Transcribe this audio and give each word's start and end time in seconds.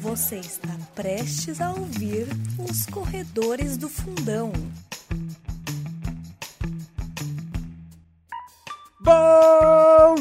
Você 0.00 0.36
está 0.36 0.68
prestes 0.94 1.60
a 1.60 1.70
ouvir 1.70 2.26
os 2.58 2.86
corredores 2.86 3.76
do 3.76 3.88
fundão. 3.88 4.52
Bom 9.00 9.57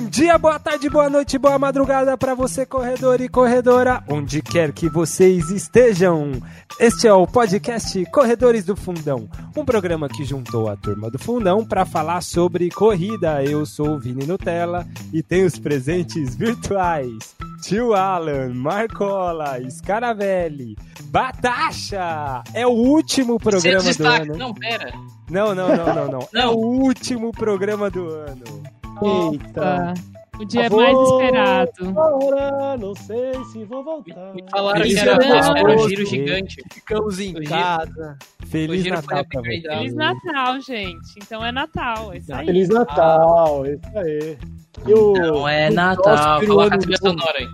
dia, 0.05 0.38
boa 0.38 0.59
tarde, 0.59 0.89
boa 0.89 1.09
noite, 1.09 1.38
boa 1.38 1.57
madrugada 1.57 2.18
para 2.18 2.36
você, 2.36 2.66
corredor 2.66 3.20
e 3.21 3.27
corredora, 3.27 4.04
onde 4.07 4.41
quer 4.41 4.71
que 4.71 4.88
vocês 4.88 5.50
estejam. 5.50 6.31
Este 6.80 7.07
é 7.07 7.13
o 7.13 7.25
podcast 7.25 8.05
Corredores 8.12 8.63
do 8.66 8.75
Fundão, 8.75 9.27
um 9.55 9.66
programa 9.66 10.07
que 10.07 10.23
juntou 10.23 10.70
a 10.70 10.75
turma 10.75 11.09
do 11.09 11.18
Fundão 11.18 11.66
para 11.66 11.86
falar 11.86 12.21
sobre 12.21 12.70
corrida. 12.70 13.44
Eu 13.44 13.66
sou 13.66 13.95
o 13.95 13.99
Vini 13.99 14.25
Nutella 14.25 14.85
e 15.12 15.23
tenho 15.23 15.48
os 15.48 15.57
presentes 15.57 16.35
virtuais. 16.35 17.35
Tio 17.63 17.93
Alan, 17.93 18.54
Marcola, 18.54 19.57
Scaravelli, 19.70 20.77
Batacha! 21.05 22.43
É 22.54 22.68
o 22.68 22.71
último 22.71 23.40
programa 23.40 23.93
do 23.93 24.07
ano. 24.07 24.38
Não, 24.38 24.54
pera. 24.54 24.93
Não, 25.29 25.55
não, 25.55 25.76
não, 25.76 25.95
não, 25.95 26.07
não. 26.12 26.27
É 26.40 26.48
o 26.48 26.55
último 26.55 27.32
programa 27.32 27.90
do 27.90 28.07
ano. 28.07 28.77
Eita. 29.01 29.93
O 30.39 30.45
dia 30.45 30.67
Avô. 30.67 30.77
mais 30.77 30.97
esperado. 30.97 31.99
Agora 31.99 32.77
não 32.77 32.93
sei 32.93 33.33
se 33.51 33.63
vou 33.63 33.83
voltar. 33.83 34.35
Me 34.35 34.43
falaram 34.51 34.81
Feliz 34.81 34.93
que 34.93 35.09
era, 35.09 35.57
era 35.57 35.75
um 35.75 35.89
giro 35.89 36.05
gigante. 36.05 36.63
Ficamos 36.71 37.20
em 37.20 37.33
casa. 37.43 38.17
Feliz 38.45 38.85
Natal. 38.85 39.25
Feliz 39.43 39.95
Natal, 39.95 40.61
gente. 40.61 41.15
Então 41.17 41.43
é 41.43 41.51
Natal. 41.51 42.13
É 42.13 42.17
isso 42.17 42.33
aí. 42.33 42.45
Feliz 42.45 42.70
Natal, 42.70 43.65
isso 43.65 43.97
aí. 43.97 44.37
E 44.86 44.94
o, 44.94 45.13
Não 45.13 45.48
é 45.48 45.70
o 45.70 45.73
Natal. 45.73 46.40
Coloca 46.45 46.74
a 46.74 46.74
ano 46.76 46.82
trilha 46.82 46.98
sonora 46.98 47.38
aí. 47.38 47.48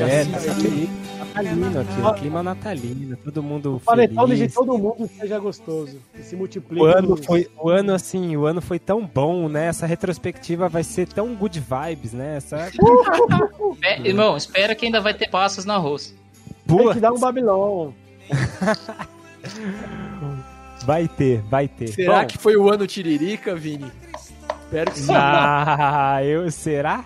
É, 0.00 0.24
tá 0.24 0.38
feliz. 0.38 0.90
Natalino 1.34 1.80
aqui, 1.80 2.00
o 2.02 2.14
clima 2.14 2.42
natalino, 2.42 3.16
todo 3.16 3.42
mundo 3.42 3.76
O 3.76 3.80
panetone 3.80 4.32
de 4.32 4.38
feliz. 4.40 4.54
todo 4.54 4.76
mundo 4.78 5.08
seja 5.18 5.38
gostoso. 5.38 5.98
Que 6.14 6.22
se 6.22 6.36
multiplique. 6.36 6.82
O 6.82 6.84
ano 6.84 7.16
foi, 7.16 7.48
o 7.58 7.70
ano 7.70 7.94
assim, 7.94 8.36
o 8.36 8.44
ano 8.44 8.60
foi 8.60 8.78
tão 8.78 9.06
bom, 9.06 9.48
né? 9.48 9.66
Essa 9.66 9.86
retrospectiva 9.86 10.68
vai 10.68 10.84
ser 10.84 11.08
tão 11.08 11.34
good 11.34 11.58
vibes, 11.58 12.12
né? 12.12 12.36
Essa 12.36 12.70
É, 13.82 14.00
irmão, 14.06 14.36
espera 14.36 14.74
que 14.74 14.84
ainda 14.86 15.00
vai 15.00 15.14
ter 15.14 15.28
passas 15.28 15.64
no 15.64 15.72
arroz. 15.72 16.14
Tem 16.66 16.76
boa 16.76 16.92
que 16.94 17.00
dar 17.00 17.12
um 17.12 17.18
Babilão. 17.18 17.94
vai 20.84 21.08
ter, 21.08 21.40
vai 21.42 21.66
ter. 21.66 21.88
Será 21.88 22.20
Bom, 22.20 22.26
que 22.26 22.38
foi 22.38 22.56
o 22.56 22.70
ano 22.70 22.86
Tiririca, 22.86 23.54
Vini? 23.54 23.90
Espero 24.72 24.90
que 24.90 24.98
sim. 24.98 25.12
Ah, 25.14 26.24
eu 26.24 26.50
será? 26.50 27.04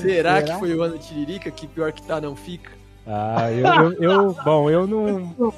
Será 0.00 0.40
será? 0.40 0.42
que 0.42 0.58
foi 0.58 0.74
o 0.74 0.82
ano 0.82 0.98
Tiririca? 0.98 1.50
Que 1.50 1.66
pior 1.66 1.92
que 1.92 2.02
tá, 2.02 2.18
não 2.20 2.34
fica. 2.34 2.70
Ah, 3.06 3.50
eu, 3.52 3.66
eu, 3.66 4.02
eu- 4.02 4.36
bom, 4.42 4.70
eu 4.70 4.86
não 4.86 5.54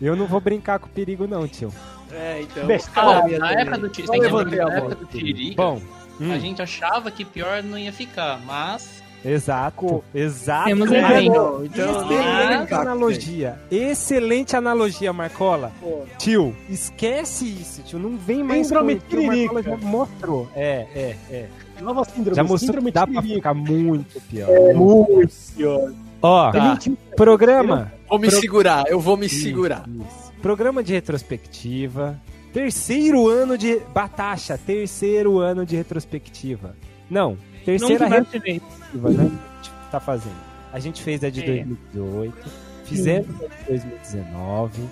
eu 0.00 0.16
não 0.16 0.26
vou 0.26 0.40
brincar 0.40 0.78
com 0.78 0.86
o 0.86 0.90
perigo 0.90 1.26
não, 1.26 1.46
tio. 1.46 1.72
É, 2.10 2.42
então. 2.42 2.66
Ó, 2.96 3.28
na 3.38 3.52
época 3.52 3.78
do 3.78 3.88
Tiririca, 3.90 4.44
na 4.44 4.74
época 4.74 4.94
do 4.94 5.04
Tiririca, 5.06 5.62
Bom, 5.62 5.82
hum, 6.18 6.32
a 6.32 6.38
gente 6.38 6.62
achava 6.62 7.10
que 7.10 7.24
pior 7.24 7.62
não 7.62 7.78
ia 7.78 7.92
ficar, 7.92 8.40
mas 8.46 9.02
exato, 9.24 10.02
exato. 10.14 10.64
Temos 10.66 10.90
É, 10.92 10.98
exemplo. 11.20 11.64
Então, 11.64 12.02
Excelente 12.02 12.74
Ah, 12.74 12.80
analogia. 12.80 13.58
Excelente 13.70 14.56
analogia, 14.56 15.12
Marcola. 15.12 15.72
Pô, 15.80 16.02
Tio, 16.18 16.54
esquece 16.68 17.44
isso, 17.46 17.82
tio. 17.82 17.98
Não 17.98 18.16
vem 18.16 18.42
mais 18.42 18.66
Síndrome 18.68 19.00
com 19.00 19.16
o 19.16 19.26
Marcola 19.26 19.62
já 19.62 19.76
mostrou. 19.76 20.48
É, 20.54 20.86
é, 20.94 21.16
é. 21.30 21.46
Nova 21.80 22.04
síndrome. 22.04 22.34
Já 22.36 22.42
mostrou 22.42 22.58
síndrome 22.58 22.90
dá 22.90 23.06
pra 23.06 23.22
ficar 23.22 23.54
muito 23.54 24.20
pior. 24.22 24.48
É 24.50 24.72
muito 24.74 25.34
pior. 25.56 25.92
Ó, 26.20 26.50
Tá. 26.50 26.52
Tem 26.52 26.70
21 26.72 26.96
programa. 27.16 27.92
Vou 28.08 28.18
me 28.18 28.28
Pro- 28.28 28.40
segurar, 28.40 28.84
eu 28.88 28.98
vou 28.98 29.16
me 29.16 29.26
Isso, 29.26 29.42
segurar. 29.42 29.84
isso. 29.88 30.32
Programa 30.42 30.82
de 30.82 30.92
retrospectiva. 30.92 32.20
Terceiro 32.52 33.28
ano 33.28 33.56
de. 33.58 33.78
Batacha, 33.94 34.58
terceiro 34.58 35.38
ano 35.38 35.64
de 35.66 35.76
retrospectiva. 35.76 36.74
Não, 37.10 37.36
terceira 37.64 38.06
imaginei. 38.06 38.54
retrospectiva, 38.54 39.10
né? 39.10 39.24
A 39.24 39.62
gente 39.64 39.70
tá 39.90 40.00
fazendo. 40.00 40.48
A 40.72 40.78
gente 40.78 41.02
fez 41.02 41.24
a 41.24 41.30
de 41.30 41.40
É. 41.40 41.44
2018, 41.46 42.36
fizemos 42.84 43.28
a 43.42 43.46
de 43.48 43.64
2019. 43.68 44.82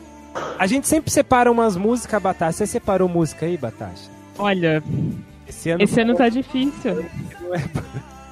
A 0.58 0.66
gente 0.66 0.86
sempre 0.86 1.10
separa 1.10 1.50
umas 1.50 1.76
músicas, 1.76 2.20
Batacha. 2.22 2.52
Você 2.52 2.66
separou 2.66 3.08
música 3.08 3.46
aí, 3.46 3.56
Batacha? 3.56 4.10
Olha, 4.38 4.82
Esse 5.48 5.70
ano 5.70 5.82
esse 5.82 6.00
ano 6.00 6.14
tá 6.14 6.28
difícil. 6.28 7.04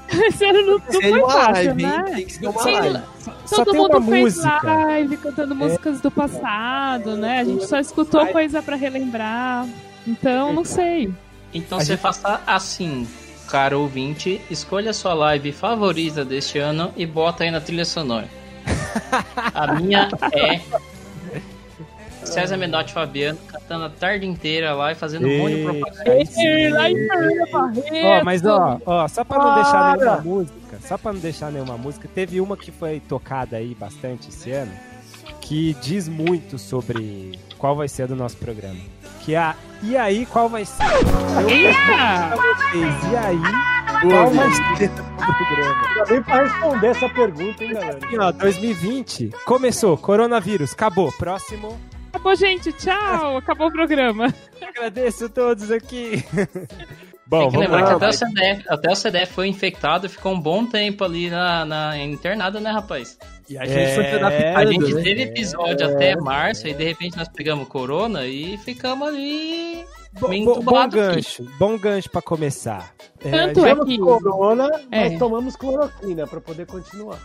Esse 0.09 0.45
ano 0.45 0.61
não, 0.63 0.73
não 0.79 0.81
foi 1.01 1.21
fácil, 1.33 1.75
né? 1.75 2.03
Tem 2.15 2.27
que 2.27 2.33
ser 2.35 2.47
uma 2.47 2.63
live. 2.63 3.01
só 3.47 3.57
Todo 3.57 3.71
tem 3.73 3.81
mundo 3.81 3.97
uma 3.99 4.11
fez 4.11 4.37
música. 4.37 4.63
live 4.63 5.17
cantando 5.17 5.55
músicas 5.55 6.01
do 6.01 6.11
passado, 6.11 7.17
né? 7.17 7.41
A 7.41 7.45
gente 7.45 7.67
só 7.67 7.79
escutou 7.81 8.27
coisa 8.29 8.63
pra 8.63 8.77
relembrar. 8.77 9.67
Então, 10.07 10.53
não 10.53 10.65
sei. 10.65 11.13
então 11.53 11.79
A 11.79 11.81
você 11.81 11.93
gente- 11.93 12.01
faça 12.01 12.41
assim, 12.47 13.09
caro 13.49 13.81
ouvinte, 13.81 14.41
escolha 14.51 14.91
a 14.91 14.95
sua 14.95 15.15
live 15.15 15.53
favorita 15.53 16.25
deste 16.25 16.59
ano 16.59 16.93
e 16.97 17.07
bota 17.07 17.45
aí 17.45 17.51
na 17.51 17.61
trilha 17.61 17.85
sonora. 17.85 18.29
A 19.55 19.75
minha 19.75 20.09
é 20.33 20.61
César 22.25 22.57
Menotti 22.57 22.93
Fabiano 22.93 23.39
cantando 23.47 23.85
a 23.85 23.91
tarde 23.91 24.27
inteira 24.27 24.73
lá 24.75 24.93
e 24.93 24.95
fazendo 24.95 25.27
um 25.29 25.39
monte 25.39 25.57
de 25.57 25.63
propaganda. 25.63 26.25
Ei, 26.37 26.71
lá 26.71 26.91
em. 26.91 26.97
Ó, 28.05 28.25
mas 28.25 28.45
ó, 28.45 28.81
ó, 28.85 29.09
só 29.09 29.25
pra 29.25 29.39
não 29.39 29.55
deixar 29.55 29.97
nenhuma 29.97 30.21
música, 30.21 30.79
só 30.81 30.99
pra 30.99 31.13
não 31.13 31.21
deixar 31.21 31.53
nenhuma 31.53 31.77
música, 31.77 32.09
teve 32.13 32.41
uma 32.41 32.57
que 32.57 32.71
foi 32.71 33.01
tocada 33.01 33.57
aí 33.57 33.75
bastante 33.75 34.31
esse 34.31 34.51
ano, 34.51 34.73
que 35.41 35.75
diz 35.83 36.09
muito 36.09 36.59
sobre 36.59 37.39
qual 37.59 37.77
vai 37.77 37.89
ser 37.89 38.09
do 38.09 38.17
nosso 38.17 38.37
programa. 38.37 38.81
Que 39.25 39.35
é 39.35 39.39
a 39.39 39.57
E 39.83 39.97
aí, 39.97 40.27
qual 40.27 40.49
vai 40.49 40.65
ser? 40.65 40.83
Eu 40.83 41.49
vocês, 42.37 43.13
e 43.13 43.17
aí, 43.17 43.39
qual 44.03 44.31
vai 44.31 44.51
ser 44.77 44.91
programa? 44.91 46.05
Bem 46.09 46.23
pra 46.23 46.43
responder 46.45 46.87
essa 46.89 47.09
pergunta, 47.09 47.65
hein, 47.65 47.73
galera? 47.73 47.97
Aqui, 47.97 48.19
ó, 48.19 48.33
2020, 48.33 49.31
começou, 49.47 49.97
coronavírus, 49.97 50.73
acabou. 50.73 51.11
Próximo, 51.13 51.79
Acabou, 52.09 52.37
gente. 52.37 52.73
Tchau. 52.73 53.39
Acabou 53.39 53.69
o 53.69 53.73
programa. 53.73 54.33
agradeço 54.63 55.25
a 55.25 55.29
todos 55.29 55.71
aqui. 55.71 56.25
Bom, 57.27 57.41
Tem 57.43 57.51
que 57.53 57.57
lembrar 57.57 57.81
lá. 57.81 57.87
que 57.89 57.93
até 57.95 58.09
o, 58.09 58.13
CDF, 58.13 58.65
até 58.69 58.91
o 58.91 58.95
CDF 58.95 59.33
foi 59.33 59.49
infectado 59.49 60.07
e 60.07 60.09
ficou 60.11 60.33
um 60.33 60.41
bom 60.41 60.67
tempo 60.67 61.05
ali 61.05 61.31
na, 61.31 61.65
na 61.65 61.97
internada, 61.99 62.61
né, 62.61 62.71
rapaz? 62.71 63.19
E 63.49 63.57
a 63.57 63.65
gente 63.65 63.95
foi 63.95 64.05
É, 64.05 64.15
adaptando, 64.17 64.57
A 64.59 64.67
gente 64.67 64.95
né? 64.95 65.03
teve 65.03 65.23
episódio 65.23 65.87
até 65.87 66.17
março 66.17 66.69
e 66.69 66.75
de 66.75 66.85
repente 66.85 67.17
nós 67.17 67.29
pegamos 67.29 67.67
corona 67.69 68.27
e 68.27 68.59
ficamos 68.59 69.09
ali 69.09 69.85
Bo- 70.13 70.21
bo- 70.21 70.27
bom 70.29 70.33
entubado 70.35 71.01
aqui. 71.01 71.15
gancho, 71.17 71.45
bom 71.59 71.79
gancho 71.79 72.11
pra 72.11 72.21
começar. 72.23 72.93
É, 73.25 73.31
Tanto 73.31 73.61
é 73.61 73.63
Tivemos 73.71 73.87
que, 73.87 73.99
corona, 73.99 74.71
É. 74.91 75.09
mas 75.09 75.19
tomamos 75.19 75.57
cloroquina 75.57 76.27
pra 76.27 76.41
poder 76.43 76.67
continuar. 76.67 77.19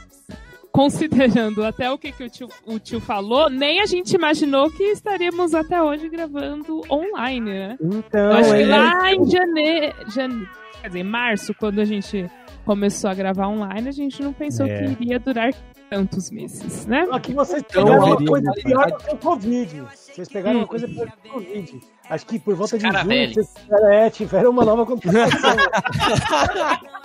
Considerando 0.71 1.63
até 1.65 1.89
o 1.91 1.97
que, 1.97 2.11
que 2.11 2.23
o, 2.23 2.29
tio, 2.29 2.47
o 2.65 2.79
tio 2.79 2.99
falou, 2.99 3.49
nem 3.49 3.81
a 3.81 3.85
gente 3.85 4.13
imaginou 4.13 4.69
que 4.71 4.83
estaríamos 4.83 5.53
até 5.53 5.81
hoje 5.81 6.07
gravando 6.09 6.81
online, 6.89 7.51
né? 7.51 7.77
Então, 7.81 8.19
Eu 8.25 8.31
acho 8.33 8.51
que 8.51 8.61
é- 8.61 8.67
lá 8.67 9.11
em 9.13 9.29
janeiro, 9.29 9.95
jane... 10.09 10.47
quer 10.81 10.87
dizer, 10.87 11.03
março, 11.03 11.53
quando 11.55 11.79
a 11.79 11.85
gente 11.85 12.29
começou 12.65 13.09
a 13.09 13.13
gravar 13.13 13.47
online, 13.47 13.89
a 13.89 13.91
gente 13.91 14.21
não 14.21 14.31
pensou 14.31 14.65
É. 14.67 14.83
que 14.83 15.03
iria 15.03 15.19
durar 15.19 15.51
tantos 15.89 16.29
meses, 16.29 16.85
né? 16.85 17.07
Aqui 17.11 17.33
vocês 17.33 17.63
Então, 17.67 17.83
pegaram 17.83 18.03
uma 18.05 18.13
haveria 18.13 18.27
coisa 18.27 18.45
uma 18.51 18.53
pior 18.55 18.91
do 18.91 18.97
que 18.97 19.13
o 19.13 19.17
Covid. 19.17 19.81
Vocês 19.95 20.29
pegaram 20.29 20.57
Hum. 20.57 20.61
uma 20.61 20.67
coisa 20.67 20.87
pior 20.87 21.05
do 21.07 21.11
que 21.17 21.27
o 21.29 21.31
Covid. 21.31 21.79
Acho 22.09 22.25
que 22.27 22.39
por 22.39 22.55
volta 22.55 22.77
de 22.77 22.83
Cara 22.83 22.99
junho 22.99 23.09
velho. 23.09 23.33
vocês 23.33 23.53
tiveram, 23.55 23.89
é, 23.91 24.09
tiveram 24.11 24.51
uma 24.51 24.65
nova 24.65 24.85
contratação. 24.85 25.49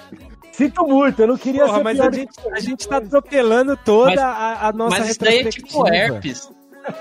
Sinto 0.57 0.87
muito, 0.87 1.21
eu 1.21 1.27
não 1.27 1.37
queria 1.37 1.65
Porra, 1.65 1.79
ser 1.79 1.83
mas 1.85 1.97
pior 1.99 2.09
a 2.09 2.13
gente, 2.13 2.31
a 2.53 2.61
gente 2.61 2.89
tá 2.89 2.97
atropelando 2.99 3.77
toda 3.77 4.11
Mas- 4.11 4.19
a, 4.21 4.69
a 4.69 4.73
nossa 4.73 4.99
Mas 4.99 5.11
isso 5.11 5.21
daí 5.21 5.41
é 5.41 5.49
tipo 5.51 5.89
herpes. 5.89 6.49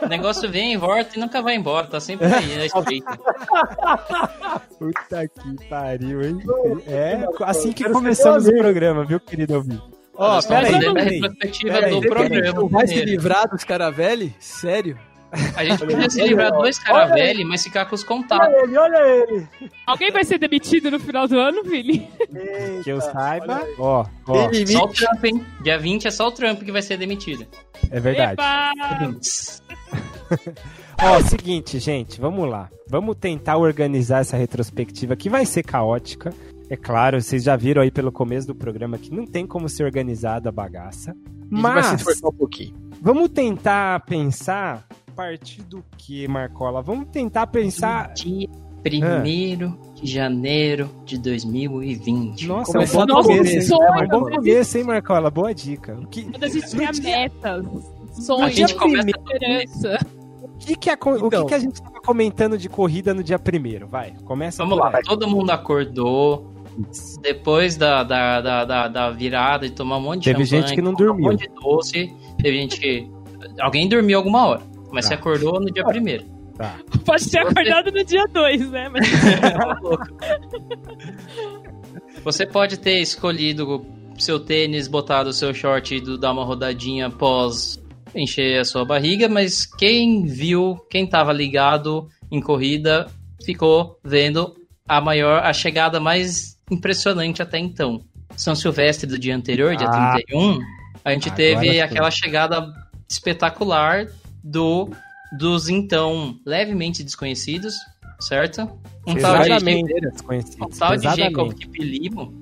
O 0.02 0.08
negócio 0.08 0.50
vem 0.50 0.74
e 0.74 0.78
volta 0.78 1.10
e 1.16 1.20
nunca 1.20 1.42
vai 1.42 1.56
embora, 1.56 1.86
tá 1.86 2.00
sempre 2.00 2.26
aí, 2.26 2.56
né? 2.56 2.66
Estreito. 2.66 3.06
Puta 4.80 5.28
que 5.28 5.68
pariu, 5.70 6.22
hein? 6.22 6.40
É 6.88 7.26
assim 7.42 7.72
que 7.74 7.88
começamos 7.90 8.48
o 8.48 8.58
programa, 8.58 9.06
viu, 9.06 9.20
querido 9.20 9.56
ouvinte? 9.56 9.84
Ó, 10.16 10.40
estamos 10.40 10.70
pera 10.70 10.78
aí, 10.78 11.22
pera 11.62 11.86
aí. 11.86 12.54
Não 12.54 12.68
vai 12.68 12.88
se 12.88 13.04
livrar 13.04 13.50
dos 13.50 13.64
caravelli? 13.64 14.34
Sério? 14.40 14.98
A 15.56 15.66
gente 15.66 15.80
podia 15.80 16.10
se 16.10 16.22
livrar 16.22 16.52
dois 16.52 16.78
caravelli, 16.80 17.44
mas 17.44 17.64
ficar 17.64 17.86
com 17.86 17.96
os 17.96 18.04
contatos. 18.04 18.48
Olha 18.48 18.64
ele, 18.64 18.78
olha 18.78 18.98
ele. 18.98 19.48
Alguém 19.88 20.12
vai 20.12 20.24
ser 20.24 20.38
demitido 20.38 20.92
no 20.92 21.00
final 21.00 21.28
do 21.28 21.40
ano, 21.40 21.64
Vili? 21.64 22.08
Que 22.84 22.90
eu 22.92 23.02
saiba, 23.02 23.62
ó, 23.80 24.06
ó. 24.28 24.50
Só 24.68 24.84
o 24.84 24.88
Trump, 24.90 25.26
hein? 25.26 25.46
Dia 25.64 25.78
20 25.80 26.08
é 26.08 26.12
só 26.12 26.28
o 26.28 26.32
Trump 26.32 26.62
que 26.62 26.72
vai 26.72 26.82
ser 26.82 26.98
demitido. 26.98 27.46
é 27.90 28.00
verdade. 28.00 28.42
Ó, 31.02 31.22
seguinte, 31.22 31.80
gente, 31.80 32.20
vamos 32.20 32.50
lá. 32.50 32.70
Vamos 32.88 33.16
tentar 33.18 33.58
organizar 33.58 34.20
essa 34.22 34.38
retrospectiva 34.38 35.16
que 35.16 35.30
vai 35.30 35.46
ser 35.46 35.64
caótica. 35.64 36.34
É 36.70 36.78
claro, 36.78 37.22
vocês 37.22 37.44
já 37.44 37.56
viram 37.56 37.82
aí 37.82 37.92
pelo 37.92 38.12
começo 38.12 38.48
do 38.48 38.56
programa 38.56 38.98
que 38.98 39.14
não 39.14 39.26
tem 39.26 39.46
como 39.46 39.68
ser 39.68 39.84
organizada 39.84 40.50
a 40.50 40.52
bagaça. 40.52 41.12
A 41.12 41.56
gente 41.56 41.62
vai 41.62 41.84
se 41.84 41.90
Mas 41.90 42.00
esforçar 42.00 42.30
um 42.30 42.34
pouquinho. 42.34 42.74
vamos 43.02 43.30
tentar 43.30 44.00
pensar 44.06 44.88
partir 45.16 45.62
do 45.64 45.84
que, 45.98 46.28
Marcola? 46.28 46.82
Vamos 46.82 47.08
tentar 47.12 47.48
pensar. 47.48 48.14
Dia 48.14 48.48
1 48.86 49.94
de 49.94 50.06
janeiro 50.12 50.90
de 51.06 51.18
2020. 51.18 52.48
Nossa, 52.48 52.72
é 52.72 52.72
um 52.72 52.74
Começar 52.74 53.06
bom 53.06 53.22
começo, 53.24 53.74
hein? 53.74 53.80
É 53.82 54.04
um 54.04 54.08
bom 54.08 54.30
começo, 54.30 54.78
hein, 54.78 54.84
Marcola? 54.84 55.32
Boa 55.32 55.54
dica. 55.54 55.94
O 56.02 56.08
que, 56.08 56.24
Quando 56.24 56.44
a 56.44 56.48
gente 56.50 56.70
tinha 56.70 56.92
dia- 56.92 57.04
metas, 57.22 57.66
A 58.18 58.22
sonhos, 58.22 58.56
gente 58.56 58.76
começa 58.76 59.08
esperança. 59.10 60.00
o 60.42 60.58
que, 60.58 60.76
que, 60.76 60.90
acon- 60.90 61.14
o 61.16 61.20
que 61.22 61.26
Então. 61.28 61.46
que 61.46 61.54
a 61.54 61.60
gente 61.60 61.82
tava 61.82 62.02
comentando 62.02 62.58
de 62.58 62.68
corrida 62.68 63.14
no 63.14 63.24
dia 63.24 63.40
primeiro? 63.40 63.88
Vai, 63.88 64.14
começa 64.26 64.62
Vamos 64.64 64.78
lá, 64.78 64.92
aí. 64.94 65.02
todo 65.04 65.28
mundo 65.30 65.50
acordou. 65.52 66.52
Depois 67.22 67.78
da, 67.78 68.04
da, 68.04 68.42
da, 68.42 68.66
da, 68.66 68.88
da 68.88 69.10
virada, 69.12 69.70
de 69.70 69.76
tomar 69.76 69.98
um 69.98 70.02
monte 70.02 70.24
de 70.24 70.32
Teve 70.34 70.44
champanhe, 70.46 70.62
gente 70.68 70.76
que 70.76 70.82
não 70.82 70.94
dormiu. 70.94 71.28
Um 71.28 71.32
monte 71.32 71.48
de 71.48 71.54
doce. 71.54 72.14
Teve 72.42 72.58
gente 72.58 72.80
que. 72.80 73.08
Alguém 73.62 73.88
dormiu 73.88 74.18
alguma 74.18 74.48
hora. 74.48 74.62
Mas 74.94 75.06
você 75.06 75.16
Tá. 75.16 75.20
acordou 75.20 75.60
no 75.60 75.72
dia 75.72 75.84
primeiro. 75.84 76.26
Tá. 76.58 76.76
Pode 77.06 77.30
ter 77.30 77.40
acordado 77.40 77.92
no 77.92 78.04
dia 78.04 78.26
2, 78.32 78.70
né? 78.70 78.90
Mas 78.90 79.08
Você 82.24 82.46
pode 82.46 82.78
ter 82.78 83.00
escolhido 83.02 83.86
seu 84.18 84.40
tênis, 84.40 84.88
botado 84.88 85.30
o 85.30 85.34
seu 85.34 85.54
short 85.54 85.96
e 85.96 86.18
dar 86.18 86.32
uma 86.32 86.46
rodadinha 86.46 87.08
após 87.08 87.82
encher 88.16 88.60
a 88.60 88.64
sua 88.66 88.86
barriga, 88.86 89.28
mas 89.28 89.66
quem 89.66 90.24
viu, 90.26 90.78
quem 90.90 91.06
tava 91.08 91.34
ligado 91.34 92.08
em 92.32 92.40
corrida, 92.40 93.08
ficou 93.44 94.00
vendo 94.04 94.56
a 94.88 95.02
maior, 95.02 95.44
a 95.44 95.52
chegada 95.52 96.00
mais 96.00 96.58
impressionante 96.72 97.42
até 97.42 97.58
então. 97.58 98.02
São 98.38 98.56
Silvestre 98.56 99.08
do 99.08 99.18
dia 99.20 99.36
anterior, 99.36 99.76
dia 99.76 99.88
Ah. 99.90 100.14
31, 100.14 100.60
a 101.04 101.12
gente 101.12 101.28
Agora 101.30 101.36
teve 101.36 101.72
sim. 101.74 101.80
aquela 101.82 102.12
chegada 102.12 102.72
espetacular 103.10 104.08
do 104.44 104.90
dos 105.38 105.70
então 105.70 106.40
levemente 106.46 107.04
desconhecidos, 107.04 107.76
certo? 108.20 108.70
Um 109.08 109.16
tal 109.16 109.42
de 109.42 109.60
desconhecidos. 110.12 110.78
tal 110.78 110.96
de 110.96 111.16
Jacob. 111.16 111.54
Kipilimo 111.54 112.34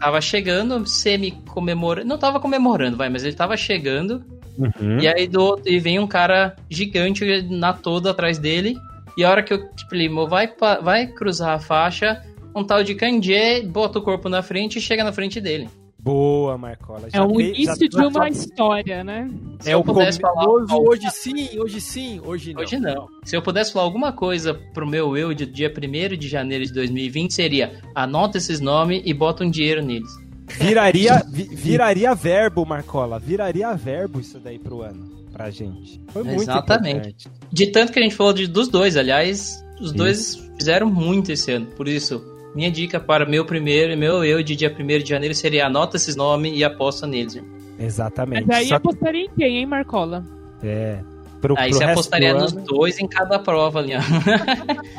tava 0.00 0.20
chegando, 0.20 0.86
semi-comemorando. 0.86 2.06
Não 2.06 2.18
tava 2.18 2.40
comemorando, 2.40 2.96
vai, 2.96 3.08
mas 3.08 3.24
ele 3.24 3.34
tava 3.34 3.56
chegando. 3.56 4.22
Uhum. 4.58 5.00
E 5.00 5.08
aí 5.08 5.26
do, 5.26 5.60
e 5.64 5.78
vem 5.78 5.98
um 5.98 6.06
cara 6.06 6.54
gigante 6.70 7.42
na 7.42 7.72
toda 7.72 8.10
atrás 8.10 8.38
dele. 8.38 8.76
E 9.16 9.24
a 9.24 9.30
hora 9.30 9.42
que 9.42 9.54
o 9.54 9.68
Kipilimo 9.70 10.26
vai, 10.26 10.52
vai 10.82 11.06
cruzar 11.06 11.54
a 11.54 11.58
faixa, 11.58 12.22
um 12.54 12.64
tal 12.64 12.82
de 12.82 12.94
Kanjé 12.94 13.62
bota 13.62 13.98
o 13.98 14.02
corpo 14.02 14.28
na 14.28 14.42
frente 14.42 14.78
e 14.78 14.82
chega 14.82 15.04
na 15.04 15.12
frente 15.12 15.40
dele. 15.40 15.68
Boa, 16.04 16.58
Marcola. 16.58 17.08
é 17.12 17.22
o 17.22 17.32
te- 17.32 17.42
início 17.44 17.88
já- 17.90 18.00
de 18.00 18.06
uma 18.16 18.28
história, 18.28 19.02
né? 19.02 19.30
Se 19.60 19.70
É 19.70 19.74
eu 19.74 19.80
o 19.80 19.84
pudesse 19.84 20.20
falar. 20.20 20.46
Hoje, 20.46 20.74
hoje 20.74 21.10
sim, 21.10 21.58
hoje 21.58 21.80
sim, 21.80 22.20
hoje 22.22 22.52
não. 22.52 22.60
Hoje 22.62 22.78
não. 22.78 23.08
Se 23.24 23.34
eu 23.34 23.40
pudesse 23.40 23.72
falar 23.72 23.86
alguma 23.86 24.12
coisa 24.12 24.52
pro 24.74 24.86
meu 24.86 25.16
eu 25.16 25.32
de 25.32 25.46
dia 25.46 25.72
1 25.72 26.16
de 26.18 26.28
janeiro 26.28 26.66
de 26.66 26.72
2020, 26.74 27.32
seria 27.32 27.80
anota 27.94 28.36
esses 28.36 28.60
nomes 28.60 29.00
e 29.04 29.14
bota 29.14 29.44
um 29.44 29.50
dinheiro 29.50 29.82
neles. 29.82 30.10
Viraria, 30.46 31.22
vi- 31.32 31.48
viraria 31.54 32.14
verbo, 32.14 32.66
Marcola. 32.66 33.18
Viraria 33.18 33.74
verbo 33.74 34.20
isso 34.20 34.38
daí 34.38 34.58
pro 34.58 34.82
ano, 34.82 35.24
pra 35.32 35.50
gente. 35.50 35.98
Foi 36.08 36.22
muito 36.22 36.42
Exatamente. 36.42 36.96
importante. 36.96 37.28
De 37.50 37.66
tanto 37.68 37.92
que 37.92 37.98
a 37.98 38.02
gente 38.02 38.14
falou 38.14 38.34
de, 38.34 38.46
dos 38.46 38.68
dois, 38.68 38.94
aliás, 38.98 39.64
os 39.80 39.86
Isso. 39.86 39.94
dois 39.94 40.36
fizeram 40.58 40.90
muito 40.90 41.32
esse 41.32 41.50
ano. 41.50 41.64
Por 41.74 41.88
isso, 41.88 42.22
minha 42.54 42.70
dica 42.70 42.98
para 43.00 43.26
meu 43.26 43.44
primeiro, 43.44 43.96
meu 43.96 44.24
eu 44.24 44.42
de 44.42 44.54
dia 44.56 44.74
1 44.78 44.98
de 45.02 45.08
janeiro 45.08 45.34
seria 45.34 45.66
anota 45.66 45.96
esses 45.96 46.14
nomes 46.16 46.52
e 46.56 46.62
aposta 46.64 47.06
neles. 47.06 47.36
irmão. 47.36 47.50
Exatamente. 47.78 48.46
Mas 48.46 48.56
aí 48.58 48.68
Só 48.68 48.76
apostaria 48.76 49.24
em 49.24 49.30
quem, 49.36 49.58
hein, 49.58 49.66
Marcola? 49.66 50.24
é, 50.62 51.00
pro, 51.40 51.54
Aí 51.58 51.70
pro 51.70 51.78
você 51.78 51.84
apostaria 51.84 52.32
do 52.34 52.40
nos 52.40 52.52
ano, 52.52 52.64
dois 52.64 52.98
em 52.98 53.06
cada 53.08 53.38
prova 53.38 53.80
ali. 53.80 53.92
ó. 53.96 54.00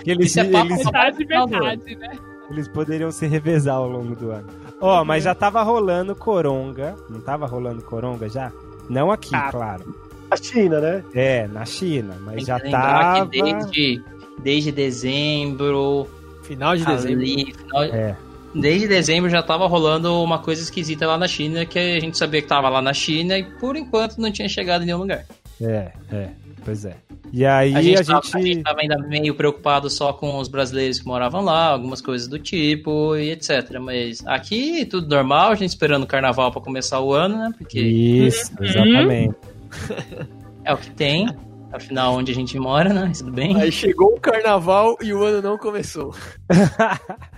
eles, 0.06 0.28
Isso 0.28 0.40
é 0.42 0.44
papo 0.46 0.66
eles, 0.74 0.82
final 1.18 1.48
do 1.48 1.54
metade, 1.54 1.96
né? 1.96 2.20
eles 2.52 2.68
poderiam 2.68 3.12
se 3.12 3.26
revezar 3.28 3.76
ao 3.76 3.88
longo 3.90 4.16
do 4.16 4.32
ano. 4.32 4.48
Ó, 4.82 5.04
mas 5.06 5.24
já 5.24 5.34
tava 5.34 5.64
rolando 5.64 6.14
coronga. 6.16 6.96
Não 7.10 7.22
tava 7.22 7.46
rolando 7.48 7.82
coronga 7.82 8.28
já? 8.30 8.52
Não 8.90 9.10
aqui, 9.10 9.32
Tá. 9.32 9.50
claro. 9.52 9.96
A 10.30 10.36
China, 10.36 10.80
né? 10.82 11.04
É, 11.14 11.48
na 11.48 11.66
China. 11.66 12.16
Mas 12.26 12.36
Tem 12.36 12.46
já 12.46 12.60
tava. 12.60 13.26
desde, 13.26 14.04
desde 14.44 14.72
dezembro, 14.72 16.08
Final 16.48 16.76
de 16.78 16.86
dezembro. 16.86 17.20
ali, 17.22 17.54
final- 17.54 17.84
É. 17.84 18.16
desde 18.54 18.88
dezembro 18.88 19.30
já 19.30 19.42
tava 19.44 19.68
rolando 19.68 20.14
uma 20.24 20.40
coisa 20.40 20.62
esquisita 20.62 21.06
lá 21.08 21.18
na 21.18 21.28
China, 21.28 21.66
que 21.66 21.78
a 21.80 22.00
gente 22.00 22.18
sabia 22.18 22.42
que 22.42 22.48
tava 22.48 22.70
lá 22.70 22.82
na 22.82 22.94
China 22.94 23.38
e 23.38 23.44
por 23.44 23.76
enquanto 23.76 24.18
não 24.18 24.32
tinha 24.32 24.48
chegado 24.50 24.84
em 24.84 24.86
nenhum 24.88 25.00
lugar. 25.00 25.26
É, 25.62 25.92
é. 26.12 26.30
Pois 26.64 26.84
é. 26.84 26.96
E 27.32 27.46
aí 27.46 27.76
A 27.76 27.78
a 27.78 27.82
gente, 27.82 27.98
gente. 27.98 28.08
tava, 28.08 28.22
a 28.34 28.42
gente 28.42 28.64
tava 28.64 28.82
ainda 28.82 28.98
meio 28.98 29.36
preocupado 29.36 29.88
só 29.90 30.12
com 30.14 30.38
os 30.40 30.48
brasileiros 30.48 31.00
que 31.00 31.06
moravam 31.06 31.42
lá, 31.44 31.68
algumas 31.68 32.02
coisas 32.02 32.28
do 32.28 32.40
tipo 32.40 33.16
e 33.16 33.30
etc. 33.30 33.78
Mas 33.80 34.26
aqui 34.26 34.84
tudo 34.86 35.08
normal, 35.08 35.52
a 35.52 35.56
gente 35.56 35.70
esperando 35.70 36.04
o 36.04 36.08
carnaval 36.08 36.52
pra 36.52 36.62
começar 36.62 37.00
o 37.02 37.14
ano, 37.14 37.38
né? 37.38 37.52
Porque 37.58 37.80
Isso, 37.80 38.52
Uhum. 38.60 38.66
exatamente. 38.66 39.36
é 40.64 40.74
o 40.74 40.78
que 40.78 40.90
tem. 40.92 41.28
Afinal, 41.76 42.14
onde 42.16 42.32
a 42.32 42.36
gente 42.36 42.58
mora, 42.58 42.94
né? 42.94 43.12
Tudo 43.18 43.32
bem. 43.32 43.60
Aí 43.62 43.72
chegou 43.72 44.14
o 44.16 44.20
carnaval 44.20 44.96
e 45.02 45.14
o 45.14 45.24
ano 45.24 45.42
não 45.42 45.58
começou. 45.58 46.14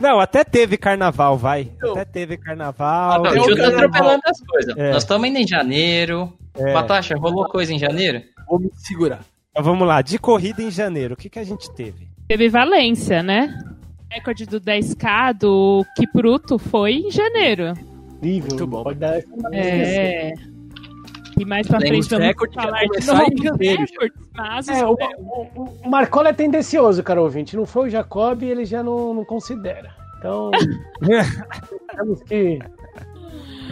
Não, 0.00 0.18
até 0.18 0.42
teve 0.42 0.76
carnaval, 0.76 1.38
vai. 1.38 1.62
Então. 1.76 1.92
Até 1.92 2.04
teve 2.04 2.34
Ah, 2.34 2.38
carnaval. 2.38 3.22
não, 3.22 3.30
até 3.30 3.40
o 3.40 3.56
tá 3.56 3.68
atropelando 3.68 4.22
as 4.26 4.40
coisas. 4.40 4.76
É. 4.76 4.92
Nós 4.92 5.04
estamos 5.04 5.24
ainda 5.26 5.38
em 5.38 5.46
janeiro. 5.46 6.32
É. 6.58 6.72
Batasha, 6.72 7.16
rolou 7.16 7.48
coisa 7.48 7.72
em 7.72 7.78
janeiro? 7.78 8.20
Vou 8.48 8.58
me 8.58 8.68
segurar. 8.74 9.20
Então 9.50 9.62
vamos 9.62 9.86
lá, 9.86 10.02
de 10.02 10.18
corrida 10.18 10.60
em 10.60 10.70
janeiro, 10.72 11.14
o 11.14 11.16
que, 11.16 11.30
que 11.30 11.38
a 11.38 11.44
gente 11.44 11.70
teve? 11.72 12.08
Teve 12.26 12.48
Valência, 12.48 13.22
né? 13.22 13.56
O 14.10 14.14
recorde 14.14 14.44
do 14.46 14.60
10K 14.60 15.32
do 15.38 15.84
Kipruto 15.96 16.58
foi 16.58 16.94
em 16.94 17.10
janeiro. 17.12 17.72
Incrível. 18.16 18.48
Muito 18.48 18.66
bom. 18.66 18.82
Pode 18.82 18.98
dar 18.98 19.18
essa 19.18 19.28
É. 19.52 20.32
E 21.38 21.44
mais 21.44 21.66
pra 21.66 21.80
frente 21.80 22.00
os 22.00 22.08
vamos 22.08 22.26
recordes 22.26 22.54
falar 22.54 22.84
de 22.84 23.42
janeiro, 23.42 23.80
recordes, 23.82 24.28
mas 24.36 24.68
É, 24.68 24.84
o, 24.86 24.92
o, 24.92 25.64
o 25.84 25.90
Marcola 25.90 26.28
é 26.28 26.32
tendencioso, 26.32 27.02
cara 27.02 27.20
ouvinte. 27.20 27.56
Não 27.56 27.66
foi 27.66 27.88
o 27.88 27.90
Jacob, 27.90 28.42
ele 28.42 28.64
já 28.64 28.82
não, 28.82 29.14
não 29.14 29.24
considera. 29.24 29.94
Então. 30.18 30.50
temos 31.96 32.22
que. 32.22 32.58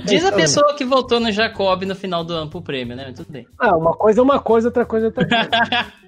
Diz 0.04 0.24
a 0.24 0.28
Então, 0.28 0.38
pessoa 0.38 0.74
que 0.74 0.84
votou 0.84 1.20
no 1.20 1.30
Jacob 1.30 1.82
no 1.84 1.94
final 1.94 2.24
do 2.24 2.32
ano 2.32 2.50
pro 2.50 2.60
prêmio, 2.60 2.96
né? 2.96 3.12
Tudo 3.14 3.30
bem. 3.30 3.46
Ah, 3.58 3.76
uma 3.76 3.92
coisa 3.94 4.20
é 4.20 4.22
uma 4.22 4.40
coisa, 4.40 4.68
outra 4.68 4.84
coisa 4.84 5.06
é 5.06 5.08
outra 5.08 5.26
coisa. 5.26 5.92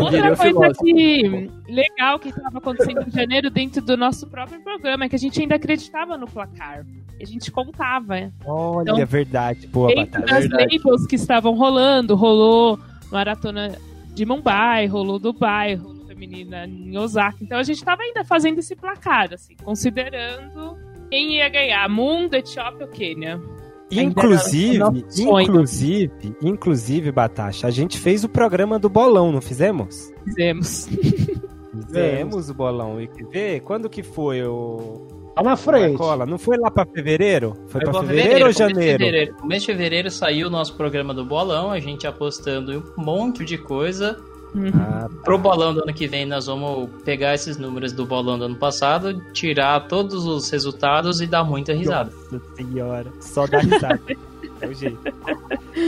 Outra 0.00 0.34
coisa 0.34 0.72
que 0.82 1.50
legal 1.68 2.18
que 2.18 2.30
estava 2.30 2.56
acontecendo 2.56 3.06
em 3.06 3.10
janeiro 3.10 3.50
dentro 3.50 3.82
do 3.82 3.94
nosso 3.94 4.26
próprio 4.26 4.58
programa 4.62 5.04
é 5.04 5.08
que 5.10 5.16
a 5.16 5.18
gente 5.18 5.38
ainda 5.42 5.56
acreditava 5.56 6.16
no 6.16 6.26
placar. 6.26 6.86
A 7.20 7.26
gente 7.26 7.50
contava. 7.50 8.32
Olha, 8.46 8.82
Então, 8.82 8.98
é 8.98 9.04
verdade, 9.04 9.66
boa 9.66 9.94
batalha. 9.94 10.26
das 10.26 10.48
labels 10.48 11.06
que 11.06 11.16
estavam 11.16 11.54
rolando, 11.54 12.14
rolou 12.14 12.78
Maratona 13.10 13.76
de 14.14 14.24
Mumbai, 14.24 14.86
rolou 14.86 15.18
Dubai, 15.18 15.74
rolou 15.74 16.06
Feminina 16.06 16.66
em 16.66 16.96
Osaka. 16.98 17.38
Então 17.40 17.58
a 17.58 17.62
gente 17.62 17.78
estava 17.78 18.02
ainda 18.02 18.24
fazendo 18.24 18.58
esse 18.58 18.76
placar, 18.76 19.32
assim, 19.32 19.54
considerando 19.62 20.76
quem 21.10 21.36
ia 21.36 21.48
ganhar, 21.48 21.88
Mundo, 21.88 22.34
Etiópia 22.34 22.86
ou 22.86 22.92
Quênia. 22.92 23.40
Inclusive, 23.90 24.78
inclusive, 25.18 26.36
inclusive, 26.42 27.10
Batasha, 27.10 27.66
a 27.66 27.70
gente 27.70 27.98
fez 27.98 28.22
o 28.22 28.28
programa 28.28 28.78
do 28.78 28.88
bolão, 28.88 29.32
não 29.32 29.40
fizemos? 29.40 30.12
Fizemos. 30.24 30.88
Fizemos 31.86 32.50
o 32.50 32.54
bolão. 32.54 33.00
E 33.00 33.08
que 33.08 33.24
vê, 33.24 33.60
quando 33.60 33.88
que 33.88 34.02
foi 34.02 34.42
o 34.44 35.06
Tá 35.34 35.42
na 35.42 35.56
frente. 35.56 35.90
Marcola? 35.90 36.26
Não 36.26 36.38
foi 36.38 36.56
lá 36.58 36.70
pra 36.70 36.84
fevereiro? 36.84 37.56
Foi, 37.68 37.80
pra 37.80 37.92
pra 37.92 38.00
fevereiro, 38.00 38.30
ou 38.32 38.40
começo 38.40 38.58
de 38.58 38.58
janeiro? 38.74 38.98
fevereiro. 38.98 39.34
Começo 39.34 39.60
de 39.66 39.72
fevereiro 39.72 40.10
saiu 40.10 40.46
o 40.48 40.50
nosso 40.50 40.74
programa 40.76 41.14
do 41.14 41.24
bolão, 41.24 41.70
a 41.70 41.78
gente 41.80 42.06
apostando 42.06 42.72
em 42.72 42.76
um 42.78 42.84
monte 42.96 43.44
de 43.44 43.56
coisa. 43.56 44.18
Ah, 44.74 45.08
Pro 45.24 45.38
bolão 45.38 45.72
do 45.72 45.80
ano 45.82 45.94
que 45.94 46.08
vem, 46.08 46.26
nós 46.26 46.46
vamos 46.46 46.90
pegar 47.04 47.34
esses 47.34 47.56
números 47.56 47.92
do 47.92 48.04
bolão 48.04 48.36
do 48.36 48.46
ano 48.46 48.56
passado, 48.56 49.22
tirar 49.32 49.86
todos 49.86 50.26
os 50.26 50.50
resultados 50.50 51.20
e 51.20 51.26
dar 51.26 51.44
muita 51.44 51.72
risada. 51.72 52.10
nossa 52.32 52.44
senhora. 52.56 53.06
Só 53.20 53.46
dá 53.46 53.60
risada. 53.60 54.00
é 54.60 54.66
o 54.66 54.74
jeito. 54.74 54.98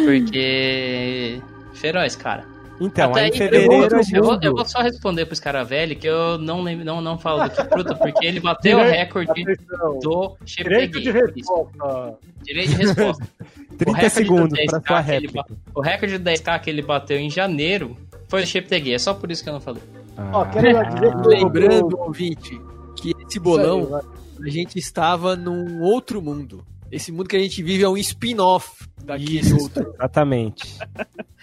Porque. 0.05 1.43
Feroz, 1.75 2.15
cara. 2.15 2.47
Então, 2.87 3.11
Até 3.11 3.21
aí 3.21 3.29
em 3.29 3.33
fevereiro 3.33 3.73
eu, 3.97 4.01
eu, 4.13 4.23
vou, 4.25 4.39
eu 4.43 4.53
vou 4.55 4.65
só 4.65 4.81
responder 4.81 5.27
pro 5.27 5.37
Scaravelli 5.37 5.95
que 5.95 6.07
eu 6.09 6.37
não, 6.39 6.63
lembro, 6.63 6.85
não, 6.85 7.01
não 7.01 7.19
falo 7.19 7.45
do 7.45 7.51
que 7.51 7.65
fruta, 7.65 7.95
porque 7.95 8.27
ele 8.27 8.41
bateu 8.41 8.79
o 8.79 8.83
recorde 8.83 9.31
Atenção. 9.31 9.99
do 10.01 10.37
Direito 10.45 11.01
de 11.01 11.11
resposta. 11.11 12.19
Direito 12.43 12.71
de 12.71 12.77
resposta. 12.77 13.29
O 13.73 13.75
30 13.75 13.93
recorde 13.97 14.11
segundos 14.15 14.49
do 14.51 14.57
10K 14.57 14.69
pra 14.69 14.81
sua 14.81 15.03
que 15.03 15.11
ele 15.11 15.27
réplica. 15.27 15.45
O 15.75 15.81
recorde 15.81 16.19
de 16.19 16.25
10k 16.25 16.61
que 16.61 16.71
ele 16.71 16.83
bateu 16.83 17.19
em 17.19 17.31
janeiro 17.31 17.97
foi 18.29 18.43
o 18.43 18.47
Cheptegui. 18.47 18.93
É 18.95 18.99
só 18.99 19.15
por 19.15 19.31
isso 19.31 19.43
que 19.43 19.49
eu 19.49 19.55
não 19.55 19.61
falei. 19.61 19.83
Ó, 20.33 20.43
Ah, 20.43 20.45
dizer 20.45 21.11
que 21.11 21.29
Lembrando, 21.29 21.99
ouvinte, 21.99 22.61
que 22.97 23.13
esse 23.27 23.41
bolão, 23.41 23.97
aí, 23.97 24.47
a 24.47 24.51
gente 24.51 24.79
estava 24.79 25.35
num 25.35 25.81
outro 25.81 26.21
mundo. 26.21 26.65
Esse 26.93 27.11
mundo 27.11 27.29
que 27.29 27.37
a 27.37 27.41
gente 27.41 27.63
vive 27.63 27.83
é 27.83 27.89
um 27.89 27.97
spin-off 27.97 28.87
daquele 29.05 29.41
Isso, 29.41 29.57
outro. 29.61 29.93
exatamente. 29.95 30.79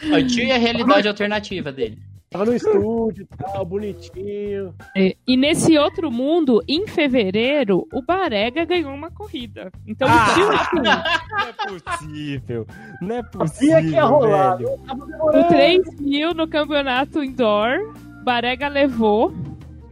O 0.03 0.27
tio 0.27 0.43
e 0.45 0.51
a 0.51 0.57
realidade 0.57 1.07
alternativa 1.07 1.71
dele. 1.71 1.97
Tava 2.29 2.45
no 2.45 2.53
estúdio, 2.55 3.27
tal, 3.35 3.65
bonitinho. 3.65 4.75
É, 4.95 5.15
E 5.27 5.35
nesse 5.35 5.75
outro 5.79 6.11
mundo, 6.11 6.61
em 6.67 6.85
fevereiro, 6.85 7.87
o 7.91 8.03
Barega 8.03 8.63
ganhou 8.65 8.93
uma 8.93 9.09
corrida. 9.09 9.71
Então 9.87 10.07
Ah! 10.07 10.27
o 10.29 10.33
tio, 10.35 10.83
Não 10.83 11.41
é 11.41 11.53
possível. 11.81 12.67
Não 13.01 13.15
é 13.15 13.23
Sabia 13.23 13.81
que 13.81 13.87
ia 13.87 14.01
possível, 14.01 14.07
rolar. 14.07 14.55
velho. 14.57 14.77
Tava 14.85 15.03
o 15.03 15.07
demorando. 15.07 15.47
3 15.47 15.99
mil 15.99 16.33
no 16.35 16.47
campeonato 16.47 17.23
indoor, 17.23 17.95
Barega 18.23 18.67
levou. 18.67 19.33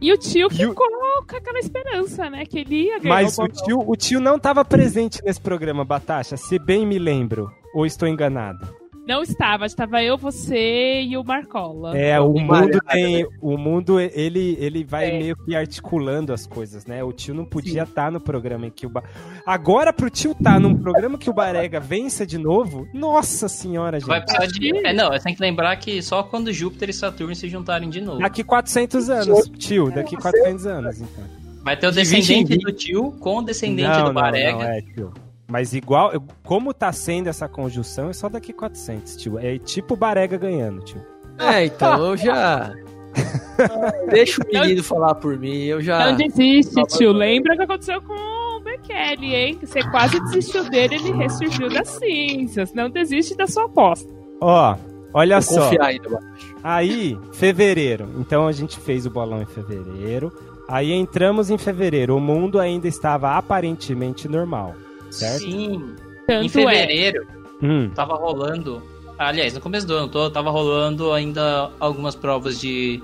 E 0.00 0.12
o 0.12 0.16
tio 0.18 0.42
E 0.42 0.44
o- 0.46 0.50
ficou 0.50 0.86
com 1.28 1.36
aquela 1.36 1.58
esperança, 1.58 2.30
né? 2.30 2.44
Que 2.46 2.60
ele 2.60 2.84
ia 2.84 2.98
ganhar 2.98 3.14
Mas 3.14 3.38
o 3.38 3.42
o 3.44 3.48
tio, 3.48 3.84
o 3.86 3.96
tio 3.96 4.20
não 4.20 4.36
estava 4.36 4.64
presente 4.64 5.20
nesse 5.24 5.40
programa, 5.40 5.84
Batasha, 5.84 6.36
se 6.36 6.58
bem 6.58 6.86
me 6.86 6.98
lembro. 6.98 7.50
Ou 7.74 7.84
estou 7.84 8.08
enganado? 8.08 8.77
Não 9.08 9.22
estava, 9.22 9.64
estava 9.64 10.02
eu, 10.02 10.18
você 10.18 11.00
e 11.00 11.16
o 11.16 11.24
Marcola. 11.24 11.96
É, 11.98 12.20
o 12.20 12.34
mundo 12.34 12.78
tem. 12.90 13.26
O 13.40 13.56
mundo, 13.56 13.98
ele, 13.98 14.54
ele 14.60 14.84
vai 14.84 15.08
É. 15.10 15.18
meio 15.18 15.34
que 15.34 15.56
articulando 15.56 16.30
as 16.30 16.46
coisas, 16.46 16.84
né? 16.84 17.02
O 17.02 17.10
tio 17.10 17.32
não 17.34 17.46
podia 17.46 17.84
estar 17.84 18.12
no 18.12 18.20
programa 18.20 18.66
em 18.66 18.70
que 18.70 18.84
o. 18.84 18.90
Ba... 18.90 19.02
Agora, 19.46 19.94
pro 19.94 20.10
tio 20.10 20.32
estar 20.32 20.60
num 20.60 20.76
programa 20.76 21.16
que 21.16 21.30
o 21.30 21.32
Barega 21.32 21.80
vença 21.80 22.26
de 22.26 22.36
novo, 22.36 22.86
nossa 22.92 23.48
senhora, 23.48 23.98
gente. 23.98 24.08
Vai 24.08 24.20
precisar 24.20 24.44
de. 24.46 24.86
É, 24.86 24.92
não, 24.92 25.08
você 25.10 25.24
tem 25.24 25.34
que 25.34 25.40
lembrar 25.40 25.74
que 25.76 26.02
só 26.02 26.22
quando 26.22 26.52
Júpiter 26.52 26.90
e 26.90 26.92
Saturno 26.92 27.34
se 27.34 27.48
juntarem 27.48 27.88
de 27.88 28.02
novo. 28.02 28.18
Daqui 28.18 28.44
400 28.44 29.08
anos, 29.08 29.48
tio, 29.56 29.90
daqui 29.90 30.16
400 30.16 30.66
anos, 30.66 31.00
então. 31.00 31.24
Vai 31.64 31.78
ter 31.78 31.86
o 31.86 31.92
De 31.92 32.04
20 32.04 32.06
em 32.14 32.20
descendente 32.20 32.48
20. 32.50 32.62
do 32.62 32.72
tio 32.72 33.12
com 33.20 33.38
o 33.38 33.42
descendente 33.42 33.88
Não, 33.88 34.00
do 34.00 34.04
não, 34.12 34.14
Barega. 34.14 34.52
não, 34.58 34.62
é, 34.64 34.82
tio. 34.82 35.12
Mas 35.50 35.72
igual, 35.72 36.12
eu- 36.12 36.22
como 36.44 36.74
tá 36.74 36.92
sendo 36.92 37.28
essa 37.28 37.48
conjunção, 37.48 38.10
é 38.10 38.12
só 38.12 38.28
daqui 38.28 38.52
400, 38.52 39.16
tio. 39.16 39.38
É 39.38 39.58
tipo 39.58 39.94
o 39.94 39.96
Barega 39.96 40.36
ganhando, 40.36 40.82
tio. 40.84 41.00
É, 41.38 41.64
então 41.64 42.04
eu 42.04 42.16
já. 42.16 42.72
Deixa 44.10 44.42
o 44.42 44.46
menino 44.46 44.82
falar 44.84 45.14
por 45.14 45.38
mim, 45.38 45.64
eu 45.64 45.80
já. 45.80 46.10
Não 46.10 46.16
desiste, 46.16 46.74
tio. 46.96 47.12
Lembra 47.12 47.54
o 47.54 47.56
que 47.56 47.62
aconteceu 47.62 48.00
com 48.02 48.12
o 48.12 48.60
Bekele, 48.60 49.34
hein? 49.34 49.54
Que 49.56 49.66
você 49.66 49.82
quase 49.90 50.20
desistiu 50.24 50.68
dele, 50.68 50.96
ele 50.96 51.12
ressurgiu 51.12 51.68
das 51.70 51.88
cinzas. 51.88 52.72
Não 52.74 52.90
desiste 52.90 53.36
da 53.36 53.46
sua 53.46 53.64
aposta. 53.64 54.12
Ó, 54.40 54.76
olha 55.14 55.40
Vou 55.40 55.54
só. 55.54 55.62
confiar 55.64 55.86
ainda. 55.86 56.08
mano. 56.10 56.26
Aí, 56.62 57.18
fevereiro. 57.32 58.08
Então 58.18 58.46
a 58.46 58.52
gente 58.52 58.78
fez 58.78 59.06
o 59.06 59.10
bolão 59.10 59.40
em 59.42 59.46
fevereiro. 59.46 60.32
Aí 60.68 60.92
entramos 60.92 61.50
em 61.50 61.56
fevereiro. 61.56 62.14
O 62.16 62.20
mundo 62.20 62.60
ainda 62.60 62.86
estava 62.86 63.36
aparentemente 63.36 64.28
normal, 64.28 64.74
certo? 65.10 65.40
Sim. 65.40 65.74
Em 65.74 66.26
Tanto 66.26 66.44
é. 66.44 66.48
fevereiro, 66.48 67.26
Hum, 67.62 67.90
tava 67.94 68.14
rolando. 68.14 68.82
Aliás, 69.18 69.52
no 69.52 69.60
começo 69.60 69.86
do 69.86 69.94
ano 69.94 70.08
todo, 70.08 70.32
tava 70.32 70.50
rolando 70.50 71.12
ainda 71.12 71.70
algumas 71.80 72.14
provas 72.14 72.60
de. 72.60 73.02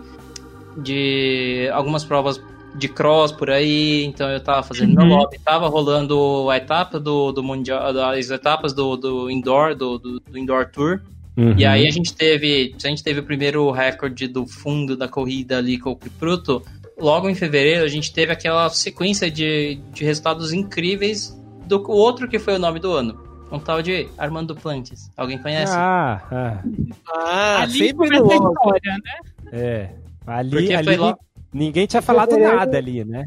de. 0.76 1.68
algumas 1.72 2.04
provas 2.04 2.40
de 2.76 2.88
cross 2.88 3.30
por 3.30 3.50
aí, 3.50 4.04
então 4.04 4.28
eu 4.28 4.40
tava 4.40 4.62
fazendo 4.64 4.94
meu 4.96 5.04
Uhum. 5.04 5.16
lobby, 5.16 5.38
tava 5.38 5.68
rolando 5.68 6.48
a 6.50 6.56
etapa 6.56 6.98
do, 6.98 7.30
do 7.30 7.40
mundial, 7.40 7.80
as 8.10 8.30
etapas 8.30 8.72
do, 8.72 8.96
do 8.96 9.30
indoor, 9.30 9.76
do, 9.76 9.96
do, 9.96 10.18
do 10.18 10.36
indoor 10.36 10.66
tour, 10.66 11.00
uhum. 11.36 11.54
e 11.56 11.64
aí 11.64 11.86
a 11.86 11.90
gente 11.90 12.12
teve, 12.12 12.74
a 12.84 12.88
gente 12.88 13.04
teve 13.04 13.20
o 13.20 13.22
primeiro 13.22 13.70
recorde 13.70 14.26
do 14.26 14.44
fundo 14.44 14.96
da 14.96 15.06
corrida 15.06 15.58
ali 15.58 15.78
com 15.78 15.92
o 15.92 15.96
Kipruto, 15.96 16.62
logo 16.98 17.28
em 17.28 17.34
fevereiro 17.36 17.84
a 17.84 17.88
gente 17.88 18.12
teve 18.12 18.32
aquela 18.32 18.68
sequência 18.70 19.30
de, 19.30 19.76
de 19.92 20.04
resultados 20.04 20.52
incríveis 20.52 21.32
do 21.66 21.90
outro 21.90 22.28
que 22.28 22.38
foi 22.38 22.54
o 22.56 22.58
nome 22.58 22.78
do 22.80 22.92
ano, 22.92 23.18
um 23.50 23.58
tal 23.58 23.80
de 23.82 24.08
Armando 24.18 24.54
Plantes, 24.54 25.10
alguém 25.16 25.38
conhece? 25.38 25.72
Ah, 25.74 26.22
ah, 26.30 26.62
Ah, 27.08 27.62
Ali 27.62 27.72
sempre 27.78 28.08
começa 28.20 28.24
a 28.32 28.36
história, 28.50 28.92
né? 28.92 29.30
é. 29.52 29.90
Ali, 30.26 30.50
Porque 30.50 30.74
ali 30.74 30.84
foi 30.84 30.96
lá- 30.96 31.16
ninguém 31.52 31.86
tinha 31.86 32.00
falado 32.02 32.30
Fevereiro- 32.30 32.56
nada 32.56 32.76
ali, 32.78 33.04
né? 33.04 33.24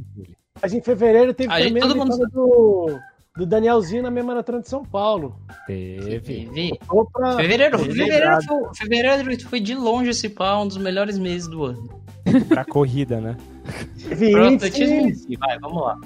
Mas 0.61 0.73
em 0.73 0.81
fevereiro 0.81 1.33
teve 1.33 1.53
Aí 1.53 1.67
também 1.67 1.83
a 1.83 1.87
todo 1.87 1.95
mundo 1.97 2.17
do, 2.33 2.99
do 3.37 3.45
Danielzinho 3.45 4.01
na 4.01 4.09
mesma 4.09 4.29
maratona 4.33 4.59
de 4.61 4.67
São 4.67 4.83
Paulo. 4.83 5.39
Teve. 5.67 6.19
Teve. 6.47 6.79
Opa, 6.89 7.35
Fevereiro, 7.35 7.77
fevereiro, 7.77 8.41
foi, 8.43 8.57
fevereiro 8.75 9.39
foi 9.47 9.59
de 9.59 9.75
longe 9.75 10.09
esse 10.09 10.27
pá, 10.29 10.57
um 10.57 10.67
dos 10.67 10.77
melhores 10.77 11.19
meses 11.19 11.47
do 11.47 11.63
ano. 11.65 11.87
Pra 12.49 12.65
corrida, 12.65 13.21
né? 13.21 13.37
Teve 14.09 14.31
Pronto, 14.31 14.65
eu 14.65 14.71
te 14.71 14.83
índice, 14.83 15.27
disse. 15.27 15.37
Vai, 15.37 15.59
vamos 15.59 15.81
lá. 15.83 15.97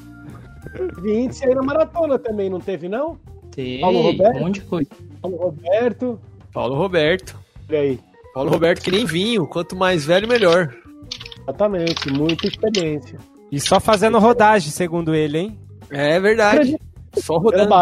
Índice 1.05 1.45
aí 1.45 1.53
na 1.55 1.61
maratona 1.63 2.17
também, 2.19 2.49
não 2.49 2.59
teve 2.59 2.87
não? 2.89 3.17
Teve 3.51 3.79
Paulo 3.81 4.01
Roberto? 4.01 4.37
um 4.37 4.39
monte 4.39 4.55
de 4.55 4.61
coisa. 4.61 4.89
Paulo 5.21 5.37
Roberto, 5.37 6.19
Paulo 6.53 6.75
Roberto. 6.75 7.37
olha 7.69 7.79
aí. 7.79 7.99
Paulo 8.33 8.49
Roberto 8.49 8.81
que 8.81 8.91
nem 8.91 9.05
vinho. 9.05 9.45
Quanto 9.45 9.75
mais 9.75 10.05
velho, 10.05 10.27
melhor. 10.27 10.73
Exatamente, 11.41 12.11
muita 12.13 12.47
experiência. 12.47 13.19
E 13.51 13.59
só 13.59 13.79
fazendo 13.79 14.17
rodagem, 14.19 14.71
segundo 14.71 15.13
ele, 15.13 15.37
hein? 15.37 15.59
É 15.89 16.19
verdade. 16.19 16.77
Só 17.17 17.37
rodando. 17.37 17.73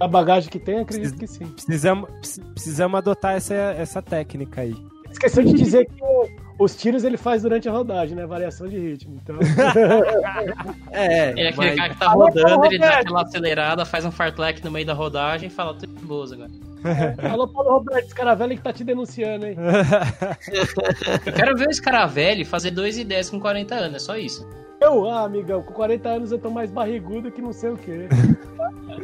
a 0.00 0.06
bagagem 0.06 0.48
que 0.48 0.60
tem, 0.60 0.78
acredito 0.78 1.18
que 1.18 1.26
sim. 1.26 1.46
Precisamos, 1.46 2.08
precis- 2.20 2.44
precisamos 2.54 2.96
adotar 2.98 3.34
essa, 3.34 3.54
essa 3.54 4.00
técnica 4.00 4.60
aí. 4.60 4.76
Esqueceu 5.10 5.42
de 5.42 5.54
dizer 5.54 5.86
que 5.86 6.00
o- 6.04 6.28
os 6.58 6.74
tiros 6.76 7.04
ele 7.04 7.16
faz 7.16 7.42
durante 7.42 7.68
a 7.68 7.72
rodagem, 7.72 8.16
né? 8.16 8.26
Variação 8.26 8.66
de 8.68 8.76
ritmo. 8.78 9.20
Então, 9.22 9.36
É, 10.90 11.30
Ele 11.30 11.42
é 11.42 11.48
aquele 11.50 11.66
mas- 11.68 11.76
cara 11.76 11.94
que 11.94 12.00
tá 12.00 12.08
rodando, 12.08 12.64
ele 12.66 12.78
dá 12.78 12.98
aquela 12.98 13.22
acelerada, 13.22 13.84
faz 13.84 14.04
um 14.04 14.10
fartlek 14.10 14.64
no 14.64 14.70
meio 14.70 14.86
da 14.86 14.94
rodagem 14.94 15.48
e 15.48 15.50
fala, 15.50 15.74
tô 15.74 15.86
de 15.86 15.92
boas 16.04 16.32
agora. 16.32 16.50
alô, 17.32 17.46
Paulo 17.48 17.70
Roberto, 17.70 18.04
esse 18.06 18.14
cara 18.14 18.34
velho 18.34 18.56
que 18.56 18.62
tá 18.62 18.72
te 18.72 18.84
denunciando, 18.84 19.46
hein? 19.46 19.56
Eu 21.26 21.32
quero 21.32 21.56
ver 21.56 21.68
esse 21.70 21.82
cara 21.82 22.06
velho 22.06 22.44
fazer 22.46 22.70
2 22.70 22.98
e 22.98 23.04
10 23.04 23.30
com 23.30 23.40
40 23.40 23.74
anos, 23.74 23.96
é 23.96 23.98
só 23.98 24.16
isso. 24.16 24.48
Eu, 24.80 25.08
ah, 25.10 25.24
amigão, 25.24 25.60
com 25.62 25.72
40 25.74 26.08
anos 26.08 26.30
eu 26.32 26.38
tô 26.38 26.50
mais 26.50 26.70
barrigudo 26.70 27.32
que 27.32 27.42
não 27.42 27.52
sei 27.52 27.70
o 27.70 27.76
quê. 27.76 28.06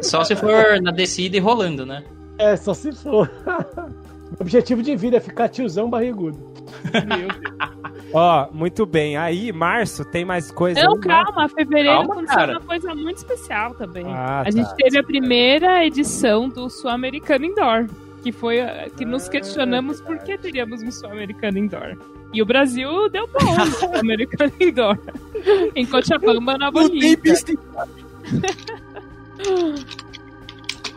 Só 0.02 0.22
se 0.22 0.36
for 0.36 0.80
na 0.80 0.92
descida 0.92 1.36
e 1.36 1.40
rolando, 1.40 1.84
né? 1.84 2.04
É, 2.38 2.54
só 2.56 2.72
se 2.74 2.92
for. 2.92 3.28
Meu 4.38 4.40
objetivo 4.40 4.82
de 4.82 4.96
vida 4.96 5.16
é 5.16 5.20
ficar 5.20 5.48
tiozão 5.48 5.88
barrigudo. 5.88 6.38
Meu 6.92 7.18
Deus. 7.18 7.40
Ó, 8.12 8.48
muito 8.52 8.86
bem. 8.86 9.16
Aí, 9.16 9.52
março, 9.52 10.04
tem 10.04 10.24
mais 10.24 10.50
coisa 10.50 10.80
Não, 10.82 10.92
aí, 10.92 10.98
né? 10.98 11.02
calma, 11.24 11.48
fevereiro 11.48 11.98
Calma, 11.98 12.12
aconteceu 12.12 12.36
cara. 12.38 12.52
uma 12.52 12.60
coisa 12.60 12.94
muito 12.94 13.16
especial 13.16 13.74
também. 13.74 14.04
Ah, 14.08 14.40
a 14.40 14.44
tá. 14.44 14.50
gente 14.52 14.72
teve 14.76 14.98
a 14.98 15.02
primeira 15.02 15.84
edição 15.84 16.48
do 16.48 16.70
Sul-Americano 16.70 17.44
Indoor, 17.44 17.86
que 18.22 18.30
foi 18.30 18.60
a- 18.60 18.88
que 18.96 19.04
nos 19.04 19.28
questionamos 19.28 20.00
por 20.00 20.18
que 20.18 20.38
teríamos 20.38 20.80
um 20.82 20.90
Sul-Americano 20.92 21.58
Indoor. 21.58 21.96
E 22.32 22.40
o 22.42 22.46
Brasil 22.46 23.08
deu 23.10 23.26
bom 23.28 23.54
no 23.56 23.66
Sul-Americano 23.78 24.52
Indoor. 24.60 24.98
Em 25.74 25.84
Cochabamba, 25.84 26.56
na 26.56 26.70
Não 26.70 26.88
tem 26.88 27.16
pista 27.16 27.52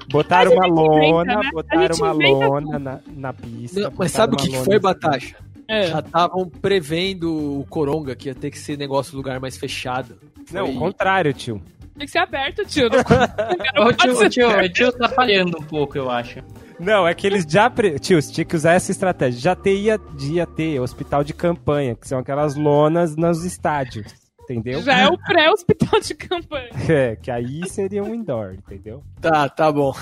Botaram 0.09 0.51
uma 0.53 0.67
inventa, 0.67 0.81
lona, 0.81 1.35
né? 1.35 1.49
Botaram 1.51 1.95
uma 1.95 2.11
lona 2.11 2.79
na, 2.79 2.99
na 3.15 3.33
pista. 3.33 3.79
Não, 3.81 3.93
mas 3.97 4.11
sabe 4.11 4.33
o 4.35 4.37
que, 4.37 4.49
que 4.49 4.57
foi, 4.57 4.79
Batasha? 4.79 5.35
É. 5.67 5.87
Já 5.87 5.99
estavam 5.99 6.49
prevendo 6.49 7.59
o 7.59 7.65
Coronga, 7.69 8.15
que 8.15 8.29
ia 8.29 8.35
ter 8.35 8.49
que 8.51 8.57
ser 8.57 8.77
negócio 8.77 9.17
lugar 9.17 9.39
mais 9.39 9.57
fechado. 9.57 10.17
Não, 10.51 10.65
Foi- 10.65 10.75
o 10.75 10.79
contrário, 10.79 11.33
tio. 11.33 11.61
Tem 11.97 12.05
que 12.05 12.11
ser 12.11 12.19
aberto, 12.19 12.63
tio. 12.65 12.89
Não, 12.89 13.87
O 13.87 13.91
tio, 13.93 14.17
o 14.17 14.29
tio, 14.29 14.47
o 14.49 14.69
tio 14.69 14.91
tá 14.93 15.09
falhando 15.09 15.57
um 15.59 15.63
pouco, 15.63 15.97
eu 15.97 16.09
acho. 16.09 16.39
Não, 16.79 17.07
é 17.07 17.13
que 17.13 17.25
eles 17.25 17.43
já. 17.49 17.69
Pre... 17.69 17.97
Tio, 17.99 18.21
você 18.21 18.31
tinha 18.31 18.45
que 18.45 18.55
usar 18.55 18.73
essa 18.73 18.91
estratégia. 18.91 19.39
Já 19.41 19.55
teria, 19.55 19.99
ia 20.21 20.45
ter 20.45 20.79
hospital 20.79 21.23
de 21.23 21.33
campanha, 21.33 21.95
que 21.95 22.07
são 22.07 22.19
aquelas 22.19 22.55
lonas 22.55 23.15
nos 23.15 23.43
estádios. 23.43 24.13
Entendeu? 24.49 24.81
Já 24.81 24.97
é 24.99 25.07
o 25.07 25.17
pré-hospital 25.17 25.99
de 25.99 26.15
campanha. 26.15 26.69
É, 26.89 27.15
que 27.17 27.29
aí 27.29 27.67
seria 27.67 28.01
um 28.03 28.15
indoor, 28.15 28.53
entendeu? 28.53 29.03
Tá, 29.19 29.49
tá 29.49 29.71
bom. 29.71 29.93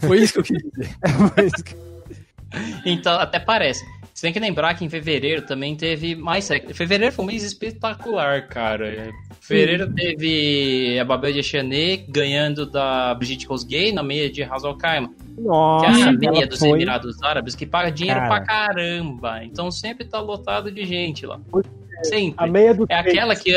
Foi 0.00 0.18
isso 0.20 0.34
que 0.34 0.38
eu 0.38 0.44
quis 0.44 0.70
dizer. 0.70 0.96
Mas- 1.36 1.52
Então, 2.84 3.18
até 3.18 3.38
parece. 3.40 3.84
Você 4.14 4.26
tem 4.26 4.32
que 4.32 4.40
lembrar 4.40 4.74
que 4.74 4.84
em 4.84 4.88
fevereiro 4.88 5.42
também 5.42 5.74
teve 5.76 6.14
mais. 6.14 6.46
Fevereiro 6.74 7.12
foi 7.14 7.24
um 7.24 7.28
mês 7.28 7.42
espetacular, 7.42 8.46
cara. 8.48 9.10
Fevereiro 9.40 9.90
teve 9.94 10.98
a 11.00 11.04
Babel 11.04 11.32
de 11.32 11.42
Chanet 11.42 12.04
ganhando 12.08 12.66
da 12.66 13.14
Brigitte 13.14 13.46
Rosgay 13.46 13.92
na 13.92 14.02
meia 14.02 14.28
de 14.30 14.42
Hazal 14.42 14.76
Kaima. 14.76 15.08
Que 15.08 15.40
é 15.40 15.42
Nossa, 15.44 16.08
a 16.10 16.12
meia 16.12 16.46
dos 16.46 16.58
foi- 16.58 16.70
Emirados 16.70 17.22
Árabes, 17.22 17.54
que 17.54 17.64
paga 17.64 17.90
dinheiro 17.90 18.20
Cara. 18.20 18.28
pra 18.36 18.44
caramba. 18.44 19.42
Então 19.44 19.70
sempre 19.70 20.04
tá 20.04 20.20
lotado 20.20 20.70
de 20.70 20.84
gente 20.84 21.24
lá. 21.24 21.40
A 22.00 22.04
Sempre. 22.04 22.50
meia 22.50 22.74
do 22.74 22.86
É 22.88 22.94
aquela 22.96 23.34
que. 23.36 23.52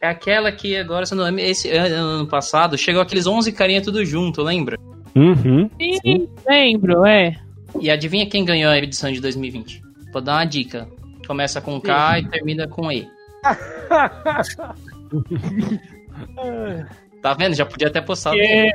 É 0.00 0.08
aquela 0.08 0.52
que 0.52 0.76
agora, 0.76 1.06
se 1.06 1.14
não 1.14 1.24
lembro, 1.24 1.40
esse 1.40 1.70
ano, 1.70 2.26
passado, 2.26 2.76
chegou 2.76 3.00
aqueles 3.00 3.26
11 3.26 3.50
carinha 3.52 3.80
tudo 3.82 4.04
junto, 4.04 4.42
lembra? 4.42 4.78
Uhum. 5.14 5.70
Sim, 6.04 6.28
lembro, 6.46 7.06
é. 7.06 7.34
E 7.80 7.90
adivinha 7.90 8.28
quem 8.28 8.44
ganhou 8.44 8.70
a 8.70 8.76
edição 8.78 9.10
de 9.10 9.20
2020? 9.20 9.82
Vou 10.12 10.20
dar 10.20 10.34
uma 10.34 10.44
dica. 10.44 10.86
Começa 11.26 11.60
com 11.60 11.80
K 11.80 12.20
e 12.20 12.28
termina 12.28 12.68
com 12.68 12.92
E. 12.92 13.08
Tá 17.22 17.34
vendo? 17.34 17.54
Já 17.54 17.66
podia 17.66 17.90
ter 17.90 18.02
postado 18.02 18.36
nele. 18.36 18.68
É, 18.68 18.72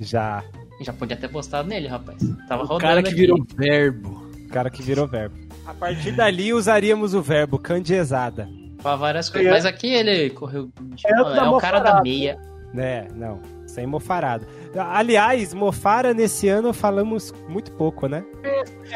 Já. 0.00 0.42
Já 0.80 0.92
podia 0.92 1.16
ter 1.16 1.28
postado 1.28 1.68
nele, 1.68 1.86
rapaz. 1.86 2.18
Tava 2.48 2.64
O 2.64 2.66
rodando 2.66 2.80
cara 2.82 3.02
que 3.02 3.08
aqui. 3.10 3.16
virou 3.20 3.46
verbo. 3.56 4.28
O 4.44 4.48
cara 4.48 4.70
que 4.70 4.82
virou 4.82 5.06
verbo. 5.06 5.36
A 5.66 5.72
partir 5.74 6.12
dali 6.12 6.52
usaríamos 6.52 7.14
o 7.14 7.22
verbo 7.22 7.58
candiezada. 7.58 8.48
Pra 8.82 8.96
várias 8.96 9.30
coisas. 9.30 9.50
Mas 9.50 9.64
aqui 9.66 9.88
ele 9.92 10.30
correu. 10.30 10.70
É 11.06 11.12
É, 11.38 11.42
o 11.48 11.56
cara 11.58 11.78
da 11.80 12.02
meia. 12.02 12.38
Né, 12.72 13.06
não. 13.14 13.40
Sem 13.66 13.86
mofarada. 13.86 14.46
Aliás, 14.76 15.54
mofara 15.54 16.12
nesse 16.12 16.48
ano 16.48 16.72
falamos 16.72 17.32
muito 17.48 17.72
pouco, 17.72 18.06
né? 18.06 18.24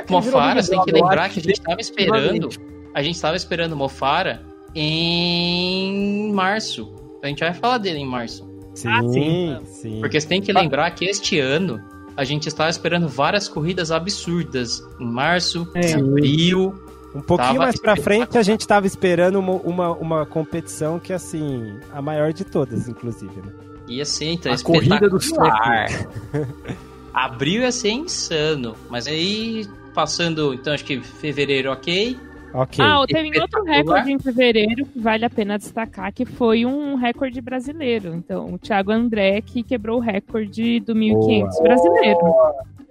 Mofara, 0.09 0.63
você 0.63 0.71
tem 0.71 0.85
que 0.85 0.93
lembrar 0.93 1.29
que 1.31 1.41
a 1.41 1.43
gente 1.43 1.61
tava 1.61 1.81
esperando. 1.81 2.49
A 2.95 3.03
gente 3.03 3.21
tava 3.21 3.37
esperando 3.37 3.75
Mofara 3.77 4.43
em 4.75 6.33
março. 6.33 6.95
A 7.23 7.27
gente 7.27 7.41
vai 7.41 7.55
falar 7.55 7.79
dele 7.79 7.99
em 7.99 8.07
março. 8.07 8.49
Sim, 8.75 8.89
Ah, 8.89 9.01
sim. 9.03 9.59
sim. 9.65 10.01
Porque 10.01 10.21
você 10.21 10.29
tem 10.29 10.41
que 10.41 10.53
lembrar 10.53 10.91
que 10.93 11.05
este 11.05 11.39
ano 11.41 11.81
a 12.19 12.25
gente 12.25 12.49
estava 12.49 12.69
esperando 12.69 13.07
várias 13.07 13.47
corridas 13.47 13.93
absurdas. 13.93 14.85
Em 14.99 15.07
março, 15.07 15.69
É. 15.73 15.93
em 15.93 15.95
abril. 15.95 16.75
Um 17.15 17.21
pouquinho 17.23 17.53
Tava 17.53 17.59
mais 17.61 17.81
pra 17.81 17.95
frente 17.97 18.37
a 18.37 18.43
gente 18.43 18.67
tava 18.67 18.89
esperando 18.89 19.39
uma, 19.39 19.53
uma, 19.53 19.91
uma 19.93 20.27
competição 20.27 20.99
que, 20.99 21.13
assim, 21.13 21.79
a 21.93 22.03
maior 22.03 22.33
de 22.33 22.45
todas, 22.45 22.89
inclusive, 22.89 23.37
né? 23.37 23.53
Ia 23.87 24.05
ser, 24.05 24.33
então, 24.33 24.53
A 24.53 24.59
corrida 24.59 25.09
do 25.09 25.17
espetacular. 25.17 25.87
Abril 27.15 27.63
ia 27.63 27.71
ser 27.73 27.91
insano. 27.91 28.75
Mas 28.91 29.07
aí, 29.07 29.67
passando, 29.95 30.53
então, 30.53 30.75
acho 30.75 30.85
que 30.85 31.01
fevereiro, 31.01 31.71
ok. 31.71 32.19
Ok. 32.55 32.85
Ah, 32.85 33.05
teve 33.07 33.39
outro 33.41 33.63
recorde 33.65 34.11
em 34.13 34.19
fevereiro 34.19 34.87
que 34.87 34.99
vale 34.99 35.25
a 35.25 35.31
pena 35.31 35.59
destacar, 35.59 36.13
que 36.13 36.25
foi 36.25 36.65
um 36.65 36.95
recorde 36.95 37.41
brasileiro. 37.41 38.15
Então, 38.15 38.55
o 38.55 38.59
Thiago 38.59 38.91
André 38.91 39.41
que 39.43 39.63
quebrou 39.63 39.99
o 39.99 40.01
recorde 40.01 40.81
do 40.81 40.95
1500 40.95 41.61
brasileiro. 41.61 42.21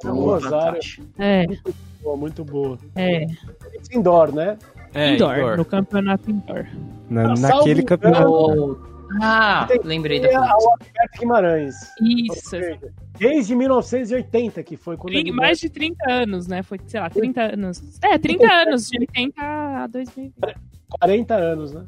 É 0.04 0.08
Rosário. 0.08 0.80
É, 1.18 1.46
Boa, 2.04 2.16
muito 2.16 2.44
boa. 2.46 2.78
é. 2.96 3.26
Indoor, 3.92 4.34
né? 4.34 4.58
É, 4.94 5.16
indoor, 5.16 5.38
indoor. 5.38 5.58
no 5.58 5.66
campeonato 5.66 6.30
indoor. 6.32 6.66
Na- 7.10 7.36
salvo 7.36 7.58
naquele 7.58 7.84
campeonato. 7.84 8.80
Ah, 9.22 9.66
Tem- 9.68 9.80
lembrei 9.84 10.20
da 10.20 10.38
Alberto 10.40 11.20
Guimarães. 11.20 11.76
Isso. 12.02 12.50
Seja, 12.50 12.80
Desde 13.18 13.56
1980, 13.56 14.62
que 14.64 14.76
foi 14.78 14.96
quando 14.98 15.14
ele 15.16 15.32
mais 15.32 15.60
de 15.60 15.70
30 15.70 16.12
anos, 16.12 16.48
né? 16.48 16.62
Foi, 16.62 16.80
sei 16.86 17.00
lá, 17.00 17.10
30 17.10 17.54
anos. 17.54 17.82
É, 18.04 18.18
30 18.18 18.46
anos, 18.52 18.88
de 18.90 19.00
80 19.00 19.42
a 19.42 19.88
2000. 19.88 20.34
40 21.00 21.34
anos, 21.36 21.72
né? 21.74 21.86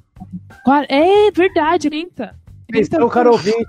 É 0.89 1.31
verdade, 1.31 1.89
30. 1.89 2.35
30 2.67 2.95
Então, 2.95 3.09
caro 3.09 3.31
ouvinte, 3.31 3.65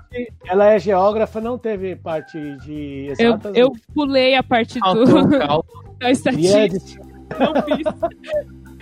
ela 0.47 0.67
é 0.67 0.79
geógrafa, 0.79 1.39
não 1.41 1.57
teve 1.57 1.95
parte 1.95 2.37
de 2.57 3.05
Eu, 3.07 3.11
exatas. 3.33 3.55
eu 3.55 3.71
pulei 3.93 4.35
a 4.35 4.43
parte 4.43 4.79
Faltou 4.79 5.05
do, 5.27 5.37
cálculo. 5.39 5.95
da 5.99 6.07
é 6.09 6.11
estatística. 6.11 6.69
de- 6.69 6.99
Não 7.39 7.53
fiz. 7.63 7.85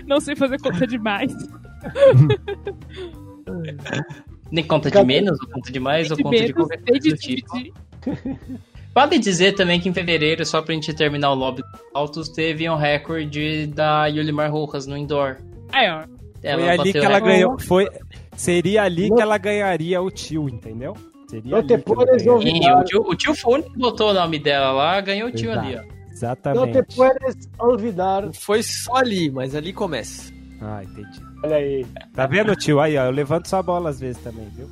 Não 0.07 0.19
sei 0.19 0.35
fazer 0.35 0.59
conta 0.61 0.85
demais. 0.87 1.33
Nem 4.51 4.63
conta 4.63 4.89
de 4.89 5.03
menos, 5.03 5.39
ou 5.41 5.47
conta 5.49 5.71
de 5.71 5.79
mais, 5.79 6.09
ou 6.11 6.17
conta 6.17 6.45
de 6.45 6.53
qualquer 6.53 6.81
coisa 6.83 7.09
do 7.09 7.15
tipo. 7.17 7.47
Vale 8.93 9.19
dizer 9.19 9.53
também 9.53 9.79
que 9.79 9.87
em 9.87 9.93
fevereiro, 9.93 10.43
só 10.45 10.61
pra 10.61 10.73
gente 10.73 10.93
terminar 10.93 11.31
o 11.31 11.35
lobby 11.35 11.61
dos 11.61 11.81
altos, 11.93 12.29
teve 12.29 12.67
um 12.69 12.75
recorde 12.75 13.67
da 13.67 14.07
Yulimar 14.07 14.51
Rojas 14.51 14.87
no 14.87 14.97
indoor. 14.97 15.37
Aí, 15.71 15.89
ó. 15.89 16.05
Ela 16.41 16.61
Foi 16.63 16.69
ali 16.71 16.91
que 16.93 16.97
ela 16.97 17.15
recorde. 17.15 17.33
ganhou. 17.35 17.59
Foi, 17.59 17.87
seria 18.35 18.83
ali 18.83 19.09
Não. 19.09 19.15
que 19.17 19.21
ela 19.21 19.37
ganharia 19.37 20.01
o 20.01 20.09
tio, 20.09 20.49
entendeu? 20.49 20.95
Seria 21.29 21.51
Não 21.51 21.57
ali 21.59 21.67
te 21.67 21.67
que 21.67 21.91
ela 21.91 21.95
puedes 22.05 22.25
ganharia. 22.25 22.51
Sim, 22.61 22.71
o 22.71 22.83
tio, 22.83 23.01
o 23.01 23.15
tio 23.15 23.35
foi 23.35 23.51
o 23.51 23.55
único 23.55 23.71
que 23.73 23.77
botou 23.79 24.09
o 24.09 24.13
nome 24.13 24.39
dela 24.39 24.71
lá, 24.71 24.99
ganhou 25.01 25.29
o 25.29 25.31
tio 25.31 25.51
Exato. 25.51 25.67
ali, 25.67 25.75
ó. 25.75 25.79
Não 25.81 25.85
te 25.93 26.11
Exatamente. 26.13 26.95
puedes 26.95 27.49
olvidar. 27.59 28.21
Não 28.23 28.33
foi 28.33 28.63
só 28.63 28.95
ali, 28.95 29.29
mas 29.29 29.53
ali 29.55 29.71
começa. 29.71 30.33
Ah, 30.61 30.81
entendi. 30.83 31.21
Olha 31.43 31.55
aí. 31.55 31.85
Tá 32.13 32.25
vendo, 32.25 32.55
tio? 32.55 32.79
Aí, 32.79 32.97
ó, 32.97 33.05
eu 33.05 33.11
levanto 33.11 33.47
sua 33.47 33.61
bola 33.63 33.89
às 33.89 33.99
vezes 33.99 34.21
também, 34.21 34.47
viu? 34.55 34.67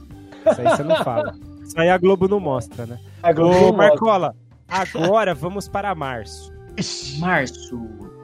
Isso 0.51 0.61
aí 0.61 0.69
você 0.69 0.83
não 0.83 0.95
fala. 1.03 1.33
Isso 1.63 1.79
aí 1.79 1.89
a 1.89 1.97
Globo 1.97 2.27
não 2.27 2.39
mostra, 2.39 2.85
né? 2.85 2.97
A 3.21 3.31
Globo 3.33 3.51
Ô, 3.55 3.59
não 3.59 3.67
mostra. 3.67 3.87
Marcola, 3.89 4.35
agora 4.67 5.33
vamos 5.33 5.67
para 5.67 5.93
março. 5.95 6.51
Março. 7.19 7.79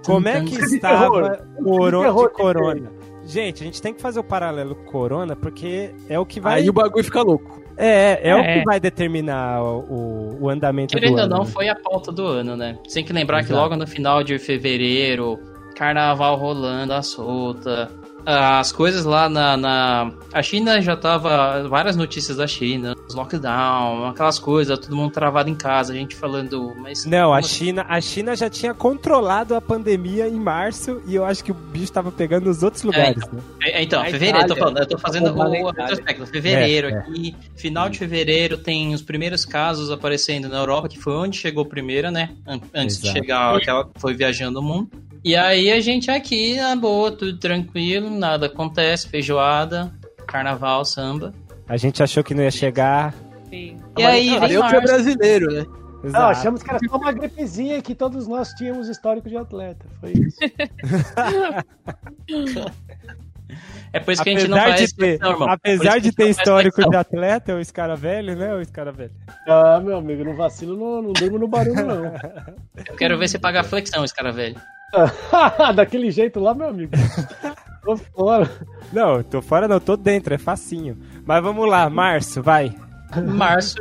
Como 0.06 0.28
é 0.28 0.42
que 0.44 0.56
estava 0.56 1.08
o 1.08 1.64
corona 1.64 2.12
de 2.12 2.20
que 2.28 2.30
corona? 2.30 2.92
Gente, 3.26 3.64
a 3.64 3.66
gente 3.66 3.82
tem 3.82 3.94
que 3.94 4.02
fazer 4.02 4.20
o 4.20 4.24
paralelo 4.24 4.76
com 4.76 4.84
corona, 4.92 5.34
porque 5.36 5.92
é 6.10 6.20
o 6.20 6.26
que 6.26 6.42
vai. 6.42 6.60
Aí 6.60 6.70
o 6.70 6.74
bagulho 6.74 7.04
fica 7.04 7.22
louco. 7.22 7.62
É, 7.78 8.20
é, 8.22 8.30
É. 8.30 8.36
o 8.36 8.44
que 8.44 8.64
vai 8.66 8.80
determinar 8.80 9.64
o, 9.64 10.38
o- 10.42 10.50
andamento 10.50 10.94
Querendo 10.94 11.16
do 11.16 11.18
ou 11.20 11.24
ano. 11.26 11.36
não, 11.38 11.44
né? 11.46 11.50
foi 11.50 11.70
a 11.70 11.76
pauta 11.76 12.12
do 12.12 12.26
ano, 12.28 12.56
né? 12.58 12.78
Você 12.86 12.96
tem 12.96 13.06
que 13.06 13.14
lembrar 13.14 13.38
que 13.40 13.46
Exato. 13.52 13.60
logo 13.62 13.76
no 13.78 13.88
final 13.88 14.24
de 14.24 14.38
fevereiro, 14.38 15.40
carnaval 15.76 16.36
rolando, 16.38 16.94
a 16.94 17.02
solta. 17.02 17.90
As 18.26 18.72
coisas 18.72 19.04
lá 19.06 19.28
na, 19.28 19.58
na. 19.58 20.12
A 20.32 20.42
China 20.42 20.82
já 20.82 20.96
tava. 20.96 21.68
Várias 21.68 21.96
notícias 21.96 22.38
da 22.38 22.48
China, 22.48 22.96
os 23.08 23.14
lockdown, 23.16 24.08
aquelas 24.08 24.40
coisas, 24.40 24.78
todo 24.80 24.96
mundo 24.96 25.12
travado 25.12 25.50
em 25.50 25.56
casa, 25.56 25.94
a 25.94 25.96
gente 25.96 26.16
falando. 26.16 26.74
Mas 26.78 27.06
Não, 27.06 27.34
a 27.34 27.40
assim? 27.40 27.66
China, 27.66 27.86
a 27.88 28.00
China 28.02 28.36
já 28.36 28.50
tinha 28.50 28.74
controlado 28.74 29.56
a 29.56 29.62
pandemia 29.62 30.28
em 30.28 30.40
março 30.40 31.02
e 31.06 31.16
eu 31.16 31.26
acho 31.26 31.44
que 31.44 31.52
o 31.52 31.56
bicho 31.56 31.92
tava 31.92 32.12
pegando 32.12 32.46
nos 32.46 32.64
outros 32.64 32.84
lugares, 32.84 33.24
né? 33.32 33.42
É, 33.64 33.84
Então, 33.84 34.02
Na 34.02 34.10
fevereiro, 34.10 34.40
eu 34.40 34.48
tô 34.48 34.56
falando, 34.56 34.78
eu 34.80 34.88
tô 34.88 34.98
fazendo 34.98 35.34
o 35.38 35.72
retrospecto. 35.72 36.26
Fevereiro 36.28 36.88
É, 36.88 36.92
é. 36.92 36.98
aqui, 37.00 37.36
final 37.56 37.90
de 37.90 37.98
fevereiro, 38.00 38.58
tem 38.58 38.94
os 38.94 39.02
primeiros 39.02 39.46
casos 39.46 39.92
aparecendo 39.92 40.48
na 40.48 40.58
Europa, 40.58 40.88
que 40.88 41.00
foi 41.00 41.14
onde 41.14 41.38
chegou 41.38 41.66
primeiro, 41.66 42.10
né? 42.12 42.30
An- 42.48 42.60
Antes 42.74 42.98
de 43.02 43.08
Exato. 43.08 43.20
chegar 43.20 43.56
aquela 43.58 43.84
que 43.86 44.00
foi 44.00 44.14
viajando 44.14 44.60
o 44.60 44.64
mundo. 44.64 44.90
E 45.24 45.36
aí 45.36 45.72
a 45.72 45.80
gente 45.80 46.12
aqui, 46.12 46.58
na 46.58 46.76
boa, 46.76 47.12
tudo 47.12 47.38
tranquilo, 47.38 48.10
nada 48.10 48.48
acontece, 48.48 49.08
feijoada, 49.08 49.92
carnaval, 50.28 50.84
samba. 50.84 51.34
A 51.68 51.78
gente 51.78 52.04
achou 52.04 52.24
que 52.24 52.34
não 52.34 52.44
ia 52.44 52.52
chegar. 52.52 53.14
Sim. 53.50 53.78
E 53.98 54.04
aí, 54.04 54.38
Ah, 54.38 54.50
eu 54.50 54.68
que 54.68 54.76
é 54.76 54.82
brasileiro, 54.82 55.52
né? 55.52 55.66
Não, 56.04 56.28
achamos 56.28 56.62
que 56.62 56.70
era 56.70 56.80
só 56.80 56.98
uma 56.98 57.14
gripezinha 57.14 57.78
e 57.78 57.82
que 57.82 57.96
todos 57.96 58.28
nós 58.28 58.50
tínhamos 58.50 58.90
histórico 58.90 59.30
de 59.30 59.38
atleta. 59.38 59.86
Foi 60.02 60.12
isso. 60.12 60.38
É 63.92 64.00
por 64.00 64.12
isso 64.12 64.24
que 64.24 64.30
a 64.32 64.34
gente 64.34 64.48
não 64.48 64.58
Apesar 64.58 64.78
faz 64.78 64.90
de 64.90 64.96
ter, 64.96 65.20
apesar 65.48 66.00
de 66.00 66.12
ter 66.12 66.24
não 66.24 66.32
histórico 66.32 66.90
de 66.90 66.96
atleta, 66.96 67.56
o 67.56 67.64
Scaravelli, 67.64 68.34
né? 68.34 68.56
O 68.56 68.66
Scaravelli. 68.66 69.12
Ah, 69.48 69.80
meu 69.80 69.98
amigo, 69.98 70.24
no 70.24 70.36
vacilo 70.36 70.76
não, 70.76 71.04
não 71.04 71.14
durmo 71.14 71.38
no 71.38 71.48
barulho, 71.48 71.86
não. 71.86 72.06
Eu 72.06 72.96
quero 72.98 73.20
ver 73.20 73.28
você 73.28 73.38
pagar 73.38 73.64
flexão, 73.64 74.04
esse 74.04 74.16
cara 74.16 74.32
velho. 74.32 74.56
Daquele 75.76 76.12
jeito 76.12 76.40
lá, 76.40 76.54
meu 76.54 76.68
amigo. 76.70 76.92
Tô 77.84 77.98
fora. 77.98 78.50
Não, 78.94 79.22
tô 79.22 79.42
fora, 79.42 79.68
não, 79.68 79.78
tô 79.78 79.98
dentro, 79.98 80.34
é 80.34 80.38
facinho. 80.38 80.98
Mas 81.26 81.44
vamos 81.44 81.68
lá, 81.68 81.90
março, 81.90 82.42
vai. 82.42 82.74
Março, 83.26 83.76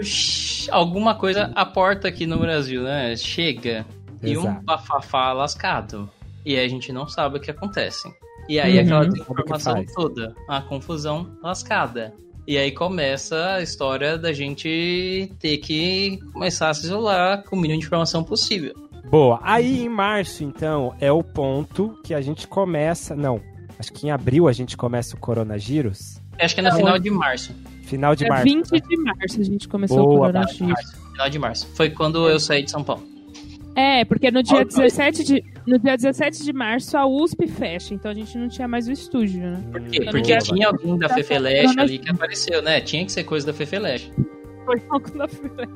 alguma 0.72 1.14
coisa 1.14 1.52
aporta 1.54 2.08
aqui 2.08 2.26
no 2.26 2.38
Brasil, 2.38 2.82
né? 2.82 3.14
Chega. 3.14 3.86
E 4.20 4.36
um 4.36 4.42
Exato. 4.42 4.64
bafafá 4.64 5.32
lascado. 5.32 6.10
E 6.44 6.56
aí 6.56 6.64
a 6.64 6.68
gente 6.68 6.92
não 6.92 7.06
sabe 7.06 7.36
o 7.36 7.40
que 7.40 7.50
acontece. 7.52 8.08
E 8.48 8.58
aí 8.58 8.76
Uhum. 8.78 8.82
aquela 8.82 9.06
informação 9.06 9.84
toda, 9.94 10.34
a 10.48 10.60
confusão 10.60 11.30
lascada. 11.40 12.12
E 12.46 12.58
aí 12.58 12.72
começa 12.72 13.54
a 13.54 13.62
história 13.62 14.18
da 14.18 14.32
gente 14.32 15.30
ter 15.38 15.58
que 15.58 16.18
começar 16.32 16.70
a 16.70 16.74
se 16.74 16.86
isolar 16.86 17.44
com 17.44 17.54
o 17.54 17.60
mínimo 17.60 17.78
de 17.78 17.86
informação 17.86 18.24
possível. 18.24 18.74
Boa. 19.10 19.40
Aí 19.42 19.82
em 19.84 19.88
março, 19.88 20.42
então, 20.44 20.94
é 21.00 21.10
o 21.12 21.22
ponto 21.22 21.98
que 22.04 22.14
a 22.14 22.20
gente 22.20 22.46
começa. 22.46 23.14
Não, 23.14 23.40
acho 23.78 23.92
que 23.92 24.06
em 24.06 24.10
abril 24.10 24.48
a 24.48 24.52
gente 24.52 24.76
começa 24.76 25.16
o 25.16 25.18
Coronavírus. 25.18 26.20
Acho 26.40 26.54
que 26.54 26.60
é 26.60 26.64
no 26.64 26.70
Não. 26.70 26.76
final 26.76 26.98
de 26.98 27.10
março. 27.10 27.54
Final 27.82 28.16
de 28.16 28.24
É 28.24 28.28
março. 28.28 28.44
20 28.44 28.70
de 28.70 28.96
março 28.96 29.40
a 29.40 29.44
gente 29.44 29.68
começou 29.68 29.98
Boa, 29.98 30.14
o 30.14 30.18
coronavírus. 30.18 30.80
Final 31.12 31.28
de 31.30 31.38
março. 31.38 31.68
Foi 31.74 31.90
quando 31.90 32.28
eu 32.28 32.40
saí 32.40 32.62
de 32.62 32.70
São 32.70 32.82
Paulo. 32.82 33.02
É, 33.74 34.04
porque 34.04 34.30
no 34.30 34.42
dia, 34.42 34.56
Olha, 34.58 34.64
17 34.66 35.24
de, 35.24 35.44
no 35.66 35.78
dia 35.78 35.96
17 35.96 36.44
de 36.44 36.52
março 36.52 36.96
a 36.96 37.06
USP 37.06 37.46
fecha, 37.46 37.94
então 37.94 38.10
a 38.10 38.14
gente 38.14 38.36
não 38.36 38.46
tinha 38.48 38.68
mais 38.68 38.86
o 38.86 38.92
estúdio, 38.92 39.40
né? 39.40 39.62
Por 39.72 39.80
quê? 39.82 40.00
Hum, 40.02 40.10
Porque 40.10 40.32
boa. 40.32 40.38
tinha 40.40 40.66
alguém 40.68 40.98
da 40.98 41.08
Fefeleste 41.08 41.80
ali 41.80 41.98
que 41.98 42.10
apareceu, 42.10 42.60
né? 42.60 42.80
Tinha 42.82 43.04
que 43.04 43.12
ser 43.12 43.24
coisa 43.24 43.46
da 43.46 43.52
Fefeleste. 43.54 44.12
Foi 44.64 44.78
pouco 44.88 45.16
na. 45.16 45.26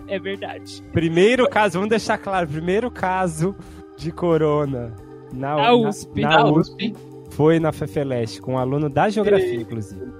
É 0.08 0.18
verdade. 0.18 0.82
Primeiro 0.92 1.48
caso, 1.48 1.74
vamos 1.74 1.88
deixar 1.90 2.18
claro, 2.18 2.46
primeiro 2.48 2.90
caso 2.90 3.54
de 3.96 4.10
corona 4.12 4.94
na, 5.32 5.56
Na 5.56 5.74
USP. 5.74 6.20
Na, 6.20 6.28
Da 6.42 6.44
USP 6.50 6.94
foi 7.30 7.58
na 7.60 7.72
Fefeleste, 7.72 8.40
com 8.40 8.54
um 8.54 8.58
aluno 8.58 8.88
da 8.88 9.08
geografia, 9.08 9.56
inclusive. 9.56 10.10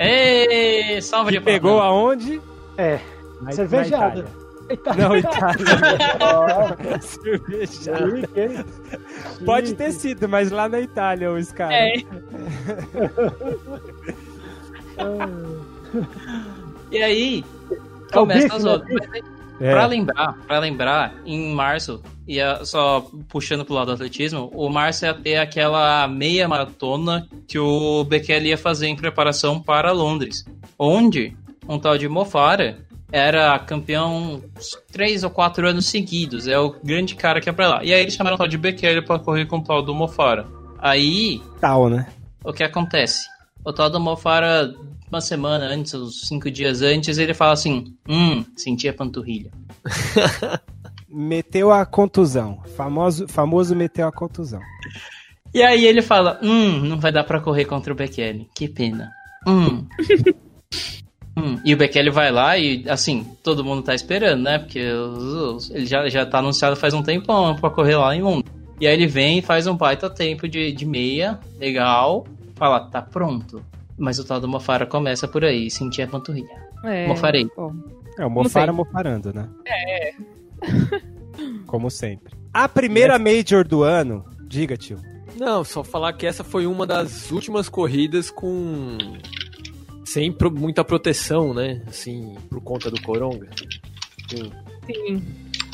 Ê, 0.00 1.00
salva 1.00 1.30
Que 1.30 1.38
de 1.38 1.44
pegou 1.44 1.78
palmas. 1.78 1.86
aonde? 2.24 2.40
É. 2.76 2.98
Na, 3.42 3.52
Cervejada. 3.52 4.24
na 4.66 4.74
Itália. 4.74 5.08
Não, 5.08 5.16
Itália. 5.18 5.66
Cervejada. 7.00 8.64
Pode 9.44 9.74
ter 9.74 9.92
sido, 9.92 10.28
mas 10.28 10.50
lá 10.50 10.68
na 10.68 10.80
Itália, 10.80 11.30
os 11.30 11.52
caras. 11.52 11.74
É, 11.76 11.92
E 16.90 17.02
aí, 17.02 17.44
começa 18.20 18.42
bife, 18.44 18.56
as 18.56 18.64
né? 18.64 18.70
outras. 18.72 19.08
É. 19.60 19.70
Pra 19.70 19.86
lembrar, 19.86 20.32
pra 20.46 20.58
lembrar, 20.58 21.14
em 21.24 21.54
março, 21.54 22.02
e 22.26 22.40
a- 22.40 22.64
só 22.64 23.06
puxando 23.28 23.64
pro 23.64 23.74
lado 23.74 23.86
do 23.86 23.92
atletismo, 23.92 24.50
o 24.52 24.68
março 24.68 25.04
ia 25.06 25.14
ter 25.14 25.36
aquela 25.36 26.08
meia 26.08 26.48
maratona 26.48 27.28
que 27.46 27.56
o 27.58 28.02
Bekele 28.04 28.48
ia 28.48 28.58
fazer 28.58 28.88
em 28.88 28.96
preparação 28.96 29.60
para 29.60 29.92
Londres, 29.92 30.44
onde 30.76 31.36
um 31.68 31.78
tal 31.78 31.96
de 31.96 32.08
Mofara 32.08 32.78
era 33.12 33.56
campeão 33.60 34.42
uns 34.56 34.76
três 34.90 35.22
ou 35.22 35.30
quatro 35.30 35.68
anos 35.68 35.86
seguidos, 35.86 36.48
é 36.48 36.58
o 36.58 36.74
grande 36.82 37.14
cara 37.14 37.40
que 37.40 37.48
é 37.48 37.52
pra 37.52 37.68
lá. 37.68 37.84
E 37.84 37.94
aí 37.94 38.00
eles 38.00 38.14
chamaram 38.14 38.34
o 38.34 38.38
tal 38.38 38.48
de 38.48 38.58
Bekele 38.58 39.02
pra 39.02 39.20
correr 39.20 39.46
com 39.46 39.58
o 39.58 39.62
tal 39.62 39.80
do 39.82 39.94
Mofara. 39.94 40.48
Aí, 40.80 41.40
Tal, 41.60 41.88
né? 41.88 42.08
o 42.44 42.52
que 42.52 42.64
acontece? 42.64 43.20
O 43.64 43.72
tal 43.72 43.88
do 43.88 44.00
Mofara, 44.00 44.74
uma 45.10 45.20
semana 45.20 45.66
antes, 45.66 45.94
uns 45.94 46.26
cinco 46.26 46.50
dias 46.50 46.82
antes, 46.82 47.18
ele 47.18 47.34
fala 47.34 47.52
assim: 47.52 47.94
Hum, 48.08 48.44
senti 48.56 48.88
a 48.88 48.92
panturrilha. 48.94 49.50
Meteu 51.08 51.70
a 51.70 51.86
contusão. 51.86 52.60
Famoso, 52.76 53.28
famoso 53.28 53.76
meteu 53.76 54.06
a 54.06 54.12
contusão. 54.12 54.60
E 55.52 55.62
aí 55.62 55.84
ele 55.86 56.02
fala: 56.02 56.38
Hum, 56.42 56.80
não 56.80 56.98
vai 56.98 57.12
dar 57.12 57.24
pra 57.24 57.40
correr 57.40 57.64
contra 57.66 57.92
o 57.92 57.96
Bekele. 57.96 58.48
Que 58.54 58.68
pena. 58.68 59.10
Hum. 59.46 59.86
Hum, 61.36 61.58
E 61.64 61.74
o 61.74 61.76
Bekele 61.76 62.10
vai 62.12 62.30
lá 62.30 62.56
e, 62.56 62.84
assim, 62.88 63.26
todo 63.42 63.64
mundo 63.64 63.82
tá 63.82 63.92
esperando, 63.92 64.44
né? 64.44 64.56
Porque 64.60 64.80
os- 64.92 65.24
os- 65.24 65.70
ele 65.72 65.84
já, 65.84 66.08
já 66.08 66.24
tá 66.24 66.38
anunciado 66.38 66.76
faz 66.76 66.94
um 66.94 67.02
tempão 67.02 67.56
pra 67.56 67.70
correr 67.70 67.96
lá 67.96 68.14
em 68.14 68.22
Londres. 68.22 68.54
E 68.80 68.86
aí 68.86 68.92
ele 68.94 69.08
vem 69.08 69.38
e 69.38 69.42
faz 69.42 69.66
um 69.66 69.76
baita 69.76 70.08
tempo 70.08 70.46
de, 70.46 70.70
de 70.70 70.86
meia, 70.86 71.40
legal, 71.58 72.24
fala, 72.54 72.88
tá 72.88 73.02
pronto. 73.02 73.60
Mas 73.96 74.18
o 74.18 74.24
tal 74.24 74.40
do 74.40 74.48
Mofara 74.48 74.86
começa 74.86 75.28
por 75.28 75.44
aí, 75.44 75.70
sentir 75.70 76.02
a 76.02 76.06
panturrilha. 76.08 76.68
é. 76.84 77.06
Mofarei. 77.06 77.48
Bom, 77.56 77.72
É, 78.18 78.26
o 78.26 78.30
Mofara 78.30 78.72
mofarando, 78.72 79.32
né? 79.32 79.48
É. 79.66 80.14
Como 81.66 81.90
sempre. 81.90 82.32
A 82.52 82.68
primeira 82.68 83.18
Major 83.18 83.66
do 83.66 83.82
ano, 83.82 84.24
diga, 84.46 84.76
tio. 84.76 84.98
Não, 85.36 85.64
só 85.64 85.82
falar 85.82 86.12
que 86.12 86.26
essa 86.26 86.44
foi 86.44 86.66
uma 86.66 86.86
das 86.86 87.30
últimas 87.32 87.68
corridas 87.68 88.30
com. 88.30 88.96
sem 90.04 90.30
pro- 90.32 90.50
muita 90.52 90.84
proteção, 90.84 91.52
né? 91.52 91.82
Assim, 91.88 92.34
por 92.48 92.60
conta 92.60 92.88
do 92.90 93.00
Coronga. 93.02 93.48
Sim. 94.30 94.52
sim. 94.86 95.22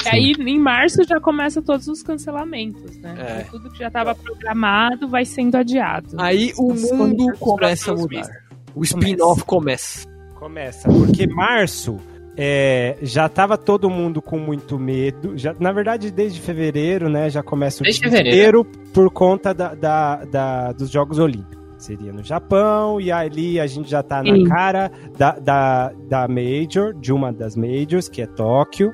E 0.04 0.08
aí, 0.08 0.32
em 0.38 0.58
março, 0.58 1.02
já 1.04 1.20
começa 1.20 1.60
todos 1.62 1.86
os 1.88 2.02
cancelamentos, 2.02 2.96
né? 2.98 3.14
É. 3.18 3.44
Tudo 3.50 3.70
que 3.70 3.78
já 3.78 3.88
estava 3.88 4.14
programado 4.14 5.08
vai 5.08 5.24
sendo 5.24 5.56
adiado. 5.56 6.08
Aí 6.18 6.52
o 6.58 6.72
Os 6.72 6.90
mundo 6.92 7.32
começa 7.38 7.92
a 7.92 7.94
mudar. 7.96 8.28
O 8.74 8.82
spin-off 8.82 9.44
começa. 9.44 10.08
Começa, 10.38 10.88
porque 10.88 11.26
março 11.26 11.98
é, 12.36 12.96
já 13.02 13.28
tava 13.28 13.58
todo 13.58 13.90
mundo 13.90 14.22
com 14.22 14.38
muito 14.38 14.78
medo. 14.78 15.36
Já, 15.36 15.54
na 15.60 15.70
verdade, 15.72 16.10
desde 16.10 16.40
fevereiro, 16.40 17.08
né? 17.10 17.28
Já 17.28 17.42
começa 17.42 17.82
o 17.82 17.84
Desde 17.84 18.00
desespero 18.08 18.64
por 18.94 19.10
conta 19.10 19.52
da, 19.52 19.74
da- 19.74 20.24
da- 20.24 20.72
dos 20.72 20.88
Jogos 20.90 21.18
Olímpicos. 21.18 21.60
Seria 21.76 22.12
no 22.12 22.22
Japão, 22.22 23.00
e 23.00 23.10
ali 23.10 23.58
a 23.58 23.66
gente 23.66 23.90
já 23.90 24.02
tá 24.02 24.22
na 24.22 24.46
cara 24.48 24.90
da, 25.16 25.32
da, 25.38 25.92
da 26.08 26.28
Major, 26.28 26.92
de 26.94 27.10
uma 27.12 27.32
das 27.32 27.56
Majors, 27.56 28.06
que 28.08 28.20
é 28.22 28.26
Tóquio. 28.26 28.92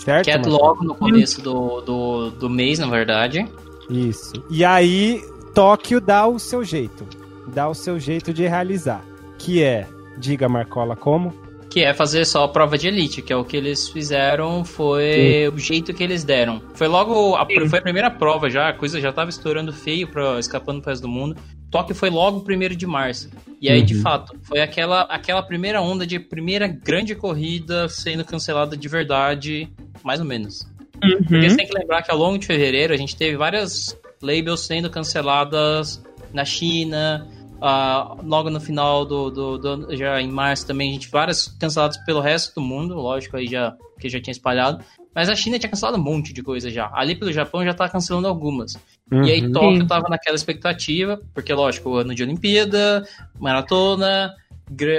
Certo? 0.00 0.24
Que 0.24 0.30
é 0.30 0.36
Marcelo? 0.36 0.56
logo 0.56 0.84
no 0.84 0.94
começo 0.94 1.42
do, 1.42 1.80
do, 1.82 2.30
do 2.30 2.50
mês, 2.50 2.78
na 2.78 2.86
verdade. 2.86 3.46
Isso. 3.88 4.32
E 4.48 4.64
aí, 4.64 5.22
Tóquio 5.54 6.00
dá 6.00 6.26
o 6.26 6.38
seu 6.38 6.64
jeito. 6.64 7.06
Dá 7.46 7.68
o 7.68 7.74
seu 7.74 7.98
jeito 7.98 8.32
de 8.32 8.46
realizar. 8.46 9.04
Que 9.38 9.62
é, 9.62 9.86
diga 10.16 10.48
Marcola 10.48 10.96
como? 10.96 11.34
Que 11.68 11.84
é 11.84 11.92
fazer 11.92 12.24
só 12.24 12.44
a 12.44 12.48
prova 12.48 12.78
de 12.78 12.88
elite, 12.88 13.20
que 13.20 13.32
é 13.32 13.36
o 13.36 13.44
que 13.44 13.56
eles 13.56 13.88
fizeram, 13.88 14.64
foi 14.64 15.48
o 15.54 15.58
jeito 15.58 15.94
que 15.94 16.02
eles 16.02 16.24
deram. 16.24 16.60
Foi 16.74 16.88
logo, 16.88 17.36
a, 17.36 17.46
foi 17.68 17.78
a 17.78 17.82
primeira 17.82 18.10
prova 18.10 18.50
já, 18.50 18.70
a 18.70 18.72
coisa 18.72 19.00
já 19.00 19.12
tava 19.12 19.30
estourando 19.30 19.72
feio, 19.72 20.08
pra, 20.08 20.40
escapando 20.40 20.80
pro 20.80 20.90
resto 20.90 21.02
do 21.02 21.08
mundo. 21.08 21.36
Tóquio 21.70 21.94
foi 21.94 22.10
logo 22.10 22.38
o 22.38 22.40
primeiro 22.44 22.74
de 22.74 22.86
março. 22.86 23.30
E 23.60 23.68
aí, 23.70 23.82
de 23.82 23.94
Uhum. 23.94 24.00
fato, 24.02 24.34
foi 24.42 24.60
aquela, 24.60 25.02
aquela 25.02 25.42
primeira 25.42 25.80
onda 25.82 26.06
de 26.06 26.18
primeira 26.18 26.66
grande 26.66 27.14
corrida 27.14 27.88
sendo 27.88 28.24
cancelada 28.24 28.76
de 28.76 28.88
verdade, 28.88 29.68
mais 30.02 30.18
ou 30.20 30.26
menos. 30.26 30.66
Porque 31.00 31.36
Uhum. 31.36 31.50
você 31.50 31.56
tem 31.56 31.66
que 31.66 31.78
lembrar 31.78 32.02
que 32.02 32.10
ao 32.10 32.16
longo 32.18 32.38
de 32.38 32.46
fevereiro 32.46 32.92
a 32.92 32.96
gente 32.96 33.14
teve 33.16 33.36
várias 33.36 33.96
labels 34.22 34.60
sendo 34.66 34.88
canceladas 34.90 36.02
na 36.32 36.44
China. 36.44 37.26
ah, 37.62 38.16
logo 38.24 38.48
no 38.48 38.58
final 38.58 39.04
do, 39.04 39.28
do, 39.30 39.58
do- 39.58 39.94
Já 39.94 40.18
em 40.18 40.28
março 40.30 40.66
também, 40.66 40.88
a 40.88 40.92
gente 40.94 41.10
várias 41.10 41.46
canceladas 41.60 41.98
pelo 42.06 42.18
resto 42.18 42.54
do 42.54 42.62
mundo, 42.62 42.94
lógico, 42.94 43.36
aí 43.36 43.46
já 43.46 43.76
que 43.98 44.08
já 44.08 44.18
tinha 44.18 44.32
espalhado. 44.32 44.82
Mas 45.14 45.28
a 45.28 45.34
China 45.34 45.58
tinha 45.58 45.70
cancelado 45.70 45.98
um 45.98 46.02
monte 46.02 46.32
de 46.32 46.42
coisa 46.42 46.70
já. 46.70 46.90
Ali 46.94 47.14
pelo 47.14 47.32
Japão 47.32 47.64
já 47.64 47.74
tá 47.74 47.88
cancelando 47.88 48.28
algumas. 48.28 48.74
E 49.10 49.30
aí 49.30 49.44
Uhum. 49.44 49.52
Tóquio 49.52 49.86
tava 49.86 50.08
naquela 50.08 50.36
expectativa, 50.36 51.20
porque 51.34 51.52
lógico, 51.52 51.96
ano 51.96 52.14
de 52.14 52.22
Olimpíada, 52.22 53.04
maratona, 53.38 54.32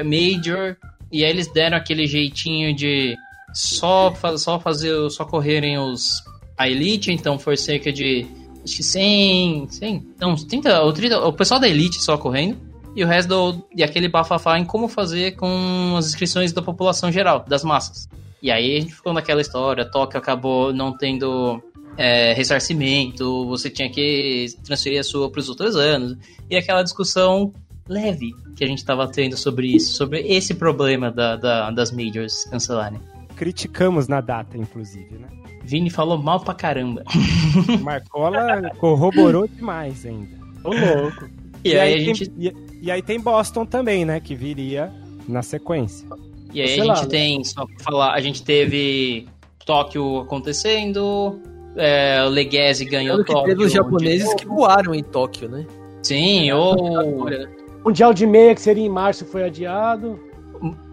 major, 0.04 0.76
e 1.12 1.24
aí 1.24 1.30
eles 1.30 1.47
deram 1.47 1.78
aquele 1.78 2.06
jeitinho 2.06 2.76
de 2.76 3.15
só, 3.54 4.13
só 4.38 4.60
fazer, 4.60 5.10
só 5.10 5.26
correrem 5.26 5.78
os 5.78 6.24
a 6.58 6.69
elite, 6.69 7.12
então 7.12 7.39
foi 7.39 7.58
cerca 7.58 7.91
de 7.91 8.28
acho 8.63 8.78
que 8.78 8.84
100, 8.84 9.67
100, 9.69 10.08
não, 10.19 10.36
30, 10.36 10.82
ou 10.82 10.93
30, 10.93 11.19
o 11.26 11.34
pessoal 11.34 11.60
da 11.60 11.67
elite 11.67 12.02
só 12.02 12.17
correndo. 12.17 12.58
E 12.95 13.04
o 13.04 13.08
resto 13.08 13.30
do, 13.30 13.67
e 13.74 13.82
aquele 13.82 14.10
bafafá 14.10 14.60
em 14.60 14.65
como 14.65 14.88
fazer 14.88 15.38
com 15.38 15.95
as 15.97 16.08
inscrições 16.08 16.52
da 16.52 16.62
população 16.62 17.10
geral, 17.10 17.45
das 17.47 17.63
massas. 17.63 18.08
E 18.41 18.49
aí 18.51 18.77
a 18.77 18.82
gente 18.82 18.93
ficou 18.95 19.13
naquela 19.13 19.41
história, 19.41 19.86
Tóquio 19.86 20.17
acabou 20.17 20.73
não 20.73 20.95
tendo 20.97 21.62
é, 21.97 22.34
ressarcimento, 22.34 23.45
você 23.47 23.69
tinha 23.69 23.89
que 23.89 24.47
transferir 24.63 24.99
a 24.99 25.04
sua 25.04 25.30
para 25.32 25.39
os 25.39 25.49
outros 25.49 25.75
anos. 25.75 26.17
E 26.49 26.56
aquela 26.56 26.82
discussão 26.84 27.54
leve 27.88 28.32
que 28.56 28.63
a 28.63 28.67
gente 28.67 28.80
estava 28.80 29.08
tendo 29.08 29.36
sobre 29.38 29.67
isso, 29.75 29.93
sobre 29.93 30.19
esse 30.21 30.54
problema 30.54 31.12
da, 31.12 31.36
da- 31.36 31.71
das 31.71 31.91
majors 31.91 32.45
cancelarem. 32.45 32.99
Criticamos 33.36 34.08
na 34.08 34.21
data, 34.21 34.58
inclusive, 34.58 35.15
né? 35.15 35.27
Vini 35.63 35.89
falou 35.89 36.17
mal 36.17 36.39
pra 36.39 36.54
caramba. 36.54 37.04
Marcola 37.82 38.69
corroborou 38.80 39.47
demais 39.47 40.06
ainda. 40.06 40.30
Ô, 40.63 40.69
louco. 40.69 41.30
E, 41.63 41.77
aí, 41.77 41.93
a 41.93 41.97
tem, 41.97 42.15
gente, 42.15 42.32
e, 42.38 42.54
e 42.82 42.91
aí 42.91 43.01
tem 43.01 43.19
Boston 43.19 43.65
também, 43.65 44.04
né? 44.06 44.19
Que 44.19 44.36
viria 44.36 44.91
na 45.27 45.41
sequência. 45.43 46.08
E 46.54 46.62
aí 46.62 46.66
a 46.66 46.68
Sei 46.76 46.84
lá, 46.84 46.96
gente 46.96 47.04
né? 47.06 47.10
tem, 47.10 47.44
só 47.44 47.66
pra 47.66 47.76
falar, 47.84 48.14
a 48.14 48.22
gente 48.22 48.44
teve 48.44 49.28
Tóquio 49.66 50.20
acontecendo, 50.20 51.40
é, 51.76 52.24
o 52.26 52.30
Leguese 52.30 52.86
ganhou 52.86 53.24
que 53.24 53.32
Tóquio. 53.32 53.46
teve 53.56 53.66
os 53.66 53.72
japoneses 53.72 54.34
que 54.36 54.46
voaram 54.46 54.94
em 54.94 55.04
Tóquio, 55.04 55.50
né? 55.50 55.66
Sim, 56.04 56.52
ou... 56.52 57.28
Mundial 57.86 58.14
de 58.14 58.26
meia, 58.28 58.54
que 58.54 58.62
seria 58.62 58.86
em 58.86 58.90
março, 58.90 59.26
foi 59.26 59.44
adiado. 59.44 60.20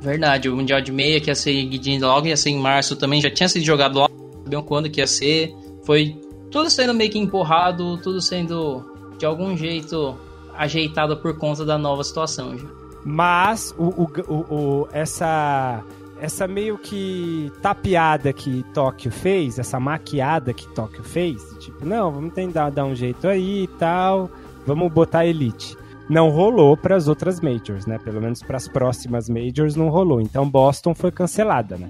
Verdade, 0.00 0.48
o 0.48 0.56
Mundial 0.56 0.80
de 0.80 0.90
Meia 0.90 1.20
que 1.20 1.28
ia 1.30 1.34
ser 1.34 1.52
em- 1.52 1.98
logo 2.00 2.26
ia 2.26 2.36
ser 2.36 2.50
em 2.50 2.58
março 2.58 2.96
também, 2.96 3.20
já 3.20 3.30
tinha 3.30 3.48
sido 3.48 3.62
jogado 3.64 3.98
lá, 3.98 4.08
sabiam 4.44 4.62
quando 4.62 4.88
que 4.88 5.00
ia 5.00 5.06
ser. 5.06 5.54
Foi 5.84 6.16
tudo 6.50 6.70
sendo 6.70 6.94
meio 6.94 7.10
que 7.10 7.18
empurrado, 7.18 7.98
tudo 7.98 8.20
sendo 8.20 8.82
de 9.18 9.26
algum 9.26 9.54
jeito 9.56 10.16
ajeitado 10.56 11.16
por 11.18 11.36
conta 11.36 11.64
da 11.66 11.76
nova 11.76 12.02
situação. 12.02 12.56
Já. 12.56 12.66
Mas 13.10 13.74
o, 13.78 13.84
o, 13.84 14.34
o- 14.34 14.88
essa, 14.92 15.82
essa 16.20 16.46
meio 16.46 16.76
que 16.76 17.50
tapeada 17.62 18.34
que 18.34 18.62
Tóquio 18.74 19.10
fez, 19.10 19.58
essa 19.58 19.80
maquiada 19.80 20.52
que 20.52 20.68
Tóquio 20.74 21.02
fez, 21.02 21.42
tipo, 21.58 21.86
não, 21.86 22.12
vamos 22.12 22.34
tentar 22.34 22.68
dar 22.68 22.84
um 22.84 22.94
jeito 22.94 23.26
aí 23.26 23.62
e 23.62 23.66
tal, 23.66 24.30
vamos 24.66 24.92
botar 24.92 25.24
Elite. 25.24 25.74
Não 26.06 26.28
rolou 26.28 26.76
para 26.76 26.96
as 26.96 27.08
outras 27.08 27.40
majors, 27.40 27.86
né? 27.86 27.98
Pelo 27.98 28.20
menos 28.20 28.42
para 28.42 28.58
as 28.58 28.68
próximas 28.68 29.26
majors 29.28 29.74
não 29.74 29.88
rolou. 29.88 30.20
Então 30.20 30.48
Boston 30.48 30.94
foi 30.94 31.10
cancelada, 31.10 31.78
né? 31.78 31.88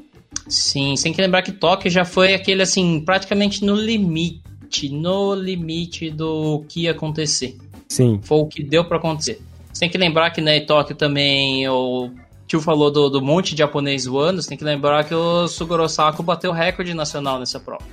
Sim, 0.48 0.94
sem 0.96 1.12
que 1.12 1.20
lembrar 1.20 1.42
que 1.42 1.50
Tóquio 1.52 1.90
já 1.90 2.04
foi 2.04 2.32
aquele 2.34 2.62
assim, 2.62 3.00
praticamente 3.04 3.64
no 3.64 3.74
limite, 3.74 4.88
no 4.88 5.34
limite 5.34 6.10
do 6.10 6.64
que 6.68 6.82
ia 6.82 6.92
acontecer. 6.92 7.56
Sim. 7.88 8.20
Foi 8.22 8.38
o 8.38 8.46
que 8.46 8.62
deu 8.62 8.84
pra 8.84 8.98
acontecer. 8.98 9.40
Você 9.72 9.80
tem 9.80 9.90
que 9.90 9.98
lembrar 9.98 10.30
que 10.30 10.40
né, 10.40 10.56
em 10.58 10.66
Tóquio 10.66 10.94
também 10.96 11.68
o 11.68 12.10
tio 12.46 12.60
falou 12.60 12.90
do, 12.90 13.08
do 13.10 13.20
monte 13.22 13.52
de 13.54 13.58
japonês 13.58 14.06
voando, 14.06 14.40
você 14.42 14.48
tem 14.48 14.58
que 14.58 14.64
lembrar 14.64 15.04
que 15.04 15.14
o 15.14 15.46
Sugoro 15.46 15.88
Sako 15.88 16.22
bateu 16.22 16.50
recorde 16.52 16.94
nacional 16.94 17.38
nessa 17.38 17.60
prova. 17.60 17.84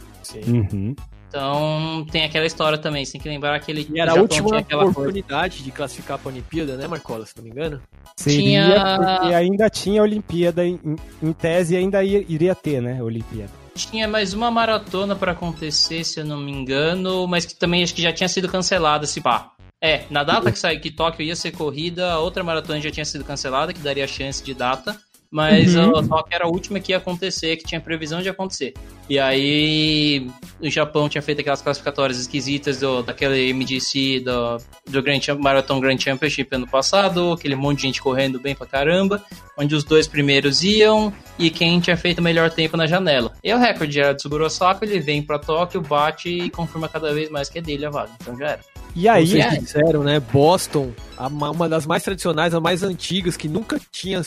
Uhum. 0.48 0.96
Então 1.28 2.06
tem 2.10 2.24
aquela 2.24 2.46
história 2.46 2.78
também, 2.78 3.04
você 3.04 3.14
tem 3.14 3.22
que 3.22 3.28
lembrar 3.30 3.60
que 3.60 3.70
ele 3.70 3.86
E 3.94 4.00
era 4.00 4.14
a 4.14 4.16
última 4.16 4.48
tinha 4.48 4.60
aquela 4.62 4.84
coisa. 4.84 5.00
oportunidade 5.00 5.62
de 5.64 5.72
classificar 5.72 6.18
pra 6.18 6.32
Olimpíada, 6.32 6.78
né, 6.78 6.88
Marcola, 6.88 7.26
se 7.26 7.34
não 7.36 7.44
me 7.44 7.50
engano? 7.50 7.82
Seria 8.16 8.40
Tinha- 8.66 8.98
porque 9.20 9.34
ainda 9.34 9.70
tinha 9.70 10.02
Olimpíada, 10.02 10.66
em, 10.66 10.80
em 11.22 11.34
tese 11.34 11.76
ainda 11.76 12.02
ia- 12.04 12.24
iria 12.30 12.56
ter, 12.56 12.82
né, 12.82 13.04
Olimpíada. 13.04 13.52
Tinha 13.76 14.08
mais 14.08 14.34
uma 14.34 14.50
maratona 14.50 15.14
pra 15.18 15.34
acontecer, 15.34 16.06
se 16.06 16.22
eu 16.22 16.26
não 16.26 16.38
me 16.40 16.50
engano, 16.54 17.28
mas 17.28 17.46
que 17.46 17.54
também 17.54 17.84
acho 17.84 17.94
que 17.94 18.02
já 18.02 18.14
tinha 18.14 18.30
sido 18.30 18.48
cancelada, 18.48 19.06
se 19.06 19.20
pá. 19.20 19.52
É, 19.82 20.06
na 20.10 20.24
data 20.24 20.52
que 20.52 20.58
saiu 20.58 20.80
que 20.80 20.90
Tóquio 20.90 21.24
ia 21.24 21.36
ser 21.36 21.52
corrida, 21.52 22.12
a 22.12 22.20
outra 22.20 22.44
maratona 22.44 22.82
já 22.82 22.90
tinha 22.90 23.06
sido 23.06 23.24
cancelada, 23.24 23.74
que 23.74 23.80
daria 23.80 24.08
chance 24.08 24.44
de 24.44 24.54
data. 24.54 25.00
Mas 25.30 25.76
Uhum. 25.76 25.98
a 25.98 26.08
Tóquio 26.08 26.36
era 26.36 26.46
a 26.46 26.48
última 26.48 26.80
que 26.80 26.92
ia 26.92 26.98
acontecer, 26.98 27.58
que 27.58 27.66
tinha 27.66 27.82
previsão 27.82 28.22
de 28.22 28.30
acontecer. 28.30 28.74
E 29.08 29.20
aí 29.20 30.28
o 30.60 30.70
Japão 30.70 31.08
tinha 31.08 31.22
feito 31.22 31.39
aquelas 31.41 31.62
classificatórias 31.62 32.18
esquisitas 32.20 32.80
do, 32.80 33.04
daquele 33.04 33.54
MGC 33.54 34.22
do, 34.22 34.58
do 34.89 35.04
Grand 35.04 35.20
Marathon 35.39 35.80
Grand 35.80 35.98
Championship 36.00 36.56
ano 36.56 36.68
passado, 36.68 37.34
aquele 37.34 37.56
monte 37.56 37.78
de 37.78 37.82
gente 37.84 38.02
correndo 38.02 38.39
bem 38.39 38.56
pra 38.56 38.65
caramba, 38.65 39.24
onde 39.58 39.76
os 39.76 39.84
dois 39.84 40.08
primeiros 40.08 40.63
iam 40.63 41.13
e 41.38 41.52
quem 41.52 41.80
tinha 41.80 41.96
feito 41.96 42.18
o 42.20 42.24
melhor 42.24 42.50
tempo 42.50 42.76
na 42.76 42.88
janela. 42.88 43.32
E 43.44 43.54
o 43.54 43.60
recorde 43.60 44.00
era 44.00 44.13
do 44.13 44.18
Tsuguro 44.18 44.46
Osaka, 44.46 44.84
ele 44.86 45.00
vem 45.00 45.22
pra 45.22 45.38
Tóquio, 45.38 45.82
bate 45.82 46.30
e 46.30 46.50
confirma 46.50 46.89
cada 46.89 47.13
vez 47.13 47.30
mais 47.30 47.48
que 47.48 47.60
é 47.60 47.62
dele 47.62 47.86
a 47.86 47.89
vaga. 47.91 48.12
Então 48.20 48.36
já 48.38 48.46
era. 48.48 48.60
E 48.96 49.04
Como 49.04 49.13
aí, 49.15 49.28
vocês 49.28 49.46
é. 49.46 49.58
disseram, 49.58 50.04
né? 50.04 50.20
Boston, 50.20 50.91
a 51.18 51.30
ma- 51.30 51.52
uma 51.52 51.70
das 51.70 51.86
mais 51.86 52.02
tradicionais, 52.02 52.54
a 52.56 52.60
mais 52.62 52.82
antigas, 52.82 53.38
que 53.38 53.48
nunca 53.48 53.80
tinha 53.91 54.22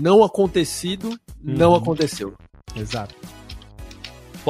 não 0.00 0.22
acontecido, 0.24 1.18
não 1.42 1.70
Uhum. 1.72 1.76
aconteceu. 1.76 2.34
exato. 2.76 3.14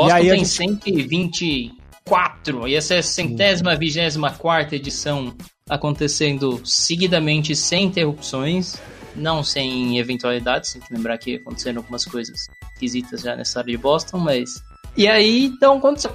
Boston 0.03 0.21
tem 0.21 0.45
gente- 0.45 0.49
124, 0.49 2.69
e 2.69 2.75
essa 2.75 2.95
é 2.95 2.99
a 2.99 3.03
centésima, 3.03 3.77
vigésima 3.77 4.31
quarta 4.33 4.77
edição 4.77 5.35
acontecendo 5.69 6.61
seguidamente 6.65 7.55
sem 7.55 7.85
interrupções, 7.87 8.77
não 9.15 9.43
sem 9.43 9.99
eventualidades, 9.99 10.73
tem 10.73 10.83
que 10.83 10.95
lembrar 10.95 11.19
que 11.19 11.37
aconteceram 11.37 11.79
algumas 11.79 12.05
coisas 12.05 12.37
esquisitas 12.73 13.23
já 13.23 13.37
nessa 13.37 13.61
área 13.61 13.71
de 13.71 13.77
Boston, 13.77 14.19
mas... 14.19 14.63
E 14.97 15.07
aí, 15.07 15.47
então, 15.47 15.79
aconteceu. 15.79 16.13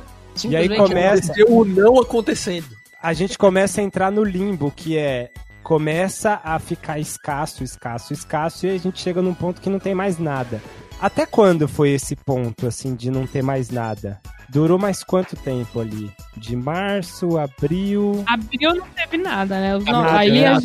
E 0.49 0.55
aí 0.55 0.67
começa- 0.75 1.31
Aconteceu 1.31 1.55
o 1.57 1.65
não 1.65 1.99
acontecendo. 2.01 2.67
A 3.01 3.13
gente 3.13 3.37
começa 3.37 3.81
a 3.81 3.83
entrar 3.83 4.11
no 4.11 4.23
limbo, 4.23 4.71
que 4.75 4.97
é 4.97 5.29
começa 5.61 6.41
a 6.43 6.59
ficar 6.59 6.99
escasso, 6.99 7.63
escasso, 7.63 8.11
escasso, 8.11 8.65
e 8.65 8.69
a 8.71 8.77
gente 8.77 8.99
chega 8.99 9.21
num 9.21 9.33
ponto 9.33 9.61
que 9.61 9.69
não 9.69 9.79
tem 9.79 9.93
mais 9.95 10.17
nada. 10.17 10.61
Até 11.03 11.25
quando 11.25 11.67
foi 11.67 11.89
esse 11.89 12.15
ponto, 12.15 12.65
assim, 12.65 12.95
de 12.95 13.11
não 13.11 13.27
ter 13.27 13.43
mais 13.43 13.69
nada? 13.69 14.21
Durou 14.47 14.79
mais 14.79 15.03
quanto 15.03 15.35
tempo 15.35 15.81
ali? 15.81 16.09
De 16.37 16.55
março, 16.55 17.37
abril. 17.37 18.23
Abril 18.25 18.73
não 18.73 18.87
teve 18.87 19.17
nada, 19.17 19.59
né? 19.59 19.73
Não, 19.79 20.01
Nada, 20.01 20.19
aí 20.19 20.31
né, 20.31 20.47
a, 20.47 20.59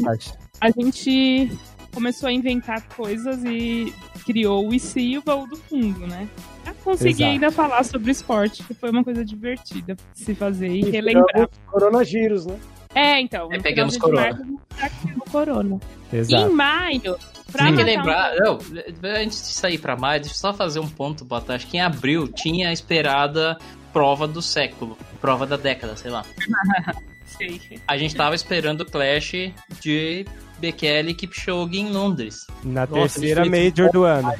a 0.60 0.70
gente 0.70 1.50
começou 1.92 2.28
a 2.28 2.32
inventar 2.32 2.86
coisas 2.90 3.42
e 3.44 3.92
criou 4.24 4.68
o 4.68 4.72
IC 4.72 5.00
e 5.00 5.18
o 5.18 5.22
baú 5.22 5.44
do 5.48 5.56
fundo, 5.56 6.06
né? 6.06 6.28
Já 6.64 6.72
consegui 6.84 7.24
Exato. 7.24 7.30
ainda 7.32 7.50
falar 7.50 7.84
sobre 7.84 8.12
esporte, 8.12 8.62
que 8.62 8.74
foi 8.74 8.90
uma 8.90 9.02
coisa 9.02 9.24
divertida 9.24 9.96
se 10.14 10.36
fazer 10.36 10.68
e 10.68 10.82
E 10.82 10.90
relembrar. 10.90 11.48
Coronavírus, 11.66 12.46
né? 12.46 12.56
É, 12.94 13.20
então. 13.20 13.52
É, 13.52 13.58
pegamos 13.58 13.96
corona. 13.96 14.20
março, 14.20 14.60
tá 14.78 14.86
aqui 14.86 15.12
no 15.16 15.24
corona. 15.32 15.80
Exato. 16.12 16.48
Em 16.48 16.54
maio, 16.54 17.16
pra 17.50 17.64
Tem 17.64 17.76
que 17.76 17.82
lembrar, 17.82 18.34
não, 18.36 18.58
antes 19.04 19.40
de 19.40 19.54
sair 19.54 19.78
pra 19.78 19.96
maio, 19.96 20.20
deixa 20.20 20.34
eu 20.34 20.38
só 20.38 20.54
fazer 20.54 20.80
um 20.80 20.88
ponto, 20.88 21.24
Bota. 21.24 21.54
Acho 21.54 21.66
que 21.66 21.76
em 21.76 21.80
abril 21.80 22.28
tinha 22.28 22.68
a 22.68 22.72
esperada 22.72 23.58
prova 23.92 24.28
do 24.28 24.42
século, 24.42 24.96
prova 25.20 25.46
da 25.46 25.56
década, 25.56 25.96
sei 25.96 26.10
lá. 26.10 26.24
Sei. 27.26 27.60
A 27.86 27.98
gente 27.98 28.16
tava 28.16 28.34
esperando 28.34 28.80
o 28.80 28.86
Clash 28.86 29.52
de 29.80 30.24
Bekele 30.58 31.10
e 31.10 31.14
Kipchoge 31.14 31.78
em 31.78 31.90
Londres. 31.90 32.46
Na 32.64 32.86
Nossa, 32.86 33.20
terceira 33.20 33.44
Major 33.44 33.92
do 33.92 34.04
ano. 34.04 34.32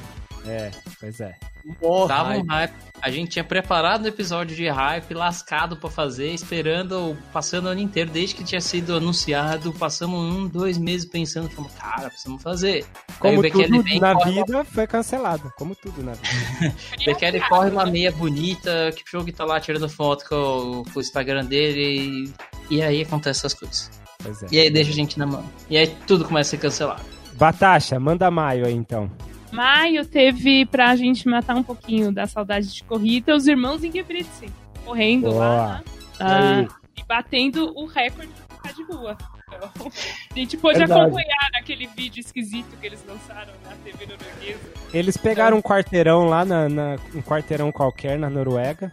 É, 0.46 0.70
pois 0.98 1.20
é. 1.20 1.36
Morra. 1.80 2.08
Tava 2.08 2.30
um 2.36 2.46
hype. 2.46 2.72
A 3.00 3.10
gente 3.10 3.30
tinha 3.30 3.44
preparado 3.44 4.04
um 4.04 4.08
episódio 4.08 4.56
de 4.56 4.68
hype, 4.68 5.14
lascado 5.14 5.76
pra 5.76 5.88
fazer, 5.88 6.32
esperando, 6.32 7.16
passando 7.32 7.66
o 7.66 7.68
ano 7.68 7.80
inteiro, 7.80 8.10
desde 8.10 8.34
que 8.34 8.42
tinha 8.42 8.60
sido 8.60 8.96
anunciado, 8.96 9.72
passamos 9.72 10.18
um, 10.18 10.48
dois 10.48 10.76
meses 10.78 11.06
pensando, 11.08 11.48
falando, 11.48 11.70
cara, 11.74 12.08
precisamos 12.08 12.42
fazer. 12.42 12.84
Aí 13.08 13.14
Como 13.20 13.42
Bekele 13.42 13.68
tudo 13.68 13.82
vem, 13.84 14.00
na 14.00 14.14
corre 14.14 14.32
vida 14.32 14.64
foi 14.64 14.86
cancelado. 14.88 15.52
Como 15.56 15.76
tudo 15.76 16.02
na 16.02 16.12
vida. 16.14 16.74
Bekele 17.06 17.40
corre 17.48 17.70
uma 17.70 17.86
meia 17.86 18.10
bonita, 18.10 18.90
Kipchoge 18.96 19.30
tá 19.30 19.44
lá 19.44 19.60
tirando 19.60 19.88
foto 19.88 20.28
com, 20.28 20.34
o- 20.80 20.84
com 20.92 20.98
o 20.98 21.00
Instagram 21.00 21.44
dele 21.44 22.32
e, 22.68 22.76
e 22.78 22.82
aí 22.82 23.02
acontece 23.02 23.40
essas 23.40 23.54
coisas. 23.54 23.90
Pois 24.20 24.42
é. 24.42 24.46
E 24.50 24.58
aí 24.58 24.70
deixa 24.70 24.90
a 24.90 24.94
gente 24.94 25.16
na 25.20 25.26
mão. 25.26 25.44
E 25.70 25.76
aí 25.78 25.86
tudo 26.04 26.24
começa 26.24 26.48
a 26.48 26.50
ser 26.50 26.58
cancelado. 26.58 27.02
Batasha, 27.34 28.00
manda 28.00 28.28
maio 28.28 28.66
aí 28.66 28.74
então. 28.74 29.08
Maio 29.52 30.04
teve 30.04 30.66
pra 30.66 30.94
gente 30.96 31.28
matar 31.28 31.56
um 31.56 31.62
pouquinho 31.62 32.12
da 32.12 32.26
saudade 32.26 32.72
de 32.72 32.84
corrida 32.84 33.34
os 33.34 33.46
irmãos 33.46 33.82
Ingebrigtsen 33.82 34.48
correndo 34.84 35.30
lá 35.34 35.82
ah, 36.20 36.64
e 36.96 37.04
batendo 37.06 37.72
o 37.76 37.86
recorde 37.86 38.30
de 38.74 38.82
rua. 38.84 39.16
Então, 39.48 39.70
a 40.34 40.38
gente 40.38 40.56
pôde 40.56 40.78
Verdade. 40.78 41.00
acompanhar 41.00 41.48
naquele 41.52 41.86
vídeo 41.86 42.20
esquisito 42.20 42.76
que 42.80 42.86
eles 42.86 43.04
lançaram 43.06 43.52
na 43.64 43.74
TV 43.84 44.06
norueguesa. 44.06 44.60
Eles 44.92 45.16
pegaram 45.16 45.58
um 45.58 45.62
quarteirão 45.62 46.26
lá, 46.26 46.44
na, 46.44 46.68
na- 46.68 46.96
um 47.14 47.22
quarteirão 47.22 47.72
qualquer 47.72 48.18
na 48.18 48.28
Noruega. 48.28 48.92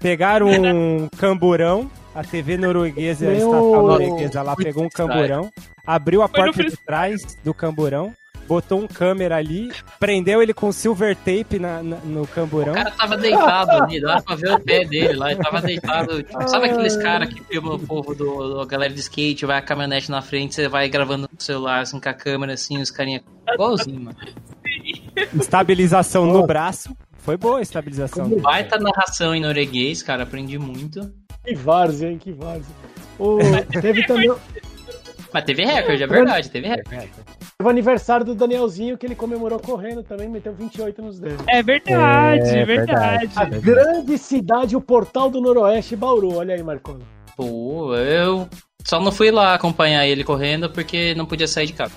Pegaram 0.00 0.48
um 0.50 1.08
camburão. 1.16 1.90
A 2.14 2.22
TV 2.22 2.56
norueguesa, 2.56 3.28
a 3.28 3.32
estatal 3.32 3.82
norueguesa 3.82 4.40
lá 4.40 4.54
pegou 4.54 4.84
um 4.84 4.88
camburão. 4.88 5.50
Abriu 5.84 6.22
a 6.22 6.28
Foi 6.28 6.38
no 6.38 6.52
porta 6.52 6.70
de 6.70 6.76
trás 6.76 7.36
do 7.42 7.52
camburão. 7.52 8.14
Botou 8.46 8.80
um 8.80 8.86
câmera 8.86 9.36
ali. 9.36 9.72
Prendeu 9.98 10.42
ele 10.42 10.52
com 10.52 10.70
silver 10.70 11.16
tape 11.16 11.58
na, 11.58 11.82
na- 11.82 11.96
no 11.98 12.26
camburão. 12.26 12.72
O 12.72 12.74
cara 12.76 12.90
tava 12.90 13.16
deitado 13.16 13.70
ali, 13.70 14.00
dá 14.00 14.20
pra 14.22 14.34
ver 14.36 14.52
o 14.52 14.60
pé 14.60 14.84
dele 14.84 15.14
lá, 15.14 15.32
ele 15.32 15.42
tava 15.42 15.60
deitado. 15.62 16.22
tipo, 16.22 16.42
sabe 16.48 16.68
aqueles 16.70 16.96
caras 16.96 17.32
que 17.32 17.42
filmam 17.44 17.74
o 17.76 17.78
povo 17.78 18.14
do, 18.14 18.58
do 18.60 18.66
galera 18.66 18.92
de 18.92 19.00
skate, 19.00 19.46
vai 19.46 19.58
a 19.58 19.62
caminhonete 19.62 20.10
na 20.10 20.20
frente, 20.22 20.54
você 20.54 20.68
vai 20.68 20.88
gravando 20.88 21.28
no 21.32 21.40
celular, 21.42 21.80
assim, 21.80 21.98
com 21.98 22.08
a 22.08 22.14
câmera, 22.14 22.52
assim, 22.54 22.78
os 22.80 22.90
carinha. 22.90 23.22
Igualzinho, 23.52 24.00
mano. 24.00 24.16
Estabilização 25.40 26.26
no 26.26 26.46
braço. 26.46 26.96
Foi 27.18 27.36
boa 27.36 27.58
a 27.58 27.62
estabilização. 27.62 28.28
dele. 28.28 28.40
Baita 28.42 28.78
narração 28.78 29.34
em 29.34 29.40
norueguês, 29.40 30.02
cara, 30.02 30.24
aprendi 30.24 30.58
muito. 30.58 31.10
Que 31.44 31.54
várzea, 31.54 32.10
hein? 32.10 32.18
Que 32.18 32.32
várzea. 32.32 32.74
O, 33.18 33.38
teve 33.80 34.06
também 34.06 34.30
o 34.30 34.38
Mas 35.34 35.42
teve 35.44 35.64
recorde, 35.64 36.00
é 36.00 36.06
verdade, 36.06 36.48
teve 36.48 36.68
recorde. 36.68 37.10
o 37.60 37.68
aniversário 37.68 38.24
do 38.24 38.36
Danielzinho 38.36 38.96
que 38.96 39.04
ele 39.04 39.16
comemorou 39.16 39.58
correndo 39.58 40.04
também, 40.04 40.28
meteu 40.28 40.54
28 40.54 41.02
nos 41.02 41.18
dedos. 41.18 41.44
É 41.48 41.60
verdade, 41.60 42.50
É, 42.50 42.60
é 42.60 42.64
verdade. 42.64 43.30
A 43.34 43.44
grande 43.44 44.16
cidade, 44.16 44.76
o 44.76 44.80
portal 44.80 45.28
do 45.28 45.40
Noroeste, 45.40 45.96
Bauru. 45.96 46.36
Olha 46.36 46.54
aí, 46.54 46.62
Marconi. 46.62 47.02
Pô, 47.36 47.96
eu 47.96 48.48
só 48.86 49.00
não 49.00 49.10
fui 49.10 49.32
lá 49.32 49.54
acompanhar 49.54 50.06
ele 50.06 50.22
correndo 50.22 50.70
porque 50.70 51.16
não 51.16 51.26
podia 51.26 51.48
sair 51.48 51.66
de 51.66 51.72
casa. 51.72 51.92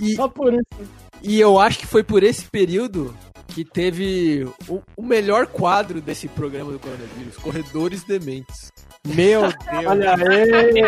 E, 0.00 0.14
Só 0.14 0.28
por 0.28 0.52
isso. 0.54 0.90
e 1.22 1.40
eu 1.40 1.58
acho 1.58 1.78
que 1.80 1.86
foi 1.86 2.04
por 2.04 2.22
esse 2.22 2.48
período 2.48 3.12
que 3.48 3.64
teve 3.64 4.44
o, 4.68 4.80
o 4.96 5.02
melhor 5.02 5.46
quadro 5.48 6.00
desse 6.00 6.28
programa 6.28 6.70
do 6.72 6.78
coronavírus, 6.78 7.36
Corredores 7.36 8.04
Dementes. 8.04 8.70
Meu 9.06 9.42
Deus. 9.50 9.54
Olha 9.86 10.14
aí. 10.14 10.78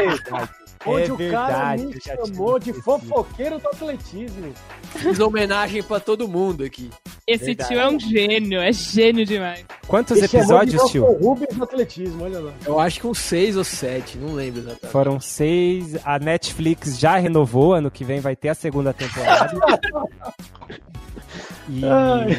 É 0.87 0.91
Onde 0.91 1.13
o 1.13 1.17
cara 1.31 1.77
verdade, 1.77 1.87
me 1.87 2.01
chamou 2.01 2.59
de 2.59 2.73
fofoqueiro 2.75 3.59
do 3.59 3.69
atletismo. 3.69 4.53
Fiz 4.97 5.19
homenagem 5.19 5.83
pra 5.83 5.99
todo 5.99 6.29
mundo 6.29 6.63
aqui. 6.63 6.91
Esse 7.27 7.47
Verdade. 7.47 7.71
tio 7.71 7.81
é 7.81 7.89
um 7.89 7.99
gênio, 7.99 8.61
é 8.61 8.71
gênio 8.71 9.25
demais. 9.25 9.65
Quantos 9.89 10.19
de 10.19 10.27
episódios, 10.27 10.91
tio? 10.91 11.07
Rubens 11.07 11.57
do 11.57 11.65
atletismo, 11.65 12.23
olha 12.25 12.39
lá. 12.39 12.53
Eu 12.67 12.79
acho 12.79 13.01
que 13.01 13.07
uns 13.07 13.17
seis 13.19 13.57
ou 13.57 13.65
sete, 13.65 14.19
não 14.19 14.35
lembro 14.35 14.61
exatamente. 14.61 14.93
Foram 14.93 15.19
seis. 15.19 15.97
A 16.05 16.19
Netflix 16.19 16.99
já 16.99 17.17
renovou. 17.17 17.73
Ano 17.73 17.91
que 17.91 18.05
vem 18.05 18.21
vai 18.21 18.37
ter 18.37 18.51
a 18.51 18.55
segunda 18.55 18.93
temporada. 18.93 19.53
E, 21.67 21.81
Ai. 21.87 22.31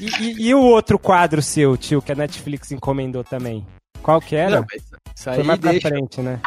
e, 0.00 0.06
e- 0.20 0.48
e 0.50 0.54
o 0.54 0.60
outro 0.62 1.00
quadro 1.00 1.42
seu, 1.42 1.76
tio, 1.76 2.00
que 2.00 2.12
a 2.12 2.14
Netflix 2.14 2.70
encomendou 2.70 3.24
também? 3.24 3.66
Qual 4.08 4.22
que 4.22 4.34
era? 4.36 4.60
Não, 4.60 4.66
isso 5.14 5.28
aí 5.28 5.34
Foi 5.36 5.44
mais 5.44 5.60
pra 5.60 5.70
deixa, 5.70 5.88
frente, 5.90 6.20
né? 6.22 6.40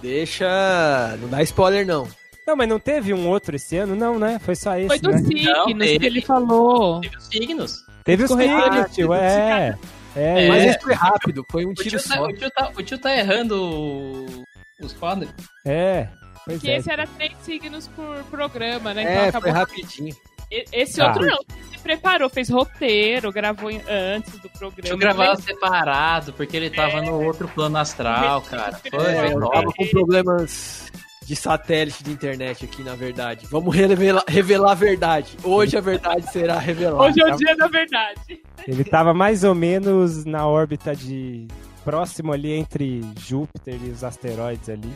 deixa. 0.00 1.16
Não 1.20 1.28
dá 1.28 1.42
spoiler, 1.42 1.84
não. 1.84 2.06
Não, 2.46 2.54
mas 2.56 2.68
não 2.68 2.78
teve 2.78 3.12
um 3.12 3.26
outro 3.28 3.56
esse 3.56 3.76
ano? 3.76 3.96
Não, 3.96 4.20
né? 4.20 4.38
Foi 4.38 4.54
só 4.54 4.76
esse, 4.78 4.86
Foi 4.86 5.00
do 5.00 5.10
né? 5.10 5.18
signos 5.18 5.44
Não, 5.44 5.66
que 5.66 5.72
ele 6.06 6.22
falou. 6.22 7.00
Teve 7.00 7.16
os 7.16 7.24
signos. 7.26 7.76
Teve 8.04 8.22
os 8.22 8.30
signos, 8.30 8.94
tio. 8.94 9.08
teve 9.08 9.14
É. 9.14 9.78
É, 10.14 10.44
É. 10.44 10.48
Mas 10.48 10.64
esse 10.64 10.78
foi 10.80 10.94
rápido, 10.94 11.44
foi 11.50 11.66
um 11.66 11.70
O 11.70 11.74
tiro 11.74 11.98
tio, 11.98 12.08
tá, 12.08 12.14
só. 12.16 12.24
o, 12.24 12.32
tio 12.32 12.50
tá, 12.52 12.70
o 12.76 12.82
tio 12.84 12.98
tá 12.98 13.16
errando 13.16 13.60
o- 13.62 14.44
os 14.80 14.92
quadros. 14.92 15.28
é. 15.66 16.06
Pois 16.44 16.58
Porque 16.60 16.70
é. 16.70 16.76
esse 16.76 16.90
era 16.92 17.04
três 17.04 17.32
signos 17.42 17.88
por 17.88 18.22
programa, 18.30 18.94
né? 18.94 19.02
É, 19.02 19.28
então 19.28 19.40
foi 19.42 19.50
acabou. 19.50 19.52
rapidinho. 19.52 20.14
E- 20.52 20.64
Esse 20.72 20.96
Tá. 20.98 21.08
outro 21.08 21.26
não. 21.26 21.36
Se 21.78 21.82
preparou, 21.84 22.28
fez 22.28 22.48
roteiro, 22.48 23.32
gravou 23.32 23.70
antes 23.88 24.32
do 24.38 24.48
programa. 24.50 24.88
Eu 24.88 24.98
gravava 24.98 25.36
separado, 25.36 26.32
porque 26.32 26.56
ele 26.56 26.70
tava 26.70 27.00
no 27.00 27.22
outro 27.24 27.48
plano 27.48 27.78
astral, 27.78 28.42
cara. 28.42 28.72
Foi, 28.90 28.98
É, 29.06 29.14
foi 29.20 29.32
eu 29.34 29.40
top. 29.40 29.52
tava 29.54 29.72
com 29.72 29.86
problemas 29.86 30.90
de 31.24 31.36
satélite 31.36 32.02
de 32.02 32.10
internet 32.10 32.64
aqui, 32.64 32.82
na 32.82 32.94
verdade. 32.94 33.46
Vamos 33.50 33.74
revelar, 33.74 34.24
revelar 34.26 34.72
a 34.72 34.74
verdade. 34.74 35.36
Hoje 35.44 35.76
a 35.76 35.80
verdade 35.80 36.30
será 36.32 36.58
revelada. 36.58 37.02
Hoje 37.04 37.20
é 37.20 37.32
o 37.34 37.36
dia 37.36 37.56
da 37.56 37.66
verdade. 37.68 38.40
Ele 38.66 38.84
tava 38.84 39.12
mais 39.14 39.44
ou 39.44 39.54
menos 39.54 40.24
na 40.24 40.46
órbita 40.46 40.94
de. 40.96 41.46
próximo 41.84 42.32
ali 42.32 42.52
entre 42.52 43.02
Júpiter 43.20 43.78
e 43.84 43.90
os 43.90 44.02
asteroides 44.02 44.68
ali. 44.68 44.92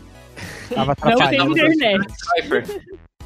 Tava 0.74 0.96
Não 1.04 1.16
tem 1.28 1.40
internet. 1.40 2.12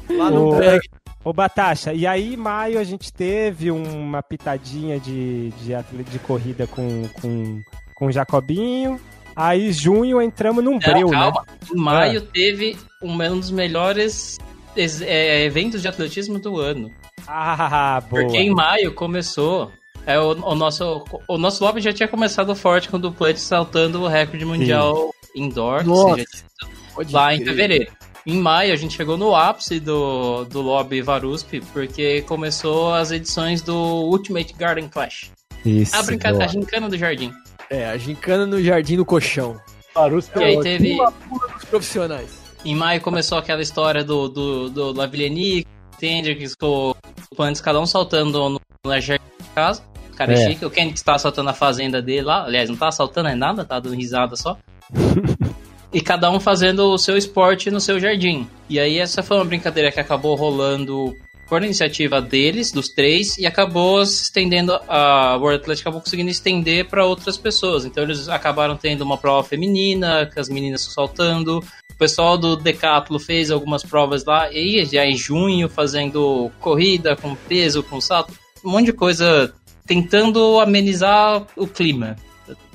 Lá 0.09 0.29
no 0.31 0.55
Breg. 0.55 0.81
Ô, 1.23 1.33
Batasha, 1.33 1.93
e 1.93 2.07
aí 2.07 2.33
em 2.33 2.37
maio 2.37 2.79
a 2.79 2.83
gente 2.83 3.11
teve 3.11 3.69
uma 3.69 4.23
pitadinha 4.23 4.99
de, 4.99 5.49
de, 5.61 5.73
atleta 5.73 6.09
de 6.09 6.19
corrida 6.19 6.65
com, 6.67 7.07
com, 7.21 7.61
com 7.95 8.05
o 8.07 8.11
Jacobinho. 8.11 8.99
Aí 9.35 9.71
junho 9.71 10.21
entramos 10.21 10.63
num 10.63 10.73
Não, 10.73 10.79
breu, 10.79 11.09
né? 11.09 11.17
calma. 11.17 11.45
Em 11.71 11.77
maio 11.77 12.21
teve 12.21 12.77
um, 13.03 13.11
um 13.21 13.39
dos 13.39 13.51
melhores 13.51 14.37
ex- 14.75 15.01
é, 15.01 15.43
eventos 15.43 15.81
de 15.81 15.87
atletismo 15.87 16.39
do 16.39 16.59
ano. 16.59 16.91
Ah, 17.27 18.01
boa. 18.09 18.23
Porque 18.23 18.37
em 18.37 18.49
maio 18.49 18.93
começou. 18.93 19.71
É, 20.05 20.17
o, 20.17 20.31
o 20.31 20.55
nosso, 20.55 21.03
o 21.27 21.37
nosso 21.37 21.61
lobby 21.63 21.81
já 21.81 21.91
tinha 21.91 22.07
começado 22.07 22.55
forte 22.55 22.87
com 22.87 22.95
o 22.95 22.99
Duplex 22.99 23.41
saltando 23.41 24.01
o 24.01 24.07
recorde 24.07 24.45
mundial 24.45 25.13
indoor, 25.35 25.79
que 25.81 25.87
Nossa, 25.87 26.15
seja, 26.15 27.11
lá 27.11 27.35
em 27.35 27.43
fevereiro. 27.43 27.91
Em 28.27 28.37
maio 28.37 28.73
a 28.73 28.75
gente 28.75 28.93
chegou 28.93 29.17
no 29.17 29.33
ápice 29.33 29.79
do, 29.79 30.43
do 30.43 30.61
lobby 30.61 31.01
Varusp, 31.01 31.61
porque 31.71 32.21
começou 32.23 32.93
as 32.93 33.09
edições 33.09 33.61
do 33.61 33.73
Ultimate 33.73 34.53
Garden 34.53 34.89
Clash. 34.89 35.31
Isso. 35.65 35.95
A 35.95 36.03
brincadeira, 36.03 36.43
a 36.43 36.47
gincana 36.49 36.89
do 36.89 36.97
jardim. 36.97 37.31
É, 37.69 37.89
a 37.89 37.97
gincana 37.97 38.45
no 38.45 38.61
Jardim 38.61 38.97
do 38.97 39.05
Colchão. 39.05 39.57
Farus 39.93 40.29
E 40.35 40.43
aí 40.43 40.59
teve. 40.59 40.97
Os 41.01 41.65
profissionais. 41.65 42.37
Em 42.65 42.75
maio 42.75 42.99
começou 42.99 43.37
aquela 43.37 43.61
história 43.61 44.03
do, 44.03 44.27
do, 44.27 44.69
do 44.69 44.91
Lavilleni, 44.91 45.65
Tendrix, 45.97 46.53
com 46.53 46.91
o 47.31 47.35
Plantes, 47.35 47.61
cada 47.61 47.79
um 47.79 47.85
saltando 47.85 48.49
no, 48.49 48.61
no 48.85 49.01
jardim 49.01 49.23
de 49.39 49.49
casa. 49.55 49.81
O 50.11 50.15
cara 50.15 50.33
é 50.33 50.43
É. 50.43 50.49
chique. 50.49 50.65
O 50.65 50.69
Kendrick 50.69 51.01
tá 51.01 51.15
assaltando 51.15 51.49
a 51.49 51.53
fazenda 51.53 52.01
dele 52.01 52.23
lá. 52.23 52.43
Aliás, 52.43 52.69
não 52.69 52.75
tá 52.75 52.89
assaltando 52.89 53.29
é 53.29 53.35
nada, 53.35 53.63
tá 53.63 53.79
dando 53.79 53.95
risada 53.95 54.35
só. 54.35 54.57
e 55.93 56.01
cada 56.01 56.29
um 56.29 56.39
fazendo 56.39 56.91
o 56.91 56.97
seu 56.97 57.17
esporte 57.17 57.71
no 57.71 57.79
seu 57.79 57.99
jardim. 57.99 58.47
E 58.69 58.79
aí 58.79 58.97
essa 58.97 59.23
foi 59.23 59.37
uma 59.37 59.45
brincadeira 59.45 59.91
que 59.91 59.99
acabou 59.99 60.35
rolando 60.35 61.15
por 61.47 61.63
iniciativa 61.63 62.21
deles, 62.21 62.71
dos 62.71 62.89
três, 62.89 63.37
e 63.37 63.45
acabou 63.45 64.05
se 64.05 64.23
estendendo, 64.23 64.77
a 64.87 65.37
World 65.37 65.61
Athletic 65.61 65.81
acabou 65.81 66.01
conseguindo 66.01 66.29
estender 66.29 66.89
para 66.89 67.05
outras 67.05 67.37
pessoas. 67.37 67.85
Então 67.85 68.03
eles 68.03 68.27
acabaram 68.27 68.75
tendo 68.75 69.01
uma 69.01 69.17
prova 69.17 69.47
feminina, 69.47 70.29
com 70.31 70.39
as 70.39 70.49
meninas 70.49 70.81
saltando. 70.81 71.63
O 71.89 71.95
pessoal 71.97 72.37
do 72.37 72.57
Decathlon 72.57 73.17
fez 73.17 73.49
algumas 73.49 73.81
provas 73.81 74.25
lá, 74.25 74.51
e 74.51 74.83
já 74.85 75.05
em 75.05 75.15
junho 75.15 75.69
fazendo 75.69 76.51
corrida 76.59 77.15
com 77.15 77.33
peso, 77.33 77.81
com 77.81 78.01
salto, 78.01 78.33
um 78.63 78.71
monte 78.71 78.87
de 78.87 78.93
coisa 78.93 79.53
tentando 79.85 80.59
amenizar 80.59 81.47
o 81.55 81.65
clima. 81.65 82.17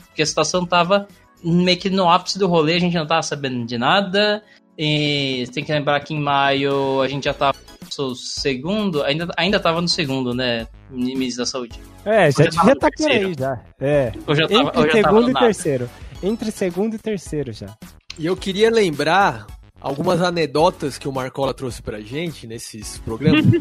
Porque 0.07 0.22
a 0.22 0.27
situação 0.27 0.64
tava 0.64 1.07
meio 1.44 1.78
que 1.78 1.90
no 1.90 2.09
ápice 2.09 2.38
do 2.38 2.46
rolê, 2.46 2.74
a 2.74 2.81
gente 2.81 2.94
não 2.94 3.07
tava 3.07 3.22
sabendo 3.22 3.64
de 3.66 3.78
nada. 3.78 4.42
E 4.76 5.46
tem 5.52 5.62
que 5.62 5.72
lembrar 5.72 6.00
que 6.00 6.14
em 6.14 6.20
maio 6.20 7.00
a 7.02 7.09
gente 7.09 7.24
já 7.24 7.35
tava 7.35 7.59
no 7.98 8.14
segundo, 8.14 9.02
ainda, 9.02 9.28
ainda 9.37 9.61
tava 9.61 9.81
no 9.81 9.88
segundo, 9.88 10.35
né? 10.35 10.66
Ministro 10.90 11.42
da 11.42 11.46
Saúde. 11.46 11.81
É, 12.05 12.31
já 12.31 12.44
devia 12.44 12.72
estar 12.72 12.90
por 12.90 13.11
aí 13.11 13.35
já. 13.38 13.61
É. 13.81 14.12
Eu 14.26 14.35
já 14.35 14.48
tava, 14.48 14.72
eu 14.74 14.85
Entre 14.85 15.02
já 15.02 15.09
segundo 15.09 15.31
e 15.31 15.35
terceiro. 15.35 15.90
Entre 16.22 16.50
segundo 16.50 16.94
e 16.94 16.98
terceiro 16.98 17.52
já. 17.52 17.76
E 18.18 18.26
eu 18.26 18.37
queria 18.37 18.70
lembrar 18.70 19.46
algumas 19.81 20.22
anedotas 20.22 20.96
que 20.96 21.09
o 21.09 21.12
Marcola 21.12 21.52
trouxe 21.52 21.83
pra 21.83 22.00
gente 22.00 22.46
nesses 22.46 22.98
programas. 22.98 23.44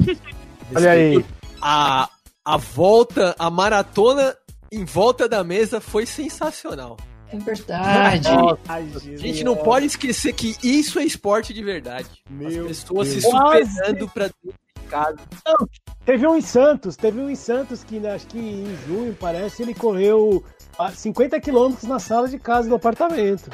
Nesse 0.71 0.87
Olha 0.87 0.91
aí. 0.91 1.25
A, 1.61 2.09
a 2.45 2.57
volta, 2.57 3.35
a 3.37 3.49
maratona 3.49 4.33
em 4.71 4.85
volta 4.85 5.27
da 5.27 5.43
mesa 5.43 5.81
foi 5.81 6.05
sensacional. 6.05 6.95
É 7.31 7.37
verdade. 7.37 8.27
Ai, 8.67 8.85
A 8.95 9.17
gente 9.17 9.43
não 9.43 9.55
pode 9.55 9.85
esquecer 9.85 10.33
que 10.33 10.55
isso 10.63 10.99
é 10.99 11.03
esporte 11.03 11.53
de 11.53 11.63
verdade. 11.63 12.07
Meu 12.29 12.61
As 12.63 12.67
pessoas 12.79 13.07
se 13.07 13.21
Deus. 13.21 13.25
superando 13.33 14.07
pra 14.09 14.25
dentro 14.25 14.59
de 14.81 14.87
casa. 14.89 15.17
Teve 16.05 16.27
um 16.27 16.35
em 16.35 16.41
Santos, 16.41 16.95
teve 16.97 17.19
um 17.21 17.29
em 17.29 17.35
Santos 17.35 17.83
que 17.83 18.05
acho 18.05 18.27
que 18.27 18.37
em 18.39 18.75
junho, 18.87 19.15
parece, 19.19 19.61
ele 19.63 19.73
correu 19.73 20.43
ah, 20.77 20.91
50 20.91 21.39
quilômetros 21.39 21.87
na 21.87 21.99
sala 21.99 22.27
de 22.27 22.37
casa 22.39 22.67
do 22.67 22.75
apartamento. 22.75 23.49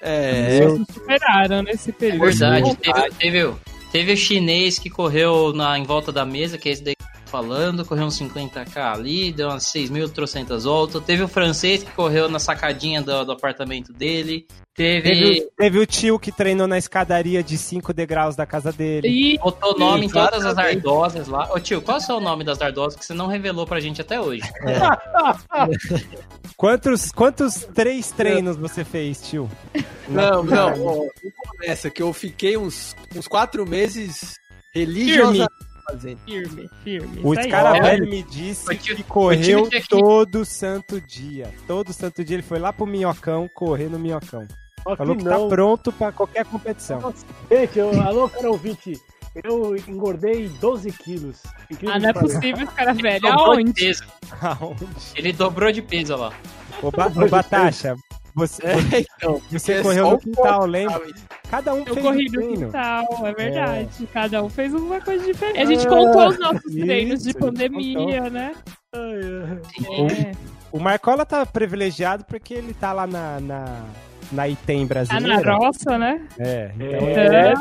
É, 0.00 0.60
Meu- 0.60 0.76
Se 0.86 0.92
superaram 0.92 1.62
nesse 1.62 1.90
É 1.90 1.92
período. 1.92 2.24
verdade. 2.24 2.76
Teve, 2.76 3.10
teve, 3.18 3.44
o- 3.44 3.58
teve 3.92 4.12
o 4.12 4.16
chinês 4.16 4.78
que 4.78 4.88
correu 4.88 5.52
na, 5.52 5.78
em 5.78 5.84
volta 5.84 6.12
da 6.12 6.24
mesa, 6.24 6.56
que 6.56 6.68
é 6.68 6.72
esse 6.72 6.82
daí 6.82 6.94
falando, 7.28 7.84
correu 7.84 8.06
uns 8.06 8.18
50k 8.18 8.94
ali, 8.94 9.32
deu 9.32 9.48
umas 9.48 9.64
6.300 9.64 10.64
voltas. 10.64 11.04
Teve 11.04 11.22
o 11.22 11.28
francês 11.28 11.82
que 11.84 11.90
correu 11.92 12.28
na 12.28 12.38
sacadinha 12.38 13.00
do, 13.00 13.24
do 13.24 13.32
apartamento 13.32 13.92
dele. 13.92 14.46
Teve. 14.74 15.08
Teve, 15.08 15.48
teve 15.56 15.78
o 15.78 15.86
tio 15.86 16.18
que 16.18 16.30
treinou 16.30 16.66
na 16.66 16.78
escadaria 16.78 17.42
de 17.42 17.58
5 17.58 17.92
degraus 17.92 18.36
da 18.36 18.46
casa 18.46 18.72
dele. 18.72 19.08
E 19.08 19.38
Botou 19.38 19.76
nome 19.78 20.06
em 20.06 20.08
todas 20.08 20.44
as 20.44 20.56
ardosas 20.56 21.26
lá. 21.26 21.52
Ô 21.52 21.58
tio, 21.58 21.82
qual 21.82 21.98
é 21.98 22.00
o 22.00 22.02
seu 22.02 22.20
nome 22.20 22.44
das 22.44 22.60
ardosas 22.62 22.98
que 22.98 23.04
você 23.04 23.12
não 23.12 23.26
revelou 23.26 23.66
pra 23.66 23.80
gente 23.80 24.00
até 24.00 24.20
hoje? 24.20 24.42
Quantos, 26.56 27.12
quantos 27.12 27.68
três 27.72 28.10
treinos 28.10 28.56
você 28.56 28.84
fez, 28.84 29.22
tio? 29.22 29.48
Não, 30.08 30.42
não, 30.42 30.76
não 30.76 31.08
começa, 31.46 31.88
que 31.88 32.02
eu 32.02 32.12
fiquei 32.12 32.56
uns, 32.56 32.96
uns 33.14 33.28
quatro 33.28 33.64
meses 33.64 34.34
religiosamente 34.74 35.67
fazendo. 35.90 36.18
firme, 36.24 36.70
firme. 36.84 37.20
O. 37.22 37.34
Scaravelli 37.34 38.08
me 38.08 38.22
disse 38.22 38.74
que 38.76 38.94
foi 38.94 39.02
correu 39.04 39.68
que 39.68 39.88
todo 39.88 40.44
santo 40.44 41.00
dia. 41.00 41.52
Todo 41.66 41.92
santo 41.92 42.24
dia 42.24 42.36
ele 42.36 42.42
foi 42.42 42.58
lá 42.58 42.72
pro 42.72 42.86
Minhocão, 42.86 43.48
correr 43.54 43.88
no 43.88 43.98
Minhocão. 43.98 44.46
Só 44.82 44.90
que 44.92 44.96
Falou 44.96 45.16
que 45.16 45.24
tá 45.24 45.30
não. 45.30 45.48
pronto 45.48 45.92
pra 45.92 46.12
qualquer 46.12 46.44
competição. 46.44 47.12
Gente, 47.50 47.78
eu, 47.78 48.00
alô, 48.00 48.28
cara 48.28 48.50
ouvinte, 48.50 48.98
eu 49.44 49.76
engordei 49.76 50.48
12 50.48 50.92
quilos. 50.92 51.42
Ah, 51.86 51.98
não 51.98 52.10
é 52.10 52.12
que 52.12 52.20
possível. 52.20 52.66
Dobrou 52.66 53.18
de 53.18 53.26
Aonde? 53.26 53.72
peso. 53.72 54.04
Aonde? 54.40 54.86
Ele 55.14 55.32
dobrou 55.32 55.72
de 55.72 55.82
peso 55.82 56.16
lá. 56.16 56.32
Ô, 56.82 56.90
ba 56.90 57.06
ô 57.06 57.28
Batasha, 57.28 57.96
você, 58.38 58.62
É, 58.66 59.00
então. 59.16 59.42
você 59.50 59.72
é 59.72 59.82
correu 59.82 60.10
no 60.12 60.18
quintal, 60.18 60.64
lembra? 60.66 61.02
Cada 61.50 61.74
um 61.74 61.78
Eu 61.78 61.94
fez 61.94 62.06
corri 62.06 62.22
um 62.22 62.24
no 62.26 62.30
treino. 62.32 62.66
quintal, 62.66 63.04
é 63.26 63.32
verdade. 63.34 64.08
Cada 64.12 64.42
um 64.42 64.48
fez 64.48 64.72
uma 64.74 65.00
coisa 65.00 65.24
diferente. 65.24 65.58
A 65.60 65.64
gente 65.64 65.86
contou 65.86 66.28
os 66.28 66.38
nossos 66.38 66.64
Isso, 66.74 66.80
treinos 66.86 67.22
de 67.22 67.34
pandemia, 67.34 68.30
né? 68.30 68.54
É. 68.94 70.32
O 70.70 70.78
Marcola 70.78 71.24
tá 71.24 71.44
privilegiado 71.46 72.24
porque 72.24 72.52
ele 72.54 72.74
tá 72.74 72.92
lá 72.92 73.06
na, 73.06 73.40
na, 73.40 73.84
na 74.30 74.48
ITEM 74.48 74.86
Tá 74.86 74.94
na 74.94 75.04
brasileira. 75.06 75.54
roça, 75.56 75.96
né? 75.98 76.20
É, 76.38 76.70
então 76.74 77.08
É, 77.08 77.54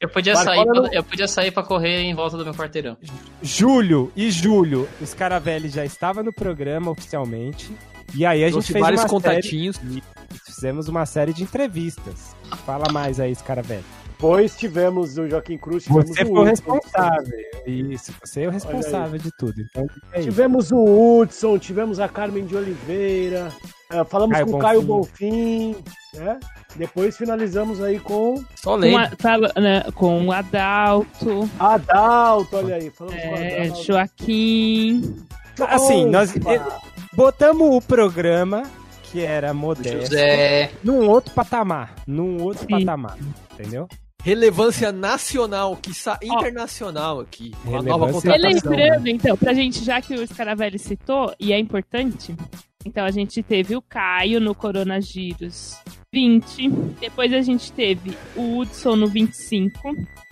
Eu 0.00 0.08
podia, 0.08 0.32
Marcola 0.34 0.56
sair 0.56 0.64
pra, 0.66 0.80
não- 0.82 0.92
eu 0.92 1.04
podia 1.04 1.28
sair 1.28 1.50
pra 1.50 1.62
correr 1.62 2.00
em 2.02 2.14
volta 2.14 2.38
do 2.38 2.44
meu 2.44 2.54
quarteirão. 2.54 2.96
Julho 3.42 4.10
e 4.16 4.30
julho, 4.30 4.88
o 5.00 5.06
Scaravelli 5.06 5.68
já 5.68 5.84
estava 5.84 6.22
no 6.22 6.32
programa 6.32 6.90
oficialmente. 6.90 7.70
E 8.14 8.24
aí 8.26 8.42
a 8.42 8.46
gente 8.46 8.52
Trouxe 8.54 8.72
fez 8.72 8.82
vários 8.84 9.04
contatinhos. 9.04 9.76
série, 9.76 10.02
fizemos 10.44 10.88
uma 10.88 11.06
série 11.06 11.32
de 11.32 11.42
entrevistas. 11.42 12.34
Fala 12.66 12.90
mais 12.92 13.18
aí, 13.20 13.34
Scaravelli. 13.34 13.84
Depois 14.06 14.56
tivemos 14.56 15.18
o 15.18 15.28
Joaquim 15.28 15.58
Cruz, 15.58 15.82
tivemos 15.82 16.10
Você 16.10 16.24
foi 16.24 16.32
o 16.38 16.44
responsável. 16.44 17.38
Isso, 17.66 18.12
você 18.24 18.42
é 18.42 18.48
o 18.48 18.50
responsável 18.52 19.18
de 19.18 19.30
tudo. 19.36 19.54
Então, 19.60 19.84
é 20.12 20.20
isso. 20.20 20.28
Tivemos 20.28 20.70
o 20.70 20.78
Hudson, 21.20 21.58
tivemos 21.58 21.98
a 21.98 22.08
Carmen 22.08 22.44
de 22.46 22.54
Oliveira, 22.54 23.48
eh, 23.90 24.04
falamos 24.04 24.34
Caio 24.34 24.46
com 24.46 24.56
o 24.56 24.58
Caio 24.60 24.82
Bonfim, 24.82 25.76
né? 26.14 26.38
Depois 26.76 27.16
finalizamos 27.16 27.82
aí 27.82 27.98
com 27.98 28.36
Só 28.54 28.78
Com, 28.78 28.96
a, 28.96 29.10
fala- 29.18 29.52
né, 29.56 29.82
com 29.92 30.24
o 30.26 30.30
Adalto, 30.32 31.50
Adalto, 31.58 32.56
olha 32.56 32.76
aí, 32.76 32.90
falamos 32.90 33.20
com 33.20 33.28
o 33.28 33.34
é, 33.36 33.62
Adalto. 33.64 33.82
Joaquim. 33.84 35.16
Assim, 35.68 36.06
nós! 36.06 36.32
Botamos 37.12 37.68
o 37.76 37.80
programa, 37.80 38.62
que 39.04 39.20
era 39.20 39.52
modesto, 39.52 40.00
José. 40.00 40.70
num 40.82 41.08
outro 41.08 41.32
patamar. 41.34 41.94
Num 42.06 42.42
outro 42.42 42.62
Sim. 42.66 42.78
patamar. 42.80 43.16
Entendeu? 43.52 43.88
Relevância 44.24 44.92
nacional, 44.92 45.76
que 45.76 45.90
internacional 46.22 47.20
aqui. 47.20 47.52
Uma 47.64 47.82
nova 47.82 48.06
Relevância 48.06 48.28
E 48.28 48.32
contratação. 48.40 48.70
lembrando, 48.70 49.08
então, 49.08 49.36
pra 49.36 49.52
gente, 49.52 49.84
já 49.84 50.00
que 50.00 50.14
o 50.14 50.26
Scaravelli 50.26 50.78
citou, 50.78 51.34
e 51.40 51.52
é 51.52 51.58
importante, 51.58 52.34
então 52.86 53.04
a 53.04 53.10
gente 53.10 53.42
teve 53.42 53.74
o 53.74 53.82
Caio 53.82 54.40
no 54.40 54.54
Coronavírus 54.54 55.76
20, 56.14 56.68
depois 57.00 57.32
a 57.32 57.40
gente 57.42 57.72
teve 57.72 58.16
o 58.36 58.58
Hudson 58.58 58.94
no 58.94 59.08
25, 59.08 59.90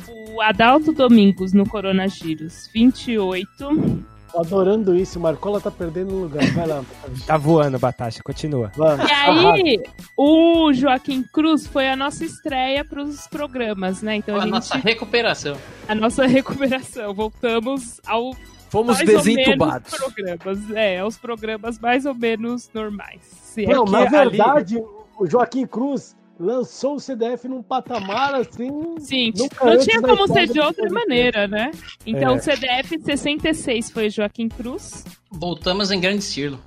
o 0.09 0.41
Adalto 0.41 0.93
Domingos 0.93 1.53
no 1.53 1.69
Coronavírus 1.69 2.71
28, 2.73 3.47
Tô 3.59 4.10
adorando 4.37 4.95
isso. 4.95 5.19
O 5.19 5.23
Marcola 5.23 5.61
tá 5.61 5.71
perdendo 5.71 6.15
lugar. 6.15 6.45
Vai 6.53 6.67
lá. 6.67 6.85
Tá 7.27 7.37
voando, 7.37 7.79
Batasha, 7.79 8.21
continua. 8.25 8.71
Vamos. 8.77 9.09
E 9.09 9.13
aí, 9.13 9.83
o 10.17 10.73
Joaquim 10.73 11.23
Cruz 11.23 11.67
foi 11.67 11.89
a 11.89 11.97
nossa 11.97 12.25
estreia 12.25 12.85
pros 12.85 13.27
programas, 13.27 14.03
né? 14.03 14.17
Então 14.17 14.37
a, 14.37 14.39
A 14.39 14.43
gente, 14.43 14.51
nossa 14.53 14.77
recuperação. 14.79 15.57
a 15.89 15.95
nossa 15.95 16.27
recuperação. 16.27 17.15
Voltamos 17.15 18.01
ao 18.07 18.35
Fomos 18.69 18.97
mais 18.99 19.09
ou 19.09 19.17
desentubados. 19.17 19.93
menos 19.93 20.15
programas. 20.15 20.71
É, 20.77 20.99
aos 21.01 21.19
programas 21.19 21.79
mais 21.79 22.07
ou 22.07 22.15
menos 22.15 22.71
normais. 22.73 23.21
Se 23.23 23.65
é 23.65 23.69
Não, 23.75 23.85
que- 23.85 23.91
na 23.91 23.99
ali- 23.99 24.11
verdade, 24.11 24.83
o 25.19 25.27
Joaquim 25.27 25.67
Cruz 25.67 26.17
lançou 26.41 26.95
o 26.95 27.01
CDF 27.01 27.47
num 27.47 27.63
patamar 27.63 28.35
assim. 28.35 28.71
Sim, 28.99 29.31
nunca 29.37 29.65
não 29.65 29.79
tinha 29.79 30.01
como 30.01 30.27
ser 30.27 30.49
de 30.49 30.59
outra 30.59 30.89
maneira, 30.91 31.47
né? 31.47 31.71
Então 32.07 32.35
É. 32.35 32.37
o 32.37 32.41
CDF 32.43 32.99
66 32.99 33.91
foi 33.91 34.09
Joaquim 34.09 34.49
Cruz. 34.49 35.05
Voltamos 35.31 35.91
em 35.93 36.01
grande 36.01 36.21
estilo. 36.25 36.59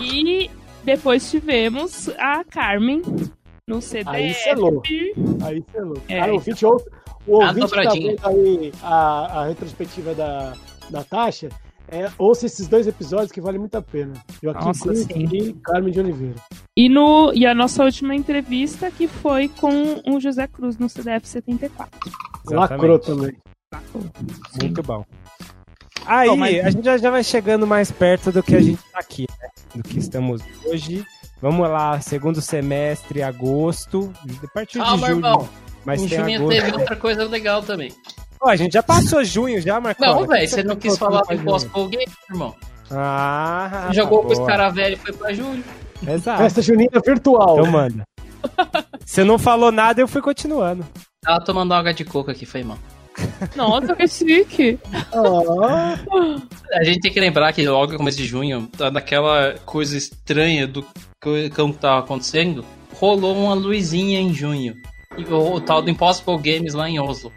E 0.00 0.50
depois 0.82 1.30
tivemos 1.30 2.08
a 2.18 2.42
Carmen 2.44 3.02
no 3.68 3.80
CDF. 3.82 4.08
Aí 4.16 4.34
selou. 4.34 4.82
Aí 5.44 5.60
você 5.70 5.78
é 5.78 5.80
louco. 5.82 6.00
Cara, 6.08 6.30
o 6.32 6.34
ouvinte, 6.34 6.64
ouve- 6.66 6.84
o 7.26 7.38
Tá 7.40 7.46
ouvinte 7.48 7.66
que 7.68 8.14
tá 8.16 8.28
aí 8.28 8.72
a, 8.82 9.40
a 9.42 9.46
retrospectiva 9.48 10.14
da, 10.14 10.52
da 10.90 11.02
Tasha, 11.04 11.48
é, 11.88 12.10
ouça 12.18 12.46
esses 12.46 12.66
dois 12.66 12.86
episódios 12.86 13.30
que 13.32 13.40
vale 13.40 13.58
muito 13.58 13.74
a 13.76 13.82
pena. 13.82 14.12
Joaquim 14.42 14.64
Nossa, 14.66 14.82
Cruz 14.82 14.98
sim. 15.00 15.28
e 15.32 15.52
Carmen 15.54 15.92
de 15.92 16.00
Oliveira. 16.00 16.34
E, 16.76 16.88
no, 16.88 17.32
e 17.34 17.46
a 17.46 17.54
nossa 17.54 17.84
última 17.84 18.14
entrevista 18.14 18.90
que 18.90 19.06
foi 19.08 19.48
com 19.48 20.02
o 20.08 20.20
José 20.20 20.46
Cruz 20.46 20.76
no 20.78 20.88
CDF 20.88 21.26
74. 21.28 22.10
Lacrou 22.50 22.98
também. 22.98 23.36
Muito 24.60 24.82
bom. 24.82 25.04
Aí, 26.04 26.28
Bom, 26.28 26.36
mas- 26.36 26.64
a 26.64 26.70
gente 26.70 26.84
já, 26.84 26.96
já 26.98 27.10
vai 27.10 27.24
chegando 27.24 27.66
mais 27.66 27.90
perto 27.90 28.30
do 28.30 28.42
que 28.42 28.54
a 28.54 28.60
gente 28.62 28.80
tá 28.92 29.00
aqui, 29.00 29.26
né? 29.40 29.48
Do 29.74 29.82
que 29.82 29.98
estamos 29.98 30.40
hoje. 30.64 31.04
Vamos 31.42 31.68
lá, 31.68 32.00
segundo 32.00 32.40
semestre, 32.40 33.22
agosto. 33.22 34.12
A 34.44 34.48
partir 34.48 34.78
de 34.78 34.84
Calma, 34.84 35.06
julho. 35.08 35.18
irmão. 35.18 35.48
Mas 35.84 36.02
em 36.02 36.08
tem 36.08 36.18
junho 36.18 36.36
agosto. 36.36 36.60
teve 36.60 36.76
outra 36.76 36.96
coisa 36.96 37.24
legal 37.24 37.62
também. 37.62 37.92
Ó, 38.40 38.48
a 38.48 38.56
gente 38.56 38.72
já 38.72 38.82
passou 38.82 39.24
junho, 39.24 39.60
já, 39.60 39.80
Marcos? 39.80 40.06
Não, 40.06 40.26
velho, 40.26 40.48
você 40.48 40.62
não 40.62 40.76
quis 40.76 40.96
falar 40.98 41.22
do 41.22 41.38
pós 41.44 41.64
pós 41.64 41.88
game, 41.90 42.06
irmão. 42.30 42.54
Ah, 42.90 43.88
Jogou 43.92 44.20
tá 44.20 44.26
com 44.26 44.32
os 44.32 44.38
boa. 44.38 44.48
caras 44.48 44.74
velhos 44.74 44.98
e 44.98 45.02
foi 45.02 45.12
pra 45.12 45.32
julho. 45.32 45.64
Exato. 46.06 46.42
Festa 46.42 46.62
junina 46.62 47.00
virtual. 47.04 47.58
Então 47.58 47.70
manda. 47.72 48.04
Você 49.04 49.24
não 49.24 49.38
falou 49.38 49.72
nada, 49.72 50.00
eu 50.00 50.06
fui 50.08 50.22
continuando. 50.22 50.86
Tava 51.22 51.44
tomando 51.44 51.74
água 51.74 51.92
de 51.92 52.04
coco 52.04 52.30
aqui, 52.30 52.46
foi 52.46 52.62
mal. 52.62 52.78
Nossa, 53.56 53.96
que 53.96 54.06
chique! 54.06 54.78
Ah, 55.12 55.96
A 56.74 56.84
gente 56.84 57.00
tem 57.00 57.12
que 57.12 57.18
lembrar 57.18 57.52
que 57.52 57.66
logo 57.66 57.92
no 57.92 57.98
começo 57.98 58.18
de 58.18 58.26
junho, 58.26 58.68
tá 58.76 58.90
naquela 58.90 59.54
coisa 59.64 59.96
estranha 59.96 60.66
do 60.66 60.82
que 61.22 61.48
que 61.50 61.72
tava 61.80 62.00
acontecendo, 62.00 62.64
rolou 62.94 63.34
uma 63.36 63.54
luzinha 63.54 64.20
em 64.20 64.32
junho. 64.34 64.74
E 65.16 65.24
O, 65.24 65.54
o 65.54 65.60
tal 65.60 65.80
do 65.82 65.90
Impossible 65.90 66.36
Games 66.36 66.74
lá 66.74 66.88
em 66.90 67.00
Oslo. 67.00 67.32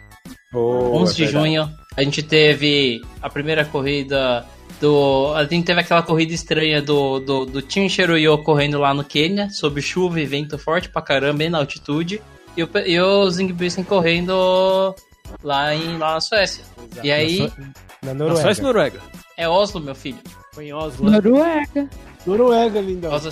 11 0.54 1.16
de 1.16 1.28
junho, 1.28 1.70
a 1.96 2.04
gente 2.04 2.24
teve 2.24 3.02
a 3.22 3.30
primeira 3.30 3.64
corrida 3.66 4.46
do. 4.80 5.34
A 5.36 5.44
gente 5.46 5.66
teve 5.66 5.82
aquela 5.82 6.02
corrida 6.02 6.34
estranha 6.34 6.82
do, 6.82 7.20
do, 7.20 7.46
do 7.46 7.62
Team 7.62 7.88
Cheruyo 7.88 8.38
correndo 8.40 8.80
lá 8.80 8.94
no 8.94 9.04
Quênia, 9.04 9.50
sob 9.50 9.82
chuva 9.82 10.20
e 10.20 10.26
vento 10.26 10.58
forte 10.58 10.90
pra 10.90 11.02
caramba, 11.02 11.40
bem 11.40 11.50
na 11.50 11.60
altitude. 11.60 12.22
E 12.58 12.64
o, 12.64 12.70
e 12.86 13.00
o 13.00 13.30
Zingbisten 13.30 13.84
correndo 13.84 14.96
lá, 15.44 15.74
em, 15.76 15.98
lá 15.98 16.14
na 16.14 16.22
Suécia. 16.22 16.64
E 17.04 17.12
aí, 17.12 17.52
Na 18.02 18.36
só 18.36 18.50
esse 18.50 18.62
Noruega. 18.62 18.98
Noruega. 18.98 19.02
é 19.38 19.48
Oslo, 19.48 19.80
meu 19.80 19.96
filho. 19.96 20.20
Foi 20.54 20.68
em 20.68 20.74
Oslo. 20.74 21.10
Noruega. 21.10 21.88
Noruega, 22.26 22.82
lindão. 22.82 23.14
Oslo, 23.14 23.32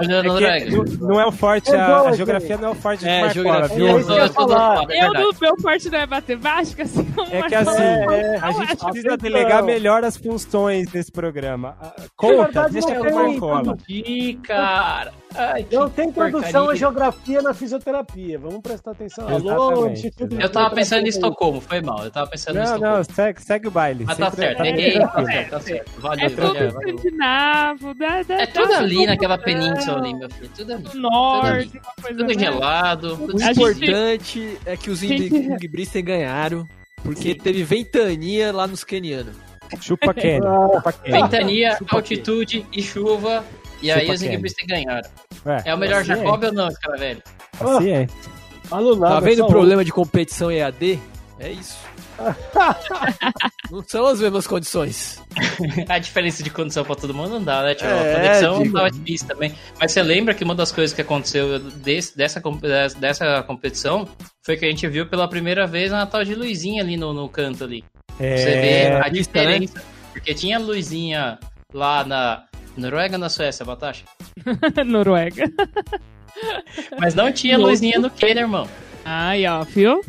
olha 0.00 0.06
É 0.06 0.08
na 0.16 0.22
Noruega. 0.22 0.64
que 0.66 0.70
não- 0.76 1.08
não 1.08 1.20
é 1.20 1.26
o 1.26 1.32
forte, 1.32 1.70
É 1.70 1.76
a, 1.80 2.00
a 2.00 2.12
geografia 2.12 2.56
não 2.58 2.68
é 2.68 2.70
o 2.72 2.74
forte 2.74 3.00
de 3.00 3.08
É, 3.08 3.30
geografia 3.30 3.76
viu? 3.76 3.86
é 3.88 3.98
isso 4.00 4.06
que 4.06 4.12
eu 4.12 4.16
ia 4.16 4.28
do 4.28 4.32
falar. 4.34 4.84
é 4.90 5.04
Eu, 5.04 5.12
no 5.12 5.30
meu 5.40 5.60
forte 5.60 5.90
não 5.90 5.98
é 5.98 6.06
matemática, 6.06 6.82
assim 6.84 7.04
como 7.12 7.34
É 7.34 7.42
que 7.42 7.54
assim, 7.54 7.82
É, 7.82 8.36
a 8.40 8.52
gente 8.52 8.66
precisa 8.66 8.86
Atenção. 8.88 9.16
delegar 9.18 9.62
melhor 9.62 10.04
as 10.04 10.16
funções 10.16 10.88
desse 10.90 11.10
programa. 11.12 11.76
Ah, 11.80 11.92
Conta, 12.16 12.42
verdade, 12.44 12.72
deixa 12.74 12.88
não 12.94 13.04
com 13.04 13.10
o 13.10 13.14
Marcola. 13.50 13.76
Ih, 13.88 14.38
cara. 14.42 15.12
Ai, 15.38 15.66
Não 15.70 15.90
tem 15.90 16.10
porcaria. 16.10 16.60
à 16.70 16.74
geografia 16.74 17.42
na 17.42 17.52
fisioterapia. 17.52 18.38
Vamos 18.38 18.60
prestar 18.62 18.92
atenção. 18.92 19.28
Alô, 19.28 19.92
Eu 20.40 20.48
tava 20.50 20.74
pensando 20.74 21.04
em. 21.04 21.08
Estocolmo, 21.08 21.60
foi 21.60 21.82
mal. 21.82 22.02
Eu 22.04 22.10
tava 22.10 22.30
pensando 22.30 22.54
em 22.56 22.58
Não, 22.60 22.64
Estocolmo. 22.64 22.96
não, 22.96 23.04
segue, 23.04 23.42
segue 23.42 23.68
o 23.68 23.70
baile. 23.70 24.04
Mas 24.06 24.16
tá 24.16 24.30
certo, 24.30 24.64
errei, 24.64 24.98
tá 24.98 25.24
certo, 25.24 25.50
tá 25.50 25.60
certo. 25.60 25.92
Valeu, 26.00 26.26
É 26.26 26.30
tudo 26.30 26.56
escandinavo, 26.56 27.94
da, 27.94 28.22
da, 28.22 28.34
É 28.34 28.46
tudo 28.46 28.72
ali 28.72 29.06
naquela 29.06 29.36
da- 29.36 29.42
península 29.94 29.98
ali, 29.98 30.14
meu 30.14 30.30
filho. 30.30 30.50
Tudo 30.56 30.72
ali. 30.74 30.82
do 30.82 31.00
norte, 31.00 31.68
uma 31.78 31.94
coisa 32.02 32.08
Tudo 32.18 32.24
mais- 32.26 32.38
gelado. 32.38 33.16
Tudo 33.16 33.36
O 33.36 33.38
gente- 33.38 33.50
importante 33.58 34.58
é 34.66 34.76
que 34.76 34.90
os 34.90 34.98
Gente- 35.00 35.34
Ingbristen 35.34 36.04
ganharam, 36.04 36.68
porque 37.02 37.34
teve 37.34 37.62
ventania 37.64 38.52
lá 38.52 38.66
nos 38.66 38.84
kenianos. 38.84 39.34
Chupa 39.80 40.12
Kenny. 40.14 40.44
Ah, 40.46 40.92
Kenny. 40.92 41.22
Ventania, 41.22 41.76
Chupa 41.78 41.96
altitude 41.96 42.66
e 42.72 42.82
chuva. 42.82 43.44
E 43.82 43.90
aí 43.90 44.00
Chupa 44.02 44.12
os 44.14 44.20
Kenny. 44.20 44.32
Ingebristen 44.32 44.66
ganharam. 44.66 45.08
É, 45.44 45.70
É 45.70 45.74
o 45.74 45.78
melhor 45.78 46.00
assim 46.02 46.12
é, 46.12 46.16
Jacob 46.16 46.44
ou 46.44 46.52
não, 46.52 46.68
cara 46.82 46.96
velho? 46.96 47.22
Assim 47.60 47.90
é. 47.90 48.06
Falo 48.64 48.96
nada, 48.96 49.14
Tá 49.14 49.20
vendo 49.20 49.44
o 49.44 49.48
problema 49.48 49.84
de 49.84 49.92
competição 49.92 50.50
EAD? 50.50 50.98
É 51.38 51.50
isso. 51.52 51.76
não 53.70 53.82
são 53.86 54.06
as 54.06 54.20
mesmas 54.20 54.46
condições. 54.46 55.22
A 55.88 55.98
diferença 55.98 56.42
de 56.42 56.50
condição 56.50 56.84
pra 56.84 56.94
todo 56.94 57.12
mundo 57.14 57.30
não 57.30 57.42
dá, 57.44 57.62
né? 57.62 57.74
Tipo, 57.74 57.88
É, 57.90 58.12
a 58.12 58.16
conexão 58.16 58.62
digo. 58.62 58.74
tava 58.74 58.90
difícil 58.90 59.28
também. 59.28 59.54
Mas 59.78 59.92
você 59.92 60.02
lembra 60.02 60.34
que 60.34 60.44
uma 60.44 60.54
das 60.54 60.72
coisas 60.72 60.94
que 60.94 61.02
aconteceu 61.02 61.58
desse- 61.58 62.16
dessa, 62.16 62.40
dessa 62.98 63.42
competição 63.42 64.08
foi 64.44 64.56
que 64.56 64.64
a 64.64 64.68
gente 64.68 64.86
viu 64.88 65.06
pela 65.06 65.28
primeira 65.28 65.66
vez 65.66 65.92
uma 65.92 66.06
tal 66.06 66.24
de 66.24 66.34
luzinha 66.34 66.82
ali 66.82 66.96
no, 66.96 67.12
no 67.12 67.28
canto 67.28 67.64
ali. 67.64 67.84
Pra 68.16 68.26
Você 68.36 68.44
vê 68.44 68.68
É, 68.84 68.96
a 69.00 69.08
vista, 69.08 69.42
né? 69.44 69.58
diferença. 69.58 69.82
Porque 70.12 70.32
tinha 70.34 70.58
luzinha 70.58 71.38
lá 71.74 72.04
na 72.04 72.44
Noruega 72.76 73.16
ou 73.16 73.20
na 73.20 73.28
Suécia, 73.28 73.64
Batasha? 73.64 74.04
Noruega. 74.86 75.44
Mas 76.98 77.14
não 77.14 77.30
tinha 77.32 77.56
Louco. 77.56 77.70
luzinha 77.72 77.98
no 77.98 78.08
Kenner, 78.10 78.44
irmão. 78.44 78.68
Aí, 79.04 79.46
ó, 79.46 79.62
viu? 79.62 80.00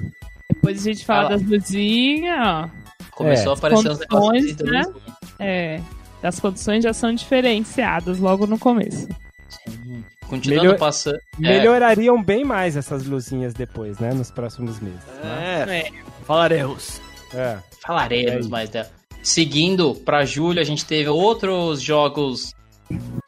Depois 0.54 0.80
a 0.80 0.84
gente 0.91 1.06
fala 1.06 1.28
Ah 1.28 1.30
das 1.30 1.41
luzinhas, 1.43 2.39
ó. 2.45 2.70
Começou 3.12 3.52
É. 3.52 3.56
a 3.56 3.58
aparecer 3.58 3.89
uns 3.91 4.00
negócios 4.00 4.56
né? 4.58 4.82
luzinha. 4.84 4.93
É. 5.39 5.82
As 6.24 6.39
condições 6.39 6.84
já 6.84 6.93
são 6.93 7.14
diferenciadas 7.14 8.20
logo 8.20 8.45
no 8.48 8.58
começo. 8.58 9.08
Sim. 9.50 10.04
Continuando 10.28 10.64
Melhor- 10.66 10.80
passando. 10.80 11.16
É, 11.18 11.39
Melhorariam 11.39 12.22
bem 12.22 12.43
mais 12.43 12.76
essas 12.76 13.06
luzinhas 13.06 13.54
depois, 13.54 13.98
né? 14.00 14.14
Nos 14.14 14.30
próximos 14.32 14.80
meses. 14.80 15.00
né? 15.24 15.80
É, 15.80 15.91
falaremos. 16.26 17.00
É. 17.34 17.58
falaremos 17.86 18.45
É 18.45 18.50
mais 18.50 18.70
dela. 18.70 18.89
Seguindo 19.24 19.95
pra 19.95 20.26
julho, 20.26 20.60
a 20.60 20.64
gente 20.64 20.86
teve 20.86 21.10
outros 21.10 21.82
jogos 21.82 22.54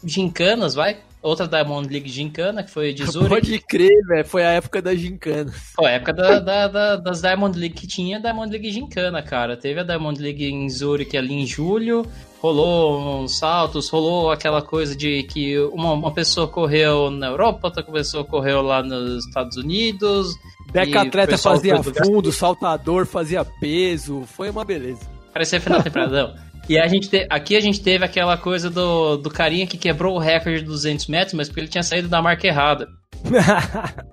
gincanas, 0.03 0.75
vai? 0.75 0.97
Outra 1.21 1.45
Diamond 1.47 1.89
League 1.91 2.09
gincana, 2.09 2.63
que 2.63 2.71
foi 2.71 2.93
de 2.93 3.03
Zurich. 3.11 3.29
Pode 3.29 3.59
crer, 3.59 4.05
velho. 4.07 4.25
Foi 4.25 4.43
a 4.45 4.51
época 4.51 4.81
da 4.81 4.95
gincana. 4.95 5.51
Pô, 5.75 5.85
a 5.85 5.91
época 5.91 6.13
da, 6.13 6.39
da- 6.39 6.67
da- 6.67 6.95
das 6.95 7.21
Diamond 7.21 7.59
League 7.59 7.75
que 7.75 7.85
tinha 7.85 8.19
Diamond 8.21 8.49
League 8.49 8.71
gincana, 8.71 9.21
cara. 9.21 9.57
Teve 9.57 9.81
a 9.81 9.83
Diamond 9.83 10.21
League 10.21 10.45
em 10.45 10.69
Zurich 10.69 11.17
ali 11.17 11.33
em 11.33 11.45
julho, 11.45 12.05
rolou 12.41 13.21
uns 13.21 13.37
saltos, 13.37 13.89
rolou 13.89 14.31
aquela 14.31 14.61
coisa 14.61 14.95
de 14.95 15.23
que 15.23 15.57
uma, 15.73 15.91
uma 15.93 16.11
pessoa 16.13 16.47
correu 16.47 17.11
na 17.11 17.27
Europa, 17.27 17.67
outra 17.67 17.83
pessoa 17.83 18.23
correu 18.23 18.61
lá 18.61 18.81
nos 18.81 19.25
Estados 19.25 19.57
Unidos. 19.57 20.33
Deca 20.71 20.99
o 20.99 21.01
atleta 21.01 21.31
pessoal 21.31 21.55
fazia 21.55 21.83
foi 21.83 21.91
do 21.93 22.05
fundo, 22.05 22.31
saltador 22.31 23.05
fazia 23.05 23.43
peso. 23.43 24.23
Foi 24.25 24.49
uma 24.49 24.63
beleza. 24.63 25.01
Parecia 25.33 25.59
final 25.59 25.83
temporadão. 25.83 26.33
E 26.69 26.77
a 26.77 26.87
gente 26.87 27.09
te- 27.09 27.25
aqui 27.29 27.57
a 27.57 27.59
gente 27.59 27.81
teve 27.81 28.05
aquela 28.05 28.37
coisa 28.37 28.69
do, 28.69 29.17
do 29.17 29.29
carinha 29.29 29.65
que 29.65 29.77
quebrou 29.77 30.15
o 30.15 30.19
recorde 30.19 30.59
de 30.59 30.65
200 30.65 31.07
metros, 31.07 31.33
mas 31.33 31.47
porque 31.49 31.61
ele 31.61 31.67
tinha 31.67 31.81
saído 31.83 32.07
da 32.07 32.21
marca 32.21 32.47
errada. 32.47 32.87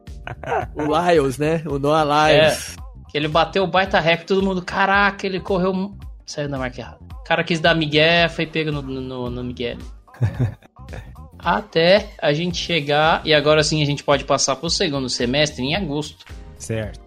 O 0.74 0.82
Lyles, 0.82 1.38
né? 1.38 1.62
O 1.66 1.78
Noah 1.78 2.02
Lyles. 2.32 2.76
Que 3.08 3.16
ele 3.16 3.28
bateu 3.28 3.62
o 3.62 3.66
baita 3.68 4.00
recorde, 4.00 4.26
todo 4.26 4.42
mundo, 4.42 4.60
caraca, 4.60 5.24
ele 5.24 5.38
correu, 5.38 5.96
saiu 6.26 6.48
da 6.48 6.58
marca 6.58 6.80
errada. 6.80 6.98
O 7.12 7.22
cara 7.22 7.44
quis 7.44 7.60
dar 7.60 7.76
migué, 7.76 8.28
foi 8.28 8.44
pego 8.44 8.72
no, 8.72 8.82
no, 8.82 9.30
no 9.30 9.44
migué. 9.44 9.76
Até 11.38 12.08
a 12.20 12.32
gente 12.32 12.56
chegar, 12.58 13.20
e 13.24 13.32
agora 13.32 13.62
sim 13.62 13.80
a 13.82 13.86
gente 13.86 14.02
pode 14.02 14.24
passar 14.24 14.56
pro 14.56 14.68
segundo 14.68 15.08
semestre 15.08 15.62
em 15.62 15.76
agosto. 15.76 16.24
certo. 16.58 17.05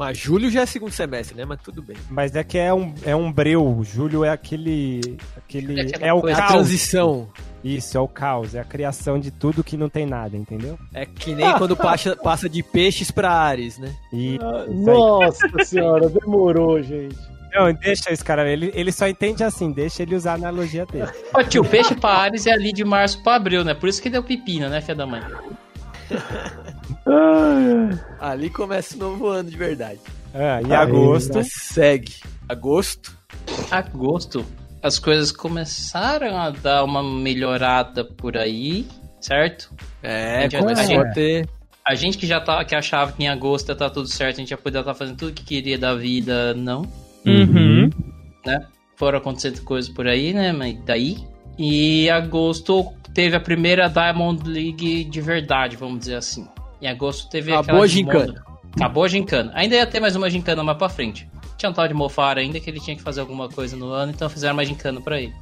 Mas 0.00 0.16
julho 0.16 0.50
já 0.50 0.62
é 0.62 0.66
segundo 0.66 0.92
semestre, 0.92 1.36
né? 1.36 1.44
Mas 1.44 1.60
tudo 1.60 1.82
bem. 1.82 1.94
Mas 2.08 2.34
é 2.34 2.42
que 2.42 2.56
é 2.56 2.72
um, 2.72 2.94
é 3.04 3.14
um 3.14 3.30
breu. 3.30 3.82
Julho 3.84 4.24
é 4.24 4.30
aquele. 4.30 5.18
aquele 5.36 5.92
É 6.00 6.08
é 6.08 6.12
o 6.14 6.22
coisa- 6.22 6.38
É 6.38 6.42
a 6.42 6.46
caos. 6.46 6.52
transição. 6.54 7.28
Isso, 7.62 7.98
é 7.98 8.00
o 8.00 8.08
caos. 8.08 8.54
É 8.54 8.60
a 8.60 8.64
criação 8.64 9.20
de 9.20 9.30
tudo 9.30 9.62
que 9.62 9.76
não 9.76 9.90
tem 9.90 10.06
nada, 10.06 10.38
entendeu? 10.38 10.78
É 10.94 11.04
que 11.04 11.34
nem 11.34 11.52
quando 11.58 11.76
passa, 11.76 12.16
passa 12.16 12.48
de 12.48 12.62
peixes 12.62 13.10
pra 13.10 13.30
ares, 13.30 13.76
né? 13.76 13.94
E 14.10 14.38
Ah, 14.40 14.64
Nossa 14.70 15.46
senhora, 15.66 16.08
demorou, 16.08 16.82
gente. 16.82 17.14
Não, 17.52 17.70
deixa 17.74 18.10
esse 18.10 18.24
cara, 18.24 18.48
ele, 18.50 18.70
ele 18.74 18.92
só 18.92 19.06
entende 19.06 19.44
assim, 19.44 19.70
deixa 19.70 20.02
ele 20.02 20.14
usar 20.14 20.30
a 20.32 20.34
analogia 20.36 20.86
dele. 20.86 21.10
Ó, 21.34 21.42
tio, 21.42 21.62
peixe 21.62 21.94
pra 21.94 22.10
Ares 22.10 22.46
é 22.46 22.52
ali 22.52 22.72
de 22.72 22.84
março 22.84 23.22
pra 23.22 23.34
abril, 23.34 23.64
né? 23.64 23.74
Por 23.74 23.88
isso 23.88 24.00
que 24.00 24.08
deu 24.08 24.22
pepina, 24.22 24.68
né, 24.70 24.80
filha 24.80 24.94
da 24.94 25.04
mãe? 25.04 25.20
Ali 28.20 28.50
começa 28.50 28.94
o 28.96 28.98
novo 28.98 29.26
ano 29.28 29.50
de 29.50 29.56
verdade. 29.56 30.00
Ah, 30.34 30.60
e 30.66 30.72
agosto. 30.72 31.34
Mas 31.34 31.52
segue. 31.52 32.14
Agosto. 32.48 33.16
Agosto, 33.70 34.44
as 34.82 34.98
coisas 34.98 35.32
começaram 35.32 36.36
a 36.36 36.50
dar 36.50 36.84
uma 36.84 37.02
melhorada 37.02 38.04
por 38.04 38.36
aí, 38.36 38.86
certo? 39.20 39.70
É, 40.02 40.38
A 40.38 40.42
gente- 40.42 40.58
começou 40.58 40.98
a 40.98 41.02
a 41.02 41.12
ter. 41.12 41.48
A 41.86 41.94
gente 41.94 42.18
que 42.18 42.26
já 42.26 42.40
tá, 42.40 42.64
que 42.64 42.74
achava 42.74 43.12
que 43.12 43.22
em 43.24 43.28
agosto 43.28 43.68
ia 43.70 43.74
tá 43.74 43.88
tudo 43.90 44.06
certo, 44.06 44.36
a 44.36 44.40
gente 44.40 44.50
já 44.50 44.56
podia 44.56 44.80
estar 44.80 44.94
fazendo 44.94 45.16
tudo 45.16 45.32
que 45.32 45.42
queria 45.44 45.78
da 45.78 45.94
vida, 45.94 46.54
não, 46.54 46.82
Uhum. 47.26 47.90
né? 48.46 48.66
Foram 48.96 49.18
acontecendo 49.18 49.60
coisas 49.62 49.90
por 49.90 50.06
aí, 50.06 50.32
né? 50.32 50.52
Mas 50.52 50.78
daí. 50.84 51.18
E 51.58 52.08
agosto 52.10 52.92
teve 53.14 53.34
a 53.36 53.40
primeira 53.40 53.88
Diamond 53.88 54.48
League 54.48 55.04
de 55.04 55.20
verdade, 55.20 55.76
vamos 55.76 56.00
dizer 56.00 56.16
assim. 56.16 56.46
Em 56.80 56.86
agosto 56.88 57.28
teve 57.28 57.52
Acabou 57.52 57.82
aquela 57.82 57.84
a 57.84 57.86
de 57.86 57.92
gincana. 57.92 58.44
Acabou 58.76 59.04
a 59.04 59.08
gincana. 59.08 59.52
Ainda 59.54 59.76
ia 59.76 59.86
ter 59.86 60.00
mais 60.00 60.16
uma 60.16 60.30
gincana 60.30 60.62
mais 60.62 60.78
pra 60.78 60.88
frente. 60.88 61.28
Tinha 61.56 61.68
um 61.70 61.72
tal 61.74 61.86
de 61.86 61.92
Mofara 61.94 62.40
ainda 62.40 62.58
que 62.58 62.70
ele 62.70 62.80
tinha 62.80 62.96
que 62.96 63.02
fazer 63.02 63.20
alguma 63.20 63.48
coisa 63.48 63.76
no 63.76 63.90
ano, 63.90 64.12
então 64.12 64.28
fizeram 64.30 64.54
mais 64.56 64.68
gincana 64.68 65.00
pra 65.00 65.20
ele. 65.20 65.34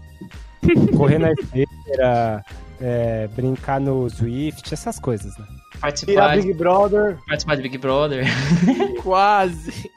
Correr 0.97 1.18
na 1.18 1.30
esteira, 1.32 2.45
é, 2.80 3.28
brincar 3.28 3.80
no 3.80 4.09
Swift, 4.11 4.72
essas 4.74 4.99
coisas, 4.99 5.36
né? 5.39 5.45
Participar, 5.80 6.36
Big 6.36 6.53
Brother. 6.55 7.16
participar 7.28 7.55
de 7.55 7.62
Big 7.62 7.78
Brother. 7.78 8.24
Quase. 9.03 9.91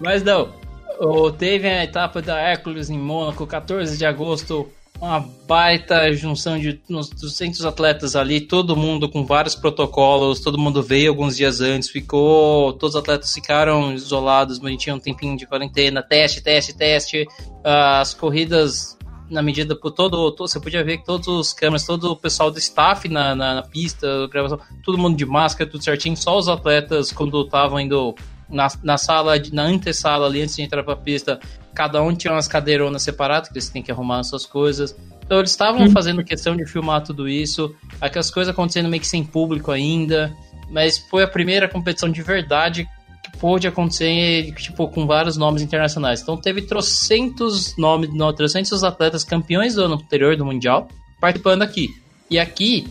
Mas 0.00 0.22
não. 0.22 0.48
O- 0.98 1.30
Teve 1.30 1.68
a 1.68 1.84
etapa 1.84 2.22
da 2.22 2.38
Hércules 2.38 2.88
em 2.88 2.98
Mônaco, 2.98 3.46
14 3.46 3.98
de 3.98 4.06
agosto. 4.06 4.68
Uma 5.02 5.18
baita 5.48 6.12
junção 6.12 6.56
de 6.56 6.80
uns 6.88 7.08
200 7.10 7.64
atletas 7.64 8.14
ali, 8.14 8.40
todo 8.40 8.76
mundo 8.76 9.08
com 9.08 9.26
vários 9.26 9.56
protocolos, 9.56 10.38
todo 10.38 10.56
mundo 10.56 10.80
veio 10.80 11.10
alguns 11.10 11.36
dias 11.36 11.60
antes, 11.60 11.88
ficou. 11.90 12.72
Todos 12.74 12.94
os 12.94 13.00
atletas 13.00 13.32
ficaram 13.34 13.92
isolados, 13.92 14.60
mas 14.60 14.80
tinha 14.80 14.94
um 14.94 15.00
tempinho 15.00 15.36
de 15.36 15.44
quarentena, 15.44 16.04
teste, 16.04 16.40
teste, 16.40 16.72
teste. 16.72 17.26
As 17.64 18.14
corridas, 18.14 18.96
na 19.28 19.42
medida 19.42 19.74
por 19.74 19.90
todo. 19.90 20.30
todo- 20.30 20.46
você 20.46 20.60
podia 20.60 20.84
ver 20.84 20.98
que 20.98 21.04
todos 21.04 21.26
os 21.26 21.52
câmeras, 21.52 21.84
todo 21.84 22.12
o 22.12 22.16
pessoal 22.16 22.48
do 22.52 22.60
staff 22.60 23.08
na, 23.08 23.34
na, 23.34 23.54
na 23.56 23.62
pista, 23.62 24.06
gravação, 24.28 24.60
todo 24.84 24.96
mundo 24.96 25.16
de 25.16 25.26
máscara, 25.26 25.68
tudo 25.68 25.82
certinho, 25.82 26.16
só 26.16 26.38
os 26.38 26.46
atletas, 26.48 27.10
quando 27.10 27.42
estavam 27.42 27.80
indo 27.80 28.14
na, 28.52 28.68
na 28.82 28.98
sala, 28.98 29.34
na 29.52 29.64
antessala 29.64 30.26
ali, 30.26 30.42
antes 30.42 30.54
de 30.54 30.62
entrar 30.62 30.82
pra 30.82 30.94
pista, 30.94 31.40
cada 31.74 32.02
um 32.02 32.14
tinha 32.14 32.32
umas 32.32 32.46
cadeironas 32.46 33.02
separadas, 33.02 33.48
que 33.48 33.54
eles 33.54 33.70
têm 33.70 33.82
que 33.82 33.90
arrumar 33.90 34.20
as 34.20 34.28
suas 34.28 34.46
coisas. 34.46 34.94
Então 35.24 35.38
eles 35.38 35.50
estavam 35.50 35.90
fazendo 35.90 36.22
questão 36.22 36.56
de 36.56 36.66
filmar 36.66 37.02
tudo 37.02 37.28
isso, 37.28 37.74
aquelas 38.00 38.30
coisas 38.30 38.52
acontecendo 38.52 38.88
meio 38.88 39.00
que 39.00 39.08
sem 39.08 39.24
público 39.24 39.70
ainda, 39.70 40.32
mas 40.70 40.98
foi 40.98 41.22
a 41.22 41.28
primeira 41.28 41.68
competição 41.68 42.10
de 42.10 42.22
verdade 42.22 42.86
que 43.22 43.38
pôde 43.38 43.66
acontecer, 43.66 44.52
tipo, 44.54 44.88
com 44.88 45.06
vários 45.06 45.36
nomes 45.36 45.62
internacionais. 45.62 46.20
Então 46.20 46.36
teve 46.36 46.62
trocentos 46.62 47.76
nomes, 47.76 48.12
não, 48.12 48.32
trocentos 48.32 48.84
atletas 48.84 49.24
campeões 49.24 49.74
do 49.74 49.84
ano 49.84 49.94
anterior 49.94 50.36
do 50.36 50.44
Mundial 50.44 50.88
participando 51.20 51.62
aqui. 51.62 51.88
E 52.28 52.38
aqui, 52.38 52.88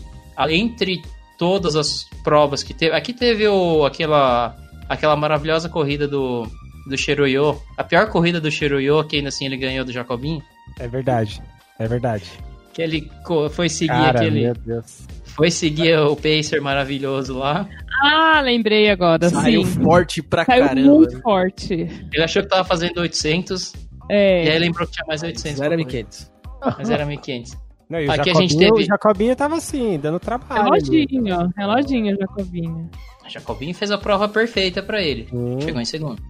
entre 0.48 1.02
todas 1.38 1.76
as 1.76 2.06
provas 2.24 2.62
que 2.62 2.72
teve, 2.72 2.96
aqui 2.96 3.12
teve 3.12 3.46
o, 3.46 3.84
aquela, 3.84 4.56
aquela 4.92 5.16
maravilhosa 5.16 5.68
corrida 5.68 6.06
do, 6.08 6.46
do 6.86 6.96
Cheruyo, 6.96 7.60
a 7.76 7.84
pior 7.84 8.08
corrida 8.08 8.40
do 8.40 8.50
Cheruyo, 8.50 9.02
que 9.04 9.16
ainda 9.16 9.28
assim 9.28 9.46
ele 9.46 9.56
ganhou 9.56 9.84
do 9.84 9.92
Jacobinho, 9.92 10.42
É 10.78 10.86
verdade, 10.88 11.40
é 11.78 11.86
verdade. 11.88 12.24
que 12.72 12.82
ele 12.82 13.10
foi 13.52 13.68
seguir 13.68 13.88
Cara, 13.92 14.20
aquele, 14.20 14.42
meu 14.42 14.54
Deus. 14.54 15.06
foi 15.26 15.50
seguir 15.50 15.98
o 15.98 16.16
pacer 16.16 16.60
maravilhoso 16.60 17.38
lá. 17.38 17.66
Ah, 18.04 18.40
lembrei 18.40 18.90
agora, 18.90 19.28
Saiu 19.28 19.64
sim. 19.64 19.82
forte 19.82 20.22
pra 20.22 20.44
Saiu 20.44 20.64
caramba. 20.66 20.94
muito 20.94 21.20
forte. 21.20 21.74
Ele 22.12 22.22
achou 22.22 22.42
que 22.42 22.48
tava 22.48 22.64
fazendo 22.64 22.98
800, 23.00 23.74
e 24.10 24.14
aí 24.14 24.48
É. 24.48 24.58
lembrou 24.58 24.86
que 24.86 24.94
tinha 24.94 25.06
mais 25.06 25.22
800. 25.22 25.58
Não 25.60 25.66
era 25.66 25.76
pra 25.76 25.84
correr. 25.84 25.96
1500. 26.04 26.32
Mas 26.78 26.90
era 26.90 27.06
1500. 27.06 27.56
Não, 27.90 28.00
e 28.00 28.06
o, 28.06 28.10
Aqui 28.10 28.20
a 28.20 28.24
Jacobinho, 28.24 28.48
gente 28.48 28.58
teve- 28.58 28.72
o 28.82 28.86
Jacobinho 28.86 29.36
tava 29.36 29.56
assim, 29.56 29.98
dando 29.98 30.18
trabalho. 30.18 30.62
Reloginho, 30.64 31.52
reloginho, 31.56 32.16
Jacobinho. 32.18 32.90
Jacobinho 33.28 33.74
fez 33.74 33.90
a 33.90 33.98
prova 33.98 34.28
perfeita 34.28 34.82
pra 34.82 35.00
ele. 35.02 35.28
Hum, 35.32 35.60
Chegou 35.60 35.80
em 35.80 35.84
segundo. 35.84 36.22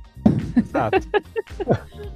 exato. 0.57 0.99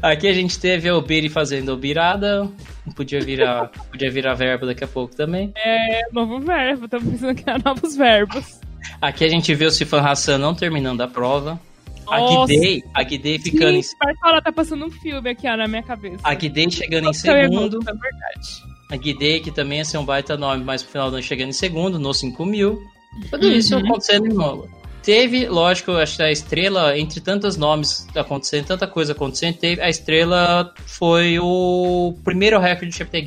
Aqui 0.00 0.26
a 0.26 0.32
gente 0.32 0.58
teve 0.58 0.90
o 0.90 1.00
Biri 1.02 1.28
fazendo 1.28 1.72
o 1.72 1.76
birada. 1.76 2.48
Podia 2.96 3.20
virar, 3.20 3.68
podia 3.90 4.10
virar 4.10 4.32
verbo 4.34 4.64
daqui 4.64 4.82
a 4.84 4.88
pouco 4.88 5.14
também. 5.14 5.52
É, 5.56 6.00
novo 6.12 6.40
verbo, 6.40 6.88
tô 6.88 6.98
pensando 6.98 7.34
que 7.34 7.48
é 7.48 7.58
novos 7.62 7.94
verbos. 7.94 8.58
Aqui 9.02 9.24
a 9.24 9.28
gente 9.28 9.54
vê 9.54 9.66
o 9.66 9.70
Sifan 9.70 10.00
Hassan 10.00 10.38
não 10.38 10.54
terminando 10.54 11.02
a 11.02 11.08
prova. 11.08 11.60
A. 12.06 12.46
Guidei, 12.46 12.82
a 12.94 13.02
Guidei 13.02 13.38
ficando 13.38 13.76
em, 13.76 13.82
Gente, 13.82 13.96
Bartola 14.02 14.40
tá 14.40 14.50
passando 14.50 14.86
um 14.86 14.90
filme 14.90 15.28
aqui, 15.28 15.46
ó, 15.46 15.54
na 15.58 15.68
minha 15.68 15.82
cabeça. 15.82 16.16
a 16.24 16.32
Guidei 16.32 16.70
chegando 16.70 17.02
em 17.04 17.06
Nossa, 17.08 17.26
ia 17.26 17.44
segundo. 17.44 17.78
É 17.82 17.92
verdade. 17.92 18.62
A 18.90 18.96
Guidei, 18.96 19.40
que 19.40 19.50
também 19.50 19.78
ia 19.78 19.84
ser 19.84 19.98
um 19.98 20.06
baita 20.06 20.38
nome, 20.38 20.64
mas 20.64 20.82
pro 20.82 20.92
final 20.92 21.10
do 21.10 21.16
ano 21.16 21.22
chegando 21.22 21.50
em 21.50 21.52
segundo, 21.52 21.98
no 21.98 22.14
5 22.14 22.46
mil. 22.46 22.82
Tudo 23.30 23.46
Uhum. 23.46 23.52
isso 23.52 23.76
acontecendo 23.76 24.26
em 24.26 24.32
novo. 24.34 24.68
Teve, 25.02 25.46
lógico, 25.48 25.92
acho 25.92 26.16
que 26.16 26.22
a 26.22 26.30
estrela, 26.30 26.98
entre 26.98 27.20
tantos 27.20 27.56
nomes 27.56 28.06
acontecendo, 28.14 28.66
tanta 28.66 28.86
coisa 28.86 29.12
acontecendo, 29.12 29.56
teve, 29.56 29.80
a 29.80 29.88
estrela 29.88 30.74
foi 30.86 31.38
o 31.38 32.14
primeiro 32.24 32.58
recorde 32.58 32.88
do 32.92 32.94
Chapter 32.94 33.24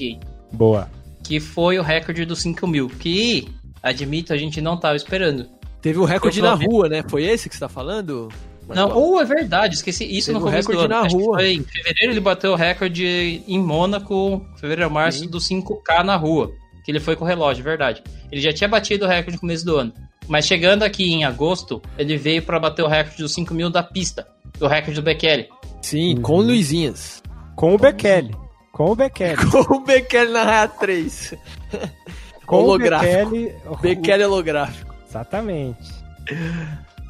Boa. 0.52 0.88
que 1.24 1.40
foi 1.40 1.80
o 1.80 1.82
recorde 1.82 2.24
dos 2.26 2.40
5 2.42 2.68
mil, 2.68 2.88
que, 2.88 3.48
admito, 3.82 4.32
a 4.34 4.38
gente 4.38 4.62
não 4.62 4.78
tava 4.78 4.96
esperando. 4.96 5.48
Teve 5.82 5.98
o 5.98 6.06
recorde 6.06 6.40
na 6.42 6.54
vendo. 6.56 6.70
rua, 6.70 6.88
né? 6.90 7.04
Foi 7.10 7.24
esse 7.24 7.50
que 7.50 7.56
você 7.56 7.62
tá 7.62 7.70
falando? 7.70 8.30
Não, 8.70 8.92
ou 8.96 9.20
é 9.20 9.26
verdade, 9.26 9.74
esqueci 9.76 10.06
isso 10.06 10.28
Teve 10.32 10.40
começo 10.40 10.68
do 10.68 10.74
recorde 10.74 10.88
na 10.94 11.02
Acho 11.02 11.18
que 11.18 11.24
rua. 11.24 11.38
foi 11.40 11.54
em 11.54 11.64
fevereiro 11.64 12.14
ele 12.14 12.20
bateu 12.20 12.52
o 12.52 12.56
recorde 12.56 13.44
em 13.48 13.60
Mônaco, 13.60 14.46
fevereiro 14.58 14.86
a 14.90 14.94
março, 14.94 15.20
Sim. 15.22 15.30
do 15.30 15.40
5K 15.40 16.04
na 16.04 16.16
rua. 16.16 16.52
Que 16.84 16.92
ele 16.92 17.00
foi 17.00 17.16
com 17.16 17.24
o 17.26 17.28
relógio, 17.28 17.64
verdade. 17.64 18.02
Ele 18.32 18.42
já 18.42 18.52
tinha 18.54 18.68
batido 18.68 19.06
o 19.06 19.08
recorde 19.08 19.34
no 19.34 19.40
começo 19.42 19.66
do 19.66 19.78
ano. 19.78 19.94
Mas 20.28 20.46
chegando 20.46 20.84
aqui 20.84 21.12
em 21.12 21.24
agosto, 21.26 21.82
ele 21.98 22.18
veio 22.18 22.42
pra 22.42 22.60
bater 22.60 22.84
o 22.84 22.88
recorde 22.88 23.22
dos 23.22 23.34
5 23.34 23.54
mil 23.54 23.70
da 23.70 23.84
pista. 23.84 24.28
O 24.60 24.68
recorde 24.68 24.96
do 25.00 25.04
Bekele. 25.04 25.48
Sim, 25.82 26.16
Uhum. 26.16 26.22
com 26.22 26.38
o 26.38 26.42
Luizinhas. 26.42 27.22
Com 27.56 27.74
o 27.76 27.78
Bekele. 27.78 28.34
Com 28.72 28.92
o 28.92 28.96
Bekele. 28.96 29.36
Com 29.52 29.76
o 29.76 29.80
Bekele 29.84 30.32
na 30.32 30.44
Raia 30.44 30.68
3. 30.68 31.34
Com 32.46 32.56
o 32.58 32.60
Holográfico. 32.64 33.30
Bekele. 33.32 33.56
Bekele 33.82 34.24
holográfico. 34.26 34.96
Exatamente. 35.08 35.90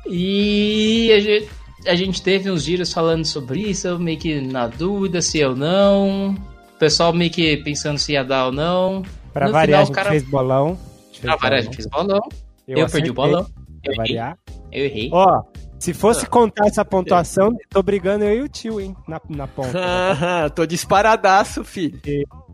E 0.07 1.11
a 1.15 1.19
gente, 1.19 1.49
a 1.88 1.95
gente 1.95 2.22
teve 2.22 2.49
uns 2.49 2.63
giros 2.63 2.91
falando 2.91 3.26
sobre 3.26 3.59
isso, 3.61 3.88
eu 3.88 3.99
meio 3.99 4.17
que 4.17 4.41
na 4.41 4.67
dúvida 4.67 5.22
se 5.22 5.39
eu 5.39 5.55
não. 5.55 6.32
O 6.76 6.80
pessoal 6.80 7.13
meio 7.13 7.30
que 7.32 7.57
pensando 7.57 7.97
se 7.99 8.13
ia 8.13 8.24
dar 8.24 8.47
ou 8.47 8.51
não. 8.51 9.03
Pra 9.34 9.48
No 9.48 9.54
variar, 9.54 9.66
final, 9.66 9.80
a 9.80 9.84
o 9.84 9.86
gente 9.88 9.96
cara- 9.96 10.10
fez 10.10 10.24
bolão. 10.24 10.78
Fez 11.12 11.20
Pra 11.20 11.36
variar, 11.36 11.60
a 11.60 11.64
gente 11.64 11.76
fez 11.76 11.88
bolão. 11.88 12.20
Eu, 12.68 12.76
perdi 12.76 12.82
acertei, 12.84 13.10
o 13.12 13.14
bolão. 13.14 13.44
Pra 13.44 13.54
Eu 13.84 13.92
errei. 13.94 13.98
variar. 13.98 14.38
Eu 14.72 14.86
errei. 14.86 15.10
Ó, 15.12 15.44
se 15.80 15.94
fosse 15.94 16.26
contar 16.28 16.68
essa 16.68 16.86
pontuação, 16.86 17.52
tô 17.70 17.82
brigando 17.82 18.24
eu 18.26 18.36
e 18.38 18.42
o 18.42 18.48
tio, 18.50 18.80
hein? 18.80 18.96
Na, 19.08 19.20
na 19.30 19.48
ponta. 19.48 19.72
Ah, 19.76 20.50
tô 20.54 20.66
disparadaço, 20.66 21.64
filho. 21.64 22.00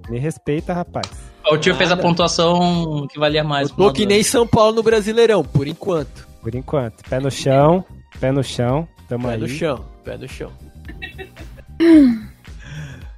Me 0.10 0.18
respeita, 0.20 0.74
rapaz. 0.74 1.08
O 1.52 1.58
tio 1.58 1.74
fez 1.76 1.92
a 1.92 1.96
Nada. 1.96 2.08
pontuação 2.08 3.08
que 3.12 3.20
valia 3.20 3.44
mais. 3.44 3.70
Eu 3.70 3.76
tô 3.76 3.92
que 3.94 4.06
nem 4.06 4.22
São 4.24 4.46
Paulo 4.48 4.74
no 4.76 4.84
Brasileirão, 4.84 5.44
por 5.44 5.68
enquanto. 5.68 6.28
Por 6.42 6.54
enquanto. 6.56 7.04
Pé 7.10 7.20
no 7.20 7.32
chão, 7.32 7.84
pé 8.20 8.32
no 8.32 8.44
chão. 8.44 8.88
Tamo 9.10 9.28
Pé 9.28 9.34
aí. 9.36 9.40
no 9.40 9.48
chão, 9.48 9.86
pé 10.04 10.18
no 10.18 10.28
chão. 10.28 10.52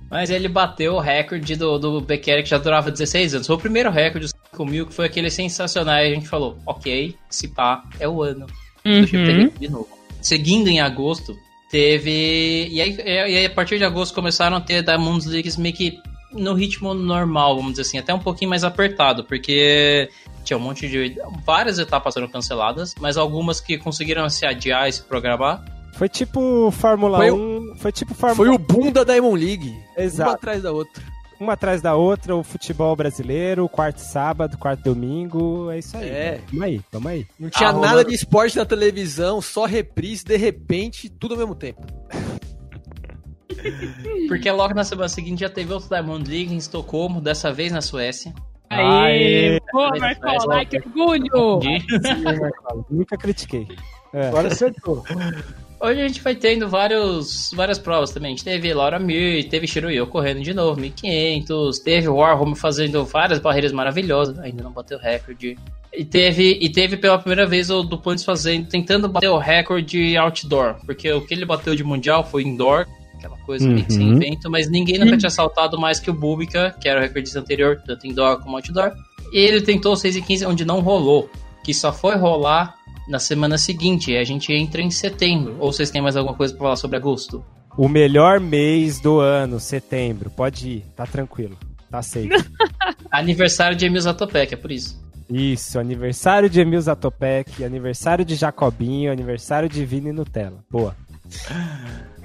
Mas 0.10 0.30
ele 0.30 0.47
bateu 0.47 0.95
o 0.95 0.99
recorde 0.99 1.55
do, 1.55 1.78
do 1.78 2.01
que 2.01 2.45
já 2.45 2.57
durava 2.57 2.89
16 2.89 3.36
anos. 3.36 3.47
Foi 3.47 3.55
o 3.55 3.60
primeiro 3.60 3.91
recorde 3.91 4.26
dos 4.26 4.34
5 4.51 4.66
mil, 4.66 4.88
que 4.88 4.93
foi 4.93 5.05
aquele 5.05 5.30
sensacional. 5.30 5.97
E 5.97 6.07
a 6.07 6.16
gente 6.16 6.28
falou, 6.28 6.57
ok, 6.66 7.16
se 7.30 7.47
pá, 7.47 7.84
é 7.99 8.07
o 8.07 8.24
ano 8.24 8.47
do 8.84 8.89
Uhum. 8.89 9.49
de 9.60 9.70
novo. 9.70 9.89
Seguindo 10.22 10.68
em 10.68 10.80
agosto, 10.82 11.38
teve. 11.70 12.68
E 12.72 12.82
aí, 12.82 12.97
e 12.97 13.38
aí, 13.38 13.45
a 13.45 13.49
partir 13.49 13.78
de 13.78 13.84
agosto 13.84 14.14
começaram 14.14 14.57
a 14.57 14.62
ter 14.62 14.84
Diamonds 14.84 15.26
Leagues 15.26 15.57
meio 15.57 15.76
que 15.76 15.97
no 16.32 16.53
ritmo 16.53 16.93
normal, 16.93 17.55
vamos 17.55 17.72
dizer 17.72 17.84
assim, 17.84 17.97
até 17.97 18.14
um 18.14 18.20
pouquinho 18.20 18.49
mais 18.49 18.64
apertado, 18.64 19.24
porque 19.24 20.10
tinha 20.43 20.57
um 20.57 20.62
monte 20.62 20.88
de. 20.88 21.16
Várias 21.45 21.80
etapas 21.80 22.14
foram 22.14 22.28
canceladas, 22.28 22.95
mas 22.99 23.18
algumas 23.18 23.60
que 23.60 23.78
conseguiram 23.78 24.30
se 24.30 24.45
adiar 24.45 24.88
e 24.88 24.93
se 24.93 25.03
programar. 25.03 25.64
Foi 25.99 26.07
tipo 26.07 26.71
Fórmula 26.71 27.17
Foi 27.17 27.29
1. 27.29 27.75
Foi 27.75 27.91
tipo 27.91 28.13
Fórmula 28.13 28.37
Foi 28.37 28.55
o 28.55 28.57
boom 28.57 28.89
da 28.89 29.03
Diamond 29.03 29.37
League. 29.45 29.69
Uma 29.97 30.01
Exato. 30.05 30.31
atrás 30.31 30.63
da 30.63 30.71
outra. 30.71 31.03
Uma 31.37 31.53
atrás 31.53 31.81
da 31.81 31.93
outra, 31.93 32.33
o 32.37 32.41
futebol 32.41 32.95
brasileiro, 32.95 33.65
o 33.65 33.69
quarto 33.69 33.97
sábado, 33.97 34.57
quarto 34.57 34.81
domingo. 34.81 35.69
É 35.69 35.79
isso 35.79 35.97
aí. 35.97 36.07
É. 36.09 36.41
Vamos 36.47 36.63
aí, 36.63 36.81
vamos 36.89 37.11
aí. 37.11 37.27
Não 37.37 37.49
tinha 37.49 37.67
Ah, 37.67 37.73
nada 37.73 38.05
de 38.05 38.15
esporte 38.15 38.55
na 38.55 38.63
televisão, 38.63 39.41
só 39.41 39.65
reprise, 39.65 40.23
de 40.23 40.37
repente, 40.37 41.09
tudo 41.09 41.33
ao 41.33 41.37
mesmo 41.37 41.53
tempo. 41.53 41.85
Porque 44.29 44.49
logo 44.49 44.73
na 44.73 44.85
semana 44.85 45.09
seguinte 45.09 45.41
já 45.41 45.49
teve 45.49 45.73
outro 45.73 45.89
Diamond 45.89 46.31
League 46.31 46.53
em 46.53 46.57
Estocolmo, 46.57 47.19
dessa 47.19 47.51
vez 47.51 47.73
na 47.73 47.81
Suécia. 47.81 48.33
Aê! 48.69 49.55
Aê! 49.55 49.59
Boa, 49.73 49.91
Marcola! 49.99 50.55
Ai, 50.55 50.65
que 50.65 50.77
orgulho! 50.77 51.59
Nunca 52.89 53.17
critiquei. 53.17 53.67
É. 54.13 54.29
Agora 54.29 54.47
acertou. 54.47 55.03
Hoje 55.82 56.01
a 56.01 56.07
gente 56.07 56.21
vai 56.21 56.36
tendo 56.36 56.67
vários, 56.67 57.51
várias 57.55 57.80
provas 57.80 58.11
também. 58.11 58.34
A 58.34 58.36
gente 58.36 58.43
teve 58.43 58.73
Laura 58.73 58.99
Mir, 58.99 59.47
teve 59.47 59.65
Shiroyo 59.65 60.05
correndo 60.07 60.41
de 60.41 60.53
novo, 60.53 60.80
1500. 60.80 61.80
Teve 61.80 62.09
Warhol 62.09 62.53
fazendo 62.55 63.05
várias 63.05 63.39
barreiras 63.39 63.71
maravilhosas, 63.71 64.38
ainda 64.39 64.61
não 64.63 64.71
bateu 64.71 64.97
recorde. 64.99 65.57
E 65.93 66.03
teve, 66.03 66.57
e 66.61 66.69
teve 66.69 66.97
pela 66.97 67.17
primeira 67.17 67.45
vez 67.47 67.69
o 67.69 67.82
Duplantis 67.82 68.23
fazendo, 68.25 68.67
tentando 68.67 69.07
bater 69.07 69.30
o 69.30 69.38
recorde 69.38 70.15
outdoor, 70.17 70.75
porque 70.86 71.11
o 71.11 71.25
que 71.25 71.34
ele 71.34 71.45
bateu 71.45 71.73
de 71.75 71.84
mundial 71.84 72.23
foi 72.23 72.43
indoor, 72.43 72.86
aquela 73.17 73.38
coisa 73.38 73.67
que 73.73 73.91
sem 73.91 74.11
Uhum. 74.13 74.19
vento, 74.19 74.51
mas 74.51 74.69
ninguém 74.69 74.99
nunca 74.99 75.17
tinha 75.17 75.30
saltado 75.32 75.80
mais 75.80 75.99
que 75.99 76.11
o 76.11 76.13
Bubica, 76.13 76.75
que 76.80 76.88
era 76.88 76.99
o 76.99 77.01
recordista 77.01 77.39
anterior, 77.39 77.82
tanto 77.86 78.05
indoor 78.05 78.39
como 78.39 78.57
outdoor. 78.57 78.91
E 79.34 79.39
ele 79.39 79.61
tentou 79.61 79.95
6 79.95 80.17
e 80.17 80.21
15, 80.21 80.45
onde 80.45 80.63
não 80.63 80.80
rolou, 80.82 81.30
que 81.63 81.73
só 81.73 81.91
foi 81.91 82.15
rolar 82.15 82.75
na 83.10 83.20
semana 83.20 83.57
seguinte, 83.57 84.16
a 84.16 84.24
gente 84.24 84.53
entra 84.53 84.82
em 84.82 84.91
setembro. 84.91 85.57
Ou 85.60 85.74
vocês 85.74 85.89
têm 85.89 86.01
mais 86.01 86.16
alguma 86.16 86.36
coisa 86.38 86.53
pra 86.53 86.64
falar 86.64 86.76
sobre 86.76 86.97
agosto? 86.97 87.43
O 87.78 87.88
melhor 87.89 88.39
mês 88.39 88.99
do 88.99 89.20
ano, 89.20 89.60
setembro. 89.60 90.30
Pode 90.30 90.70
ir, 90.70 90.86
tá 90.95 91.05
tranquilo. 91.05 91.57
Tá 91.89 91.99
aceito. 91.99 92.36
Aniversário 93.12 93.76
de 93.76 93.86
Emil 93.88 94.01
Zatopek, 94.01 94.53
é 94.53 94.57
por 94.57 94.72
isso. 94.72 94.99
Isso, 95.30 95.80
aniversário 95.80 96.49
de 96.49 96.60
Emil 96.60 96.82
Zatopek, 96.82 97.64
aniversário 97.64 98.26
de 98.26 98.36
Jacobinho, 98.36 99.12
aniversário 99.12 99.70
de 99.70 99.86
Vini 99.86 100.12
Nutella. 100.12 100.64
Boa. 100.70 100.95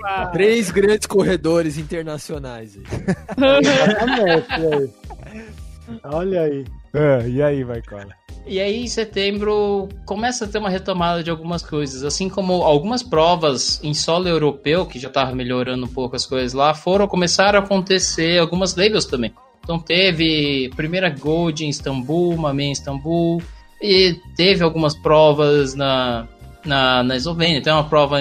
Ah, 0.03 0.27
Três 0.33 0.71
grandes 0.71 1.07
corredores 1.07 1.77
internacionais. 1.79 2.77
aí. 2.77 2.83
Olha 6.05 6.43
aí. 6.43 6.65
Ah, 6.95 7.27
e 7.27 7.43
aí, 7.43 7.65
Marcola? 7.65 8.09
E 8.47 8.61
aí, 8.61 8.83
em 8.85 8.87
setembro, 8.87 9.89
começa 10.05 10.45
a 10.45 10.49
ter 10.49 10.59
uma 10.59 10.69
retomada 10.69 11.23
de 11.23 11.31
algumas 11.31 11.63
coisas. 11.63 12.05
Assim 12.05 12.29
como 12.29 12.63
algumas 12.63 13.03
provas 13.03 13.81
em 13.83 13.95
solo 13.95 14.29
europeu, 14.29 14.85
que 14.85 14.99
já 14.99 15.09
tava 15.09 15.35
melhorando 15.35 15.87
um 15.87 15.89
pouco 15.89 16.15
as 16.15 16.27
coisas 16.27 16.53
lá, 16.53 16.75
foram 16.75 17.09
começaram 17.09 17.59
a 17.59 17.63
acontecer 17.63 18.39
algumas 18.39 18.77
labels 18.77 19.07
também. 19.07 19.33
Então 19.63 19.79
teve 19.79 20.71
primeira 20.77 21.09
Gold 21.09 21.65
em 21.65 21.71
Istambul, 21.71 22.35
uma 22.35 22.53
meia 22.53 22.69
em 22.69 22.73
Istambul, 22.73 23.43
e 23.81 24.15
teve 24.37 24.63
algumas 24.63 24.95
provas 24.95 25.75
na, 25.75 26.29
na, 26.65 27.03
na 27.03 27.17
Eslovênia, 27.17 27.63
tem 27.63 27.73
uma 27.73 27.89
prova 27.89 28.19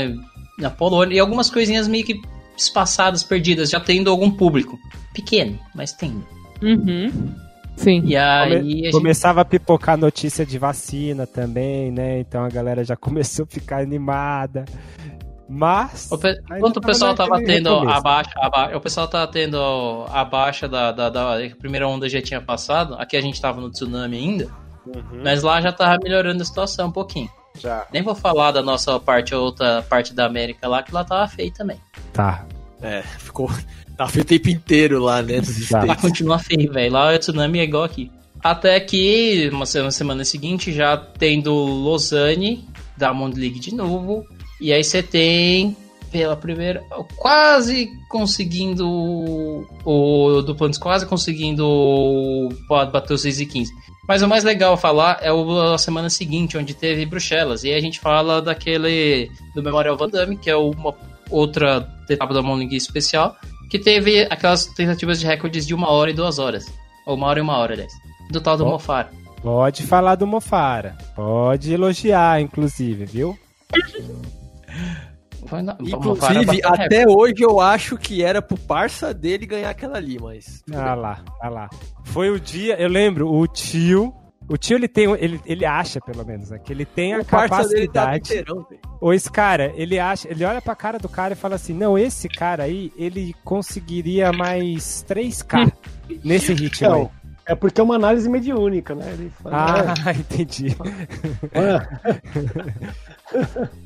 na 0.57 0.69
Polônia, 0.69 1.15
e 1.15 1.19
algumas 1.19 1.49
coisinhas 1.49 1.88
meio 1.88 2.05
que 2.05 2.21
espaçadas, 2.57 3.24
perdidas, 3.24 3.69
já 3.69 3.80
tendo 3.80 4.09
algum 4.09 4.32
público. 4.32 4.80
Pequeno, 5.13 5.59
mas 5.76 5.91
tendo. 5.91 6.26
Uhum. 6.61 7.36
Sim. 7.76 8.03
E 8.05 8.15
aí 8.15 8.53
a 8.53 8.59
gente 8.61 8.91
Começava 8.91 9.41
a 9.41 9.45
pipocar 9.45 9.97
notícia 9.97 10.45
de 10.45 10.57
vacina 10.59 11.26
também, 11.28 11.91
né? 11.91 12.19
Então 12.19 12.43
a 12.45 12.49
galera 12.49 12.84
já 12.84 12.95
começou 12.97 13.43
a 13.43 13.47
ficar 13.47 13.82
animada. 13.82 14.65
Mas. 15.49 16.09
O 16.11 16.17
pe- 16.17 16.41
Enquanto 16.55 16.78
o 16.78 16.82
pessoal 16.82 17.13
tava 17.13 17.38
tendo 17.43 17.69
recomeço. 17.71 17.97
a 17.97 18.01
baixa, 18.01 18.32
a 18.38 18.49
ba- 18.49 18.71
o 18.76 18.80
pessoal 18.80 19.07
tava 19.07 19.28
tendo 19.32 19.57
a 20.09 20.24
baixa 20.24 20.67
da, 20.67 20.91
da, 20.91 21.09
da- 21.09 21.38
a 21.38 21.55
primeira 21.57 21.88
onda 21.88 22.07
já 22.07 22.21
tinha 22.21 22.41
passado, 22.41 22.95
aqui 22.95 23.17
a 23.17 23.21
gente 23.21 23.39
tava 23.41 23.59
no 23.59 23.69
tsunami 23.69 24.17
ainda, 24.17 24.47
Uhum, 24.86 25.21
mas 25.24 25.43
lá 25.43 25.61
já 25.61 25.71
tava 25.71 25.97
melhorando 26.03 26.41
a 26.41 26.45
situação 26.45 26.88
um 26.88 26.91
pouquinho. 26.91 27.30
já. 27.59 27.86
Nem 27.91 28.01
vou 28.01 28.15
falar 28.15 28.51
da 28.51 28.61
nossa 28.63 28.99
parte, 28.99 29.34
a 29.34 29.39
outra 29.39 29.82
parte 29.84 30.13
da 30.13 30.26
América 30.26 30.67
lá, 30.67 30.82
que 30.82 30.93
lá 30.93 31.03
tava 31.03 31.28
feio 31.28 31.51
também. 31.53 31.78
Tá. 32.13 32.45
É, 32.82 33.01
ficou. 33.01 33.49
Tá 33.97 34.07
feio 34.07 34.23
o 34.23 34.27
tempo 34.27 34.49
inteiro 34.49 34.99
lá, 35.03 35.21
né? 35.21 35.41
Tá. 35.69 35.77
Lá 35.79 35.83
States. 35.93 36.01
continua 36.01 36.39
feio, 36.39 36.71
velho. 36.71 36.91
Lá 36.93 37.13
o 37.13 37.19
tsunami 37.19 37.59
é 37.59 37.63
igual 37.63 37.83
aqui. 37.83 38.11
Até 38.43 38.79
que, 38.79 39.49
uma 39.53 39.65
semana, 39.65 39.91
semana 39.91 40.25
seguinte, 40.25 40.71
já 40.73 40.97
tendo 40.97 41.53
Lausanne, 41.85 42.65
Diamond 42.97 43.39
League 43.39 43.59
de 43.59 43.73
novo. 43.73 44.25
E 44.59 44.73
aí 44.73 44.83
você 44.83 45.01
tem, 45.01 45.75
pela 46.11 46.35
primeira. 46.35 46.83
Quase 47.15 47.87
conseguindo. 48.09 48.85
O 49.85 50.41
Duplantis 50.41 50.77
quase 50.79 51.05
conseguindo 51.05 52.49
pode 52.67 52.91
bater 52.91 53.13
os 53.13 53.21
6 53.21 53.39
e 53.41 53.45
15. 53.45 53.71
Mas 54.07 54.21
o 54.21 54.27
mais 54.27 54.43
legal 54.43 54.73
a 54.73 54.77
falar 54.77 55.19
é 55.21 55.31
o- 55.31 55.73
a 55.73 55.77
semana 55.77 56.09
seguinte, 56.09 56.57
onde 56.57 56.73
teve 56.73 57.05
Bruxelas. 57.05 57.63
E 57.63 57.69
aí 57.69 57.75
a 57.75 57.81
gente 57.81 57.99
fala 57.99 58.41
daquele. 58.41 59.29
do 59.55 59.63
Memorial 59.63 59.95
Van 59.95 60.09
Damme, 60.09 60.35
que 60.37 60.49
é 60.49 60.55
uma 60.55 60.93
outra 61.29 61.87
etapa 62.09 62.33
da 62.33 62.41
Diamond 62.41 62.59
League 62.59 62.75
especial 62.75 63.35
que 63.74 63.80
teve 63.80 64.28
aquelas 64.30 64.67
tentativas 64.67 65.19
de 65.19 65.26
recordes 65.26 65.65
de 65.65 65.74
uma 65.74 65.89
hora 65.89 66.11
e 66.11 66.13
duas 66.13 66.38
horas. 66.38 66.71
Ou 67.07 67.15
uma 67.15 67.26
hora 67.26 67.39
e 67.39 67.41
uma 67.41 67.57
hora, 67.57 67.74
aliás. 67.74 67.91
Do 68.30 68.39
tal 68.39 68.55
do 68.55 68.63
Ó. 68.63 68.69
Mofar. 68.69 69.09
Pode 69.41 69.82
falar 69.82 70.13
do 70.13 70.28
Mofara. 70.28 70.95
Pode 71.15 71.74
elogiar, 71.74 72.39
inclusive, 72.39 73.03
viu? 73.05 73.36
Mofara 75.41 75.76
Inclusive, 75.82 76.55
recorde. 76.57 76.84
até 76.84 77.05
hoje 77.07 77.41
eu 77.41 77.59
acho 77.59 77.97
que 77.97 78.24
era 78.24 78.43
pro 78.43 78.57
parça 78.57 79.11
dele 79.11 79.47
ganhar 79.47 79.71
aquela 79.71 79.97
ali, 79.97 80.19
mas. 80.21 80.63
Ah 80.71 80.93
lá, 80.93 81.24
ah 81.41 81.49
lá. 81.49 81.69
Foi 82.05 82.30
o 82.30 82.39
dia, 82.39 82.80
eu 82.80 82.88
lembro, 82.88 83.28
o 83.28 83.47
tio. 83.47 84.13
O 84.47 84.57
tio 84.57 84.75
ele 84.77 84.87
tem, 84.87 85.05
ele, 85.13 85.39
ele 85.45 85.65
acha 85.65 85.99
pelo 86.01 86.25
menos, 86.25 86.49
né, 86.49 86.59
que 86.59 86.71
ele 86.73 86.85
tem 86.85 87.13
a 87.13 87.19
o 87.19 87.23
tá 87.25 87.41
capacidade. 87.47 88.29
velho. 88.33 88.67
Ou 88.99 89.13
esse 89.13 89.31
cara, 89.31 89.71
ele 89.75 89.97
acha, 89.99 90.27
ele 90.29 90.43
olha 90.43 90.61
pra 90.61 90.75
cara 90.75 90.97
do 90.99 91.07
cara 91.09 91.33
e 91.33 91.37
fala 91.37 91.55
assim: 91.55 91.73
"Não, 91.73 91.97
esse 91.97 92.27
cara 92.27 92.63
aí, 92.63 92.91
ele 92.97 93.33
conseguiria 93.43 94.31
mais 94.33 95.03
3k 95.07 95.71
nesse 96.23 96.53
ritmo 96.53 96.91
aí". 96.93 97.01
Não, 97.01 97.11
é 97.45 97.55
porque 97.55 97.79
é 97.79 97.83
uma 97.83 97.95
análise 97.95 98.29
mediúnica, 98.29 98.93
né? 98.93 99.11
Ele 99.13 99.31
fala, 99.41 99.93
Ah, 100.05 100.11
entendi. 100.15 100.75
é, 101.53 101.87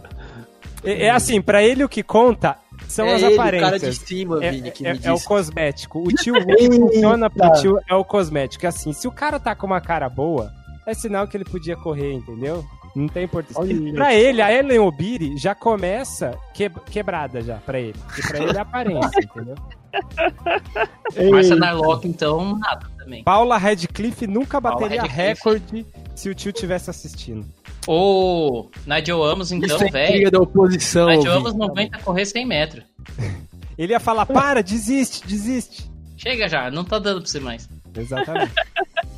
É, 0.84 1.05
é 1.08 1.10
assim, 1.10 1.41
pra 1.41 1.64
ele 1.64 1.84
o 1.84 1.89
que 1.89 2.03
conta 2.03 2.55
são 2.88 3.06
é 3.06 3.14
as 3.16 3.22
ele, 3.24 3.32
o 3.36 3.40
aparências. 3.42 3.70
cara 3.82 3.92
de 3.92 3.96
cima, 3.98 4.44
É, 4.46 4.52
Vini, 4.52 4.72
que 4.72 4.86
é- 4.88 4.94
me 4.94 5.00
é 5.04 5.12
o 5.14 5.20
cosmético. 5.20 6.00
O 6.00 6.12
tio 6.14 6.34
o 6.36 6.46
que 6.46 6.68
funciona 6.72 7.30
pro 7.30 7.52
tio 7.54 7.80
é 7.90 7.96
o 7.96 8.04
cosmético. 8.06 8.66
É 8.66 8.70
Assim, 8.70 8.94
se 8.94 9.08
o 9.08 9.12
cara 9.12 9.40
tá 9.40 9.56
com 9.56 9.66
uma 9.68 9.82
cara 9.82 10.08
boa, 10.10 10.52
é 10.86 10.94
sinal 10.94 11.28
que 11.28 11.36
ele 11.38 11.46
podia 11.46 11.76
correr, 11.76 12.14
entendeu? 12.14 12.64
Não 12.96 13.08
tem 13.08 13.26
importância. 13.26 13.62
Olha. 13.62 13.94
Pra 13.94 14.14
ele, 14.16 14.42
a 14.42 14.52
Ellen 14.52 14.80
Obiri 14.80 15.38
já 15.38 15.54
começa 15.54 16.36
que- 16.54 16.70
quebrada 16.90 17.42
já, 17.42 17.58
pra 17.58 17.80
ele. 17.80 17.96
E 18.18 18.22
pra 18.28 18.40
ele 18.40 18.58
é 18.58 18.60
aparência, 18.62 19.20
entendeu? 19.24 19.56
Marcia 21.32 21.56
Narlock, 21.56 22.08
então, 22.08 22.58
nada 22.58 22.88
também. 22.98 23.24
Paula 23.24 23.58
Radcliffe 23.58 24.28
nunca 24.28 24.62
Paula 24.62 24.80
bateria 24.82 25.02
Radcliffe. 25.02 25.22
recorde 25.28 25.86
se 26.16 26.30
o 26.30 26.36
tio 26.36 26.52
tivesse 26.52 26.90
assistindo. 26.90 27.46
Ou 27.88 28.70
Nigel 28.86 29.24
Amos, 29.24 29.52
então, 29.52 29.78
é 29.82 29.90
velho. 29.90 30.10
intriga 30.10 30.32
da 30.32 30.40
oposição. 30.40 31.08
Nigel. 31.08 31.32
Amos 31.34 31.54
não 31.56 31.68
aguenta 31.68 31.98
correr 32.00 32.26
100 32.26 32.46
metros. 32.46 32.84
Ele 33.78 33.94
ia 33.94 34.00
falar, 34.00 34.26
para, 34.26 34.62
desiste, 34.62 35.26
desiste. 35.26 35.90
Chega 36.18 36.50
já, 36.50 36.70
não 36.72 36.84
tá 36.84 36.98
dando 37.00 37.22
pra 37.22 37.30
você 37.30 37.40
mais. 37.40 37.70
Exatamente. 37.96 38.52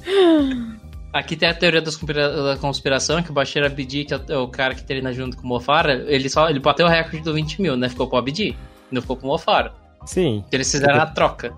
Aqui 1.12 1.36
tem 1.36 1.50
a 1.50 1.54
teoria 1.56 1.82
da 1.82 2.56
conspiração, 2.58 3.24
que 3.24 3.32
o 3.32 3.34
Bashir 3.34 3.64
Abdi, 3.66 4.06
que 4.06 4.14
é 4.14 4.18
o- 4.18 4.24
é 4.30 4.38
o 4.38 4.48
cara 4.48 4.76
que 4.76 4.84
treina 4.84 5.12
junto 5.12 5.36
com 5.38 5.44
o 5.44 5.48
Mofara, 5.48 6.06
ele 6.08 6.30
só 6.30 6.50
ele 6.50 6.60
bateu 6.60 6.86
o 6.86 6.90
recorde 6.90 7.22
do 7.22 7.34
20 7.34 7.60
mil, 7.62 7.76
né? 7.76 7.90
Ficou 7.90 8.08
pro 8.08 8.20
Abdi, 8.20 8.56
não 8.92 9.02
ficou 9.02 9.18
pro 9.18 9.26
Mofara. 9.28 9.74
Sim. 10.06 10.44
Eles 10.52 10.70
fizeram 10.70 11.02
a 11.02 11.08
troca. 11.08 11.52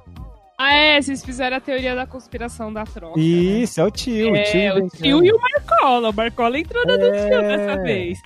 Ah, 0.63 0.73
é, 0.75 1.01
vocês 1.01 1.23
fizeram 1.25 1.57
a 1.57 1.59
teoria 1.59 1.95
da 1.95 2.05
conspiração 2.05 2.71
da 2.71 2.83
troca. 2.83 3.17
né? 3.17 3.23
Isso, 3.23 3.81
é 3.81 3.83
o 3.83 3.89
tio. 3.89 4.35
É, 4.35 4.41
o 4.41 4.43
tio, 4.51 4.71
o 4.71 4.75
venceu. 4.75 5.01
tio 5.01 5.25
e 5.25 5.31
o 5.31 5.39
Marcola. 5.39 6.09
O 6.09 6.13
Marcola 6.13 6.59
entrou 6.59 6.85
na 6.85 6.97
do 6.97 7.05
É. 7.05 7.29
tio 7.29 7.41
dessa 7.41 7.81
vez. 7.81 8.19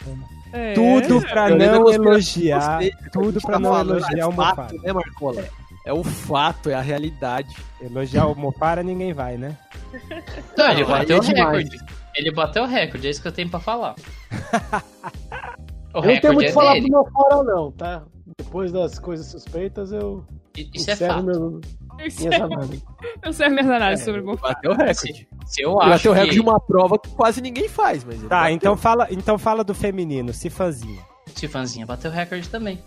É. 0.51 0.73
Tudo 0.73 1.21
pra 1.21 1.49
não 1.49 1.89
elogiar. 1.91 2.79
Tudo 3.13 3.39
pra 3.41 3.53
tá 3.53 3.59
não 3.59 3.71
falando, 3.71 3.91
elogiar 3.99 4.19
é 4.19 4.25
o 4.25 4.31
fato, 4.31 4.57
Mofara. 4.73 4.81
né, 4.83 4.93
Marcola? 4.93 5.45
É 5.85 5.93
o 5.93 6.03
fato, 6.03 6.69
é 6.69 6.73
a 6.73 6.81
realidade. 6.81 7.55
Elogiar 7.81 8.25
o 8.25 8.35
Mofara 8.35 8.81
ninguém 8.83 9.13
vai, 9.13 9.37
né? 9.37 9.55
Não, 10.57 10.69
ele 10.71 10.83
bateu 10.83 11.17
é 11.17 11.19
o 11.19 11.23
recorde. 11.23 11.77
Ele 12.15 12.31
bateu 12.31 12.63
o 12.63 12.67
recorde, 12.67 13.07
é 13.07 13.09
isso 13.11 13.21
que 13.21 13.27
eu 13.27 13.31
tenho 13.31 13.49
pra 13.49 13.59
falar. 13.59 13.95
O 15.93 15.99
eu 15.99 16.13
não 16.13 16.19
tenho 16.19 16.33
muito 16.33 16.43
é 16.43 16.47
que 16.49 16.53
falar 16.53 16.73
dele. 16.73 16.89
pro 16.89 17.01
meu 17.03 17.11
fora, 17.13 17.43
não, 17.43 17.71
tá? 17.71 18.03
Depois 18.37 18.69
das 18.69 18.99
coisas 18.99 19.27
suspeitas, 19.27 19.93
eu 19.93 20.25
Isso 20.73 20.91
é 20.91 20.95
fato. 20.97 21.23
meu, 21.23 21.61
minhas 21.97 22.21
é- 22.21 22.35
análises. 22.41 22.83
Eu 23.23 23.33
sei 23.33 23.49
minhas 23.49 23.69
análises 23.69 24.05
sobre 24.05 24.21
o. 24.21 24.35
Bateu 24.37 24.71
o 24.71 24.73
recorde. 24.75 24.95
Se, 24.95 25.27
se 25.45 25.61
eu 25.61 25.79
acho 25.79 25.89
bateu 25.89 26.11
o 26.11 26.13
recorde 26.13 26.35
que... 26.35 26.41
de 26.43 26.49
uma 26.49 26.59
prova 26.59 26.99
que 26.99 27.09
quase 27.09 27.41
ninguém 27.41 27.67
faz, 27.67 28.03
mas 28.03 28.21
Tá, 28.23 28.41
bateu. 28.41 28.55
então 28.55 28.77
fala, 28.77 29.07
então 29.11 29.37
fala 29.37 29.63
do 29.63 29.73
feminino, 29.73 30.33
Cifanzinha. 30.33 31.01
Tifanzinha 31.33 31.85
bateu 31.85 32.11
o 32.11 32.13
recorde 32.13 32.47
também. 32.49 32.79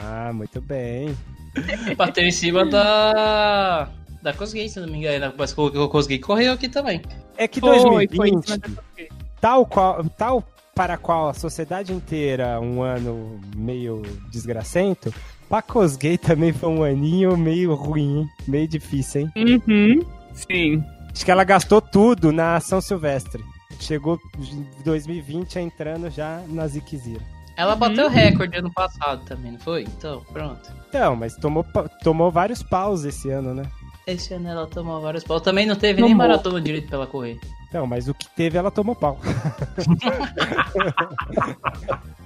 Ah, 0.00 0.30
muito 0.32 0.60
bem. 0.60 1.16
Bateu 1.96 2.24
em 2.24 2.30
cima 2.30 2.64
da... 2.66 3.88
Da 4.22 4.32
Cosgay, 4.32 4.68
se 4.68 4.80
não 4.80 4.88
me 4.88 4.98
engano. 4.98 5.32
Mas 5.36 5.56
o 5.56 5.88
Cosgay 5.88 6.18
correu 6.18 6.52
aqui 6.52 6.68
também. 6.68 7.00
É 7.36 7.46
que 7.46 7.60
Foi, 7.60 7.70
2020, 7.78 8.46
foi 8.48 9.08
tal, 9.40 9.66
qual, 9.66 10.04
tal 10.16 10.42
para 10.74 10.96
qual 10.96 11.28
a 11.28 11.34
sociedade 11.34 11.92
inteira, 11.92 12.58
um 12.60 12.82
ano 12.82 13.40
meio 13.54 14.02
desgracento, 14.30 15.14
pra 15.54 15.62
Cosgay 15.62 16.18
também 16.18 16.52
foi 16.52 16.68
um 16.68 16.82
aninho 16.82 17.36
meio 17.36 17.74
ruim, 17.74 18.18
hein? 18.20 18.30
Meio 18.48 18.66
difícil, 18.66 19.20
hein? 19.20 19.32
Uhum. 19.36 20.00
Sim. 20.32 20.84
Acho 21.12 21.24
que 21.24 21.30
ela 21.30 21.44
gastou 21.44 21.80
tudo 21.80 22.32
na 22.32 22.58
São 22.58 22.80
Silvestre. 22.80 23.40
Chegou 23.78 24.18
em 24.36 24.66
2020 24.84 25.60
entrando 25.60 26.10
já 26.10 26.42
na 26.48 26.66
Ziquezira. 26.66 27.20
Ela 27.56 27.76
bateu 27.76 28.08
recorde 28.08 28.56
ano 28.56 28.72
passado 28.72 29.24
também, 29.26 29.52
não 29.52 29.60
foi? 29.60 29.82
Então, 29.82 30.22
pronto. 30.32 30.72
Então, 30.88 31.14
mas 31.14 31.36
tomou, 31.36 31.64
tomou 32.02 32.32
vários 32.32 32.60
paus 32.60 33.04
esse 33.04 33.30
ano, 33.30 33.54
né? 33.54 33.62
Esse 34.08 34.34
ano 34.34 34.48
ela 34.48 34.66
tomou 34.66 35.00
vários 35.00 35.22
pau. 35.22 35.40
Também 35.40 35.66
não 35.66 35.76
teve 35.76 36.00
nem 36.00 36.10
Tomou. 36.10 36.26
maratona 36.26 36.60
direito 36.60 36.88
pra 36.88 36.96
ela 36.96 37.06
correr. 37.06 37.38
Então, 37.74 37.88
mas 37.88 38.06
o 38.06 38.14
que 38.14 38.28
teve, 38.36 38.56
ela 38.56 38.70
tomou 38.70 38.94
pau. 38.94 39.18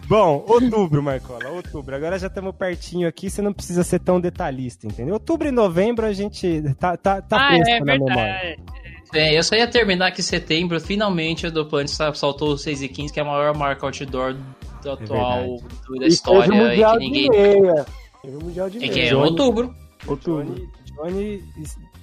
Bom, 0.07 0.45
outubro, 0.47 1.03
Marcola, 1.03 1.49
outubro. 1.49 1.97
Agora 1.97 2.19
já 2.19 2.27
estamos 2.27 2.55
pertinho 2.55 3.09
aqui, 3.09 3.31
você 3.31 3.41
não 3.41 3.51
precisa 3.51 3.83
ser 3.83 3.99
tão 4.01 4.21
detalhista, 4.21 4.87
entendeu? 4.87 5.15
Outubro 5.15 5.49
e 5.49 5.51
novembro 5.51 6.05
a 6.05 6.13
gente 6.13 6.63
tá, 6.79 6.99
tá, 6.99 7.23
tá 7.23 7.39
ah, 7.39 7.49
fresco 7.49 7.71
é 7.71 7.79
na 7.81 7.85
memória. 7.95 8.15
verdade. 8.17 8.63
Bem, 9.11 9.35
eu 9.37 9.43
só 9.43 9.55
ia 9.55 9.67
terminar 9.67 10.11
que 10.11 10.21
em 10.21 10.25
setembro, 10.25 10.79
finalmente, 10.79 11.47
a 11.47 11.51
Duplantis 11.51 11.97
saltou 12.15 12.51
o 12.53 12.59
6 12.59 12.83
e 12.83 12.89
15, 12.89 13.15
que 13.15 13.19
é 13.19 13.23
a 13.23 13.27
maior 13.27 13.57
marca 13.57 13.87
outdoor 13.87 14.35
do 14.83 14.91
atual 14.91 15.57
verdade. 15.57 15.63
do- 15.87 15.95
da 15.99 16.05
E 16.05 16.09
história. 16.09 16.43
teve 16.43 16.53
o 16.53 16.57
E 16.63 16.69
Mundial 16.69 16.93
que 16.93 16.99
de 16.99 17.05
ninguém. 17.11 17.31
meia. 17.63 17.87
Teve 18.23 18.37
o 18.37 18.45
Mundial 18.45 18.69
de 18.69 18.77
É 18.77 18.81
meia. 18.81 18.93
que 18.93 19.01
é 19.01 19.07
em 19.07 19.09
Johnny- 19.09 19.31
outubro. 19.31 19.75
Outubro. 20.07 20.45
Johnny, 20.45 20.69
Johnny 20.95 21.43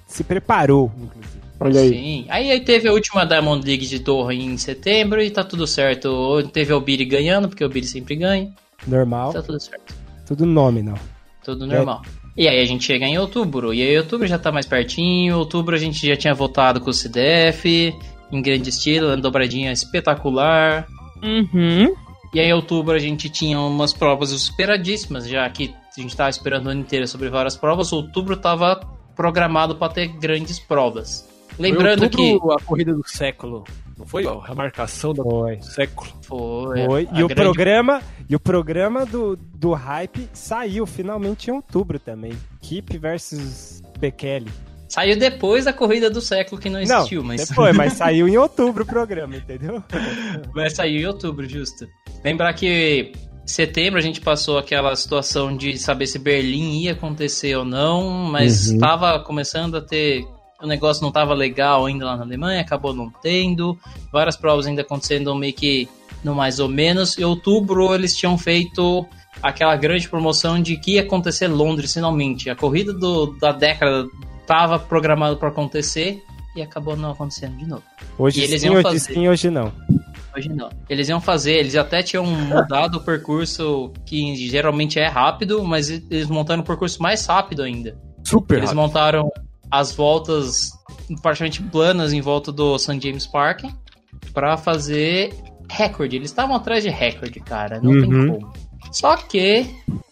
se 0.08 0.24
preparou, 0.24 0.90
inclusive. 1.00 1.45
Olha 1.58 1.80
aí. 1.80 1.88
Sim. 1.88 2.26
Aí, 2.28 2.50
aí 2.50 2.60
teve 2.60 2.88
a 2.88 2.92
última 2.92 3.24
Diamond 3.24 3.66
League 3.66 3.86
de 3.86 3.98
Doha 3.98 4.34
em 4.34 4.56
setembro 4.56 5.22
e 5.22 5.30
tá 5.30 5.42
tudo 5.42 5.66
certo. 5.66 6.42
Teve 6.52 6.72
o 6.72 6.80
Biri 6.80 7.04
ganhando, 7.04 7.48
porque 7.48 7.64
o 7.64 7.68
Biri 7.68 7.86
sempre 7.86 8.16
ganha. 8.16 8.52
Normal, 8.86 9.32
Tá 9.32 9.42
tudo 9.42 9.58
certo. 9.58 9.94
tudo 10.26 10.44
nome, 10.44 10.82
não. 10.82 10.94
Tudo 11.42 11.66
normal. 11.66 12.02
E 12.36 12.46
aí 12.46 12.60
a 12.60 12.64
gente 12.66 12.84
chega 12.84 13.06
em 13.06 13.16
outubro. 13.18 13.72
E 13.72 13.80
aí 13.82 13.96
outubro 13.96 14.26
já 14.26 14.38
tá 14.38 14.52
mais 14.52 14.66
pertinho. 14.66 15.38
Outubro 15.38 15.74
a 15.74 15.78
gente 15.78 16.06
já 16.06 16.16
tinha 16.16 16.34
voltado 16.34 16.80
com 16.80 16.90
o 16.90 16.94
CDF. 16.94 17.94
Em 18.30 18.42
grande 18.42 18.68
estilo, 18.68 19.06
uma 19.06 19.16
dobradinha 19.16 19.72
espetacular. 19.72 20.86
Uhum. 21.22 21.94
E 22.34 22.40
aí 22.40 22.48
em 22.48 22.52
outubro 22.52 22.94
a 22.94 22.98
gente 22.98 23.30
tinha 23.30 23.58
umas 23.58 23.94
provas 23.94 24.32
esperadíssimas, 24.32 25.26
já 25.26 25.48
que 25.48 25.72
a 25.96 26.00
gente 26.00 26.14
tava 26.14 26.28
esperando 26.28 26.66
o 26.66 26.70
ano 26.70 26.80
inteiro 26.80 27.06
sobre 27.08 27.30
várias 27.30 27.56
provas. 27.56 27.92
Outubro 27.92 28.36
tava 28.36 28.80
programado 29.14 29.76
para 29.76 29.92
ter 29.92 30.08
grandes 30.08 30.58
provas. 30.58 31.26
Lembrando 31.58 32.00
Foi 32.00 32.08
que 32.10 32.32
outubro, 32.32 32.52
a 32.52 32.60
corrida 32.60 32.94
do 32.94 33.06
século. 33.08 33.64
Não 33.98 34.06
foi 34.06 34.24
a 34.26 34.54
marcação 34.54 35.14
do 35.14 35.22
Foi. 35.22 35.58
século. 35.62 36.10
foi, 36.22 36.84
Foi. 36.86 37.02
E 37.14 37.22
o 37.22 37.28
grande- 37.28 37.34
programa, 37.34 38.02
e 38.28 38.36
o 38.36 38.40
programa 38.40 39.06
do, 39.06 39.36
do 39.36 39.72
hype 39.72 40.28
saiu 40.34 40.84
finalmente 40.86 41.48
em 41.50 41.54
outubro 41.54 41.98
também. 41.98 42.32
Keep 42.60 42.98
versus 42.98 43.82
Bekele. 43.98 44.50
saiu 44.88 45.18
depois 45.18 45.64
da 45.64 45.72
corrida 45.72 46.10
do 46.10 46.20
século 46.20 46.60
que 46.60 46.68
não 46.68 46.78
existiu, 46.80 47.20
não, 47.22 47.28
mas 47.28 47.48
depois, 47.48 47.74
mas 47.76 47.92
saiu 47.96 48.28
em 48.28 48.36
outubro 48.36 48.84
o 48.84 48.86
programa, 48.86 49.36
entendeu? 49.36 49.82
Mas 50.54 50.74
saiu 50.74 51.00
em 51.00 51.06
outubro, 51.06 51.48
justo. 51.48 51.86
Lembrar 52.24 52.52
que 52.54 53.12
em 53.14 53.48
setembro 53.48 53.98
a 53.98 54.02
gente 54.02 54.20
passou 54.20 54.58
aquela 54.58 54.94
situação 54.94 55.56
de 55.56 55.78
saber 55.78 56.06
se 56.06 56.18
Berlim 56.18 56.80
ia 56.82 56.92
acontecer 56.92 57.56
ou 57.56 57.64
não, 57.64 58.10
mas 58.30 58.68
Uhum. 58.68 58.74
estava 58.74 59.18
começando 59.20 59.76
a 59.76 59.80
ter. 59.80 60.24
O 60.62 60.66
negócio 60.66 61.02
não 61.02 61.08
estava 61.08 61.34
legal 61.34 61.84
ainda 61.86 62.04
lá 62.06 62.16
na 62.16 62.22
Alemanha, 62.24 62.60
acabou 62.60 62.94
não 62.94 63.10
tendo. 63.22 63.78
Várias 64.12 64.36
provas 64.36 64.66
ainda 64.66 64.82
acontecendo 64.82 65.34
meio 65.34 65.52
que 65.52 65.88
no 66.24 66.34
mais 66.34 66.58
ou 66.58 66.68
menos. 66.68 67.18
Em 67.18 67.24
outubro 67.24 67.94
eles 67.94 68.16
tinham 68.16 68.38
feito 68.38 69.06
aquela 69.42 69.76
grande 69.76 70.08
promoção 70.08 70.60
de 70.60 70.76
que 70.78 70.92
ia 70.94 71.02
acontecer 71.02 71.46
Londres 71.48 71.92
finalmente. 71.92 72.48
A 72.48 72.56
corrida 72.56 72.92
do- 72.92 73.36
da 73.38 73.52
década 73.52 74.06
estava 74.40 74.78
programada 74.78 75.36
para 75.36 75.48
acontecer 75.48 76.22
e 76.56 76.62
acabou 76.62 76.96
não 76.96 77.10
acontecendo 77.10 77.56
de 77.58 77.66
novo. 77.66 77.82
Hoje 78.18 78.40
E 78.40 78.44
eles 78.44 78.62
sim, 78.62 78.68
iam 78.68 78.74
hoje 78.76 78.82
fazer. 78.82 78.98
sim, 79.14 79.28
hoje 79.28 79.50
não. 79.50 79.70
Hoje 80.34 80.48
não. 80.48 80.70
Eles 80.88 81.08
iam 81.10 81.20
fazer, 81.20 81.52
eles 81.56 81.76
até 81.76 82.02
tinham 82.02 82.24
mudado 82.24 82.96
o 82.96 83.00
percurso 83.04 83.92
que 84.06 84.34
geralmente 84.48 84.98
é 84.98 85.06
rápido, 85.06 85.62
mas 85.64 85.90
eles 85.90 86.28
montaram 86.28 86.62
um 86.62 86.64
percurso 86.64 87.02
mais 87.02 87.26
rápido 87.26 87.62
ainda. 87.62 87.98
Super 88.24 88.56
Eles 88.58 88.70
rápido. 88.70 88.80
montaram 88.82 89.30
as 89.70 89.92
voltas 89.92 90.70
praticamente 91.22 91.62
planas 91.62 92.12
em 92.12 92.20
volta 92.20 92.50
do 92.52 92.78
St. 92.78 93.00
James 93.00 93.26
Park 93.26 93.64
pra 94.32 94.56
fazer 94.56 95.32
recorde. 95.70 96.16
Eles 96.16 96.30
estavam 96.30 96.54
atrás 96.56 96.82
de 96.82 96.90
recorde, 96.90 97.40
cara. 97.40 97.80
Não 97.80 97.92
tem 97.92 98.12
Uhum. 98.12 98.38
como. 98.40 98.52
Só 98.92 99.16
que. 99.16 99.66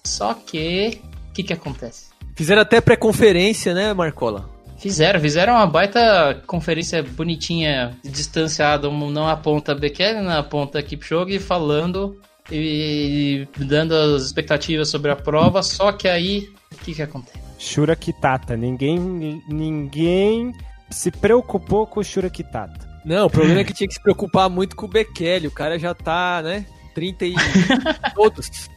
Só 0.05 0.35
que. 0.35 1.01
O 1.31 1.33
que 1.33 1.43
que 1.43 1.53
acontece? 1.53 2.07
Fizeram 2.37 2.63
até 2.63 2.81
pré-conferência, 2.81 3.73
né, 3.75 3.93
Marcola? 3.95 4.49
Fizeram, 4.79 5.19
fizeram 5.21 5.55
uma 5.55 5.67
baita 5.67 6.43
conferência 6.47 7.03
bonitinha, 7.03 7.97
distanciada, 8.05 8.89
um- 8.89 9.11
não 9.11 9.27
aponta 9.29 9.75
Bekele, 9.75 10.21
não 10.21 10.33
aponta 10.33 10.83
Kipchoge, 10.83 11.39
falando 11.39 12.21
e, 12.51 13.47
e 13.57 13.65
dando 13.65 13.95
as 13.95 14.25
expectativas 14.25 14.89
sobre 14.91 15.11
a 15.11 15.17
prova, 15.17 15.63
só 15.63 15.91
que 15.93 16.07
aí, 16.07 16.49
o 16.75 16.85
que 16.85 16.95
que 16.95 17.03
acontece? 17.03 17.39
Shura 17.59 17.97
Kitata. 17.97 18.57
Ninguém, 18.57 19.43
ninguém 19.49 20.53
se 20.91 21.11
preocupou 21.11 21.87
com 21.87 22.01
o 22.01 22.05
Shura 22.05 22.29
Kitata. 22.31 22.89
Não, 23.05 23.27
o 23.27 23.31
problema 23.31 23.61
é 23.61 23.65
que 23.65 23.73
tinha 23.75 23.87
que 23.89 23.95
se 23.95 24.03
preocupar 24.03 24.49
muito 24.49 24.75
com 24.77 24.87
o 24.87 24.89
Bekele. 24.89 25.47
O 25.47 25.51
cara 25.51 25.79
já 25.79 25.95
tá, 25.95 26.41
né? 26.43 26.65
30 26.95 27.27
e 27.27 27.35
todos. 28.15 28.71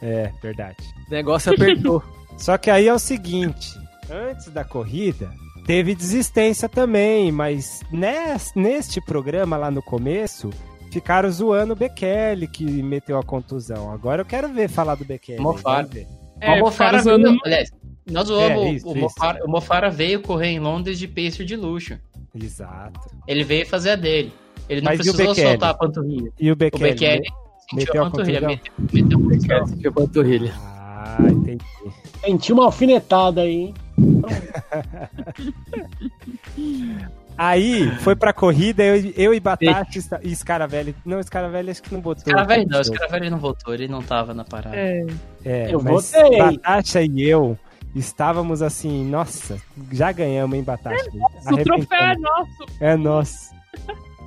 É, 0.00 0.30
verdade. 0.42 0.76
O 1.08 1.10
negócio 1.10 1.52
apertou. 1.52 2.02
Só 2.38 2.56
que 2.58 2.70
aí 2.70 2.88
é 2.88 2.94
o 2.94 2.98
seguinte, 2.98 3.68
antes 4.10 4.48
da 4.48 4.64
corrida, 4.64 5.30
teve 5.66 5.94
desistência 5.94 6.68
também, 6.68 7.30
mas 7.30 7.80
nes- 7.92 8.52
neste 8.56 9.00
programa 9.00 9.56
lá 9.56 9.70
no 9.70 9.82
começo, 9.82 10.50
ficaram 10.90 11.30
zoando 11.30 11.74
o 11.74 11.76
Bekele, 11.76 12.46
que 12.48 12.64
meteu 12.64 13.18
a 13.18 13.22
contusão. 13.22 13.92
Agora 13.92 14.22
eu 14.22 14.26
quero 14.26 14.48
ver 14.52 14.68
falar 14.68 14.94
do 14.96 15.04
Bekele. 15.04 15.40
Mofara. 15.40 15.82
vamos 15.82 15.92
ver. 15.94 16.06
É, 16.44 16.60
o 16.60 16.64
Mofara 16.64 17.02
veio, 17.02 17.38
aliás, 17.44 17.70
nós 18.10 18.30
É, 18.30 18.70
isso, 18.70 18.88
o. 18.88 18.94
Mofara, 18.94 19.44
o 19.44 19.50
Mofara 19.50 19.90
veio 19.90 20.20
correr 20.20 20.48
em 20.48 20.60
Londres 20.60 20.98
de 20.98 21.08
pacer 21.08 21.44
de 21.44 21.56
luxo. 21.56 21.98
Exato. 22.34 23.00
Ele 23.26 23.44
veio 23.44 23.66
fazer 23.66 23.90
a 23.90 23.96
dele. 23.96 24.32
Ele 24.68 24.80
não 24.80 24.90
Mas 24.90 24.98
e 24.98 25.10
o 25.10 25.12
precisou 25.12 25.34
Bekele? 25.34 25.48
soltar 25.50 25.70
a 25.70 25.74
panturrilha. 25.74 26.32
E 26.38 26.50
o 26.50 26.52
O 26.52 26.56
Bekele? 26.56 26.84
Bekele 26.90 27.20
né? 27.20 27.26
sentiu 27.70 27.76
meteu 27.76 28.02
a 28.02 28.10
panturrilha, 28.10 28.46
meteu, 28.46 28.72
meteu 28.92 29.18
o 29.18 29.22
Bekele. 29.22 29.66
Sentiu 29.66 29.90
a 29.90 29.94
panturrilha. 29.94 30.54
Ah, 30.56 31.18
entendi. 31.30 31.64
Senti 32.24 32.52
uma 32.52 32.64
alfinetada 32.64 33.42
aí, 33.42 33.52
hein? 33.52 33.74
Aí, 37.36 37.90
foi 37.98 38.14
pra 38.14 38.32
corrida, 38.32 38.82
eu, 38.84 39.12
eu 39.16 39.34
e 39.34 39.40
Batata 39.40 40.20
e 40.22 40.34
Scaravelli. 40.34 40.94
Não, 41.04 41.20
Scaravelli 41.22 41.70
acho 41.70 41.82
que 41.82 41.92
não 41.92 42.00
botou. 42.00 42.20
Scaravelli 42.22 42.66
não, 42.66 42.82
Scaravelli 42.84 43.30
não 43.30 43.38
voltou, 43.38 43.74
ele 43.74 43.88
não 43.88 44.02
tava 44.02 44.32
na 44.32 44.44
parada. 44.44 44.76
É. 44.76 45.04
É, 45.44 45.74
Eu 45.74 45.82
mas 45.82 46.12
votei. 46.12 46.38
Batata 46.38 47.02
e 47.02 47.22
eu 47.28 47.58
estávamos 47.94 48.62
assim, 48.62 49.04
nossa, 49.08 49.56
já 49.92 50.12
ganhamos, 50.12 50.56
hein, 50.56 50.62
Batata? 50.64 50.96
O 51.50 51.56
troféu 51.56 51.98
é 51.98 52.16
nosso, 52.16 52.66
É 52.80 52.96
nosso. 52.96 53.54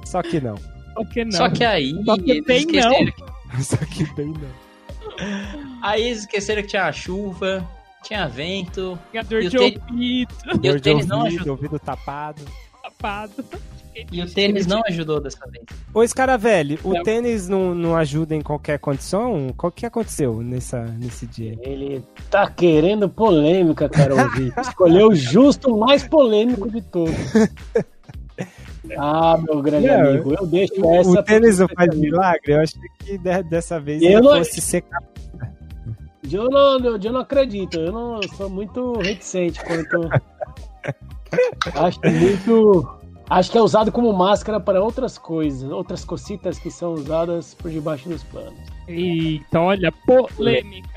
Só 0.05 0.21
que 0.21 0.39
não. 0.41 0.55
por 0.95 1.07
que 1.09 1.23
não? 1.25 1.31
Só 1.31 1.49
que 1.49 1.63
aí 1.65 1.91
Só 2.05 2.15
que 2.17 2.41
bem 2.41 2.59
esqueceram, 2.59 3.13
Só 3.61 3.77
que 3.77 4.03
bem 4.15 4.27
não. 4.33 5.79
aí 5.81 6.03
eles 6.07 6.19
esqueceram 6.19 6.61
que 6.61 6.67
tinha 6.69 6.91
chuva, 6.91 7.65
tinha 8.03 8.27
vento, 8.27 8.97
Tinha 9.11 9.23
dor 9.23 9.43
E 9.43 9.47
o 9.47 9.49
de 9.49 9.57
ouvido, 9.57 9.81
e 9.95 10.27
o 10.53 10.57
Dor 10.57 10.75
de 10.75 10.81
tênis 10.81 11.05
não 11.07 11.19
ouvido, 11.19 11.35
ajudou. 11.35 11.55
ouvido 11.55 11.79
tapado. 11.79 12.41
E 14.11 14.21
o 14.21 14.31
tênis 14.31 14.67
não 14.67 14.79
ajudou 14.87 15.19
dessa 15.19 15.39
vez. 15.49 15.65
Ô, 15.91 16.05
Scaravelli, 16.07 16.79
o 16.83 16.93
Não. 16.93 17.01
tênis 17.01 17.49
não, 17.49 17.73
não 17.73 17.95
ajuda 17.95 18.35
em 18.35 18.41
qualquer 18.43 18.77
condição? 18.77 19.47
O 19.59 19.71
que 19.71 19.87
aconteceu 19.87 20.35
nessa, 20.43 20.83
nesse 20.85 21.25
dia? 21.25 21.57
Ele 21.63 22.03
tá 22.29 22.47
querendo 22.47 23.09
polêmica, 23.09 23.89
Carol. 23.89 24.19
Escolheu 24.61 25.15
justo 25.15 25.73
o 25.73 25.79
mais 25.79 26.07
polêmico 26.07 26.69
de 26.69 26.79
todos. 26.81 27.15
Ah, 28.97 29.37
meu 29.37 29.61
grande 29.61 29.87
Não, 29.87 29.99
amigo, 30.11 30.33
eu 30.39 30.47
deixo 30.47 30.73
essa. 30.93 31.09
o 31.09 31.21
tênis 31.23 31.59
não 31.59 31.67
faz 31.67 31.93
milagre? 31.93 32.53
Eu 32.53 32.61
achei 32.61 32.79
que 32.99 33.17
de- 33.17 33.43
dessa 33.43 33.79
vez 33.81 34.01
Eu 34.01 34.09
ele 34.11 34.21
não- 34.21 34.37
fosse 34.37 34.61
secar. 34.61 35.03
Eu 36.31 36.45
não, 36.49 36.79
eu, 36.79 36.97
eu 36.97 37.11
não 37.11 37.19
acredito, 37.19 37.77
eu 37.79 37.91
não 37.91 38.21
eu 38.21 38.29
sou 38.29 38.49
muito 38.49 38.93
reticente 38.99 39.59
quanto. 39.65 40.09
Acho 41.75 41.99
muito. 42.03 42.97
Acho 43.29 43.51
que 43.51 43.57
é 43.57 43.61
usado 43.61 43.91
como 43.91 44.13
máscara 44.13 44.59
para 44.59 44.81
outras 44.81 45.17
coisas, 45.17 45.69
outras 45.69 46.05
cocitas 46.05 46.57
que 46.57 46.71
são 46.71 46.93
usadas 46.93 47.53
por 47.53 47.69
debaixo 47.69 48.07
dos 48.07 48.23
panos. 48.23 48.53
Eita, 48.87 49.59
olha, 49.59 49.91
polêmica. 49.91 50.87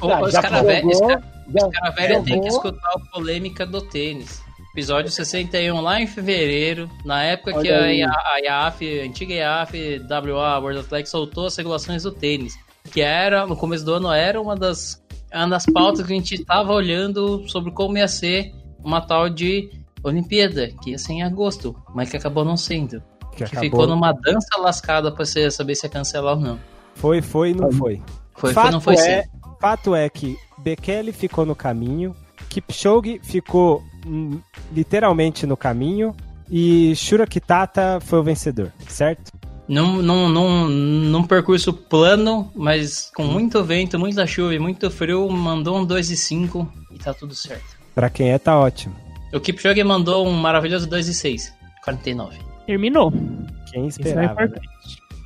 O, 0.00 0.10
Ah, 0.10 0.22
os 0.22 0.32
já 0.32 0.42
caras 0.42 0.66
velhos 0.66 0.98
jogou, 0.98 1.08
cara, 1.70 2.22
tem 2.22 2.40
que 2.40 2.48
escutar 2.48 2.88
a 2.88 2.98
polêmica 3.12 3.64
do 3.64 3.80
tênis. 3.80 4.42
Episódio 4.72 5.10
61, 5.10 5.80
lá 5.80 6.00
em 6.02 6.06
fevereiro, 6.06 6.90
na 7.04 7.22
época 7.22 7.52
que 7.52 7.70
Olha 7.70 7.80
a, 7.80 7.84
aí. 7.84 8.00
IA 8.00 8.10
a 8.10 8.40
IAF, 8.40 9.00
a 9.00 9.04
antiga 9.04 9.32
IAF, 9.32 10.00
WA, 10.10 10.58
World 10.58 10.80
Athletics, 10.80 11.10
soltou 11.10 11.46
as 11.46 11.56
regulações 11.56 12.02
do 12.02 12.12
tênis. 12.12 12.58
Que 12.92 13.00
era, 13.00 13.46
no 13.46 13.56
começo 13.56 13.84
do 13.84 13.94
ano, 13.94 14.12
era 14.12 14.40
uma 14.40 14.54
das 14.54 15.02
uma 15.32 15.48
das 15.48 15.66
pautas 15.66 16.06
que 16.06 16.12
a 16.12 16.16
gente 16.16 16.44
tava 16.44 16.72
olhando 16.72 17.48
sobre 17.48 17.70
como 17.70 17.96
ia 17.96 18.06
ser 18.08 18.52
uma 18.86 19.00
tal 19.00 19.28
de 19.28 19.68
Olimpíada, 20.02 20.70
que 20.80 20.90
ia 20.90 20.98
ser 20.98 21.14
em 21.14 21.22
agosto, 21.24 21.74
mas 21.92 22.08
que 22.08 22.16
acabou 22.16 22.44
não 22.44 22.56
sendo. 22.56 23.02
Que 23.32 23.38
Que 23.38 23.44
acabou. 23.44 23.62
ficou 23.62 23.86
numa 23.88 24.12
dança 24.12 24.60
lascada 24.60 25.10
pra 25.10 25.24
você 25.24 25.50
saber 25.50 25.74
se 25.74 25.84
ia 25.84 25.90
cancelar 25.90 26.36
ou 26.36 26.40
não. 26.40 26.60
Foi, 26.94 27.20
foi, 27.20 27.52
não 27.52 27.72
foi. 27.72 28.00
Foi, 28.34 28.52
fato 28.52 28.64
foi, 28.64 28.72
não 28.72 28.80
foi 28.80 28.94
é, 28.94 29.22
sim. 29.22 29.28
Fato 29.60 29.94
é 29.94 30.08
que 30.08 30.36
Bekele 30.58 31.12
ficou 31.12 31.44
no 31.44 31.56
caminho, 31.56 32.14
Kipchoge 32.48 33.20
ficou 33.24 33.82
hum, 34.06 34.38
literalmente 34.72 35.46
no 35.46 35.56
caminho 35.56 36.14
e 36.48 36.94
Shura 36.94 37.26
Kitata 37.26 37.98
foi 38.00 38.20
o 38.20 38.22
vencedor, 38.22 38.72
certo? 38.88 39.32
Num, 39.66 40.00
num, 40.00 40.28
num, 40.28 40.68
num 40.68 41.24
percurso 41.24 41.72
plano, 41.72 42.52
mas 42.54 43.10
com 43.14 43.24
muito 43.24 43.64
vento, 43.64 43.98
muita 43.98 44.24
chuva 44.26 44.54
e 44.54 44.58
muito 44.60 44.88
frio, 44.90 45.28
mandou 45.28 45.78
um 45.78 45.84
2 45.84 46.10
e 46.10 46.16
5 46.16 46.72
e 46.92 46.98
tá 46.98 47.12
tudo 47.12 47.34
certo. 47.34 47.75
Pra 47.96 48.08
quem 48.08 48.30
é, 48.30 48.38
tá 48.38 48.56
ótimo. 48.56 48.94
O 49.34 49.40
Kipchoge 49.40 49.82
mandou 49.82 50.24
um 50.24 50.30
maravilhoso 50.32 50.88
2 50.88 51.08
e 51.08 51.14
6, 51.14 51.52
49. 51.84 52.38
Terminou. 52.66 53.10
Quem 53.72 53.88
Isso 53.88 54.00
é 54.00 54.04
esperava. 54.08 54.34
né? 54.34 54.44
importante. 54.46 54.68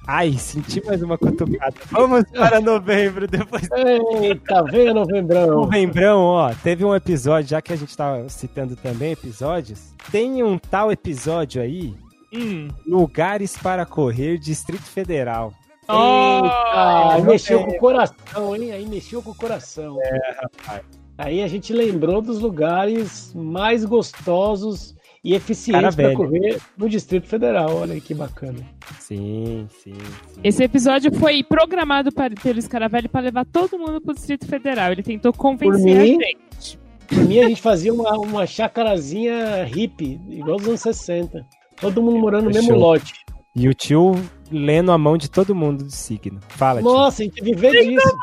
Ai, 0.06 0.32
senti 0.32 0.84
mais 0.86 1.02
uma 1.02 1.18
cutucada. 1.18 1.74
Vamos 1.90 2.24
para 2.32 2.60
novembro, 2.60 3.26
depois 3.28 3.68
Eita, 4.22 4.64
venha 4.64 4.94
novembrão. 4.94 5.48
Novembrão, 5.62 6.20
ó, 6.20 6.52
teve 6.62 6.84
um 6.84 6.94
episódio, 6.94 7.50
já 7.50 7.60
que 7.60 7.72
a 7.72 7.76
gente 7.76 7.94
tava 7.96 8.28
citando 8.28 8.74
também 8.74 9.12
episódios, 9.12 9.94
tem 10.10 10.42
um 10.42 10.56
tal 10.58 10.90
episódio 10.90 11.60
aí, 11.60 11.94
Hum. 12.32 12.68
Lugares 12.86 13.56
para 13.58 13.84
Correr, 13.84 14.38
Distrito 14.38 14.84
Federal. 14.84 15.52
Eita, 15.82 17.12
aí 17.12 17.20
Oh, 17.20 17.24
mexeu 17.24 17.58
é. 17.60 17.64
com 17.64 17.70
o 17.72 17.78
coração, 17.78 18.56
hein? 18.56 18.70
Aí 18.70 18.86
mexeu 18.86 19.20
com 19.20 19.30
o 19.32 19.34
coração. 19.34 19.98
É, 20.00 20.36
rapaz. 20.40 20.82
Aí 21.22 21.42
a 21.42 21.46
gente 21.46 21.70
lembrou 21.74 22.22
dos 22.22 22.38
lugares 22.38 23.30
mais 23.34 23.84
gostosos 23.84 24.96
e 25.22 25.34
eficientes 25.34 25.94
para 25.94 26.14
correr 26.14 26.58
no 26.78 26.88
Distrito 26.88 27.26
Federal. 27.26 27.76
Olha 27.76 27.92
aí 27.92 28.00
que 28.00 28.14
bacana. 28.14 28.60
Sim, 28.98 29.68
sim, 29.68 29.92
sim. 29.92 30.40
Esse 30.42 30.64
episódio 30.64 31.12
foi 31.14 31.44
programado 31.44 32.10
para, 32.10 32.34
pelo 32.34 32.60
Scaravelli 32.62 33.06
para 33.06 33.20
levar 33.20 33.44
todo 33.44 33.78
mundo 33.78 34.00
pro 34.00 34.14
Distrito 34.14 34.46
Federal. 34.46 34.92
Ele 34.92 35.02
tentou 35.02 35.30
convencer 35.30 35.70
Por 35.70 35.74
a 35.76 36.02
mim? 36.02 36.18
gente. 36.18 36.78
Por 37.06 37.18
mim, 37.18 37.38
a 37.38 37.48
gente 37.50 37.60
fazia 37.60 37.92
uma, 37.92 38.12
uma 38.12 38.46
chacarazinha 38.46 39.64
hippie, 39.64 40.18
igual 40.26 40.56
dos 40.56 40.68
anos 40.68 40.80
60. 40.80 41.46
Todo 41.78 42.00
mundo 42.02 42.18
morando 42.18 42.44
no 42.44 42.50
mesmo 42.50 42.76
lote. 42.76 43.12
E 43.54 43.68
o 43.68 43.74
tio 43.74 44.12
lendo 44.50 44.90
a 44.90 44.96
mão 44.96 45.18
de 45.18 45.30
todo 45.30 45.54
mundo 45.54 45.84
do 45.84 45.90
signo. 45.90 46.40
Fala, 46.48 46.80
tio. 46.80 46.90
Nossa, 46.90 47.20
a 47.20 47.24
gente 47.26 47.44
viver 47.44 47.72
disso. 47.72 48.16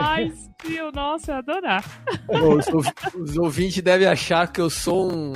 Ai, 0.00 0.32
tio, 0.62 0.90
nossa, 0.92 1.30
eu 1.32 1.34
ia 1.34 1.38
adorar. 1.38 1.84
Os, 2.28 2.66
ouv- 2.68 2.92
os 3.22 3.36
ouvintes 3.36 3.82
devem 3.82 4.06
achar 4.08 4.50
que 4.50 4.60
eu 4.60 4.70
sou 4.70 5.10
um 5.12 5.32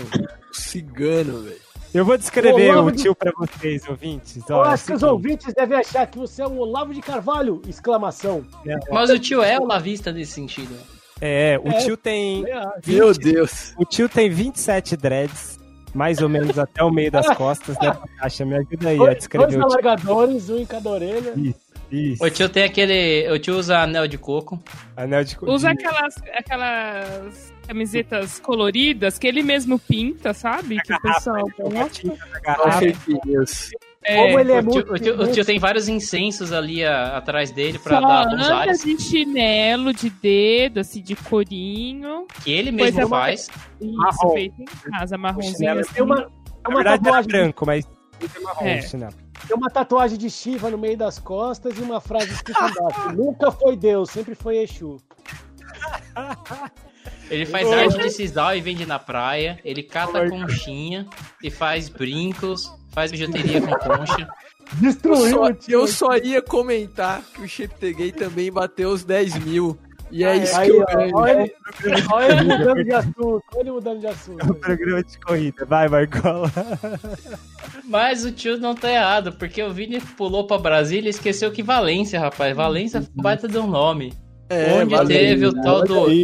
cigano, 0.52 1.42
velho. 1.42 1.64
Eu 1.92 2.04
vou 2.04 2.18
descrever 2.18 2.70
Olavo 2.72 2.88
o 2.88 2.92
de- 2.92 3.02
tio 3.02 3.14
pra 3.14 3.30
vocês, 3.36 3.88
ouvintes. 3.88 4.42
Eu 4.48 4.64
é 4.64 4.68
acho 4.68 4.86
que 4.86 4.92
os 4.94 5.02
ouvintes 5.02 5.54
devem 5.54 5.78
achar 5.78 6.06
que 6.08 6.18
você 6.18 6.42
é 6.42 6.46
o 6.46 6.56
Olavo 6.58 6.92
de 6.92 7.00
Carvalho! 7.00 7.62
Exclamação. 7.68 8.44
Mas 8.90 9.10
o 9.10 9.18
tio 9.18 9.42
é 9.42 9.58
o 9.60 9.64
lavista 9.64 10.10
nesse 10.10 10.32
sentido. 10.32 10.74
É, 11.20 11.56
o 11.64 11.68
É. 11.68 11.78
tio 11.78 11.96
tem. 11.96 12.44
É, 12.48 12.52
acho. 12.54 12.80
Meu 12.90 13.12
Deus. 13.12 13.72
O 13.78 13.84
tio 13.84 14.08
tem 14.08 14.28
27 14.28 14.96
dreads, 14.96 15.56
mais 15.94 16.20
ou 16.20 16.28
menos 16.28 16.58
até 16.58 16.82
o 16.82 16.90
meio 16.90 17.12
das 17.12 17.28
costas, 17.38 17.78
né? 17.78 17.96
Caixa, 18.18 18.44
me 18.44 18.56
ajuda 18.56 18.88
aí 18.88 18.96
a 18.96 18.98
Dois, 18.98 19.16
descrever 19.18 19.46
dois 19.46 19.64
o 19.64 19.68
tio. 19.68 19.78
alargadores, 19.78 20.50
um 20.50 20.58
em 20.58 20.66
cada 20.66 20.90
orelha. 20.90 21.32
Isso. 21.36 21.60
O 22.20 22.30
tio 22.30 22.48
tem 22.48 22.64
aquele. 22.64 23.30
O 23.30 23.38
tio 23.38 23.56
usa 23.56 23.78
anel 23.80 24.06
de 24.08 24.18
coco. 24.18 24.60
Anel 24.96 25.24
de 25.24 25.36
Usa 25.42 25.72
de- 25.74 25.86
aquelas, 25.86 26.14
aquelas 26.36 27.52
camisetas 27.66 28.38
coloridas 28.40 29.18
que 29.18 29.26
ele 29.26 29.42
mesmo 29.42 29.78
pinta, 29.78 30.34
sabe? 30.34 30.80
Que 30.82 30.92
o 30.92 31.00
pessoal 31.00 31.36
a 31.48 31.62
gosta. 31.62 32.16
garrafa. 32.42 32.84
É, 34.06 34.16
Como 34.26 34.38
ele 34.38 34.52
é 34.52 34.58
o, 34.58 34.62
tio, 34.62 34.70
muito. 34.74 34.92
o 34.92 34.98
tio- 34.98 35.22
o 35.22 35.32
tio 35.32 35.44
tem 35.46 35.58
vários 35.58 35.88
incensos 35.88 36.52
ali 36.52 36.84
a- 36.84 37.16
atrás 37.16 37.50
dele 37.50 37.78
pra 37.78 38.00
só 38.02 38.06
dar 38.06 38.26
anda 38.34 38.54
ares. 38.56 38.82
de 38.84 39.00
chinelo, 39.00 39.94
de 39.94 40.10
dedo, 40.10 40.80
assim, 40.80 41.00
de 41.00 41.16
corinho. 41.16 42.26
Que 42.44 42.52
ele 42.52 42.70
mesmo 42.70 43.00
é, 43.00 43.06
faz. 43.08 43.48
Isso, 43.80 43.96
Marrom. 43.96 44.32
feito 44.34 44.60
em 44.60 44.90
casa, 44.90 45.16
marronzinho 45.16 45.54
chinelo 45.56 45.80
assim. 45.80 45.94
Tem 45.94 46.02
uma, 46.02 46.16
Na 46.16 46.28
uma 46.68 46.74
verdade 46.76 47.02
tatuagem, 47.02 47.30
branco, 47.30 47.64
mas 47.64 47.86
é 48.20 48.40
marrom 48.40 48.66
É. 48.66 48.78
o 48.78 48.82
chinelo. 48.82 49.14
Tem 49.46 49.56
uma 49.56 49.70
tatuagem 49.70 50.18
de 50.18 50.30
Shiva 50.30 50.70
no 50.70 50.78
meio 50.78 50.96
das 50.96 51.18
costas 51.18 51.78
e 51.78 51.82
uma 51.82 52.00
frase 52.00 52.32
escrita 52.32 52.68
embaixo. 52.68 53.12
Nunca 53.16 53.50
foi 53.52 53.76
Deus, 53.76 54.10
sempre 54.10 54.34
foi 54.34 54.58
Exu. 54.58 55.00
Ele 57.30 57.46
faz 57.46 57.66
Oi. 57.66 57.74
arte 57.74 57.98
de 57.98 58.10
sisal 58.10 58.54
e 58.56 58.60
vende 58.60 58.86
na 58.86 58.98
praia. 58.98 59.58
Ele 59.64 59.82
cata 59.82 60.28
conchinha 60.28 61.06
e 61.42 61.50
faz 61.50 61.88
brincos, 61.88 62.70
faz 62.90 63.10
bijuteria 63.10 63.60
com 63.60 63.72
concha. 63.78 64.28
Eu 64.72 64.80
Destruiu 64.80 65.30
só, 65.30 65.44
o 65.44 65.54
tio. 65.54 65.72
eu 65.72 65.86
só 65.86 66.16
ia 66.16 66.42
comentar 66.42 67.22
que 67.22 67.42
o 67.42 67.48
Cheptegei 67.48 68.10
também 68.12 68.50
bateu 68.50 68.90
os 68.90 69.04
10 69.04 69.36
mil. 69.44 69.78
E 70.16 70.22
é 70.22 70.36
isso 70.36 70.56
Aí, 70.56 70.70
que 70.70 70.76
eu 70.76 70.86
ganho. 70.86 71.16
olha, 71.16 71.52
olha 72.12 72.32
ele 72.32 72.42
mudando 72.44 72.84
de 72.84 72.92
assunto. 72.92 73.42
Olha 73.52 73.60
ele 73.60 73.70
mudando 73.72 73.98
de 74.00 74.06
assunto. 74.06 74.48
O 74.48 74.54
programa 74.54 75.02
de 75.02 75.18
corrida. 75.18 75.64
Vai, 75.66 75.88
Marcola. 75.88 76.52
Mas 77.84 78.24
o 78.24 78.30
tio 78.30 78.56
não 78.58 78.76
tá 78.76 78.92
errado, 78.92 79.32
porque 79.32 79.60
o 79.60 79.72
Vini 79.72 80.00
pulou 80.00 80.46
pra 80.46 80.56
Brasília 80.56 81.08
e 81.08 81.10
esqueceu 81.10 81.50
que 81.50 81.64
Valência, 81.64 82.20
rapaz. 82.20 82.54
Valência 82.56 83.02
foi 83.02 83.10
um 83.18 83.22
baita 83.22 83.48
de 83.48 83.58
um 83.58 83.66
nome. 83.66 84.12
É, 84.48 84.74
onde 84.74 84.94
valeu. 84.94 85.08
teve 85.08 85.46
o 85.46 85.62
tal 85.62 85.82
do 85.82 86.04
aí, 86.04 86.22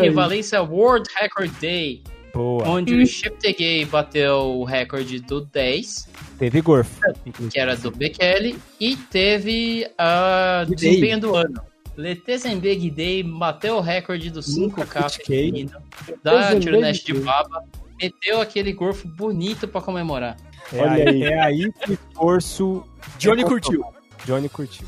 NN. 0.00 0.10
Valência 0.10 0.60
World 0.60 1.08
Record 1.20 1.52
Day. 1.60 2.02
Boa. 2.34 2.68
Onde 2.68 2.92
o 2.94 3.06
Cheptegei 3.06 3.84
bateu 3.84 4.36
o 4.58 4.64
recorde 4.64 5.20
do 5.20 5.42
10, 5.42 6.08
Teve 6.38 6.58
inclusive. 6.58 7.52
que 7.52 7.60
era 7.60 7.76
do 7.76 7.90
Bekele, 7.92 8.58
e 8.80 8.96
teve 8.96 9.88
a 9.96 10.64
desempenho 10.68 11.20
do 11.20 11.36
ano. 11.36 11.67
Letezembe 11.98 12.72
Guidei 12.76 13.24
bateu 13.24 13.76
o 13.76 13.80
recorde 13.80 14.30
do 14.30 14.38
5K 14.38 14.86
critiquei. 14.86 15.46
feminino 15.46 15.82
da 16.22 16.58
Tironeste 16.58 17.12
de. 17.12 17.18
Baba. 17.18 17.64
Meteu 18.00 18.40
aquele 18.40 18.72
gorfo 18.72 19.08
bonito 19.08 19.66
pra 19.66 19.80
comemorar. 19.80 20.36
É 20.72 20.80
Olha 20.80 20.92
aí, 20.92 21.08
aí. 21.08 21.22
é 21.24 21.40
aí 21.40 21.72
que 21.72 21.90
o 21.90 21.94
esforço. 21.94 22.84
Johnny 23.18 23.42
curtiu. 23.42 23.84
Johnny 24.24 24.48
curtiu. 24.48 24.86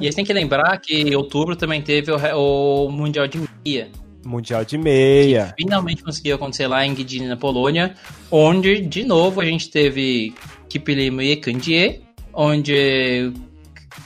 E 0.00 0.04
eles 0.04 0.16
têm 0.16 0.24
que 0.24 0.32
lembrar 0.32 0.76
que 0.78 1.00
em 1.02 1.14
outubro 1.14 1.54
também 1.54 1.80
teve 1.80 2.10
o, 2.10 2.86
o 2.86 2.90
Mundial 2.90 3.28
de 3.28 3.40
Meia. 3.64 3.88
Mundial 4.24 4.64
de 4.64 4.76
meia. 4.78 5.54
Finalmente 5.56 6.02
conseguiu 6.02 6.36
acontecer 6.36 6.66
lá 6.66 6.84
em 6.84 6.94
Gdynia, 6.94 7.28
na 7.28 7.36
Polônia, 7.36 7.94
onde, 8.30 8.80
de 8.80 9.04
novo, 9.04 9.40
a 9.40 9.44
gente 9.44 9.70
teve 9.70 10.34
Kiplimo 10.68 11.22
e 11.22 11.36
Kandier, 11.36 12.00
onde 12.32 13.32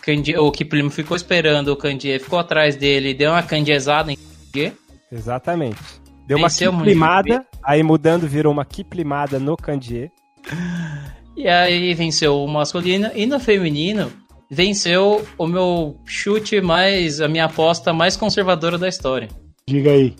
Kandier, 0.07 0.41
o 0.41 0.53
Kiplimo 0.53 0.89
ficou 0.89 1.17
esperando, 1.17 1.69
o 1.73 1.77
Kandier 1.77 2.21
ficou 2.21 2.39
atrás 2.39 2.77
dele, 2.77 3.13
deu 3.13 3.33
uma 3.33 3.43
candiezada 3.43 4.13
em 4.13 4.17
Kandier. 4.17 4.73
Exatamente. 5.11 5.77
Deu 6.29 6.39
uma 6.39 6.49
Venceu 6.49 6.71
o 6.73 6.77
kiplimada, 6.79 7.45
aí 7.63 7.83
mudando 7.83 8.27
virou 8.29 8.53
uma 8.53 8.65
kiplimada 8.65 9.41
no 9.41 9.57
Candier. 9.57 10.11
E 11.37 11.49
aí 11.49 11.93
venceu 11.95 12.43
o 12.43 12.47
masculino. 12.49 13.11
E 13.15 13.27
no 13.27 13.39
feminino, 13.41 14.13
venceu 14.51 15.27
o 15.37 15.47
meu 15.47 15.97
chute 16.07 16.61
mais, 16.61 17.21
a 17.21 17.27
minha 17.29 17.45
aposta 17.47 17.93
mais 17.93 18.17
conservadora 18.17 18.79
da 18.79 18.89
história. 18.89 19.29
Diga 19.69 19.91
aí. 19.91 20.15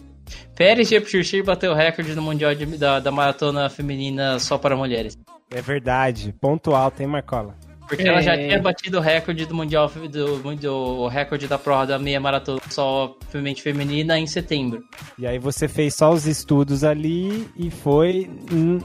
Pérez 0.57 0.89
Jepchirchir 0.89 1.45
bateu 1.45 1.70
o 1.72 1.74
recorde 1.74 2.14
no 2.14 2.22
Mundial 2.22 2.55
de- 2.55 2.66
da, 2.76 2.99
da 2.99 3.12
Maratona 3.12 3.68
Feminina 3.70 4.39
só 4.41 4.59
para 4.59 4.76
mulheres. 4.76 5.16
É 5.53 5.62
verdade. 5.62 6.34
Ponto 6.41 6.74
alto, 6.74 7.01
hein, 7.01 7.07
Marcola? 7.07 7.55
Porque 7.89 8.07
ela 8.09 8.20
já 8.20 8.34
É. 8.34 8.49
tinha 8.49 8.61
batido 8.61 8.99
o 8.99 9.01
recorde 9.01 9.47
do 9.47 9.55
Mundial, 9.55 9.89
do, 9.89 10.39
do, 10.57 10.74
o 10.74 11.09
recorde 11.09 11.47
da 11.47 11.59
prova 11.59 11.87
da 11.87 11.99
meia 11.99 12.18
maratona 12.20 12.61
só 12.68 13.16
femente 13.30 13.62
feminina 13.62 14.18
em 14.18 14.26
setembro. 14.26 14.82
E 15.18 15.26
aí 15.26 15.39
você 15.39 15.68
fez 15.68 15.95
só 15.95 16.12
os 16.12 16.26
estudos 16.26 16.82
ali 16.84 17.49
e 17.57 17.70
foi 17.70 18.28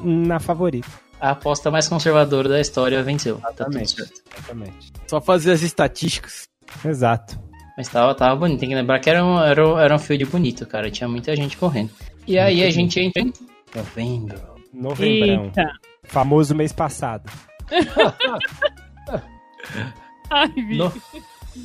na 0.03 0.39
favorita. 0.39 0.87
A 1.19 1.31
aposta 1.31 1.69
mais 1.69 1.87
conservadora 1.87 2.49
da 2.49 2.59
história 2.59 3.01
venceu. 3.03 3.37
Tá 3.37 3.49
Exatamente. 3.53 3.95
certo. 3.95 4.21
Exatamente. 4.37 4.91
Só 5.07 5.21
fazer 5.21 5.51
as 5.51 5.61
estatísticas. 5.61 6.47
Exato. 6.83 7.39
Mas 7.77 7.87
tava, 7.87 8.13
tava 8.15 8.35
bonito. 8.35 8.59
Tem 8.59 8.69
que 8.69 8.75
lembrar 8.75 8.99
que 8.99 9.09
era 9.09 9.23
um, 9.23 9.39
era, 9.39 9.67
um- 9.67 9.79
era 9.79 9.95
um 9.95 9.99
field 9.99 10.25
bonito, 10.25 10.65
cara. 10.65 10.89
Tinha 10.91 11.07
muita 11.07 11.35
gente 11.35 11.57
correndo. 11.57 11.91
E 12.27 12.37
aí 12.39 12.63
a 12.63 12.69
gente 12.71 12.99
entra 12.99 13.21
em 13.21 13.31
novembro. 13.75 14.39
Novembrão. 14.73 15.45
Eita. 15.45 15.71
Famoso 16.05 16.55
mês 16.55 16.71
passado. 16.73 17.29
Ai. 20.29 20.53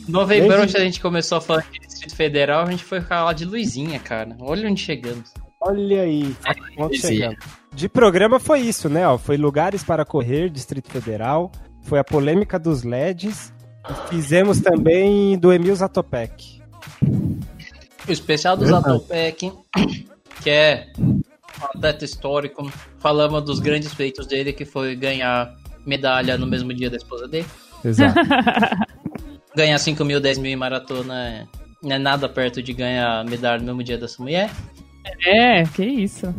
No- 0.09 0.25
Desde- 0.27 0.53
onde 0.55 0.77
a 0.77 0.81
gente 0.81 1.01
começou 1.01 1.39
a 1.39 1.41
falar 1.41 1.65
de 1.71 1.79
Distrito 1.79 2.17
Federal, 2.17 2.67
a 2.67 2.71
gente 2.71 2.83
foi 2.85 3.01
falar 3.01 3.33
de 3.35 3.45
Luizinha, 3.45 3.99
cara. 4.01 4.37
Olha 4.41 4.69
onde 4.69 4.81
chegamos. 4.81 5.33
Olha 5.61 6.03
aí. 6.03 6.35
Ponto 6.77 6.95
Sim. 6.97 7.07
chegando. 7.09 7.37
De 7.73 7.89
programa 7.89 8.41
foi 8.41 8.61
isso, 8.61 8.89
né? 8.89 9.07
ó? 9.07 9.17
Foi 9.17 9.37
lugares 9.37 9.85
para 9.85 10.05
correr, 10.05 10.51
Distrito 10.51 10.91
Federal. 10.91 11.53
Foi 11.83 11.99
a 12.01 12.05
polêmica 12.05 12.59
dos 12.59 12.83
LEDs. 12.83 13.53
Fizemos 14.11 14.61
também 14.61 15.39
do 15.39 15.53
Emil 15.53 15.75
Zatopek. 15.77 16.61
O 18.09 18.11
especial 18.13 18.57
do 18.57 18.67
Zatopek, 18.67 19.53
que 20.43 20.51
é 20.51 20.89
um 20.99 21.23
atleta 21.65 22.05
histórico, 22.05 22.71
falamos 22.99 23.43
dos 23.45 23.61
grandes 23.61 23.95
feitos 23.95 24.27
dele, 24.27 24.53
que 24.53 24.65
foi 24.65 24.97
ganhar 24.97 25.55
medalha 25.87 26.37
no 26.37 26.47
mesmo 26.47 26.75
dia 26.75 26.91
da 26.91 26.97
esposa 26.97 27.29
dele. 27.29 27.47
Exato. 27.85 28.19
Ganhar 29.57 29.79
5 29.79 30.05
mil, 30.05 30.21
10 30.21 30.39
mil 30.39 30.53
em 30.53 30.57
maratona 30.57 31.49
não 31.83 31.97
é 31.97 31.99
nada 31.99 32.29
perto 32.29 32.63
de 32.63 32.73
ganhar 32.73 33.25
medalha 33.25 33.59
no 33.59 33.67
mesmo 33.67 33.83
dia 33.83 33.97
da 33.97 34.09
sua 34.09 34.25
mulher. 34.25 34.51
É, 35.25 35.65
que 35.65 35.85
isso. 35.85 36.35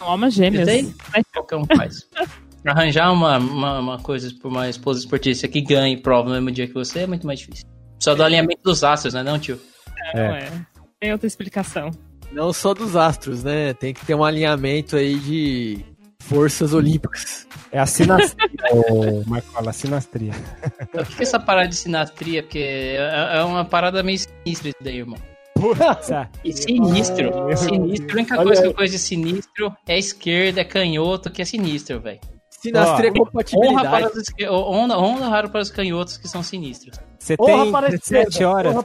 Almas 0.00 0.34
gêmeas. 0.34 0.66
Tem? 0.66 0.94
Qualquer 1.32 1.56
um 1.56 1.64
faz. 1.64 2.08
Arranjar 2.66 3.10
uma, 3.12 3.38
uma, 3.38 3.78
uma 3.78 3.98
coisa 3.98 4.30
por 4.42 4.48
uma 4.48 4.68
esposa 4.68 5.00
esportista 5.00 5.48
que 5.48 5.62
ganhe 5.62 5.96
prova 5.96 6.28
no 6.28 6.34
mesmo 6.34 6.50
dia 6.50 6.66
que 6.66 6.74
você 6.74 7.00
é 7.00 7.06
muito 7.06 7.26
mais 7.26 7.38
difícil. 7.38 7.66
Só 7.98 8.14
do 8.14 8.22
alinhamento 8.22 8.62
dos 8.62 8.84
astros, 8.84 9.14
né, 9.14 9.22
não, 9.22 9.38
tio? 9.38 9.58
Não, 10.14 10.20
é. 10.20 10.50
Tem 10.98 11.12
outra 11.12 11.26
explicação. 11.26 11.90
Não 12.32 12.52
só 12.52 12.74
dos 12.74 12.96
astros, 12.96 13.42
né? 13.42 13.72
Tem 13.74 13.94
que 13.94 14.04
ter 14.04 14.14
um 14.14 14.22
alinhamento 14.22 14.96
aí 14.96 15.18
de 15.18 15.84
forças 16.20 16.72
olímpicas. 16.72 17.46
É 17.72 17.78
a 17.78 17.86
sinastria, 17.86 18.48
ô, 18.72 19.22
Marcola, 19.26 19.70
a 19.70 19.72
sinastria. 19.72 20.32
O 20.94 21.04
que 21.04 21.20
é 21.20 21.22
essa 21.22 21.40
parada 21.40 21.68
de 21.68 21.76
sinastria? 21.76 22.42
Porque 22.42 22.58
é 22.58 23.38
é 23.38 23.42
uma 23.42 23.64
parada 23.64 24.02
meio 24.02 24.18
sinistra 24.18 24.68
isso 24.68 24.78
daí, 24.80 24.98
irmão. 24.98 25.18
E 26.44 26.52
sinistro. 26.52 27.46
Meu 27.46 27.56
sinistro. 27.56 28.10
A 28.10 28.14
única 28.14 28.34
Olha 28.36 28.44
coisa 28.44 28.62
que 28.62 28.68
eu 28.68 28.74
conheço 28.74 28.92
de 28.94 28.98
sinistro 28.98 29.76
é 29.86 29.98
esquerda, 29.98 30.60
é 30.60 30.64
canhoto, 30.64 31.30
que 31.30 31.42
é 31.42 31.44
sinistro, 31.44 32.00
velho. 32.00 32.20
Sinastria 32.50 33.10
Ó, 33.10 33.14
é 33.14 33.18
Honra 33.18 33.24
compatibilidade. 33.26 33.90
para, 33.90 34.06
os, 34.06 34.50
honra, 34.50 34.98
honra 34.98 35.28
raro 35.28 35.50
para 35.50 35.60
os 35.60 35.70
canhotos 35.70 36.16
que 36.18 36.28
são 36.28 36.42
sinistros. 36.42 36.98
Você 37.18 37.34
Honra 37.38 37.62
tem 37.62 37.72
para 37.72 37.86
a 37.86 37.90
17 37.90 38.28
esquerda, 38.28 38.48
horas, 38.50 38.72
honra 38.74 38.82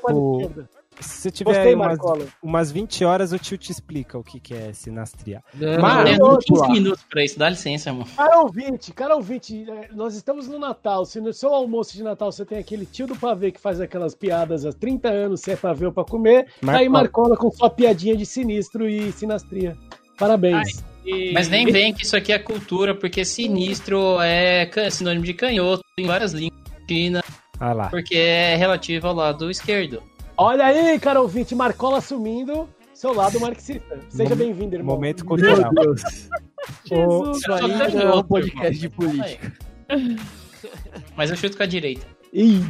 se 1.00 1.18
você 1.22 1.32
tiver 1.32 1.54
Gostei, 1.54 1.76
umas, 1.76 1.88
Marcola. 1.88 2.26
umas 2.42 2.72
20 2.72 3.04
horas, 3.06 3.32
o 3.32 3.40
tio 3.40 3.58
te 3.58 3.72
explica 3.72 4.18
o 4.18 4.24
que, 4.24 4.40
que 4.40 4.54
é 4.54 4.74
sinastria. 4.74 5.44
Não, 5.54 5.80
Mas- 5.82 5.98
Eu 6.00 6.06
tenho 6.06 6.26
outro 6.26 6.46
15 6.48 6.62
lá. 6.62 6.70
minutos 6.70 7.04
pra 7.10 7.24
isso, 7.24 7.38
dá 7.40 7.50
licença, 7.50 7.90
irmão. 7.90 8.06
Cara 8.16 8.40
ouvinte, 8.42 8.92
cara 8.94 9.16
ouvinte, 9.16 9.66
é, 9.70 9.90
nós 9.94 10.16
estamos 10.16 10.48
no 10.48 10.58
Natal. 10.60 11.06
Se 11.06 11.20
no 11.20 11.34
seu 11.34 11.54
almoço 11.54 11.94
de 11.94 12.04
Natal 12.04 12.32
você 12.32 12.46
tem 12.46 12.58
aquele 12.58 12.86
tio 12.86 13.08
do 13.08 13.16
pavê 13.16 13.52
que 13.52 13.60
faz 13.60 13.80
aquelas 13.82 14.16
piadas 14.16 14.66
há 14.66 14.72
30 14.74 15.10
anos, 15.10 15.42
se 15.42 15.52
é 15.52 15.56
pavê 15.56 15.86
ou 15.86 15.92
pra 15.92 16.04
comer, 16.04 16.46
tá 16.46 16.78
aí 16.78 16.88
Marcola. 16.90 16.90
Marcola 17.30 17.38
com 17.38 17.52
sua 17.52 17.70
piadinha 17.70 18.16
de 18.16 18.26
sinistro 18.26 18.88
e 18.90 19.12
sinastria. 19.12 19.78
Parabéns. 20.18 20.84
E- 21.06 21.32
Mas 21.34 21.48
nem 21.50 21.66
vem 21.72 21.94
que 21.94 22.04
isso 22.04 22.16
aqui 22.16 22.32
é 22.32 22.40
cultura, 22.40 22.96
porque 22.96 23.24
sinistro 23.24 24.20
é 24.22 24.68
sinônimo 24.90 25.24
de 25.26 25.34
canhoto 25.34 25.84
em 26.00 26.06
várias 26.08 26.34
línguas 26.34 26.60
China, 26.90 27.24
Ah 27.60 27.74
lá. 27.74 27.90
porque 27.90 28.16
é 28.16 28.56
relativo 28.56 29.08
ao 29.08 29.14
lado 29.14 29.52
esquerdo. 29.52 30.02
Olha 30.38 30.66
aí, 30.66 31.00
cara 31.00 31.22
ouvinte, 31.22 31.56
Marcola 31.56 32.00
assumindo 32.00 32.68
seu 32.94 33.14
lado 33.14 33.40
marxista. 33.40 34.00
Seja 34.10 34.36
bem-vindo, 34.36 34.76
irmão. 34.76 34.96
Momento 34.96 35.26
cultural. 35.26 35.72
Deus. 35.74 36.02
Jesus. 36.86 37.38
Isso 37.38 37.46
sou 37.46 38.00
não 38.00 38.02
é 38.02 38.16
um 38.16 38.24
podcast 38.24 38.80
de 38.80 38.90
política. 38.90 39.54
Mas 41.16 41.30
eu 41.30 41.36
chuto 41.38 41.56
com 41.58 41.64
a 41.64 41.68
direita. 41.68 42.06
Ih, 42.34 42.64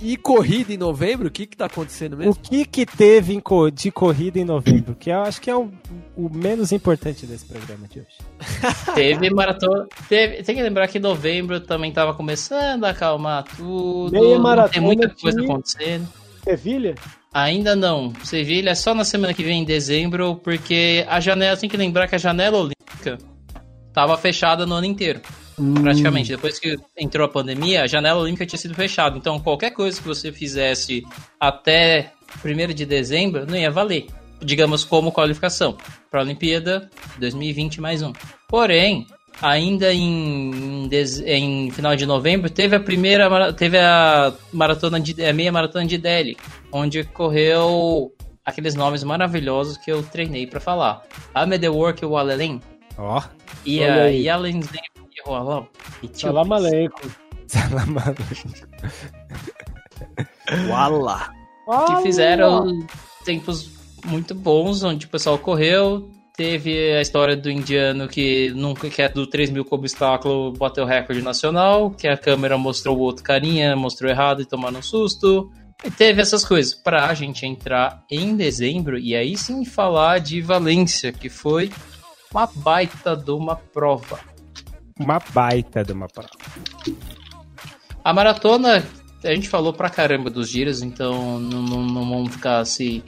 E 0.00 0.16
corrida 0.16 0.72
em 0.72 0.76
novembro, 0.76 1.26
o 1.26 1.30
que 1.30 1.44
que 1.46 1.56
tá 1.56 1.64
acontecendo 1.64 2.12
O 2.12 2.16
mesmo? 2.18 2.36
que 2.36 2.64
que 2.64 2.84
teve 2.86 3.40
co- 3.40 3.70
de 3.70 3.90
corrida 3.90 4.38
em 4.38 4.44
novembro? 4.44 4.94
Que 4.94 5.10
eu 5.10 5.22
acho 5.22 5.40
que 5.40 5.50
é 5.50 5.56
o, 5.56 5.70
o 6.16 6.28
menos 6.32 6.70
importante 6.72 7.26
desse 7.26 7.46
programa 7.46 7.88
de 7.88 8.00
hoje. 8.00 8.18
Teve 8.94 9.30
maratona. 9.30 9.88
Teve, 10.08 10.42
tem 10.44 10.54
que 10.54 10.62
lembrar 10.62 10.86
que 10.88 11.00
novembro 11.00 11.58
também 11.60 11.90
tava 11.92 12.14
começando 12.14 12.84
a 12.84 12.90
acalmar 12.90 13.42
tudo. 13.56 14.12
Meia 14.12 14.38
maratona 14.38 14.72
tem 14.72 14.82
muita 14.82 15.08
coisa 15.08 15.40
de- 15.40 15.46
acontecendo. 15.46 16.06
Sevilha? 16.48 16.94
Ainda 17.34 17.76
não. 17.76 18.10
Sevilha 18.24 18.70
é 18.70 18.74
só 18.74 18.94
na 18.94 19.04
semana 19.04 19.34
que 19.34 19.42
vem, 19.42 19.60
em 19.60 19.64
dezembro, 19.64 20.36
porque 20.36 21.04
a 21.06 21.20
janela, 21.20 21.56
tem 21.58 21.68
que 21.68 21.76
lembrar 21.76 22.08
que 22.08 22.14
a 22.14 22.18
janela 22.18 22.56
olímpica 22.56 23.18
tava 23.92 24.16
fechada 24.16 24.64
no 24.64 24.74
ano 24.74 24.86
inteiro. 24.86 25.20
Praticamente. 25.82 26.30
Depois 26.30 26.58
que 26.58 26.78
entrou 26.96 27.26
a 27.26 27.28
pandemia, 27.28 27.82
a 27.82 27.86
janela 27.86 28.20
olímpica 28.20 28.46
tinha 28.46 28.58
sido 28.58 28.74
fechada. 28.74 29.18
Então, 29.18 29.38
qualquer 29.38 29.72
coisa 29.72 30.00
que 30.00 30.06
você 30.06 30.32
fizesse 30.32 31.02
até 31.38 32.12
1 32.42 32.72
de 32.72 32.86
dezembro 32.86 33.44
não 33.46 33.56
ia 33.56 33.70
valer. 33.70 34.06
Digamos, 34.40 34.84
como 34.84 35.12
qualificação 35.12 35.76
para 36.10 36.20
a 36.20 36.22
Olimpíada 36.22 36.88
2020 37.18 37.80
mais 37.80 38.02
um. 38.02 38.12
Porém, 38.48 39.06
ainda 39.40 39.92
em, 39.92 40.88
em 41.26 41.70
final 41.70 41.96
de 41.96 42.06
novembro, 42.06 42.50
teve 42.50 42.76
a 42.76 42.80
primeira 42.80 43.52
teve 43.52 43.78
a 43.78 44.32
maratona 44.52 45.00
de 45.00 45.24
a 45.24 45.32
meia 45.32 45.52
maratona 45.52 45.86
de 45.86 45.98
Delhi, 45.98 46.36
onde 46.72 47.04
correu 47.04 48.12
aqueles 48.44 48.74
nomes 48.74 49.04
maravilhosos 49.04 49.76
que 49.76 49.90
eu 49.92 50.02
treinei 50.02 50.46
para 50.46 50.60
falar. 50.60 51.02
Amedework 51.34 52.04
Walelen 52.04 52.60
Ó, 52.96 53.22
e 53.64 53.84
a. 53.84 54.06
Yalen 54.06 54.60
Rolam. 55.24 55.66
Salam 56.12 56.52
aleikum. 56.52 57.08
salamado. 57.46 58.22
Uala! 60.68 61.30
que 61.86 62.02
fizeram 62.02 62.86
tempos 63.24 63.70
muito 64.04 64.34
bons, 64.34 64.82
onde 64.82 65.06
o 65.06 65.08
pessoal 65.08 65.38
correu. 65.38 66.10
Teve 66.38 66.92
a 66.96 67.00
história 67.00 67.36
do 67.36 67.50
indiano 67.50 68.06
que 68.06 68.50
nunca 68.50 68.88
que 68.88 69.02
é 69.02 69.08
do 69.08 69.26
3 69.26 69.50
mil 69.50 69.64
com 69.64 69.74
obstáculo 69.74 70.52
bateu 70.52 70.84
o 70.84 70.86
recorde 70.86 71.20
nacional, 71.20 71.90
que 71.90 72.06
a 72.06 72.16
câmera 72.16 72.56
mostrou 72.56 72.96
o 72.96 73.00
outro 73.00 73.24
carinha, 73.24 73.74
mostrou 73.74 74.08
errado 74.08 74.40
e 74.40 74.44
tomaram 74.44 74.78
um 74.78 74.82
susto. 74.82 75.50
E 75.84 75.90
teve 75.90 76.22
essas 76.22 76.44
coisas 76.44 76.72
para 76.72 77.06
a 77.06 77.14
gente 77.14 77.44
entrar 77.44 78.04
em 78.08 78.36
dezembro 78.36 78.96
e 78.96 79.16
aí 79.16 79.36
sim 79.36 79.64
falar 79.64 80.20
de 80.20 80.40
Valência, 80.40 81.10
que 81.10 81.28
foi 81.28 81.72
uma 82.32 82.46
baita 82.46 83.16
de 83.16 83.32
uma 83.32 83.56
prova. 83.56 84.20
Uma 84.96 85.20
baita 85.34 85.82
de 85.82 85.90
uma 85.90 86.06
prova. 86.06 86.30
A 88.04 88.12
maratona, 88.12 88.86
a 89.24 89.34
gente 89.34 89.48
falou 89.48 89.72
pra 89.72 89.90
caramba 89.90 90.30
dos 90.30 90.48
giros, 90.48 90.82
então 90.82 91.40
não, 91.40 91.62
não, 91.62 91.82
não 91.82 92.08
vamos 92.08 92.32
ficar 92.32 92.64
se 92.64 93.02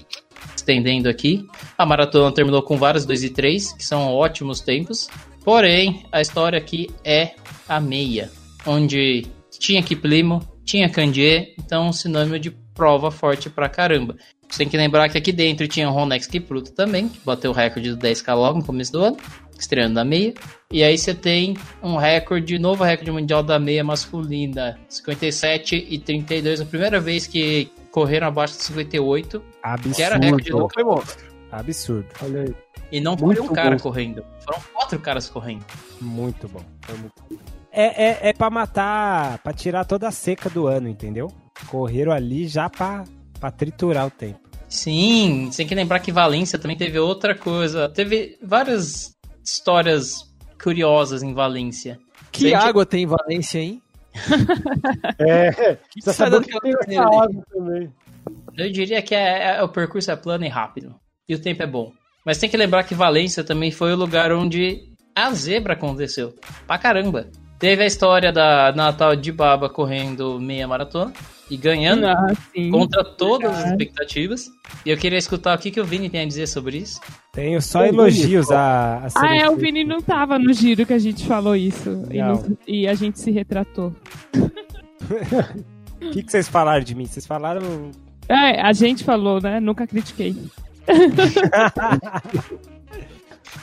estendendo 0.57 1.09
aqui. 1.09 1.47
A 1.77 1.85
maratona 1.87 2.33
terminou 2.33 2.63
com 2.63 2.77
vários 2.77 3.05
2 3.05 3.25
e 3.25 3.31
3, 3.31 3.73
que 3.73 3.85
são 3.85 4.13
ótimos 4.15 4.61
tempos. 4.61 5.09
Porém, 5.45 6.05
a 6.13 6.21
história 6.21 6.59
aqui 6.59 6.91
é 7.05 7.35
a 7.69 7.81
meia, 7.81 8.31
onde 8.67 9.27
tinha 9.59 9.83
Kiplimo, 9.83 10.43
tinha 10.65 10.89
Candier, 10.89 11.55
então 11.59 11.89
um 11.89 11.93
sinônimo 11.93 12.39
de 12.39 12.51
prova 12.75 13.11
forte 13.11 13.51
pra 13.51 13.69
caramba. 13.69 14.17
Tem 14.57 14.69
que 14.69 14.77
lembrar 14.77 15.09
que 15.09 15.19
aqui 15.19 15.33
dentro 15.33 15.69
tinha 15.69 15.89
o 15.89 15.93
Ronex 15.93 16.27
Kipruto 16.27 16.73
também, 16.73 17.09
que 17.09 17.21
bateu 17.25 17.51
o 17.51 17.55
recorde 17.55 17.95
do 17.95 17.97
10k 17.97 18.35
logo 18.35 18.59
no 18.59 18.65
começo 18.65 18.93
do 18.93 19.03
ano, 19.03 19.17
estreando 19.59 19.95
na 19.95 20.05
meia. 20.05 20.35
E 20.73 20.83
aí 20.83 20.99
você 20.99 21.15
tem 21.15 21.57
um 21.83 21.97
recorde, 21.97 22.59
novo 22.59 22.83
recorde 22.83 23.11
mundial 23.13 23.43
da 23.43 23.59
meia 23.59 23.85
masculina, 23.85 24.79
57 24.89 25.87
e 25.89 25.99
32, 25.99 26.61
a 26.61 26.65
primeira 26.65 26.99
vez 26.99 27.27
que 27.27 27.71
correram 27.91 28.29
abaixo 28.29 28.57
de 28.57 28.63
58, 28.65 29.43
Absurdo. 29.63 29.97
que 29.97 30.03
era 30.03 30.17
recorde 30.17 30.51
Não 30.51 30.59
do 30.61 30.69
foi 30.73 30.85
monstro. 30.85 31.31
Absurdo. 31.53 32.07
Olha 32.23 32.43
aí. 32.43 32.55
E 32.93 33.01
não 33.01 33.17
foi 33.17 33.27
Muito 33.37 33.43
um 33.45 33.49
cara 33.55 33.77
bom. 33.77 33.83
correndo, 33.83 34.25
foram 34.45 34.61
quatro 34.73 34.99
caras 34.99 35.29
correndo. 35.29 35.65
Muito 36.01 36.49
bom. 36.49 36.61
Foi 36.83 36.97
muito 36.99 37.23
bom. 37.29 37.37
É, 37.73 38.05
é, 38.05 38.19
é 38.31 38.33
pra 38.33 38.51
matar, 38.51 39.39
pra 39.39 39.53
tirar 39.53 39.85
toda 39.85 40.09
a 40.09 40.11
seca 40.11 40.51
do 40.51 40.67
ano, 40.67 40.89
entendeu? 40.89 41.29
Correram 41.69 42.11
ali 42.13 42.49
já 42.49 42.69
pra, 42.69 43.05
pra 43.39 43.51
triturar 43.51 44.07
o 44.07 44.11
tempo. 44.11 44.41
Sim, 44.69 45.49
você 45.51 45.59
tem 45.59 45.67
que 45.69 45.75
lembrar 45.75 46.01
que 46.01 46.11
Valência 46.13 46.59
também 46.59 46.77
teve 46.77 46.99
outra 46.99 47.35
coisa. 47.37 47.89
Teve 47.89 48.39
várias 48.43 49.15
histórias 49.45 50.33
curiosas 50.63 51.23
em 51.23 51.33
Valência. 51.35 51.99
Que 52.33 52.43
Gente- 52.51 52.55
água 52.55 52.85
tem 52.87 53.03
em 53.03 53.07
Valência, 53.07 53.59
hein? 53.61 53.83
É, 55.19 55.77
Que 55.91 56.01
o 56.01 56.13
daquela 56.31 56.41
que 56.43 56.87
tem 56.87 56.99
água 56.99 57.29
também. 57.53 57.93
Eu 58.57 58.71
diria 58.71 59.01
que 59.03 59.15
é, 59.15 59.57
é- 59.59 59.63
o 59.63 59.69
percurso 59.69 60.11
é 60.11 60.17
plano 60.17 60.45
e 60.45 60.49
rápido. 60.49 60.95
E 61.29 61.35
o 61.35 61.41
tempo 61.41 61.63
é 61.63 61.67
bom. 61.67 61.93
Mas 62.27 62.39
tem 62.39 62.51
que 62.51 62.57
lembrar 62.57 62.85
que 62.85 62.95
Valência 62.95 63.43
também 63.43 63.71
foi 63.71 63.93
o 63.93 63.97
lugar 63.97 64.33
onde 64.33 64.81
a 65.17 65.31
zebra 65.33 65.73
aconteceu. 65.75 66.35
Pra 66.67 66.77
caramba. 66.79 67.29
Teve 67.59 67.83
a 67.83 67.87
história 67.87 68.33
da 68.33 68.73
Natal 68.75 69.15
de 69.15 69.31
Baba 69.31 69.69
correndo 69.69 70.41
meia 70.41 70.67
maratona 70.67 71.13
e 71.51 71.57
ganhando 71.59 72.07
Ah, 72.07 72.33
sim. 72.55 72.71
contra 72.71 73.05
todas 73.05 73.51
as 73.55 73.71
expectativas. 73.71 74.47
E 74.85 74.91
eu 74.91 74.97
queria 74.97 75.19
escutar 75.19 75.57
o 75.57 75.61
que, 75.61 75.71
que 75.71 75.81
o 75.81 75.85
Vini 75.85 76.09
tem 76.09 76.23
a 76.23 76.27
dizer 76.27 76.47
sobre 76.47 76.79
isso. 76.79 77.01
Tenho 77.33 77.61
só 77.61 77.85
elogios 77.85 78.51
a, 78.51 78.99
a 78.99 79.09
Ah, 79.17 79.37
é, 79.37 79.49
o. 79.49 79.57
Vini 79.57 79.85
não 79.85 80.01
tava 80.01 80.39
no 80.39 80.53
giro 80.55 80.87
que 80.87 80.93
a 80.95 80.99
gente 80.99 81.27
falou 81.27 81.55
isso. 81.55 82.03
E, 82.11 82.23
nos- 82.23 82.51
e 82.67 82.89
a 82.89 82.95
gente 82.95 83.19
se 83.21 83.31
retratou. 83.31 83.95
O 86.03 86.11
que, 86.13 86.23
que 86.23 86.31
vocês 86.31 86.49
falaram 86.49 86.83
de 86.83 86.95
mim? 86.95 87.05
Vocês 87.05 87.27
falaram. 87.27 87.91
É, 88.29 88.61
a 88.61 88.73
gente 88.73 89.03
falou, 89.05 89.41
né? 89.41 89.59
Nunca 89.61 89.87
critiquei. 89.87 90.37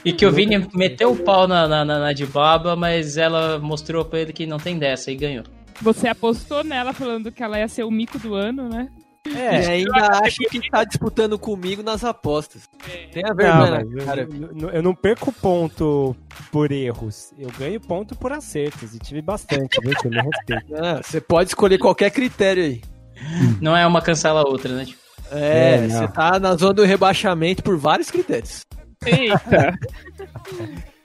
E 0.04 0.12
que 0.14 0.26
o 0.26 0.32
Vini 0.32 0.68
meteu 0.74 1.12
o 1.12 1.16
pau 1.18 1.48
na, 1.48 1.68
na, 1.68 1.84
na, 1.86 2.00
na 2.00 2.14
de 2.14 2.26
Baba, 2.26 2.76
mas 2.76 3.18
ela 3.18 3.58
mostrou 3.60 4.04
pra 4.06 4.20
ele 4.20 4.34
que 4.34 4.46
não 4.46 4.58
tem 4.58 4.78
dessa 4.78 5.12
e 5.12 5.16
ganhou. 5.16 5.44
Você 5.82 6.08
apostou 6.08 6.64
nela 6.64 6.92
falando 6.94 7.32
que 7.32 7.44
ela 7.44 7.60
ia 7.60 7.68
ser 7.68 7.84
o 7.84 7.92
mico 7.92 8.18
do 8.20 8.34
ano, 8.34 8.68
né? 8.70 8.90
É, 9.28 9.62
E 9.62 9.66
ainda 9.68 10.20
acho 10.24 10.38
que 10.50 10.70
tá 10.70 10.84
disputando 10.86 11.38
comigo 11.38 11.84
nas 11.84 12.04
apostas. 12.04 12.64
Tem 13.12 13.24
a 13.26 13.30
Não, 13.30 13.36
vergonha, 13.36 13.72
mas 13.72 13.90
né, 13.90 14.02
eu, 14.02 14.06
cara. 14.06 14.28
eu- 14.62 14.70
eu 14.70 14.82
não 14.84 14.96
perco 14.96 15.34
ponto 15.34 16.16
por 16.52 16.72
erros. 16.72 17.34
Eu 17.38 17.50
ganho 17.60 17.80
ponto 17.82 18.16
por 18.16 18.32
acertos. 18.32 18.96
E 18.96 19.00
tive 19.00 19.22
bastante, 19.22 19.80
viu? 19.82 19.92
Que 19.96 20.08
eu 20.08 20.12
me 20.12 20.22
respeito. 20.22 20.66
Ah, 20.82 21.02
Você 21.04 21.20
pode 21.20 21.50
escolher 21.50 21.78
qualquer 21.78 22.10
critério 22.12 22.64
aí. 22.64 22.82
Não 23.62 23.76
é 23.76 23.86
uma 23.86 24.02
cancela 24.02 24.42
a 24.42 24.48
outra, 24.48 24.74
né? 24.76 24.86
Tipo, 24.86 25.00
É, 25.32 25.76
É, 25.76 25.88
você 25.88 26.08
tá 26.08 26.40
na 26.40 26.56
zona 26.56 26.74
do 26.74 26.84
rebaixamento 26.84 27.64
por 27.64 27.78
vários 27.78 28.10
critérios. 28.10 28.62
Eita. 29.06 29.78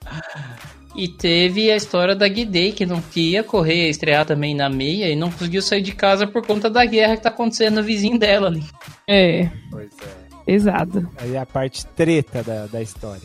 E 0.94 1.08
teve 1.08 1.70
a 1.70 1.76
história 1.76 2.14
da 2.14 2.28
Guidei, 2.28 2.70
que 2.70 2.84
não 2.84 3.00
queria 3.00 3.42
correr, 3.42 3.88
estrear 3.88 4.26
também 4.26 4.54
na 4.54 4.68
meia 4.68 5.08
e 5.08 5.16
não 5.16 5.30
conseguiu 5.30 5.62
sair 5.62 5.80
de 5.80 5.92
casa 5.92 6.26
por 6.26 6.46
conta 6.46 6.68
da 6.68 6.84
guerra 6.84 7.16
que 7.16 7.22
tá 7.22 7.30
acontecendo 7.30 7.76
no 7.76 7.82
vizinho 7.82 8.18
dela 8.18 8.48
ali. 8.48 8.62
É, 9.08 9.48
Pois 9.70 9.90
é. 10.02 10.44
pesado. 10.44 11.08
Aí 11.16 11.34
é 11.34 11.38
a 11.38 11.46
parte 11.46 11.86
treta 11.86 12.42
da, 12.42 12.66
da 12.66 12.82
história. 12.82 13.22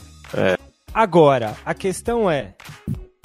Agora, 0.93 1.55
a 1.65 1.73
questão 1.73 2.31
é. 2.31 2.53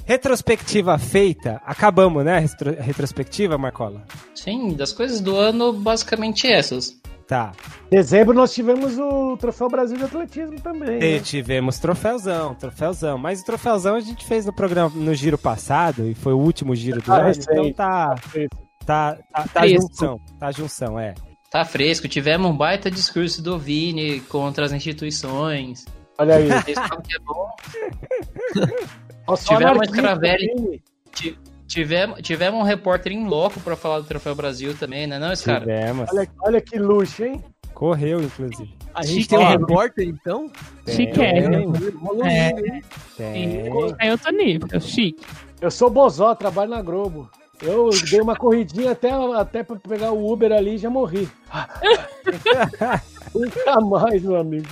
Retrospectiva 0.05 0.98
feita, 0.98 1.61
acabamos, 1.64 2.24
né? 2.24 2.36
a 2.36 2.40
retro- 2.40 2.76
retrospectiva, 2.80 3.57
Marcola? 3.57 4.03
Sim, 4.34 4.74
das 4.74 4.92
coisas 4.92 5.20
do 5.20 5.36
ano, 5.36 5.72
basicamente 5.72 6.46
essas. 6.46 7.00
Tá. 7.26 7.53
Dezembro 7.88 8.34
nós 8.34 8.53
tivemos 8.53 8.98
o 8.98 9.36
Troféu 9.38 9.68
Brasil 9.68 9.96
de 9.96 10.05
Atletismo 10.05 10.61
também. 10.61 10.96
E 10.98 11.14
né? 11.14 11.18
tivemos 11.20 11.78
troféuzão, 11.78 12.55
troféuzão. 12.55 13.16
Mas 13.16 13.40
o 13.40 13.44
troféuzão 13.44 13.94
a 13.94 14.00
gente 14.00 14.26
fez 14.26 14.44
no 14.44 14.53
programa 14.53 14.90
no 14.94 15.14
giro 15.14 15.38
passado, 15.38 16.07
e 16.09 16.14
foi 16.14 16.32
o 16.32 16.38
último 16.38 16.74
giro 16.74 17.00
do 17.00 17.11
Ah, 17.12 17.18
ano, 17.18 17.32
então 17.34 17.72
tá. 17.72 18.14
Tá, 18.84 19.14
tá, 19.32 19.44
tá 19.55 19.61
Fresco. 19.61 19.82
junção. 19.88 20.20
Tá 20.38 20.50
junção, 20.53 20.98
é. 20.98 21.14
Tá 21.50 21.64
fresco, 21.64 22.09
tivemos 22.09 22.50
um 22.50 22.57
baita 22.57 22.90
discurso 22.90 23.40
do 23.42 23.59
Vini 23.59 24.20
contra 24.20 24.64
as 24.66 24.72
instituições. 24.72 25.84
Olha 26.18 26.36
aí. 26.36 26.44
Eles 26.46 26.74
falam 26.74 27.03
que 27.03 27.14
é 27.14 27.20
bom. 27.24 27.48
Nossa, 29.27 29.45
Tivemos 29.45 29.89
uma. 29.89 30.20
Tivemos, 31.66 32.20
tivemos 32.20 32.61
um 32.61 32.64
repórter 32.64 33.12
em 33.12 33.27
loco 33.27 33.59
pra 33.61 33.75
falar 33.75 34.01
do 34.01 34.05
Troféu 34.05 34.35
Brasil 34.35 34.77
também, 34.77 35.07
né? 35.07 35.18
Não, 35.18 35.33
esse 35.33 35.45
cara? 35.45 35.61
Tivemos. 35.61 36.11
Olha, 36.12 36.29
olha 36.43 36.61
que 36.61 36.79
luxo, 36.79 37.25
hein? 37.25 37.43
Correu, 37.73 38.23
inclusive. 38.23 38.75
A 38.95 39.03
gente 39.03 39.23
Chique, 39.23 39.29
tem 39.31 39.39
um 39.39 39.49
repórter, 39.49 40.07
então? 40.07 40.51
Chiquérrimo. 40.87 41.73
É, 42.27 42.53
Tem. 43.16 43.68
é 43.99 44.12
outro 44.12 44.31
nível, 44.33 44.68
chique. 44.81 45.25
Eu 45.61 45.70
sou 45.70 45.89
Bozó, 45.89 46.35
trabalho 46.35 46.70
na 46.70 46.83
Globo. 46.83 47.31
Eu 47.62 47.91
dei 48.11 48.20
uma 48.20 48.37
corridinha 48.37 48.91
até, 48.91 49.11
até 49.11 49.62
pra 49.62 49.77
pegar 49.77 50.11
o 50.11 50.31
Uber 50.31 50.53
ali 50.53 50.75
e 50.75 50.79
já 50.79 50.91
morri. 50.91 51.29
Nunca 53.33 53.81
mais, 53.81 54.23
meu 54.23 54.37
amigo. 54.37 54.68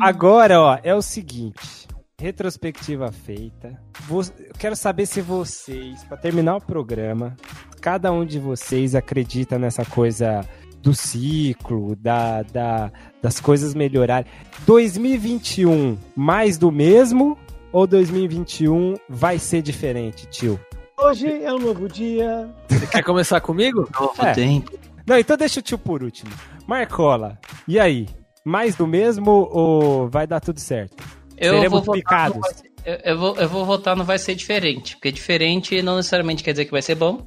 Agora, 0.00 0.60
ó, 0.60 0.78
é 0.82 0.94
o 0.94 1.02
seguinte. 1.02 1.79
Retrospectiva 2.20 3.10
feita. 3.10 3.80
Eu 4.10 4.22
quero 4.58 4.76
saber 4.76 5.06
se 5.06 5.22
vocês, 5.22 6.04
pra 6.04 6.18
terminar 6.18 6.56
o 6.56 6.60
programa, 6.60 7.34
cada 7.80 8.12
um 8.12 8.26
de 8.26 8.38
vocês 8.38 8.94
acredita 8.94 9.58
nessa 9.58 9.86
coisa 9.86 10.42
do 10.82 10.92
ciclo, 10.92 11.96
da, 11.96 12.42
da- 12.42 12.92
das 13.22 13.40
coisas 13.40 13.74
melhorarem. 13.74 14.30
2021, 14.66 15.96
mais 16.14 16.58
do 16.58 16.70
mesmo? 16.70 17.38
Ou 17.72 17.86
2021 17.86 18.96
vai 19.08 19.38
ser 19.38 19.62
diferente, 19.62 20.26
tio? 20.26 20.60
Hoje 20.98 21.26
é 21.42 21.50
um 21.54 21.58
novo 21.58 21.88
dia. 21.88 22.50
Você 22.68 22.86
quer 22.86 23.02
começar 23.02 23.40
comigo? 23.40 23.88
Novo 23.98 24.12
É. 24.26 24.32
tempo. 24.34 24.72
Não, 25.06 25.18
então 25.18 25.38
deixa 25.38 25.60
o 25.60 25.62
tio 25.62 25.78
por 25.78 26.02
último. 26.02 26.30
Marcola, 26.66 27.38
e 27.66 27.80
aí? 27.80 28.06
Mais 28.44 28.74
do 28.74 28.86
mesmo 28.86 29.48
ou 29.50 30.08
vai 30.08 30.26
dar 30.26 30.40
tudo 30.40 30.60
certo? 30.60 31.02
Eu 31.40 31.54
Seremos 31.54 31.70
vou, 31.84 31.96
votar 31.96 32.28
picados. 32.28 32.36
no 32.36 32.40
vai 32.42 32.54
ser- 32.54 32.70
eu, 32.84 32.94
eu 33.12 33.18
vou, 33.18 33.36
eu 33.36 33.48
vou 33.48 33.64
votar 33.64 33.96
no 33.96 34.04
vai 34.04 34.18
ser 34.18 34.34
diferente. 34.34 34.94
Porque 34.96 35.10
diferente 35.10 35.80
não 35.82 35.96
necessariamente 35.96 36.44
quer 36.44 36.52
dizer 36.52 36.66
que 36.66 36.70
vai 36.70 36.82
ser 36.82 36.94
bom. 36.94 37.26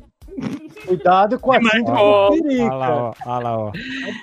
Cuidado 0.85 1.39
com 1.39 1.51
a 1.51 1.59
síndrome 1.61 1.99
ó, 1.99 2.29
do 2.29 2.33
Olha 2.35 2.73
lá, 2.73 2.87
Tirica. 2.87 2.91
ó, 2.91 3.13
olha 3.25 3.43
lá, 3.43 3.57
ó. 3.57 3.71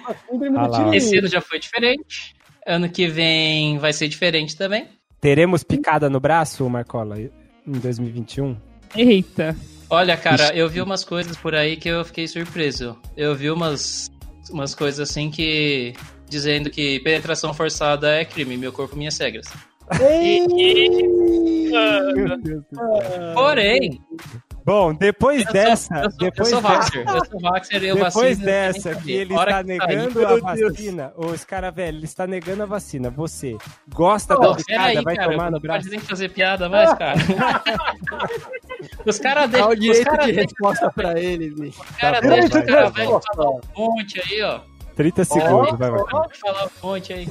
A 0.07 0.15
síndrome 0.15 0.57
Ah 0.59 0.67
do 0.67 0.73
lá. 0.73 0.97
Esse 0.97 1.17
ano 1.19 1.29
já 1.29 1.41
foi 1.41 1.59
diferente. 1.59 2.35
Ano 2.67 2.89
que 2.89 3.07
vem 3.09 3.79
vai 3.79 3.93
ser 3.93 4.09
diferente 4.09 4.57
também. 4.57 4.87
Teremos 5.21 5.63
picada 5.65 6.09
no 6.09 6.21
braço, 6.21 6.69
Marcola, 6.69 7.19
em 7.21 7.31
2021? 7.67 8.57
Eita. 8.97 9.57
Olha, 9.89 10.17
cara, 10.17 10.55
eu 10.55 10.69
vi 10.69 10.81
umas 10.81 11.05
coisas 11.05 11.37
por 11.37 11.55
aí 11.55 11.77
que 11.77 11.89
eu 11.89 12.05
fiquei 12.05 12.27
surpreso. 12.29 12.97
Eu 13.17 13.35
vi 13.35 13.51
umas, 13.51 14.11
umas 14.51 14.75
coisas 14.75 15.09
assim 15.11 15.31
que. 15.31 15.93
dizendo 16.29 16.71
que 16.71 17.01
penetração 17.01 17.53
forçada 17.55 18.11
é 18.15 18.25
crime, 18.25 18.57
meu 18.57 18.73
corpo, 18.73 18.97
minhas 18.97 19.19
regras. 19.19 19.47
Porém, 23.35 24.01
Bom, 24.65 24.93
depois 24.95 25.45
eu 25.47 25.53
dessa, 25.53 25.87
sou, 25.95 25.97
eu 26.05 26.11
sou, 26.11 26.19
depois 26.19 26.53
eu 26.53 26.61
sou 26.61 26.63
dessa, 26.63 26.75
Vaxxer. 26.77 27.09
Eu 27.09 27.25
sou 27.25 27.41
Vaxxer 27.41 27.83
e 27.83 27.89
eu 27.89 27.95
depois 27.97 28.15
vacino. 28.39 28.45
dessa 28.45 28.95
que 28.95 29.11
ele 29.13 29.35
hora 29.35 29.51
está 29.51 29.65
que 29.65 29.77
sair- 29.79 29.89
negando 29.97 30.21
Meu 30.21 30.29
a 30.29 30.41
vacina, 30.41 31.13
ô 31.17 31.37
Scaravelle, 31.37 31.97
ele 31.99 32.05
está 32.05 32.27
negando 32.27 32.63
a 32.63 32.67
vacina. 32.67 33.11
Você 33.11 33.57
gosta 33.93 34.35
Não, 34.35 34.41
da 34.43 34.55
picada, 34.57 35.03
vai 35.03 35.17
cara, 35.17 35.31
tomar 35.33 35.45
não 35.47 35.53
no 35.53 35.61
braço? 35.61 35.81
pode 35.81 35.91
nem 35.91 35.99
fazer 36.01 36.29
piada 36.29 36.69
mais, 36.69 36.93
cara. 36.95 37.17
os 39.07 39.19
caras 39.19 39.51
Dá 39.51 39.67
o 39.67 39.71
deixam. 39.71 39.73
Os 39.73 39.81
direito 39.81 40.05
caras 40.05 40.27
de 40.27 40.33
deixam 40.33 40.51
resposta 40.53 40.93
pra 40.93 41.19
ele, 41.21 41.51
bicho. 41.55 41.81
os 41.81 41.97
cara 41.97 42.21
Tá 42.21 42.29
deixam 42.29 42.61
o 42.61 42.67
cara 42.67 42.91
velho 42.91 43.21
falar 43.35 43.51
um 43.51 43.61
monte 43.77 44.21
aí, 44.21 44.43
ó. 44.43 44.61
30 44.95 45.25
segundos, 45.25 45.79
vai, 45.79 45.91
vai. 45.91 46.05
Pode 46.05 46.39
falar 46.39 46.67
um 46.67 46.87
monte 46.87 47.13
aí. 47.15 47.29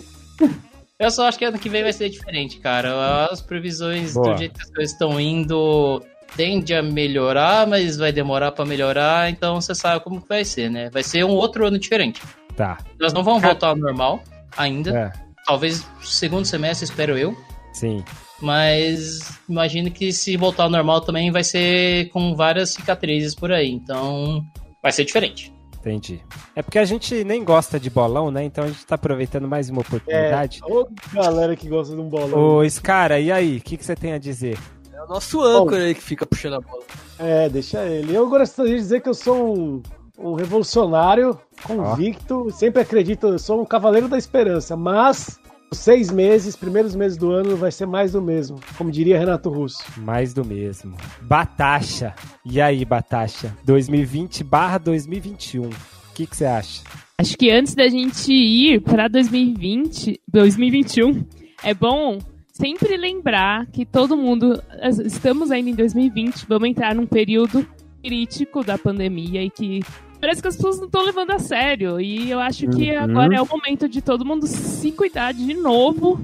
Eu 1.00 1.10
só 1.10 1.28
acho 1.28 1.40
que 1.40 1.46
ano 1.46 1.58
que 1.58 1.70
vem 1.70 1.82
vai 1.82 1.94
ser 1.94 2.10
diferente, 2.10 2.60
cara. 2.60 3.26
As 3.32 3.42
previsões 3.42 4.14
Boa. 4.14 4.34
do 4.34 4.38
jeito 4.38 4.54
que 4.56 4.62
as 4.62 4.70
coisas 4.70 4.92
estão 4.92 5.20
indo 5.20 6.04
tende 6.36 6.76
a 6.76 6.84
melhorar, 6.84 7.66
mas 7.66 7.98
vai 7.98 8.12
demorar 8.12 8.52
pra 8.52 8.66
melhorar, 8.66 9.32
então 9.32 9.60
você 9.60 9.74
sabe 9.74 10.04
como 10.04 10.22
que 10.22 10.28
vai 10.30 10.46
ser, 10.46 10.70
né? 10.70 10.90
Vai 10.92 11.02
ser 11.02 11.24
um 11.24 11.32
outro 11.32 11.66
ano 11.66 11.80
diferente. 11.80 12.22
Tá, 12.56 12.78
Nós 13.00 13.14
não 13.14 13.24
vamos 13.24 13.42
voltar 13.42 13.70
ao 13.70 13.76
normal 13.76 14.22
ainda. 14.56 14.96
é, 14.96 15.12
Talvez 15.46 15.88
segundo 16.02 16.46
semestre, 16.46 16.86
espero 16.86 17.18
eu. 17.18 17.36
sim. 17.74 18.04
Mas 18.42 19.38
imagino 19.50 19.92
que 19.92 20.14
se 20.14 20.38
voltar 20.38 20.64
ao 20.64 20.70
normal 20.70 21.02
também 21.02 21.30
vai 21.30 21.44
ser 21.44 22.08
com 22.10 22.36
várias 22.36 22.70
cicatrizes 22.70 23.36
por 23.36 23.52
aí. 23.52 23.70
Então 23.70 24.42
vai 24.82 24.94
ser 24.94 25.04
diferente. 25.04 25.52
Entendi. 25.80 26.22
É 26.56 26.62
porque 26.62 26.78
a 26.78 26.86
gente 26.86 27.24
nem 27.24 27.44
gosta 27.44 27.80
de 27.80 27.90
bolão, 27.90 28.30
né? 28.30 28.44
Então 28.44 28.66
a 28.66 28.68
gente 28.68 28.86
tá 28.86 28.96
aproveitando 28.96 29.48
mais 29.48 29.70
uma 29.70 29.82
oportunidade. 29.82 30.60
Ô, 30.64 30.88
galera 31.14 31.56
que 31.56 31.70
gosta 31.70 31.96
de 31.96 32.02
um 32.02 32.10
bolão. 32.10 32.38
Ô, 32.38 32.64
Scara, 32.66 33.20
e 33.20 33.32
aí? 33.32 33.58
O 33.58 33.62
que, 33.62 33.78
que 33.78 33.86
você 33.86 33.96
tem 33.96 34.14
a 34.14 34.18
dizer? 34.18 34.58
É 34.94 35.02
o 35.02 35.08
nosso 35.08 35.42
âncora 35.42 35.84
aí 35.84 35.96
que 35.96 36.04
fica 36.04 36.26
puxando 36.26 36.56
a 36.56 36.60
bola. 36.60 36.84
É, 37.18 37.48
deixa 37.48 37.86
ele. 37.86 38.14
Eu 38.14 38.30
gostaria 38.30 38.74
de 38.74 38.80
dizer 38.80 39.02
que 39.02 39.08
eu 39.08 39.14
sou 39.14 39.58
um, 39.58 39.82
um 40.18 40.34
revolucionário 40.34 41.40
convicto, 41.64 42.52
sempre 42.52 42.82
acredito, 42.82 43.28
eu 43.28 43.40
sou 43.40 43.62
um 43.62 43.66
cavaleiro 43.66 44.10
da 44.10 44.18
esperança, 44.18 44.76
mas 44.76 45.40
seis 45.72 46.12
meses, 46.12 46.56
primeiros 46.56 46.96
meses 46.96 47.18
do 47.18 47.32
ano, 47.32 47.56
vai 47.56 47.72
ser 47.72 47.86
mais 47.86 48.12
do 48.14 48.22
mesmo, 48.22 48.60
como 48.78 48.92
diria 48.92 49.18
Renato 49.18 49.50
Russo. 49.50 49.84
Mais 49.98 50.34
do 50.34 50.44
mesmo. 50.44 50.96
Batacha. 51.22 52.14
E 52.46 52.60
aí, 52.60 52.84
Batacha? 52.86 53.56
2020 53.64 54.44
barra 54.44 54.78
2021. 54.78 55.66
O 55.66 55.70
que, 56.14 56.26
que 56.26 56.36
você 56.36 56.46
acha? 56.46 56.84
Acho 57.18 57.38
que 57.38 57.50
antes 57.52 57.76
da 57.76 57.88
gente 57.88 58.32
ir 58.32 58.82
para 58.82 59.08
2020, 59.08 60.22
2021, 60.28 61.26
é 61.64 61.74
bom 61.74 62.18
sempre 62.52 62.98
lembrar 62.98 63.66
que 63.68 63.86
todo 63.86 64.18
mundo, 64.18 64.62
estamos 65.06 65.50
ainda 65.50 65.70
em 65.70 65.76
2020, 65.76 66.46
vamos 66.48 66.70
entrar 66.70 66.94
num 66.94 67.06
período 67.06 67.66
crítico 68.04 68.64
da 68.64 68.78
pandemia 68.78 69.44
e 69.44 69.50
que 69.50 69.82
parece 70.20 70.42
que 70.42 70.48
as 70.48 70.56
pessoas 70.56 70.78
não 70.78 70.86
estão 70.86 71.04
levando 71.04 71.32
a 71.32 71.40
sério. 71.40 72.00
E 72.00 72.30
eu 72.30 72.40
acho 72.40 72.68
que 72.70 72.92
Uhum. 72.92 73.04
agora 73.04 73.36
é 73.36 73.42
o 73.42 73.48
momento 73.48 73.88
de 73.88 74.02
todo 74.02 74.26
mundo 74.26 74.48
se 74.48 74.92
cuidar 74.92 75.34
de 75.34 75.54
novo, 75.54 76.20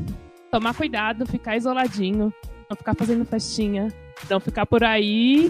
tomar 0.52 0.74
cuidado, 0.76 1.26
ficar 1.26 1.56
isoladinho, 1.58 2.34
não 2.70 2.78
ficar 2.78 2.94
fazendo 2.96 3.26
festinha, 3.26 3.88
não 4.30 4.40
ficar 4.40 4.66
por 4.66 4.84
aí 4.84 5.50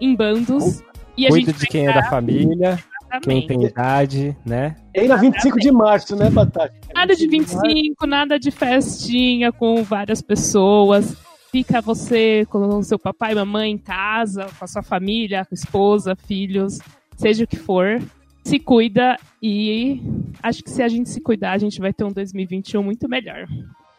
em 0.00 0.14
bandos. 0.14 0.82
E 1.16 1.26
a 1.26 1.30
Cuida 1.30 1.52
gente 1.52 1.60
de 1.60 1.66
quem 1.66 1.86
é 1.88 1.92
da 1.92 2.04
família, 2.10 2.78
quem 3.22 3.46
tem 3.46 3.64
idade, 3.64 4.36
né? 4.44 4.76
E 4.94 5.00
aí 5.00 5.08
na 5.08 5.16
25 5.16 5.58
de 5.58 5.70
março, 5.72 6.14
né, 6.14 6.28
Batata? 6.28 6.74
Nada 6.94 7.14
de 7.16 7.26
25, 7.26 8.06
nada 8.06 8.38
de 8.38 8.50
festinha 8.50 9.50
com 9.52 9.82
várias 9.82 10.20
pessoas. 10.20 11.16
Fica 11.50 11.80
você 11.80 12.46
com 12.50 12.58
o 12.78 12.82
seu 12.82 12.98
papai 12.98 13.32
e 13.32 13.34
mamãe 13.34 13.70
em 13.70 13.78
casa, 13.78 14.46
com 14.58 14.64
a 14.64 14.68
sua 14.68 14.82
família, 14.82 15.44
com 15.46 15.54
a 15.54 15.58
esposa, 15.58 16.14
filhos, 16.14 16.78
seja 17.16 17.44
o 17.44 17.46
que 17.46 17.56
for. 17.56 18.00
Se 18.44 18.60
cuida 18.60 19.16
e 19.42 20.00
acho 20.42 20.62
que 20.62 20.70
se 20.70 20.80
a 20.82 20.88
gente 20.88 21.08
se 21.08 21.20
cuidar, 21.20 21.52
a 21.52 21.58
gente 21.58 21.80
vai 21.80 21.92
ter 21.92 22.04
um 22.04 22.12
2021 22.12 22.80
muito 22.82 23.08
melhor. 23.08 23.46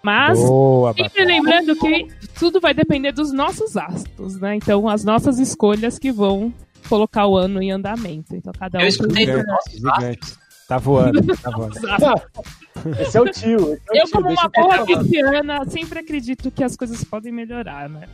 Mas 0.02 0.40
Boa, 0.40 0.94
sempre 0.94 1.26
lembrando 1.26 1.76
que 1.76 2.08
tudo 2.40 2.62
vai 2.62 2.74
depender 2.74 3.12
dos 3.12 3.34
nossos 3.34 3.76
atos, 3.76 4.40
né? 4.40 4.56
Então 4.56 4.88
as 4.88 5.04
nossas 5.04 5.38
escolhas 5.38 6.00
que 6.00 6.14
vão 6.14 6.54
colocar 6.88 7.28
o 7.28 7.36
ano 7.36 7.62
em 7.62 7.72
andamento. 7.72 8.34
Então 8.36 8.54
cada 8.58 8.78
um. 8.78 8.82
Eu 8.82 8.88
escutei 8.88 9.26
do 9.26 9.32
Gigante, 9.34 9.48
nosso 9.48 9.72
gigante. 9.72 10.36
Tá 10.68 10.78
voando, 10.78 11.22
tá 11.42 11.50
voando. 11.52 11.76
Esse 13.02 13.18
é 13.18 13.22
o 13.22 13.26
tio. 13.26 13.32
Esse 13.32 13.50
é 13.50 13.58
o 13.66 13.78
Eu, 13.96 14.04
tio, 14.06 14.12
como 14.14 14.30
uma 14.30 14.50
boa 14.50 14.76
falar. 14.78 14.86
pisciana, 14.86 15.66
sempre 15.66 16.00
acredito 16.00 16.52
que 16.52 16.64
as 16.64 16.78
coisas 16.78 17.04
podem 17.04 17.34
melhorar, 17.34 17.90
né? 17.90 18.08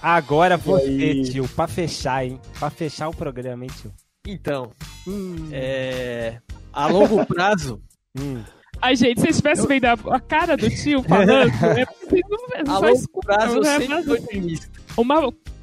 Agora 0.00 0.56
você, 0.56 1.22
tio, 1.22 1.46
pra 1.48 1.66
fechar, 1.66 2.24
hein? 2.24 2.40
Pra 2.58 2.70
fechar 2.70 3.08
o 3.08 3.14
programa, 3.14 3.64
hein, 3.64 3.70
tio? 3.80 3.92
Então, 4.26 4.72
Hum, 5.06 5.48
é, 5.50 6.38
a 6.72 6.86
longo 6.86 7.24
prazo, 7.26 7.80
hum. 8.18 8.42
Ai, 8.82 8.94
gente, 8.96 9.18
se 9.20 9.26
vocês 9.26 9.36
tivessem 9.38 9.66
vendo 9.66 9.84
a, 9.86 9.92
a 9.92 10.20
cara 10.20 10.56
do 10.56 10.68
tio 10.70 11.02
falando, 11.02 11.50
é 11.78 11.86
porque 11.86 12.20
vocês 12.28 12.64
não, 12.66 12.74
a 12.74 12.78
longo 12.78 12.94
escutam, 12.94 13.20
prazo 13.36 13.56
eu 13.56 13.62
né? 13.62 13.78
sempre 13.80 14.12
otimista. 14.12 14.68
uma, 14.96 15.14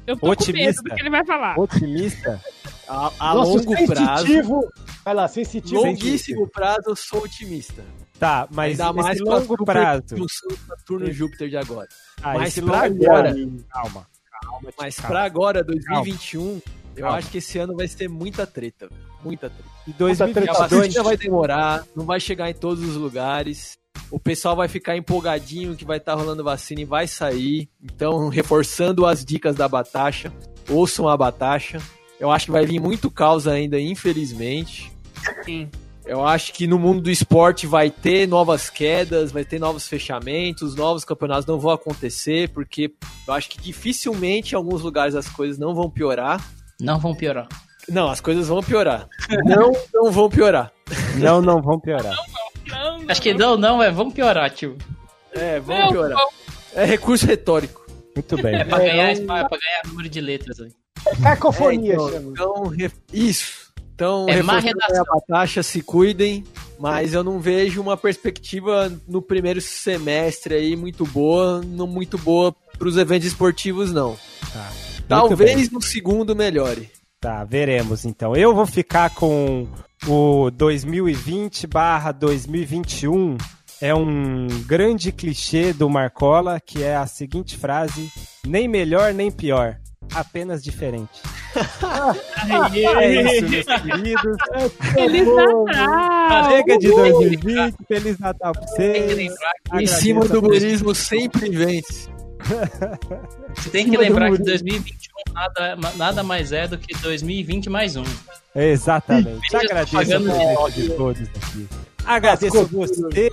eu 0.06 0.16
tô 0.16 0.20
com 0.20 0.26
medo 0.28 0.28
Otimista. 0.32 0.82
do 0.82 0.94
que 0.94 1.00
ele 1.00 1.10
vai 1.10 1.24
falar. 1.24 1.58
Otimista? 1.58 2.40
A, 2.88 3.12
a 3.20 3.34
Nosso 3.34 3.56
longo 3.58 3.86
prazo, 3.86 4.26
sensitivo. 4.26 4.60
Vai 5.04 5.14
lá, 5.14 5.28
sensitivo. 5.28 5.82
longuíssimo 5.84 6.48
prazo, 6.48 6.82
eu 6.88 6.96
sou 6.96 7.22
otimista. 7.24 7.84
Tá, 8.18 8.48
mas 8.50 8.80
Ainda 8.80 8.92
mais 8.92 9.20
longo 9.20 9.64
prazo. 9.64 10.02
conjunção 10.10 10.50
Saturno 10.66 11.08
e 11.08 11.12
Júpiter 11.12 11.48
de 11.48 11.56
agora. 11.56 11.88
Ah, 12.22 12.34
mas 12.34 12.58
pra 12.58 12.82
agora- 12.86 13.32
prazo- 13.32 13.64
Calma, 13.70 14.06
calma. 14.42 14.68
Mas 14.78 14.96
calma. 14.96 15.08
pra 15.10 15.24
agora, 15.24 15.62
2021, 15.64 16.60
eu 16.98 17.04
Calma. 17.04 17.18
acho 17.18 17.30
que 17.30 17.38
esse 17.38 17.58
ano 17.58 17.76
vai 17.76 17.88
ser 17.88 18.08
muita 18.08 18.46
treta. 18.46 18.88
velho. 18.88 19.00
Muita 19.24 19.50
treta. 19.50 19.68
E 19.86 19.90
A 19.90 19.94
2022, 19.96 20.58
vacina 20.58 21.02
vai 21.02 21.16
demorar, 21.16 21.84
não 21.96 22.04
vai 22.04 22.20
chegar 22.20 22.48
em 22.50 22.54
todos 22.54 22.84
os 22.84 22.96
lugares. 22.96 23.76
O 24.10 24.18
pessoal 24.18 24.54
vai 24.56 24.68
ficar 24.68 24.96
empolgadinho 24.96 25.74
que 25.76 25.84
vai 25.84 25.98
estar 25.98 26.14
rolando 26.14 26.42
vacina 26.44 26.80
e 26.80 26.84
vai 26.84 27.06
sair. 27.06 27.68
Então, 27.82 28.28
reforçando 28.28 29.04
as 29.04 29.24
dicas 29.24 29.56
da 29.56 29.68
Batasha, 29.68 30.32
ouçam 30.68 31.08
a 31.08 31.16
Batasha. 31.16 31.78
Eu 32.18 32.30
acho 32.30 32.46
que 32.46 32.52
vai 32.52 32.64
vir 32.64 32.80
muito 32.80 33.10
caos 33.10 33.46
ainda, 33.46 33.78
infelizmente. 33.80 34.90
Sim. 35.44 35.68
Eu 36.06 36.24
acho 36.26 36.54
que 36.54 36.66
no 36.66 36.78
mundo 36.78 37.02
do 37.02 37.10
esporte 37.10 37.66
vai 37.66 37.90
ter 37.90 38.26
novas 38.26 38.70
quedas, 38.70 39.30
vai 39.30 39.44
ter 39.44 39.58
novos 39.58 39.86
fechamentos, 39.86 40.74
novos 40.74 41.04
campeonatos 41.04 41.44
não 41.44 41.60
vão 41.60 41.70
acontecer, 41.70 42.48
porque 42.48 42.90
eu 43.26 43.34
acho 43.34 43.50
que 43.50 43.60
dificilmente 43.60 44.54
em 44.54 44.56
alguns 44.56 44.80
lugares 44.80 45.14
as 45.14 45.28
coisas 45.28 45.58
não 45.58 45.74
vão 45.74 45.90
piorar. 45.90 46.42
Não 46.80 46.98
vão 46.98 47.14
piorar. 47.14 47.48
Não, 47.88 48.08
as 48.10 48.20
coisas 48.20 48.46
vão 48.48 48.62
piorar. 48.62 49.08
Não, 49.44 49.72
não 49.94 50.12
vão 50.12 50.28
piorar. 50.28 50.70
não, 51.16 51.40
não 51.40 51.60
vão 51.62 51.80
piorar. 51.80 52.14
Não, 52.66 52.98
não, 52.98 53.10
Acho 53.10 53.22
que 53.22 53.32
não, 53.34 53.56
não, 53.56 53.82
é 53.82 53.90
vão 53.90 54.10
piorar, 54.10 54.50
tio. 54.50 54.76
É, 55.32 55.58
vão 55.60 55.78
não, 55.78 55.88
piorar. 55.88 56.18
não. 56.18 56.28
É 56.74 56.84
recurso 56.84 57.26
retórico. 57.26 57.86
Muito 58.14 58.36
bem. 58.42 58.56
É 58.56 58.64
pra 58.64 58.82
É, 58.82 58.90
ganhar, 58.90 59.16
não- 59.16 59.26
pra, 59.26 59.58
ganhar 59.58 59.82
número 59.86 60.08
de 60.08 60.20
letras. 60.20 60.60
aí. 60.60 60.70
Cacofonia, 61.22 61.92
É, 61.92 61.94
então, 61.94 62.10
chama. 62.10 62.30
então, 62.32 62.66
re- 62.68 62.90
isso. 63.12 63.68
Então, 63.94 64.26
É 64.28 64.42
má 64.42 64.58
redação. 64.60 65.02
a 65.08 65.14
Batasha, 65.14 65.62
se 65.62 65.80
cuidem, 65.82 66.44
mas 66.78 67.14
eu 67.14 67.24
não 67.24 67.40
vejo 67.40 67.80
uma 67.80 67.96
perspectiva 67.96 68.92
no 69.08 69.20
primeiro 69.22 69.60
semestre 69.60 70.54
aí 70.54 70.76
muito 70.76 71.04
boa, 71.06 71.60
não 71.64 71.86
muito 71.86 72.16
boa 72.18 72.54
para 72.78 72.86
os 72.86 72.96
eventos 72.96 73.26
esportivos, 73.26 73.92
não. 73.92 74.16
Tá. 74.52 74.70
Muito 75.08 75.36
bem. 75.36 75.46
Talvez 75.46 75.70
no 75.70 75.80
segundo 75.80 76.36
melhore. 76.36 76.90
Tá, 77.20 77.44
veremos 77.44 78.04
então. 78.04 78.36
Eu 78.36 78.54
vou 78.54 78.66
ficar 78.66 79.10
com 79.10 79.66
o 80.06 80.50
2020 80.50 81.66
barra 81.66 82.12
2021. 82.12 83.36
É 83.80 83.94
um 83.94 84.46
grande 84.66 85.12
clichê 85.12 85.72
do 85.72 85.88
Marcola, 85.88 86.60
que 86.60 86.82
é 86.82 86.96
a 86.96 87.06
seguinte 87.06 87.56
frase: 87.56 88.10
nem 88.46 88.68
melhor 88.68 89.12
nem 89.14 89.30
pior, 89.30 89.76
apenas 90.14 90.62
diferente. 90.62 91.20
É 92.48 93.22
isso, 93.22 93.48
meus 93.48 93.66
queridos. 93.82 94.36
Feliz 94.92 95.26
Natal! 95.26 96.50
Chega 96.50 96.78
de 96.78 96.88
2020, 96.88 97.76
Feliz 97.88 98.18
Natal 98.18 98.52
pra 98.52 98.62
vocês. 98.62 99.34
Em 99.74 99.86
cima 99.86 100.26
do 100.26 100.40
burismo 100.40 100.94
sempre 100.94 101.48
vence. 101.50 102.08
você 103.54 103.70
tem 103.70 103.90
que 103.90 103.96
lembrar 103.96 104.30
que 104.32 104.42
2021 104.42 105.32
nada, 105.32 105.76
nada 105.96 106.22
mais 106.22 106.52
é 106.52 106.66
do 106.66 106.78
que 106.78 106.94
2020 106.96 107.68
mais 107.68 107.96
um. 107.96 108.04
Exatamente. 108.54 109.54
Agradeço 109.54 109.96
a 109.96 110.00
presença 110.00 110.70
de 110.74 110.90
todos 110.90 111.22
aqui. 111.22 111.68
Agradeço 112.04 112.58
a 112.58 112.64
você 112.64 113.30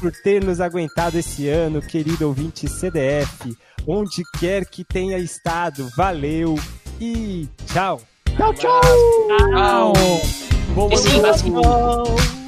por 0.00 0.12
ter 0.12 0.44
nos 0.44 0.60
aguentado 0.60 1.18
esse 1.18 1.48
ano, 1.48 1.80
querido 1.80 2.26
ouvinte 2.26 2.68
CDF, 2.68 3.56
onde 3.86 4.22
quer 4.38 4.66
que 4.66 4.84
tenha 4.84 5.18
estado. 5.18 5.88
Valeu 5.96 6.56
e 7.00 7.48
tchau. 7.66 8.00
Tchau, 8.36 8.52
tchau. 8.54 8.80
Tchau! 9.52 9.92
Bom 10.74 10.90
E 10.92 12.45